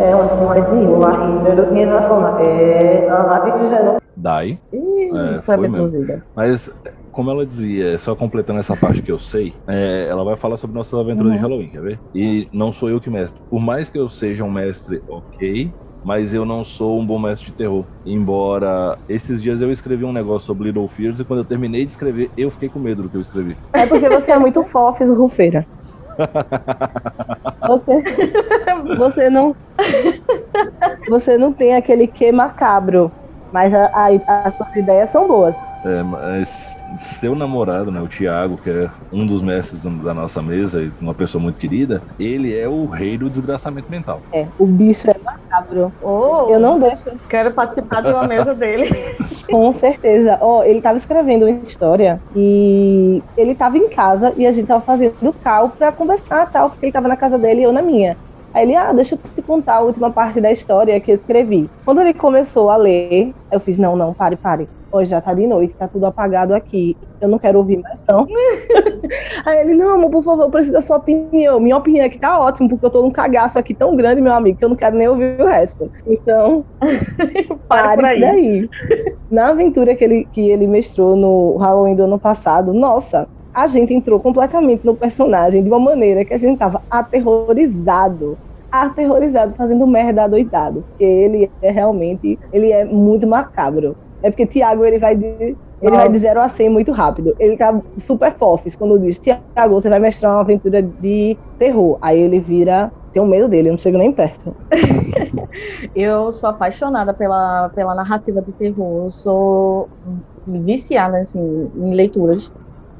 é 0.01 0.15
uma 0.15 0.55
nenhuma 0.55 1.11
ainda, 1.11 1.51
eu 1.51 1.69
tinha 1.71 1.87
noção, 1.87 2.39
é, 2.39 3.09
a 3.09 3.69
já 3.69 3.83
não. 3.83 3.97
Dai. 4.17 4.59
Ih, 4.73 5.11
É, 5.11 5.43
foi 5.43 5.57
foi 5.57 5.67
abduzida. 5.67 6.23
Mas, 6.35 6.71
como 7.17 7.31
ela 7.31 7.47
dizia, 7.47 7.97
só 7.99 8.15
completando 8.15 8.61
essa 8.61 8.77
parte 8.77 9.01
que 9.03 9.11
eu 9.11 9.19
sei, 9.19 9.57
é, 9.67 10.07
ela 10.11 10.23
vai 10.23 10.37
falar 10.37 10.59
sobre 10.59 10.77
nossas 10.77 10.93
aventuras 11.01 11.33
de 11.33 11.39
Uhum. 11.39 11.43
Halloween, 11.43 11.71
quer 11.71 11.81
ver? 11.83 12.03
E 12.15 12.47
não 12.53 12.71
sou 12.73 12.91
eu 12.91 13.01
que 13.01 13.09
mestre. 13.09 13.41
Por 13.49 13.59
mais 13.59 13.89
que 13.89 13.99
eu 13.99 14.11
seja 14.11 14.45
um 14.45 14.51
mestre 14.53 15.03
ok, 15.09 15.75
mas 16.05 16.35
eu 16.35 16.45
não 16.45 16.63
sou 16.63 17.01
um 17.01 17.07
bom 17.07 17.19
mestre 17.19 17.51
de 17.53 17.57
terror. 17.57 17.89
Embora 18.05 18.99
esses 19.09 19.41
dias 19.43 19.63
eu 19.63 19.73
escrevi 19.73 20.05
um 20.05 20.13
negócio 20.13 20.45
sobre 20.47 20.67
Little 20.69 20.87
Fears 20.89 21.19
e 21.19 21.25
quando 21.25 21.41
eu 21.41 21.47
terminei 21.47 21.87
de 21.87 21.93
escrever, 21.93 22.31
eu 22.37 22.51
fiquei 22.51 22.69
com 22.69 22.79
medo 22.81 23.03
do 23.05 23.11
que 23.11 23.17
eu 23.17 23.23
escrevi. 23.23 23.57
É 23.75 23.87
porque 23.87 24.09
você 24.11 24.33
é 24.33 24.39
muito 24.39 24.63
fofes, 24.65 25.09
Rufeira. 25.11 25.67
Você, 27.67 28.03
você 28.97 29.31
não, 29.31 29.57
você 31.09 31.37
não 31.39 31.53
tem 31.53 31.75
aquele 31.75 32.07
que 32.07 32.31
macabro, 32.33 33.13
mas 33.51 33.73
a- 33.75 33.91
a- 33.95 34.45
as 34.47 34.55
suas 34.57 34.75
ideias 34.75 35.11
são 35.11 35.27
boas. 35.27 35.57
É, 35.87 36.03
mas 36.03 36.77
seu 36.99 37.37
namorado, 37.37 37.93
né, 37.93 38.01
o 38.01 38.09
Thiago, 38.09 38.59
que 38.59 38.69
é 38.69 38.91
um 39.13 39.25
dos 39.25 39.41
mestres 39.41 39.83
da 39.83 40.13
nossa 40.13 40.43
mesa 40.43 40.83
e 40.83 40.93
uma 41.01 41.15
pessoa 41.15 41.41
muito 41.41 41.59
querida, 41.61 42.03
ele 42.19 42.53
é 42.57 42.69
o 42.69 42.87
rei 42.87 43.17
do 43.17 43.31
desgraçamento 43.31 43.89
mental. 43.89 44.27
É, 44.35 44.51
o 44.59 44.67
bicho 44.67 45.09
é 45.09 45.15
macabro. 45.25 45.95
Oh, 46.01 46.49
Eu 46.51 46.59
não 46.59 46.79
deixo, 46.81 47.05
quero 47.29 47.55
participar 47.55 48.03
de 48.03 48.11
uma 48.11 48.25
mesa 48.25 48.53
dele. 48.57 48.89
com 49.51 49.71
certeza. 49.73 50.39
Ó, 50.43 50.63
ele 50.65 50.81
tava 50.83 50.99
escrevendo 50.99 51.47
uma 51.47 51.63
história 51.65 52.21
e 52.35 53.25
ele 53.37 53.55
tava 53.55 53.79
em 53.79 53.89
casa 53.89 54.35
e 54.37 54.47
a 54.47 54.53
gente 54.53 54.67
tava 54.67 54.85
fazendo 54.85 55.33
cal 55.41 55.71
pra 55.77 55.93
conversar 55.93 56.47
tal, 56.51 56.71
porque 56.71 56.87
ele 56.87 56.93
tava 56.93 57.09
na 57.09 57.17
casa 57.17 57.39
dele 57.39 57.61
e 57.61 57.65
eu 57.65 57.73
na 57.73 57.83
minha. 57.83 58.19
Aí 58.53 58.65
ele, 58.65 58.75
ah, 58.75 58.93
deixa 58.93 59.15
eu 59.15 59.19
te 59.19 59.43
contar 59.43 59.77
a 59.77 59.81
última 59.83 60.13
parte 60.13 60.41
da 60.41 60.51
história 60.51 61.01
que 61.01 61.11
eu 61.11 61.15
escrevi. 61.17 61.71
Quando 61.85 62.01
ele 62.01 62.15
começou 62.15 62.71
a 62.71 62.77
ler, 62.77 63.33
eu 63.53 63.61
fiz, 63.61 63.79
não, 63.79 63.95
não, 63.97 64.15
pare, 64.15 64.37
pare. 64.37 64.69
Hoje 64.97 65.11
já 65.11 65.21
tá 65.21 65.35
de 65.35 65.47
noite, 65.47 65.75
tá 65.77 65.89
tudo 65.89 66.07
apagado 66.07 66.55
aqui. 66.55 66.97
Eu 67.21 67.29
não 67.29 67.39
quero 67.39 67.59
ouvir 67.59 67.81
mais, 67.81 67.99
não. 68.09 68.27
Aí 69.47 69.59
ele, 69.61 69.75
não, 69.75 69.91
amor, 69.91 70.11
por 70.11 70.23
favor, 70.25 70.45
eu 70.45 70.51
preciso 70.51 70.73
da 70.73 70.81
sua 70.81 70.97
opinião. 70.97 71.61
Minha 71.61 71.77
opinião 71.77 72.05
é 72.05 72.09
que 72.09 72.19
tá 72.19 72.41
ótimo, 72.41 72.69
porque 72.69 72.85
eu 72.87 72.91
tô 72.91 73.03
num 73.03 73.11
cagaço 73.13 73.59
aqui 73.59 73.75
tão 73.75 73.97
grande, 73.97 74.21
meu 74.21 74.33
amigo, 74.33 74.59
que 74.59 74.65
eu 74.65 74.69
não 74.69 74.77
quero 74.77 74.97
nem 74.97 75.09
ouvir 75.09 75.41
o 75.41 75.47
resto. 75.47 75.91
Então, 76.07 76.65
Para 77.69 77.95
por 77.95 78.05
aí. 78.05 78.21
daí. 78.21 78.69
Na 79.31 79.49
aventura 79.49 79.95
que 79.97 80.05
ele, 80.05 80.29
que 80.33 80.51
ele 80.51 80.67
mestrou 80.67 81.17
no 81.17 81.57
Halloween 81.57 81.97
do 81.97 82.05
ano 82.05 82.19
passado, 82.19 82.73
nossa, 82.73 83.29
a 83.55 83.67
gente 83.67 83.93
entrou 83.93 84.21
completamente 84.21 84.85
no 84.85 84.97
personagem 84.97 85.63
de 85.63 85.69
uma 85.69 85.81
maneira 85.81 86.25
que 86.25 86.35
a 86.35 86.39
gente 86.39 86.59
tava 86.59 86.83
aterrorizado. 86.91 88.39
Aterrorizado, 88.71 89.55
fazendo 89.57 89.87
merda 89.87 90.25
adoidado. 90.25 90.83
Porque 90.91 91.05
ele 91.05 91.51
é 91.63 91.71
realmente, 91.71 92.39
ele 92.53 92.71
é 92.71 92.85
muito 92.85 93.27
macabro. 93.27 93.97
É 94.23 94.31
porque 94.31 94.47
Tiago, 94.47 94.85
ele 94.85 94.99
vai 94.99 95.17
de, 95.17 95.27
ele 95.27 95.57
Nossa. 95.83 95.97
vai 95.97 96.09
de 96.11 96.19
0 96.19 96.41
a 96.41 96.49
100 96.49 96.71
muito 96.71 96.93
rápido. 96.93 97.35
Ele 97.39 97.57
tá 97.57 97.81
super 97.99 98.37
fofes 98.37 98.75
quando 98.75 98.99
diz, 98.99 99.19
Tiago, 99.19 99.75
você 99.75 99.89
vai 99.89 100.01
mestrar 100.01 100.33
uma 100.33 100.41
aventura 100.41 100.83
de 100.83 101.37
terror. 101.59 101.99
Aí 102.01 102.19
ele 102.19 102.41
vira, 102.41 102.91
tenho 103.13 103.27
medo 103.27 103.49
dele, 103.49 103.69
eu 103.69 103.73
não 103.73 103.79
chego 103.79 103.99
nem 103.99 104.13
perto. 104.13 104.55
Eu 105.95 106.33
sou 106.33 106.51
apaixonada 106.51 107.15
pela, 107.15 107.71
pela 107.71 107.95
narrativa 107.95 108.43
de 108.43 108.53
terror. 108.53 109.05
Eu 109.05 109.11
sou 109.11 109.89
viciada 110.47 111.19
assim, 111.19 111.41
em 111.75 111.95
leituras, 111.95 112.51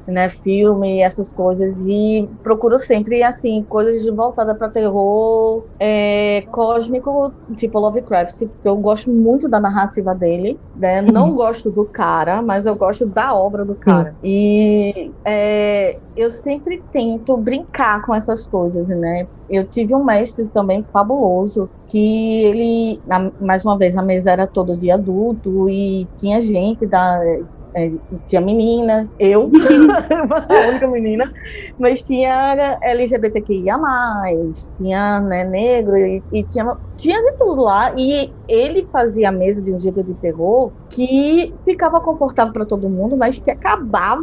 né? 0.07 0.29
Filme, 0.29 1.01
essas 1.01 1.31
coisas. 1.33 1.79
E 1.85 2.27
procuro 2.41 2.79
sempre, 2.79 3.21
assim, 3.23 3.63
coisas 3.69 4.05
voltadas 4.15 4.57
para 4.57 4.69
terror 4.69 5.63
é, 5.79 6.43
cósmico, 6.51 7.33
tipo 7.55 7.79
Lovecraft, 7.79 8.37
porque 8.37 8.67
eu 8.67 8.77
gosto 8.77 9.11
muito 9.11 9.47
da 9.47 9.59
narrativa 9.59 10.15
dele. 10.15 10.57
Né? 10.75 11.01
Não 11.01 11.33
gosto 11.33 11.69
do 11.69 11.85
cara, 11.85 12.41
mas 12.41 12.65
eu 12.65 12.75
gosto 12.75 13.05
da 13.05 13.35
obra 13.35 13.65
do 13.65 13.75
cara. 13.75 14.15
E 14.23 15.11
é, 15.25 15.99
eu 16.15 16.29
sempre 16.29 16.83
tento 16.91 17.35
brincar 17.37 18.03
com 18.05 18.13
essas 18.13 18.47
coisas, 18.47 18.87
né? 18.87 19.27
Eu 19.49 19.65
tive 19.65 19.95
um 19.95 20.03
mestre 20.03 20.45
também 20.49 20.83
fabuloso 20.91 21.69
que 21.87 22.43
ele, 22.43 23.01
mais 23.39 23.63
uma 23.63 23.77
vez, 23.77 23.95
a 23.95 24.01
mesa 24.01 24.31
era 24.31 24.45
toda 24.45 24.75
de 24.75 24.91
adulto 24.91 25.69
e 25.69 26.05
tinha 26.17 26.41
gente 26.41 26.85
da 26.85 27.19
é, 27.77 27.91
tinha 28.25 28.41
menina, 28.41 29.07
eu, 29.19 29.51
a 30.49 30.69
única 30.69 30.87
menina, 30.87 31.31
mas 31.77 32.01
tinha 32.01 32.79
LGBTQIA+, 32.81 33.77
tinha 34.75 35.21
né, 35.21 35.43
negro 35.43 35.95
e, 35.95 36.25
e 36.31 36.43
tinha, 36.43 36.65
tinha 36.97 37.17
de 37.21 37.37
tudo 37.37 37.61
lá. 37.63 37.93
E 37.97 38.33
ele 38.47 38.87
fazia 38.91 39.29
a 39.29 39.31
mesa 39.31 39.61
de 39.61 39.73
um 39.73 39.79
jeito 39.79 40.03
de 40.03 40.15
terror 40.15 40.73
que 40.89 41.53
ficava 41.65 41.99
confortável 42.01 42.53
para 42.53 42.65
todo 42.65 42.89
mundo, 42.89 43.17
mas 43.17 43.37
que 43.37 43.51
acabava, 43.51 44.17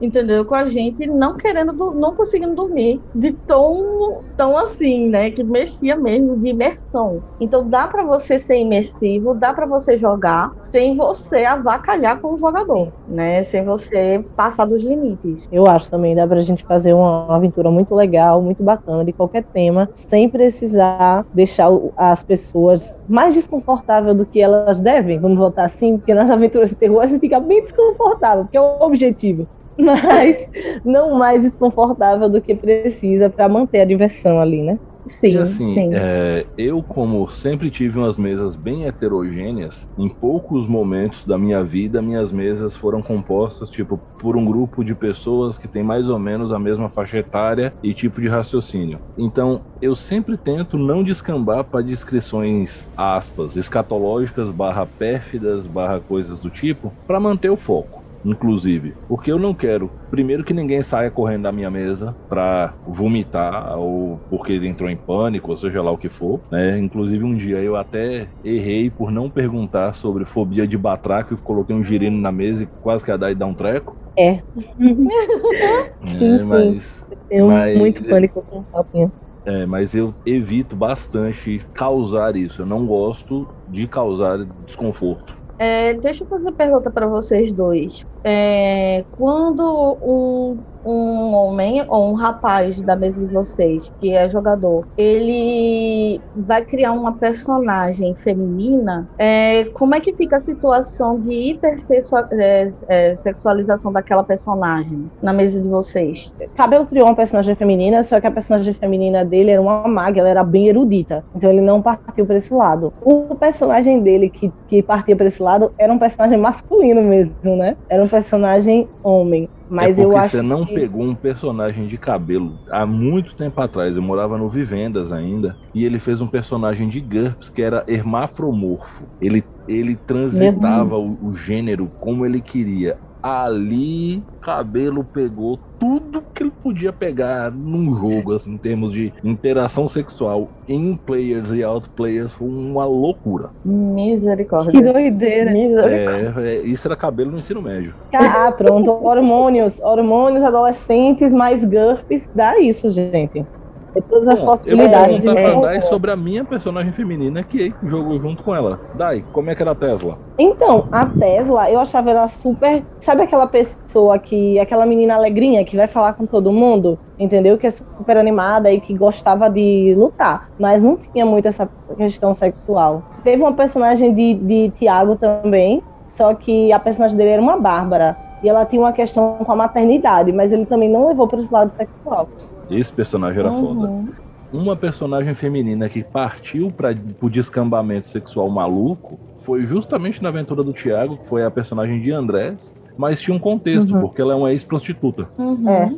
entendeu, 0.00 0.44
com 0.44 0.54
a 0.54 0.66
gente 0.66 1.06
não 1.06 1.36
querendo, 1.36 1.72
do- 1.72 1.94
não 1.94 2.14
conseguindo 2.14 2.54
dormir, 2.54 3.02
de 3.14 3.32
tão, 3.46 4.22
tão 4.36 4.56
assim, 4.56 5.08
né, 5.08 5.30
que 5.30 5.42
mexia 5.42 5.96
mesmo 5.96 6.38
de 6.38 6.48
imersão. 6.48 7.22
Então 7.40 7.68
dá 7.68 7.86
para 7.88 8.04
você 8.04 8.38
ser 8.38 8.58
imersivo, 8.58 9.34
dá 9.34 9.52
para 9.54 9.66
você 9.66 9.96
jogar 9.96 10.50
sem 10.60 10.96
você 10.96 11.44
avacalhar 11.44 12.20
com 12.20 12.34
o 12.34 12.38
jogador, 12.38 12.92
né, 13.06 13.42
sem 13.42 13.64
você 13.64 14.22
passar 14.36 14.66
dos 14.66 14.82
limites. 14.82 15.46
Eu 15.50 15.66
acho 15.66 15.90
também, 15.90 16.14
dá 16.14 16.26
pra 16.26 16.40
gente 16.42 16.64
fazer 16.66 16.92
uma, 16.92 17.34
aventura 17.34 17.70
muito 17.70 17.94
legal, 17.94 18.42
muito 18.42 18.62
bacana, 18.62 19.04
de 19.04 19.12
qualquer 19.12 19.44
tema, 19.52 19.88
sem 19.94 20.28
precisar 20.30 21.24
deixar 21.32 21.70
o- 21.70 21.92
as 22.20 22.22
pessoas 22.22 22.94
mais 23.08 23.34
desconfortáveis 23.34 24.16
do 24.16 24.26
que 24.26 24.40
elas 24.40 24.80
devem, 24.80 25.18
vamos 25.18 25.38
botar 25.38 25.64
assim, 25.64 25.96
porque 25.96 26.14
nas 26.14 26.30
aventuras 26.30 26.70
de 26.70 26.76
terror 26.76 27.00
a 27.02 27.06
gente 27.06 27.20
fica 27.20 27.40
bem 27.40 27.62
desconfortável, 27.62 28.44
porque 28.44 28.56
é 28.56 28.60
o 28.60 28.82
objetivo. 28.82 29.48
Mas 29.78 30.36
não 30.84 31.18
mais 31.18 31.42
desconfortável 31.42 32.28
do 32.28 32.42
que 32.42 32.54
precisa 32.54 33.30
pra 33.30 33.48
manter 33.48 33.80
a 33.80 33.84
diversão 33.86 34.38
ali, 34.40 34.62
né? 34.62 34.78
Sim, 35.06 35.32
E 35.32 35.36
assim, 35.36 35.84
sim. 35.84 35.90
é, 35.92 36.50
eu 36.56 36.82
como 36.82 37.28
sempre 37.28 37.70
tive 37.70 37.98
umas 37.98 38.16
mesas 38.16 38.56
bem 38.56 38.86
heterogêneas, 38.86 39.76
em 39.96 40.08
poucos 40.08 40.66
momentos 40.66 41.24
da 41.26 41.38
minha 41.38 41.62
vida, 41.62 42.02
minhas 42.02 42.32
mesas 42.32 42.74
foram 42.74 43.02
compostas, 43.02 43.70
tipo, 43.70 44.02
por 44.18 44.36
um 44.36 44.44
grupo 44.44 44.82
de 44.82 44.94
pessoas 44.94 45.56
que 45.58 45.68
tem 45.68 45.82
mais 45.82 46.08
ou 46.08 46.18
menos 46.18 46.52
a 46.52 46.58
mesma 46.58 46.90
faixa 46.90 47.18
etária 47.18 47.74
e 47.82 47.94
tipo 47.94 48.20
de 48.20 48.28
raciocínio. 48.28 49.00
Então, 49.16 49.64
eu 49.80 49.94
sempre 49.94 50.36
tento 50.36 50.76
não 50.78 51.02
descambar 51.04 51.64
para 51.64 51.84
descrições, 51.84 52.88
aspas, 52.96 53.56
escatológicas, 53.56 54.50
barra 54.50 54.86
pérfidas, 54.86 55.66
barra 55.66 56.00
coisas 56.00 56.40
do 56.40 56.50
tipo, 56.50 56.96
para 57.06 57.20
manter 57.20 57.50
o 57.50 57.56
foco. 57.56 57.99
Inclusive, 58.24 58.94
porque 59.08 59.32
eu 59.32 59.38
não 59.38 59.54
quero, 59.54 59.90
primeiro, 60.10 60.44
que 60.44 60.52
ninguém 60.52 60.82
saia 60.82 61.10
correndo 61.10 61.44
da 61.44 61.52
minha 61.52 61.70
mesa 61.70 62.16
pra 62.28 62.76
vomitar 62.86 63.78
ou 63.78 64.20
porque 64.28 64.52
ele 64.52 64.68
entrou 64.68 64.90
em 64.90 64.96
pânico, 64.96 65.50
ou 65.50 65.56
seja 65.56 65.80
lá 65.82 65.90
o 65.90 65.98
que 65.98 66.10
for. 66.10 66.42
Né? 66.50 66.78
Inclusive, 66.78 67.24
um 67.24 67.34
dia 67.36 67.58
eu 67.58 67.76
até 67.76 68.30
errei 68.44 68.90
por 68.90 69.10
não 69.10 69.30
perguntar 69.30 69.94
sobre 69.94 70.24
fobia 70.26 70.66
de 70.66 70.76
batraco 70.76 71.32
e 71.34 71.36
coloquei 71.38 71.74
um 71.74 71.82
girino 71.82 72.18
na 72.20 72.30
mesa 72.30 72.64
e 72.64 72.68
quase 72.80 73.04
que 73.04 73.10
a 73.10 73.16
dar 73.16 73.30
e 73.30 73.34
dar 73.34 73.46
um 73.46 73.54
treco. 73.54 73.96
É. 74.18 74.42
É, 76.02 76.08
sim. 76.08 76.44
mas, 76.44 76.96
Tenho 77.28 77.46
Mas- 77.48 77.78
muito 77.78 78.04
pânico 78.04 78.42
com 78.44 78.64
sapinho. 78.64 79.12
é, 79.46 79.66
mas 79.66 79.94
eu 79.94 80.14
evito 80.26 80.74
bastante 80.76 81.62
causar 81.74 82.36
isso. 82.36 82.62
Eu 82.62 82.66
não 82.66 82.86
gosto 82.86 83.46
de 83.66 83.86
causar 83.86 84.38
desconforto. 84.64 85.34
É, 85.58 85.92
deixa 85.94 86.24
eu 86.24 86.28
fazer 86.28 86.42
uma 86.42 86.52
pergunta 86.54 86.90
para 86.90 87.06
vocês 87.06 87.52
dois. 87.52 88.04
É, 88.24 89.04
quando 89.12 89.62
um, 90.02 90.58
um 90.84 91.32
homem 91.34 91.84
ou 91.88 92.10
um 92.10 92.14
rapaz 92.14 92.80
da 92.80 92.96
mesa 92.96 93.24
de 93.24 93.32
vocês, 93.32 93.88
que 94.00 94.12
é 94.12 94.28
jogador, 94.28 94.84
ele 94.96 96.20
vai 96.34 96.64
criar 96.64 96.90
uma 96.92 97.12
personagem 97.12 98.16
feminina, 98.16 99.08
é, 99.18 99.64
como 99.74 99.94
é 99.94 100.00
que 100.00 100.12
fica 100.12 100.36
a 100.36 100.40
situação 100.40 101.20
de 101.20 101.32
hipersexualização 101.32 103.90
é, 103.90 103.92
é, 103.92 103.94
daquela 103.94 104.24
personagem 104.24 105.08
na 105.22 105.32
mesa 105.32 105.60
de 105.60 105.68
vocês? 105.68 106.32
Cabelo 106.56 106.86
criou 106.86 107.06
uma 107.06 107.14
personagem 107.14 107.54
feminina, 107.54 108.02
só 108.02 108.20
que 108.20 108.26
a 108.26 108.30
personagem 108.30 108.74
feminina 108.74 109.24
dele 109.24 109.52
era 109.52 109.62
uma 109.62 109.88
maga, 109.88 110.20
ela 110.20 110.28
era 110.28 110.44
bem 110.44 110.68
erudita, 110.68 111.24
então 111.34 111.50
ele 111.50 111.60
não 111.60 111.82
partiu 111.82 112.26
para 112.26 112.36
esse 112.36 112.52
lado. 112.52 112.92
O 113.02 113.34
personagem 113.34 114.00
dele 114.00 114.28
que, 114.28 114.52
que 114.68 114.82
partia 114.82 115.16
para 115.16 115.26
esse 115.26 115.42
lado 115.42 115.72
era 115.78 115.92
um 115.92 115.98
personagem 115.98 116.38
masculino 116.38 117.02
mesmo, 117.02 117.56
né? 117.56 117.76
Era 117.88 118.02
um 118.02 118.08
personagem 118.10 118.88
homem. 119.02 119.48
Mas 119.68 119.98
é 119.98 120.04
eu 120.04 120.16
acho 120.16 120.30
você 120.30 120.42
não 120.42 120.66
que... 120.66 120.74
pegou 120.74 121.02
um 121.02 121.14
personagem 121.14 121.86
de 121.86 121.96
cabelo 121.96 122.58
há 122.70 122.84
muito 122.84 123.36
tempo 123.36 123.60
atrás. 123.60 123.94
Eu 123.94 124.02
morava 124.02 124.36
no 124.36 124.48
Vivendas 124.48 125.12
ainda. 125.12 125.56
E 125.72 125.84
ele 125.84 126.00
fez 126.00 126.20
um 126.20 126.26
personagem 126.26 126.88
de 126.88 127.00
GURPS 127.00 127.48
que 127.48 127.62
era 127.62 127.84
hermafromorfo. 127.86 129.06
Ele, 129.20 129.44
ele 129.68 129.96
transitava 129.96 130.96
o, 130.98 131.16
o 131.24 131.34
gênero 131.34 131.88
como 132.00 132.26
ele 132.26 132.40
queria 132.40 132.96
ali 133.22 134.22
cabelo 134.40 135.04
pegou 135.04 135.58
tudo 135.78 136.22
que 136.34 136.42
ele 136.42 136.52
podia 136.62 136.92
pegar 136.92 137.50
num 137.50 137.94
jogo, 137.94 138.34
assim, 138.34 138.52
em 138.52 138.58
termos 138.58 138.92
de 138.92 139.12
interação 139.24 139.88
sexual 139.88 140.50
em 140.68 140.94
players 140.94 141.50
e 141.50 141.64
out 141.64 141.88
players, 141.96 142.32
foi 142.32 142.48
uma 142.48 142.84
loucura. 142.84 143.50
Misericórdia. 143.64 144.72
Que 144.72 144.82
doideira. 144.82 145.50
É, 145.88 146.32
é, 146.36 146.54
isso 146.60 146.86
era 146.86 146.96
cabelo 146.96 147.32
no 147.32 147.38
ensino 147.38 147.62
médio. 147.62 147.94
Ah, 148.14 148.52
pronto. 148.52 148.90
hormônios, 148.90 149.80
hormônios 149.80 150.44
adolescentes 150.44 151.32
mais 151.32 151.64
GURPS, 151.64 152.30
dá 152.34 152.58
isso, 152.60 152.88
gente. 152.90 153.44
Tem 153.92 154.02
todas 154.02 154.28
as 154.28 154.40
Bom, 154.40 154.46
possibilidades. 154.46 155.24
Eu 155.24 155.34
vou 155.34 155.42
contar 155.42 155.58
pra? 155.58 155.68
Dai 155.68 155.82
sobre 155.82 156.10
a 156.10 156.16
minha 156.16 156.44
personagem 156.44 156.92
feminina 156.92 157.42
que 157.42 157.74
jogou 157.82 158.18
junto 158.18 158.42
com 158.42 158.54
ela. 158.54 158.80
Dai, 158.94 159.24
como 159.32 159.50
é 159.50 159.54
que 159.54 159.62
era 159.62 159.72
a 159.72 159.74
Tesla? 159.74 160.18
Então, 160.38 160.86
a 160.92 161.06
Tesla, 161.06 161.70
eu 161.70 161.80
achava 161.80 162.10
ela 162.10 162.28
super. 162.28 162.82
Sabe 163.00 163.22
aquela 163.22 163.46
pessoa 163.46 164.18
que. 164.18 164.58
aquela 164.58 164.86
menina 164.86 165.14
alegrinha 165.14 165.64
que 165.64 165.76
vai 165.76 165.88
falar 165.88 166.12
com 166.14 166.26
todo 166.26 166.52
mundo? 166.52 166.98
Entendeu? 167.18 167.58
Que 167.58 167.66
é 167.66 167.70
super 167.70 168.16
animada 168.16 168.70
e 168.70 168.80
que 168.80 168.94
gostava 168.94 169.48
de 169.50 169.94
lutar. 169.96 170.48
Mas 170.58 170.82
não 170.82 170.96
tinha 170.96 171.26
muito 171.26 171.48
essa 171.48 171.68
questão 171.96 172.32
sexual. 172.32 173.02
Teve 173.24 173.42
uma 173.42 173.52
personagem 173.52 174.14
de, 174.14 174.34
de 174.34 174.70
Tiago 174.70 175.16
também. 175.16 175.82
Só 176.06 176.34
que 176.34 176.72
a 176.72 176.78
personagem 176.78 177.16
dele 177.16 177.30
era 177.30 177.42
uma 177.42 177.56
Bárbara. 177.56 178.16
E 178.42 178.48
ela 178.48 178.64
tinha 178.64 178.80
uma 178.80 178.92
questão 178.92 179.36
com 179.44 179.52
a 179.52 179.56
maternidade, 179.56 180.32
mas 180.32 180.52
ele 180.52 180.64
também 180.64 180.88
não 180.88 181.08
levou 181.08 181.28
para 181.28 181.40
esse 181.40 181.52
lado 181.52 181.72
sexual. 181.74 182.28
Esse 182.70 182.92
personagem 182.92 183.40
era 183.40 183.50
Uhum. 183.50 183.60
foda. 183.74 184.20
Uma 184.52 184.76
personagem 184.76 185.32
feminina 185.34 185.88
que 185.88 186.02
partiu 186.02 186.70
para 186.70 186.94
o 187.20 187.28
descambamento 187.30 188.08
sexual 188.08 188.48
maluco 188.50 189.18
foi 189.44 189.64
justamente 189.66 190.22
na 190.22 190.28
aventura 190.28 190.62
do 190.62 190.72
Thiago, 190.72 191.16
que 191.18 191.26
foi 191.28 191.44
a 191.44 191.50
personagem 191.50 192.00
de 192.00 192.12
Andrés, 192.12 192.72
mas 192.96 193.20
tinha 193.20 193.36
um 193.36 193.40
contexto, 193.40 193.94
Uhum. 193.94 194.00
porque 194.00 194.20
ela 194.20 194.32
é 194.32 194.36
uma 194.36 194.50
ex-prostituta. 194.52 195.28
Uhum. 195.38 195.68
É. 195.68 195.92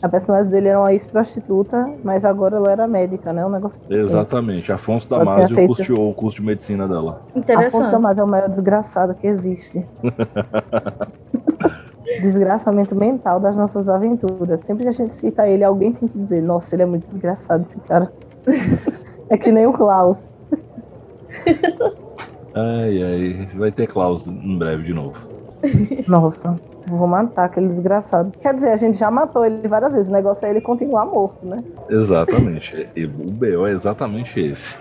A 0.00 0.08
personagem 0.08 0.50
dele 0.52 0.68
era 0.68 0.78
uma 0.78 0.92
ex-prostituta, 0.92 1.84
mas 2.04 2.24
agora 2.24 2.56
ela 2.56 2.70
era 2.70 2.86
médica, 2.86 3.32
né? 3.32 3.44
Um 3.44 3.50
negócio 3.50 3.80
assim. 3.84 3.94
Exatamente. 4.06 4.70
Afonso 4.72 5.08
Ela 5.10 5.22
tinha 5.24 5.34
Damasio 5.34 5.56
feito- 5.56 5.74
custeou 5.74 6.10
o 6.10 6.14
curso 6.14 6.36
de 6.40 6.46
medicina 6.46 6.86
dela. 6.86 7.20
Afonso. 7.66 7.90
Damasio 7.90 8.20
é 8.20 8.24
o 8.24 8.28
maior 8.28 8.48
desgraçado 8.48 9.14
que 9.16 9.26
existe. 9.26 9.84
Desgraçamento 12.22 12.94
mental 12.94 13.38
das 13.38 13.56
nossas 13.56 13.88
aventuras. 13.88 14.60
Sempre 14.60 14.84
que 14.84 14.88
a 14.88 14.92
gente 14.92 15.12
cita 15.12 15.46
ele, 15.48 15.62
alguém 15.62 15.92
tem 15.92 16.08
que 16.08 16.18
dizer: 16.18 16.42
Nossa, 16.42 16.74
ele 16.74 16.82
é 16.82 16.86
muito 16.86 17.06
desgraçado, 17.06 17.62
esse 17.62 17.78
cara. 17.80 18.10
é 19.28 19.36
que 19.36 19.52
nem 19.52 19.66
o 19.66 19.72
Klaus. 19.72 20.32
Ai, 22.54 23.02
ai. 23.02 23.48
Vai 23.54 23.70
ter 23.70 23.86
Klaus 23.86 24.26
em 24.26 24.58
breve 24.58 24.84
de 24.84 24.94
novo. 24.94 25.16
Nossa, 26.08 26.56
vou 26.86 27.06
matar 27.06 27.44
aquele 27.44 27.68
desgraçado. 27.68 28.32
Quer 28.40 28.54
dizer, 28.54 28.70
a 28.70 28.76
gente 28.76 28.98
já 28.98 29.10
matou 29.10 29.44
ele 29.44 29.68
várias 29.68 29.92
vezes. 29.92 30.08
O 30.08 30.12
negócio 30.12 30.46
é 30.46 30.50
ele 30.50 30.60
continuar 30.60 31.06
morto, 31.06 31.46
né? 31.46 31.62
Exatamente. 31.88 32.88
O 32.96 33.30
BO 33.30 33.66
é 33.66 33.72
exatamente 33.72 34.40
esse. 34.40 34.74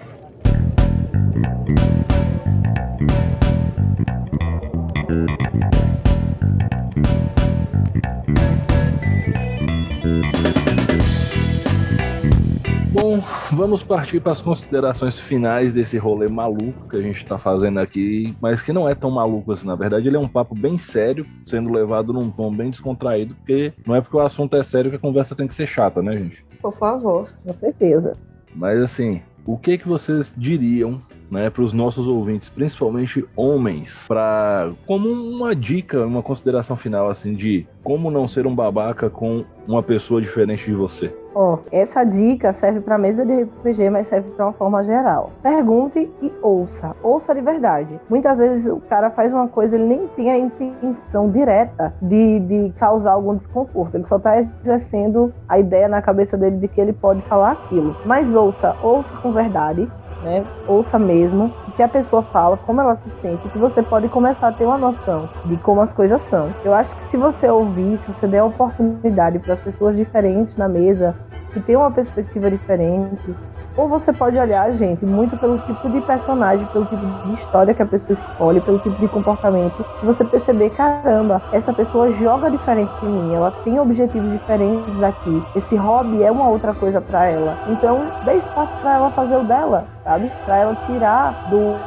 Vamos 13.51 13.83
partir 13.83 14.19
para 14.19 14.31
as 14.31 14.41
considerações 14.41 15.19
finais 15.19 15.73
desse 15.73 15.97
rolê 15.97 16.27
maluco 16.27 16.87
que 16.89 16.97
a 16.97 17.01
gente 17.01 17.17
está 17.17 17.37
fazendo 17.37 17.79
aqui, 17.79 18.35
mas 18.41 18.61
que 18.61 18.73
não 18.73 18.87
é 18.87 18.95
tão 18.95 19.11
maluco 19.11 19.51
assim, 19.51 19.67
na 19.67 19.75
verdade. 19.75 20.07
Ele 20.07 20.17
é 20.17 20.19
um 20.19 20.27
papo 20.27 20.55
bem 20.55 20.77
sério, 20.77 21.25
sendo 21.45 21.71
levado 21.71 22.13
num 22.13 22.29
tom 22.29 22.53
bem 22.53 22.69
descontraído, 22.69 23.35
porque 23.35 23.73
não 23.85 23.95
é 23.95 24.01
porque 24.01 24.17
o 24.17 24.21
assunto 24.21 24.55
é 24.55 24.63
sério 24.63 24.89
que 24.89 24.97
a 24.97 24.99
conversa 24.99 25.35
tem 25.35 25.47
que 25.47 25.53
ser 25.53 25.67
chata, 25.67 26.01
né, 26.01 26.17
gente? 26.17 26.45
Por 26.61 26.73
favor. 26.73 27.29
Com 27.43 27.53
certeza. 27.53 28.15
Mas 28.53 28.81
assim, 28.81 29.21
o 29.45 29.57
que 29.57 29.77
que 29.77 29.87
vocês 29.87 30.33
diriam, 30.35 31.01
né, 31.29 31.49
para 31.49 31.61
os 31.61 31.73
nossos 31.73 32.07
ouvintes, 32.07 32.49
principalmente 32.49 33.25
homens, 33.35 34.05
para 34.07 34.71
como 34.85 35.09
uma 35.09 35.55
dica, 35.55 36.05
uma 36.05 36.23
consideração 36.23 36.75
final 36.75 37.09
assim 37.09 37.33
de 37.33 37.67
como 37.83 38.11
não 38.11 38.27
ser 38.27 38.45
um 38.45 38.53
babaca 38.53 39.09
com 39.09 39.45
uma 39.67 39.81
pessoa 39.83 40.21
diferente 40.21 40.65
de 40.65 40.73
você? 40.73 41.13
Ó, 41.33 41.59
essa 41.71 42.03
dica 42.03 42.51
serve 42.51 42.81
para 42.81 42.97
mesa 42.97 43.23
de 43.23 43.43
RPG, 43.43 43.91
mas 43.91 44.07
serve 44.07 44.31
para 44.31 44.47
uma 44.47 44.53
forma 44.53 44.83
geral. 44.83 45.31
Pergunte 45.43 46.09
e 46.21 46.33
ouça. 46.41 46.95
Ouça 47.03 47.35
de 47.35 47.41
verdade. 47.41 47.99
Muitas 48.09 48.39
vezes 48.39 48.65
o 48.65 48.79
cara 48.79 49.11
faz 49.11 49.31
uma 49.31 49.47
coisa, 49.47 49.77
ele 49.77 49.85
nem 49.85 50.07
tem 50.07 50.31
a 50.31 50.37
intenção 50.37 51.29
direta 51.29 51.93
de, 52.01 52.39
de 52.39 52.73
causar 52.79 53.11
algum 53.11 53.35
desconforto. 53.35 53.95
Ele 53.95 54.03
só 54.05 54.17
tá 54.17 54.39
exercendo 54.39 55.31
a 55.47 55.59
ideia 55.59 55.87
na 55.87 56.01
cabeça 56.01 56.35
dele 56.35 56.57
de 56.57 56.67
que 56.67 56.81
ele 56.81 56.93
pode 56.93 57.21
falar 57.21 57.51
aquilo. 57.51 57.95
Mas 58.03 58.33
ouça, 58.33 58.75
ouça 58.81 59.15
com 59.17 59.31
verdade. 59.31 59.87
Né? 60.21 60.43
Ouça 60.67 60.97
mesmo 60.97 61.53
o 61.67 61.71
que 61.71 61.83
a 61.83 61.87
pessoa 61.87 62.23
fala, 62.23 62.57
como 62.57 62.81
ela 62.81 62.95
se 62.95 63.09
sente, 63.09 63.47
que 63.49 63.57
você 63.57 63.83
pode 63.83 64.09
começar 64.09 64.47
a 64.47 64.51
ter 64.51 64.65
uma 64.65 64.77
noção 64.77 65.29
de 65.45 65.57
como 65.57 65.79
as 65.79 65.93
coisas 65.93 66.21
são. 66.21 66.55
Eu 66.63 66.73
acho 66.73 66.95
que 66.95 67.03
se 67.03 67.17
você 67.17 67.49
ouvir, 67.49 67.97
se 67.97 68.07
você 68.07 68.27
der 68.27 68.43
oportunidade 68.43 69.37
para 69.39 69.53
as 69.53 69.61
pessoas 69.61 69.95
diferentes 69.95 70.55
na 70.55 70.67
mesa, 70.67 71.15
que 71.53 71.61
tem 71.61 71.75
uma 71.75 71.91
perspectiva 71.91 72.49
diferente. 72.49 73.35
Ou 73.77 73.87
você 73.87 74.11
pode 74.11 74.35
olhar, 74.39 74.71
gente, 74.73 75.05
muito 75.05 75.37
pelo 75.37 75.59
tipo 75.59 75.87
de 75.87 76.01
personagem, 76.01 76.65
pelo 76.65 76.83
tipo 76.85 77.05
de 77.05 77.33
história 77.33 77.75
que 77.75 77.81
a 77.81 77.85
pessoa 77.85 78.11
escolhe, 78.11 78.59
pelo 78.59 78.79
tipo 78.79 78.99
de 78.99 79.07
comportamento, 79.07 79.85
e 80.01 80.05
você 80.05 80.25
perceber, 80.25 80.71
caramba, 80.71 81.43
essa 81.51 81.71
pessoa 81.71 82.09
joga 82.09 82.49
diferente 82.49 82.91
de 82.99 83.07
mim, 83.07 83.35
ela 83.35 83.51
tem 83.51 83.79
objetivos 83.79 84.31
diferentes 84.31 85.03
aqui. 85.03 85.43
Esse 85.53 85.75
hobby 85.75 86.23
é 86.23 86.31
uma 86.31 86.49
outra 86.49 86.73
coisa 86.73 86.99
para 86.99 87.25
ela. 87.25 87.55
Então, 87.67 88.07
dê 88.23 88.33
espaço 88.33 88.73
para 88.81 88.95
ela 88.95 89.11
fazer 89.11 89.37
o 89.37 89.43
dela, 89.43 89.85
sabe? 90.03 90.31
Para 90.43 90.57
ela 90.57 90.75
tirar 90.75 91.35
do 91.47 91.77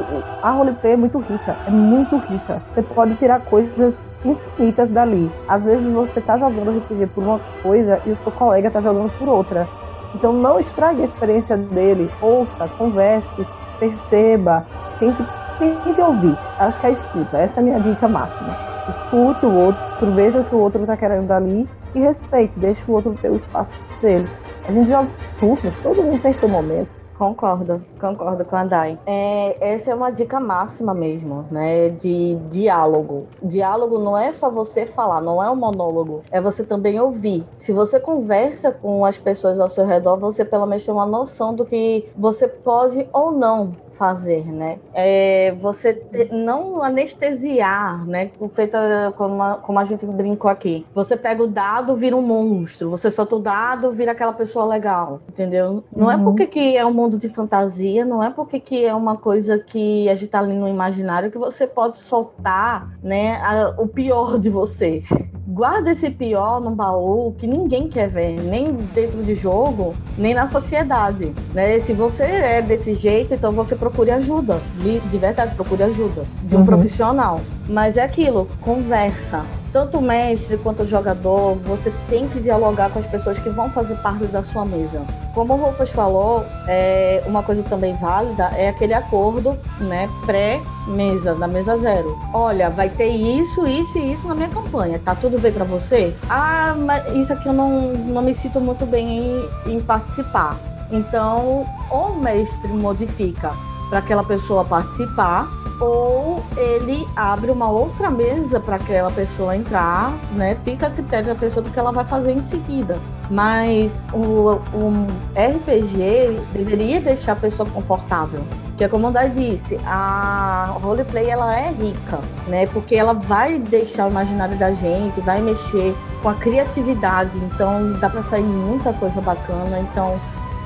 a 0.40 0.50
roleplay 0.52 0.92
é 0.92 0.96
muito 0.96 1.18
rica, 1.18 1.56
é 1.66 1.70
muito 1.70 2.16
rica. 2.18 2.62
Você 2.72 2.82
pode 2.82 3.16
tirar 3.16 3.40
coisas 3.40 4.08
infinitas 4.24 4.92
dali. 4.92 5.30
Às 5.48 5.64
vezes 5.64 5.90
você 5.92 6.20
tá 6.20 6.38
jogando 6.38 6.70
RPG 6.70 7.08
por 7.08 7.24
uma 7.24 7.40
coisa 7.62 8.00
e 8.06 8.12
o 8.12 8.16
seu 8.16 8.30
colega 8.30 8.70
tá 8.70 8.80
jogando 8.80 9.10
por 9.18 9.28
outra. 9.28 9.68
Então 10.14 10.32
não 10.32 10.58
estrague 10.58 11.02
a 11.02 11.04
experiência 11.04 11.56
dele. 11.56 12.10
Ouça, 12.20 12.68
converse, 12.76 13.46
perceba, 13.78 14.66
tente, 14.98 15.24
tente 15.58 16.00
ouvir. 16.00 16.36
Acho 16.58 16.80
que 16.80 16.86
é 16.86 16.92
escuta. 16.92 17.38
Essa 17.38 17.58
é 17.58 17.62
a 17.62 17.64
minha 17.64 17.80
dica 17.80 18.08
máxima. 18.08 18.54
Escute 18.88 19.46
o 19.46 19.52
outro, 19.52 19.80
veja 20.14 20.40
o 20.40 20.44
que 20.44 20.54
o 20.54 20.58
outro 20.58 20.84
tá 20.84 20.96
querendo 20.96 21.30
ali 21.30 21.68
e 21.94 22.00
respeite, 22.00 22.58
deixe 22.58 22.82
o 22.88 22.94
outro 22.94 23.14
ter 23.20 23.30
o 23.30 23.36
espaço 23.36 23.72
dele. 24.00 24.28
A 24.68 24.72
gente 24.72 24.88
joga 24.88 25.08
turnos, 25.38 25.78
todo 25.82 26.02
mundo 26.02 26.20
tem 26.20 26.32
seu 26.32 26.48
momento. 26.48 26.99
Concordo, 27.20 27.84
concordo 28.00 28.46
com 28.46 28.56
a 28.56 28.64
Dai. 28.64 28.98
É, 29.04 29.74
essa 29.74 29.90
é 29.90 29.94
uma 29.94 30.08
dica 30.10 30.40
máxima 30.40 30.94
mesmo, 30.94 31.44
né? 31.50 31.90
De 31.90 32.36
diálogo. 32.48 33.26
Diálogo 33.42 33.98
não 33.98 34.16
é 34.16 34.32
só 34.32 34.50
você 34.50 34.86
falar, 34.86 35.20
não 35.20 35.44
é 35.44 35.50
um 35.50 35.54
monólogo, 35.54 36.22
é 36.30 36.40
você 36.40 36.64
também 36.64 36.98
ouvir. 36.98 37.44
Se 37.58 37.74
você 37.74 38.00
conversa 38.00 38.72
com 38.72 39.04
as 39.04 39.18
pessoas 39.18 39.60
ao 39.60 39.68
seu 39.68 39.84
redor, 39.84 40.16
você 40.16 40.46
pelo 40.46 40.64
menos 40.64 40.82
tem 40.82 40.94
uma 40.94 41.04
noção 41.04 41.54
do 41.54 41.66
que 41.66 42.10
você 42.16 42.48
pode 42.48 43.06
ou 43.12 43.32
não 43.32 43.76
fazer, 44.04 44.46
né? 44.50 44.78
É 44.94 45.54
você 45.60 45.92
ter, 45.92 46.32
não 46.32 46.82
anestesiar, 46.82 48.06
né? 48.06 48.30
Feita 48.54 49.12
como 49.14 49.42
a, 49.42 49.54
como 49.56 49.78
a 49.78 49.84
gente 49.84 50.06
brincou 50.06 50.50
aqui. 50.50 50.86
Você 50.94 51.18
pega 51.18 51.42
o 51.42 51.46
dado, 51.46 51.94
vira 51.94 52.16
um 52.16 52.22
monstro. 52.22 52.88
Você 52.88 53.10
solta 53.10 53.36
o 53.36 53.38
dado, 53.38 53.90
vira 53.92 54.12
aquela 54.12 54.32
pessoa 54.32 54.64
legal, 54.64 55.20
entendeu? 55.28 55.84
Não 55.94 56.10
é 56.10 56.16
Uhum. 56.16 56.20
é 56.20 56.24
porque 56.24 56.46
que 56.46 56.76
é 56.78 56.86
um 56.86 56.94
mundo 56.94 57.18
de 57.18 57.28
fantasia, 57.28 58.02
não 58.06 58.22
é 58.22 58.30
porque 58.30 58.58
que 58.58 58.84
é 58.86 58.94
uma 58.94 59.18
coisa 59.18 59.58
que 59.58 60.08
a 60.08 60.14
gente 60.14 60.28
tá 60.30 60.38
ali 60.38 60.54
no 60.54 60.66
imaginário 60.66 61.30
que 61.30 61.36
você 61.38 61.66
pode 61.66 61.98
soltar, 61.98 62.88
né, 63.02 63.36
a- 63.42 63.74
o 63.78 63.86
pior 63.86 64.38
de 64.38 64.48
você. 64.48 65.02
Guarda 65.46 65.90
esse 65.90 66.08
pior 66.10 66.60
num 66.60 66.74
baú 66.74 67.34
que 67.36 67.44
ninguém 67.46 67.88
quer 67.88 68.08
ver, 68.08 68.40
nem 68.40 68.72
dentro 68.72 69.20
de 69.22 69.34
jogo, 69.34 69.94
nem 70.16 70.32
na 70.32 70.46
sociedade. 70.46 71.34
Né? 71.52 71.80
Se 71.80 71.92
você 71.92 72.22
é 72.22 72.62
desse 72.62 72.94
jeito, 72.94 73.34
então 73.34 73.50
você 73.52 73.74
procure 73.90 74.10
ajuda. 74.12 74.60
De, 74.78 75.00
de 75.00 75.18
verdade, 75.18 75.54
procure 75.54 75.82
ajuda. 75.82 76.24
De 76.42 76.56
um 76.56 76.60
Uhum. 76.60 76.66
profissional. 76.66 77.40
Mas 77.68 77.96
é 77.96 78.02
aquilo, 78.02 78.48
conversa. 78.60 79.44
Tanto 79.72 79.98
o 79.98 80.02
mestre 80.02 80.56
quanto 80.56 80.82
o 80.82 80.86
jogador, 80.86 81.54
você 81.64 81.92
tem 82.08 82.26
que 82.28 82.40
dialogar 82.40 82.90
com 82.90 82.98
as 82.98 83.06
pessoas 83.06 83.38
que 83.38 83.48
vão 83.48 83.70
fazer 83.70 83.94
parte 83.96 84.26
da 84.26 84.42
sua 84.42 84.64
mesa. 84.64 85.00
Como 85.32 85.54
o 85.54 85.56
Rufus 85.56 85.90
falou, 85.90 86.44
é, 86.66 87.22
uma 87.24 87.40
coisa 87.44 87.62
também 87.62 87.94
válida 87.94 88.50
é 88.56 88.68
aquele 88.68 88.94
acordo 88.94 89.56
né, 89.80 90.08
pré-mesa, 90.26 91.34
da 91.36 91.46
mesa 91.46 91.76
zero. 91.76 92.18
Olha, 92.34 92.68
vai 92.68 92.88
ter 92.88 93.10
isso, 93.10 93.64
isso 93.64 93.96
e 93.96 94.12
isso 94.12 94.26
na 94.26 94.34
minha 94.34 94.48
campanha. 94.48 95.00
Tá 95.04 95.14
tudo 95.14 95.38
bem 95.38 95.52
pra 95.52 95.64
você? 95.64 96.12
Ah, 96.28 96.74
mas 96.76 97.06
isso 97.14 97.32
aqui 97.32 97.46
eu 97.48 97.52
não, 97.52 97.92
não 97.92 98.22
me 98.22 98.34
sinto 98.34 98.60
muito 98.60 98.84
bem 98.84 99.44
em, 99.66 99.74
em 99.74 99.80
participar. 99.80 100.56
Então, 100.90 101.64
ou 101.88 102.06
o 102.08 102.16
mestre 102.20 102.66
modifica 102.72 103.52
para 103.90 103.98
aquela 103.98 104.24
pessoa 104.24 104.64
participar, 104.64 105.48
ou 105.80 106.42
ele 106.56 107.08
abre 107.16 107.50
uma 107.50 107.68
outra 107.68 108.10
mesa 108.10 108.60
para 108.60 108.76
aquela 108.76 109.10
pessoa 109.10 109.56
entrar, 109.56 110.12
né? 110.32 110.56
Fica 110.62 110.86
a 110.86 110.90
critério 110.90 111.28
da 111.28 111.34
pessoa 111.34 111.64
do 111.64 111.70
que 111.70 111.78
ela 111.78 111.90
vai 111.90 112.04
fazer 112.04 112.32
em 112.32 112.42
seguida. 112.42 112.98
Mas 113.30 114.04
o, 114.12 114.60
o 114.74 115.06
RPG 115.34 116.38
deveria 116.52 117.00
deixar 117.00 117.32
a 117.32 117.36
pessoa 117.36 117.68
confortável. 117.68 118.44
Porque 118.66 118.88
como 118.88 119.08
a 119.08 119.10
Dai 119.10 119.30
disse, 119.30 119.78
a 119.86 120.76
roleplay 120.82 121.28
ela 121.28 121.58
é 121.58 121.70
rica, 121.70 122.20
né? 122.46 122.66
Porque 122.66 122.94
ela 122.94 123.14
vai 123.14 123.58
deixar 123.58 124.06
o 124.06 124.10
imaginário 124.10 124.56
da 124.58 124.72
gente, 124.72 125.20
vai 125.20 125.40
mexer 125.40 125.94
com 126.22 126.28
a 126.28 126.34
criatividade, 126.34 127.38
então 127.38 127.92
dá 127.94 128.10
para 128.10 128.22
sair 128.22 128.42
muita 128.42 128.92
coisa 128.92 129.20
bacana, 129.20 129.80
então 129.80 130.20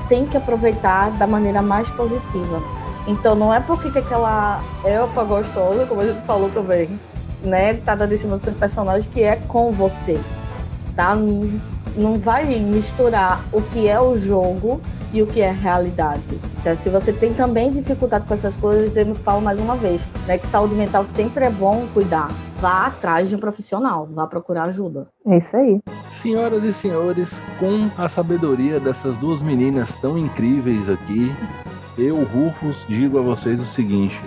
tem 0.09 0.25
que 0.25 0.37
aproveitar 0.37 1.11
da 1.11 1.25
maneira 1.25 1.61
mais 1.61 1.89
positiva. 1.91 2.61
Então 3.07 3.35
não 3.35 3.53
é 3.53 3.59
porque 3.59 3.91
que 3.91 3.99
aquela 3.99 4.61
elfa 4.83 5.23
gostosa, 5.23 5.85
como 5.85 6.01
a 6.01 6.05
gente 6.05 6.25
falou 6.25 6.49
também, 6.49 6.99
né, 7.43 7.75
tá 7.75 7.93
dando 7.93 8.13
em 8.13 8.17
cima 8.17 8.37
do 8.37 8.43
seu 8.43 8.53
personagem 8.53 9.09
que 9.11 9.21
é 9.21 9.35
com 9.35 9.71
você, 9.71 10.19
tá? 10.95 11.15
Não, 11.15 11.59
não 11.95 12.19
vai 12.19 12.45
misturar 12.45 13.43
o 13.51 13.61
que 13.61 13.87
é 13.87 13.99
o 13.99 14.17
jogo 14.17 14.81
e 15.13 15.21
o 15.21 15.27
que 15.27 15.41
é 15.41 15.51
realidade. 15.51 16.39
certo? 16.61 16.79
Se 16.79 16.89
você 16.89 17.13
tem 17.13 17.33
também 17.33 17.71
dificuldade 17.71 18.25
com 18.25 18.33
essas 18.33 18.55
coisas, 18.57 18.95
eu 18.97 19.15
falo 19.15 19.41
mais 19.41 19.59
uma 19.59 19.75
vez, 19.75 20.01
né, 20.27 20.37
que 20.37 20.47
saúde 20.47 20.75
mental 20.75 21.05
sempre 21.05 21.45
é 21.45 21.49
bom 21.49 21.87
cuidar. 21.93 22.29
Vá 22.59 22.87
atrás 22.87 23.29
de 23.29 23.35
um 23.35 23.39
profissional, 23.39 24.07
vá 24.11 24.27
procurar 24.27 24.63
ajuda. 24.65 25.07
É 25.25 25.37
isso 25.37 25.55
aí. 25.55 25.81
Senhoras 26.11 26.63
e 26.63 26.71
senhores, 26.71 27.29
com 27.59 27.89
a 27.97 28.07
sabedoria 28.07 28.79
dessas 28.79 29.17
duas 29.17 29.41
meninas 29.41 29.95
tão 29.97 30.17
incríveis 30.17 30.89
aqui, 30.89 31.33
eu, 31.97 32.23
Rufus, 32.23 32.85
digo 32.87 33.19
a 33.19 33.21
vocês 33.21 33.59
o 33.59 33.65
seguinte: 33.65 34.19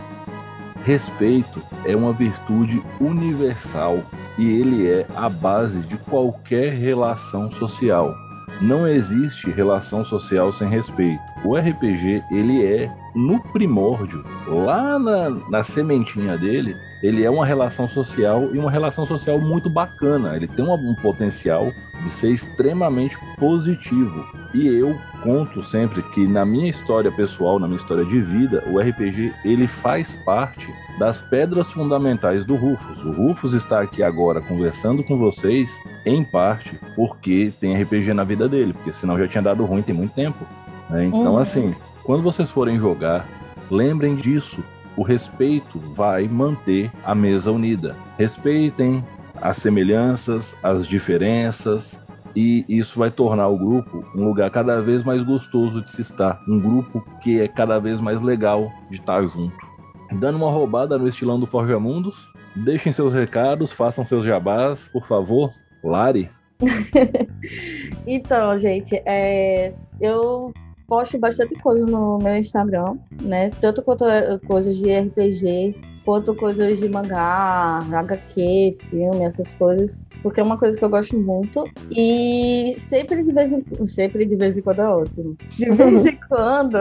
respeito 0.85 1.63
é 1.85 1.95
uma 1.97 2.13
virtude 2.13 2.83
universal 3.01 4.03
e 4.39 4.51
ele 4.59 4.89
é 4.89 5.07
a 5.15 5.29
base 5.29 5.81
de 5.81 5.99
qualquer 5.99 6.73
relação 6.73 7.51
social. 7.53 8.15
Não 8.61 8.89
existe 8.89 9.51
relação 9.51 10.05
social 10.05 10.53
sem 10.53 10.69
respeito. 10.69 11.28
O 11.45 11.57
RPG, 11.57 12.23
ele 12.31 12.65
é 12.65 12.91
no 13.15 13.41
primórdio, 13.41 14.25
lá 14.47 14.99
na, 14.99 15.31
na 15.31 15.63
sementinha 15.63 16.37
dele, 16.37 16.77
ele 17.03 17.25
é 17.25 17.31
uma 17.31 17.47
relação 17.47 17.89
social 17.89 18.49
e 18.53 18.59
uma 18.59 18.71
relação 18.71 19.07
social 19.07 19.39
muito 19.41 19.71
bacana. 19.71 20.35
Ele 20.37 20.47
tem 20.49 20.65
uma- 20.65 20.75
um 20.75 20.95
potencial 20.97 21.73
de 22.03 22.11
ser 22.11 22.31
extremamente 22.31 23.17
positivo. 23.39 24.25
E 24.55 24.67
eu 24.67 24.97
conto 25.23 25.63
sempre 25.65 26.03
que 26.03 26.27
na 26.27 26.45
minha 26.45 26.69
história 26.71 27.11
pessoal, 27.11 27.59
na 27.59 27.67
minha 27.67 27.79
história 27.79 28.05
de 28.05 28.21
vida, 28.21 28.63
o 28.67 28.79
RPG 28.81 29.33
ele 29.45 29.67
faz 29.67 30.15
parte 30.25 30.69
das 30.99 31.21
pedras 31.23 31.71
fundamentais 31.71 32.45
do 32.45 32.57
Rufus. 32.57 32.99
O 33.05 33.13
Rufus 33.13 33.53
está 33.53 33.81
aqui 33.81 34.03
agora 34.03 34.41
conversando 34.41 35.03
com 35.05 35.17
vocês 35.19 35.71
em 36.05 36.23
parte 36.25 36.79
porque 36.97 37.53
tem 37.61 37.81
RPG 37.81 38.13
na 38.13 38.25
vida 38.25 38.49
dele, 38.49 38.73
porque 38.73 38.93
senão 38.93 39.19
já 39.19 39.27
tinha 39.29 39.43
dado 39.43 39.65
ruim 39.65 39.83
tem 39.83 39.95
muito 39.95 40.15
tempo. 40.15 40.45
Né? 40.91 41.05
Então 41.07 41.33
Uhum. 41.33 41.39
assim, 41.39 41.75
quando 42.05 42.23
vocês 42.23 42.51
forem 42.51 42.79
jogar, 42.79 43.27
lembrem 43.71 44.17
disso. 44.17 44.63
O 44.97 45.03
respeito 45.03 45.79
vai 45.95 46.27
manter 46.27 46.91
a 47.05 47.15
mesa 47.15 47.53
unida. 47.53 47.95
Respeitem 48.19 49.05
as 49.41 49.57
semelhanças, 49.59 50.57
as 50.63 50.87
diferenças, 50.89 51.97
e 52.35 52.65
isso 52.69 52.99
vai 52.99 53.11
tornar 53.11 53.47
o 53.49 53.57
grupo 53.57 54.05
um 54.15 54.25
lugar 54.25 54.51
cada 54.51 54.81
vez 54.83 55.05
mais 55.05 55.23
gostoso 55.23 55.83
de 55.83 55.93
se 55.93 56.03
estar. 56.03 56.41
Um 56.49 56.59
grupo 56.59 57.05
que 57.23 57.41
é 57.41 57.47
cada 57.47 57.79
vez 57.79 58.01
mais 58.01 58.21
legal 58.21 58.73
de 58.91 58.97
estar 58.97 59.23
junto. 59.23 59.55
Dando 60.15 60.37
uma 60.37 60.51
roubada 60.51 60.99
no 60.99 61.07
estilão 61.07 61.39
do 61.39 61.47
Forja 61.47 61.79
Mundos, 61.79 62.29
deixem 62.57 62.91
seus 62.91 63.13
recados, 63.13 63.71
façam 63.71 64.05
seus 64.05 64.25
jabás, 64.25 64.89
por 64.93 65.07
favor. 65.07 65.53
Lari, 65.85 66.29
Então, 68.07 68.57
gente, 68.59 69.01
é, 69.07 69.73
eu 70.01 70.53
posto 70.89 71.19
bastante 71.19 71.55
coisa 71.57 71.85
no 71.85 72.19
meu 72.19 72.37
Instagram, 72.37 72.97
né? 73.21 73.51
Tanto 73.61 73.83
quanto 73.83 74.05
eh, 74.07 74.39
coisas 74.47 74.77
de 74.77 74.91
RPG, 74.91 75.77
quanto 76.05 76.35
coisas 76.35 76.79
de 76.79 76.89
mangá, 76.89 77.87
HQ, 77.93 78.79
filme, 78.89 79.25
essas 79.25 79.53
coisas. 79.55 80.01
Porque 80.23 80.41
é 80.41 80.43
uma 80.43 80.59
coisa 80.59 80.77
que 80.77 80.85
eu 80.85 80.89
gosto 80.89 81.17
muito. 81.17 81.65
E 81.91 82.75
sempre 82.79 83.23
de 83.23 83.33
vez 83.33 83.53
em 83.53 83.87
sempre 83.87 84.25
de 84.25 84.35
vez 84.35 84.57
em 84.57 84.63
quando 84.63 84.81
é 84.81 84.89
ótimo. 84.89 85.37
De 85.57 85.69
vez 85.71 86.07
em 86.07 86.19
quando 86.27 86.79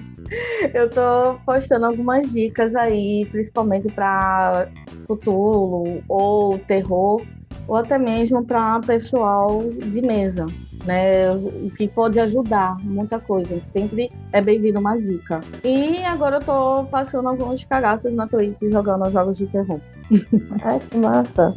eu 0.74 0.90
tô 0.90 1.38
postando 1.44 1.86
algumas 1.86 2.32
dicas 2.32 2.74
aí, 2.74 3.26
principalmente 3.30 3.88
para 3.92 4.68
Cthulhu 5.06 6.02
ou 6.08 6.58
terror, 6.60 7.22
ou 7.66 7.76
até 7.76 7.98
mesmo 7.98 8.44
para 8.44 8.80
pessoal 8.80 9.62
de 9.62 10.02
mesa, 10.02 10.46
né? 10.84 11.30
O 11.32 11.70
que 11.70 11.88
pode 11.88 12.20
ajudar 12.20 12.76
muita 12.82 13.18
coisa. 13.18 13.60
Sempre 13.64 14.10
é 14.32 14.40
bem-vindo 14.40 14.78
uma 14.78 14.96
dica. 14.96 15.40
E 15.62 16.04
agora 16.04 16.36
eu 16.36 16.40
tô 16.40 16.84
passando 16.90 17.28
alguns 17.28 17.64
cagaços 17.64 18.12
na 18.12 18.26
Twitch 18.26 18.60
jogando 18.70 19.10
jogos 19.10 19.38
de 19.38 19.46
terror. 19.46 19.80
Ai, 20.62 20.80
que 20.80 20.96
massa. 20.96 21.54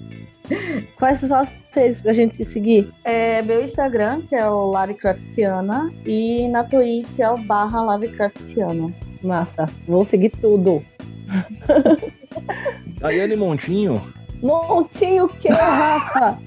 Quais 0.97 1.19
são 1.19 1.39
as 1.39 1.51
redes 1.75 1.99
pra 1.99 2.13
gente 2.13 2.43
seguir? 2.45 2.89
É 3.03 3.41
meu 3.41 3.61
Instagram, 3.63 4.21
que 4.21 4.35
é 4.35 4.49
o 4.49 4.71
Laricraftiana, 4.71 5.91
e 6.05 6.47
na 6.47 6.63
Twitch 6.63 7.19
é 7.19 7.29
o 7.29 7.37
barra 7.37 7.81
Laricraftiana. 7.81 8.93
Massa. 9.21 9.65
Vou 9.87 10.05
seguir 10.05 10.29
tudo. 10.29 10.81
Daiane 12.99 13.35
Montinho, 13.35 14.01
Montinho 14.41 15.25
o 15.25 15.29
que, 15.29 15.49
Rafa? 15.49 16.39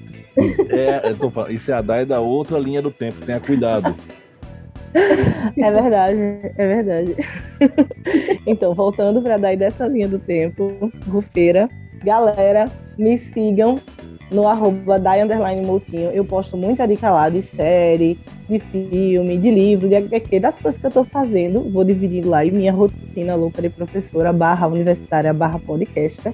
é, 0.71 1.11
eu 1.11 1.31
falando, 1.31 1.51
isso 1.51 1.71
é 1.71 1.75
a 1.75 1.81
Dai 1.81 2.05
da 2.05 2.19
outra 2.19 2.57
linha 2.57 2.81
do 2.81 2.91
tempo, 2.91 3.25
tenha 3.25 3.39
cuidado. 3.39 3.95
É 4.93 5.71
verdade, 5.71 6.21
é 6.57 6.67
verdade. 6.67 7.15
então, 8.45 8.73
voltando 8.73 9.21
para 9.21 9.37
daí 9.37 9.55
dessa 9.55 9.87
linha 9.87 10.07
do 10.07 10.19
tempo, 10.19 10.91
Rufeira, 11.07 11.69
galera, 12.03 12.69
me 12.97 13.17
sigam 13.17 13.79
no 14.31 14.47
arroba 14.47 14.97
Dai 14.97 15.21
underline 15.21 15.65
Moutinho. 15.65 16.09
Eu 16.11 16.25
posto 16.25 16.57
muita 16.57 16.87
dica 16.87 17.09
lá 17.09 17.29
de 17.29 17.41
série, 17.41 18.17
de 18.49 18.59
filme, 18.59 19.37
de 19.37 19.51
livro, 19.51 19.89
de 19.89 19.95
HQ, 19.95 20.39
das 20.39 20.59
coisas 20.59 20.79
que 20.79 20.87
eu 20.87 20.91
tô 20.91 21.03
fazendo. 21.03 21.69
Vou 21.71 21.83
dividindo 21.83 22.29
lá 22.29 22.45
em 22.45 22.51
minha 22.51 22.71
rotina 22.71 23.35
louca 23.35 23.61
de 23.61 23.69
professora, 23.69 24.31
barra 24.33 24.67
universitária, 24.67 25.33
barra 25.33 25.59
podcaster. 25.59 26.33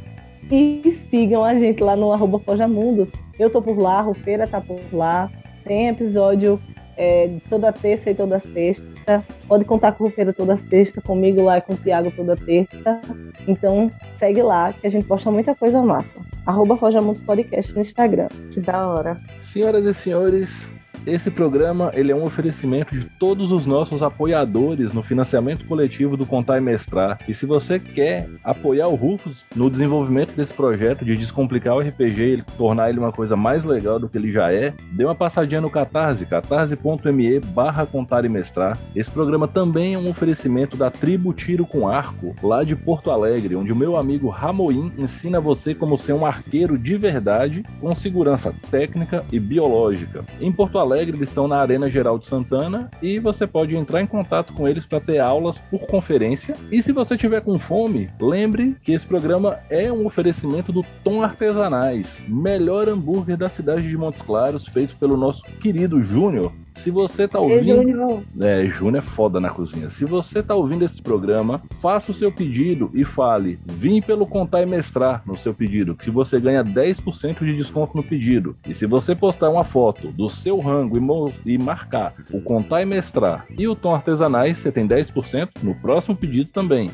E 0.50 0.98
sigam 1.10 1.44
a 1.44 1.56
gente 1.56 1.84
lá 1.84 1.96
no 1.96 2.12
arroba 2.12 2.40
Forjamundos. 2.40 3.10
Eu 3.38 3.50
tô 3.50 3.62
por 3.62 3.78
lá, 3.78 4.00
a 4.00 4.02
Rufeira 4.02 4.48
tá 4.48 4.62
por 4.62 4.80
lá. 4.92 5.30
Tem 5.66 5.90
episódio 5.90 6.60
é, 6.98 7.30
toda 7.50 7.72
terça 7.72 8.10
e 8.10 8.16
toda 8.16 8.40
sexta. 8.40 9.24
Pode 9.48 9.66
contar 9.66 9.92
com 9.92 10.06
o 10.06 10.08
Rufeira 10.08 10.34
toda 10.34 10.58
sexta, 10.58 11.02
comigo 11.02 11.44
lá 11.44 11.58
e 11.58 11.62
com 11.62 11.74
o 11.74 11.78
Thiago 11.78 12.12
toda 12.12 12.36
terça. 12.36 13.02
Então, 13.48 13.92
segue 14.18 14.42
lá, 14.42 14.74
que 14.74 14.88
a 14.88 14.90
gente 14.90 15.06
posta 15.06 15.30
muita 15.30 15.54
coisa 15.54 15.82
massa. 15.82 16.18
Arroba 16.46 16.78
Forjamundos 16.78 17.22
Podcast 17.22 17.74
no 17.74 17.82
Instagram. 17.82 18.30
Que 18.52 18.60
da 18.60 18.88
hora. 18.88 19.22
Senhoras 19.42 19.86
e 19.86 19.94
senhores, 19.94 20.72
Esse 21.06 21.32
programa 21.32 21.92
ele 21.94 22.12
é 22.12 22.16
um 22.16 22.24
oferecimento 22.24 22.96
de 22.96 23.06
todos 23.06 23.52
os 23.52 23.66
nossos 23.66 24.04
apoiadores 24.04 24.92
no 24.94 25.02
financiamento 25.02 25.66
coletivo 25.66 26.18
do 26.18 26.26
Contar 26.26 26.58
e 26.58 26.62
Mestrar. 26.62 27.20
E 27.28 27.34
se 27.34 27.46
você 27.46 27.80
quer 27.80 28.30
apoiar 28.44 28.88
o 28.88 28.96
Rufus 28.96 29.46
no 29.56 29.70
desenvolvimento 29.70 30.34
desse 30.36 30.54
projeto 30.54 31.06
de 31.06 31.16
descomplicar 31.16 31.76
o 31.76 31.80
RPG 31.80 32.22
e 32.22 32.42
tornar 32.58 32.90
ele 32.90 33.00
uma 33.00 33.12
coisa 33.12 33.36
mais 33.36 33.64
legal 33.64 34.00
do 34.00 34.10
que 34.10 34.18
ele 34.18 34.32
já 34.32 34.52
é, 34.52 34.74
dê 34.92 35.06
uma 35.06 35.16
passadinha 35.16 35.62
no 35.62 35.70
Catarse, 35.70 36.26
catarse.me 36.26 37.40
barra 37.40 37.86
Contar 37.86 38.26
e 38.26 38.30
Mestrar. 38.30 38.78
Esse 38.96 39.10
programa 39.10 39.48
também 39.48 39.94
é 39.94 39.98
um 39.98 40.10
oferecimento 40.10 40.76
da 40.76 40.92
Tribo 40.92 41.34
Tiro 41.34 41.66
com 41.66 41.88
Arco, 41.88 42.36
lá 42.44 42.64
de 42.64 42.76
Porto 42.76 43.12
Alegre, 43.12 43.56
onde 43.56 43.72
o 43.72 43.76
meu 43.76 43.96
amigo 43.96 44.30
Ramoim 44.30 44.92
ensina 44.98 45.40
você 45.40 45.74
como 45.74 45.98
ser 45.98 46.14
um 46.14 46.26
arqueiro 46.26 46.78
de 46.78 46.98
verdade 46.98 47.64
com 47.80 47.96
segurança 47.96 48.54
técnica 48.70 49.24
e 49.32 49.40
biológica. 49.40 50.26
Em 50.40 50.52
Porto 50.52 50.78
Alegre, 50.78 50.97
Alegre, 50.98 51.16
eles 51.16 51.30
estão 51.30 51.48
na 51.48 51.58
Arena 51.58 51.88
Geral 51.92 52.18
de 52.18 52.26
Santana 52.26 52.90
e 53.04 53.20
você 53.20 53.46
pode 53.46 53.76
entrar 53.76 54.02
em 54.02 54.08
contato 54.08 54.52
com 54.54 54.68
eles 54.68 54.84
para 54.84 55.00
ter 55.00 55.20
aulas 55.20 55.60
por 55.70 55.82
conferência. 55.82 56.56
E 56.72 56.82
se 56.82 56.92
você 56.92 57.16
tiver 57.16 57.42
com 57.42 57.60
fome, 57.60 58.10
lembre 58.20 58.76
que 58.82 58.94
esse 58.94 59.06
programa 59.06 59.60
é 59.70 59.92
um 59.92 60.08
oferecimento 60.08 60.72
do 60.72 60.84
Tom 61.04 61.22
Artesanais, 61.22 62.20
melhor 62.28 62.90
hambúrguer 62.90 63.38
da 63.38 63.48
cidade 63.48 63.88
de 63.88 63.96
Montes 63.96 64.24
Claros, 64.24 64.66
feito 64.66 64.96
pelo 64.96 65.16
nosso 65.16 65.44
querido 65.62 66.02
Júnior. 66.02 66.52
Se 66.78 66.92
você 66.92 67.28
tá 67.28 67.40
ouvindo. 67.40 67.76
Júnior. 67.76 68.24
É, 68.40 68.66
Júnior 68.66 68.98
é 68.98 69.02
foda 69.02 69.40
na 69.40 69.50
cozinha. 69.50 69.90
Se 69.90 70.06
você 70.06 70.42
tá 70.42 70.56
ouvindo 70.56 70.86
esse 70.86 71.02
programa, 71.02 71.62
faça 71.82 72.12
o 72.12 72.14
seu 72.14 72.32
pedido 72.32 72.90
e 72.94 73.04
fale: 73.04 73.60
vim 73.66 74.02
pelo 74.02 74.26
contar 74.26 74.62
e 74.62 74.66
mestrar 74.66 75.22
no 75.26 75.38
seu 75.38 75.54
pedido, 75.54 75.96
que 75.96 76.10
você 76.10 76.40
ganha 76.40 76.64
10% 76.64 77.40
de 77.40 77.56
desconto 77.56 77.96
no 77.96 78.04
pedido. 78.04 78.56
E 78.68 78.74
se 78.74 78.86
você 78.86 79.16
postar 79.16 79.50
uma 79.50 79.64
foto 79.64 80.10
do 80.10 80.30
seu 80.30 80.60
rango 80.60 80.98
e, 80.98 81.54
e 81.54 81.58
marcar 81.58 82.14
o 82.32 82.42
contar 82.42 82.82
e 82.82 82.86
mestrar 82.86 83.46
e 83.58 83.68
o 83.68 83.76
tom 83.76 83.94
artesanais, 83.94 84.58
você 84.58 84.72
tem 84.72 84.88
10% 84.88 85.50
no 85.62 85.76
próximo 85.76 86.16
pedido 86.16 86.50
também. 86.52 86.92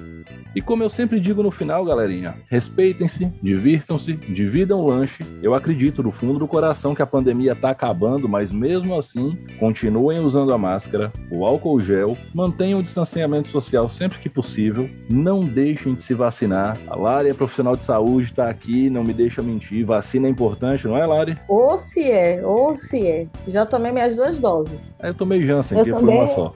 E 0.56 0.62
como 0.62 0.84
eu 0.84 0.90
sempre 0.90 1.20
digo 1.20 1.42
no 1.42 1.50
final, 1.50 1.84
galerinha, 1.84 2.36
respeitem-se, 2.48 3.26
divirtam-se, 3.42 4.14
dividam 4.14 4.80
o 4.80 4.88
lanche. 4.88 5.26
Eu 5.42 5.56
acredito 5.56 6.04
no 6.04 6.12
fundo 6.12 6.38
do 6.38 6.48
coração 6.48 6.94
que 6.94 7.02
a 7.02 7.08
pandemia 7.08 7.56
tá 7.56 7.72
acabando, 7.72 8.30
mas 8.30 8.52
mesmo 8.52 8.96
assim, 8.96 9.38
continuem 9.74 10.20
usando 10.20 10.54
a 10.54 10.58
máscara, 10.58 11.12
o 11.32 11.44
álcool 11.44 11.82
gel, 11.82 12.16
mantenham 12.32 12.80
o 12.80 12.84
distanciamento 12.84 13.50
social 13.50 13.90
sempre 13.90 14.20
que 14.20 14.30
possível, 14.30 14.88
não 15.10 15.44
deixem 15.44 15.96
de 15.96 16.04
se 16.04 16.14
vacinar. 16.14 16.78
A 16.86 16.96
Lari 16.96 17.30
é 17.30 17.34
profissional 17.34 17.76
de 17.76 17.84
saúde, 17.84 18.32
tá 18.32 18.48
aqui, 18.48 18.88
não 18.88 19.04
me 19.04 19.16
deixa 19.16 19.42
mentir. 19.42 19.84
Vacina 19.84 20.28
é 20.28 20.30
importante, 20.30 20.88
não 20.88 20.96
é, 20.96 21.08
Lari? 21.08 21.40
Ou 21.48 21.76
se 21.76 22.04
é, 22.04 22.46
ou 22.46 22.76
se 22.76 23.08
é. 23.08 23.28
Já 23.48 23.66
tomei 23.66 23.92
minhas 23.92 24.16
duas 24.16 24.38
doses. 24.38 24.80
Eu 25.02 25.16
tomei 25.16 25.44
Janssen, 25.44 25.80
eu 25.80 25.86
que 25.86 25.92
também... 25.92 26.06
foi 26.06 26.16
uma 26.16 26.28
só. 26.28 26.54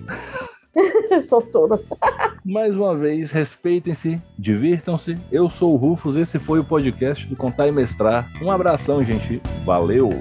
Sou 1.27 1.41
toda. 1.41 1.79
Mais 2.45 2.77
uma 2.77 2.95
vez, 2.95 3.31
respeitem-se, 3.31 4.21
divirtam-se. 4.37 5.17
Eu 5.31 5.49
sou 5.49 5.73
o 5.73 5.75
Rufus, 5.75 6.15
esse 6.15 6.37
foi 6.37 6.59
o 6.59 6.63
podcast 6.63 7.25
do 7.25 7.35
Contar 7.35 7.67
e 7.67 7.71
Mestrar. 7.71 8.29
Um 8.43 8.51
abração, 8.51 9.03
gente. 9.03 9.41
Valeu! 9.65 10.11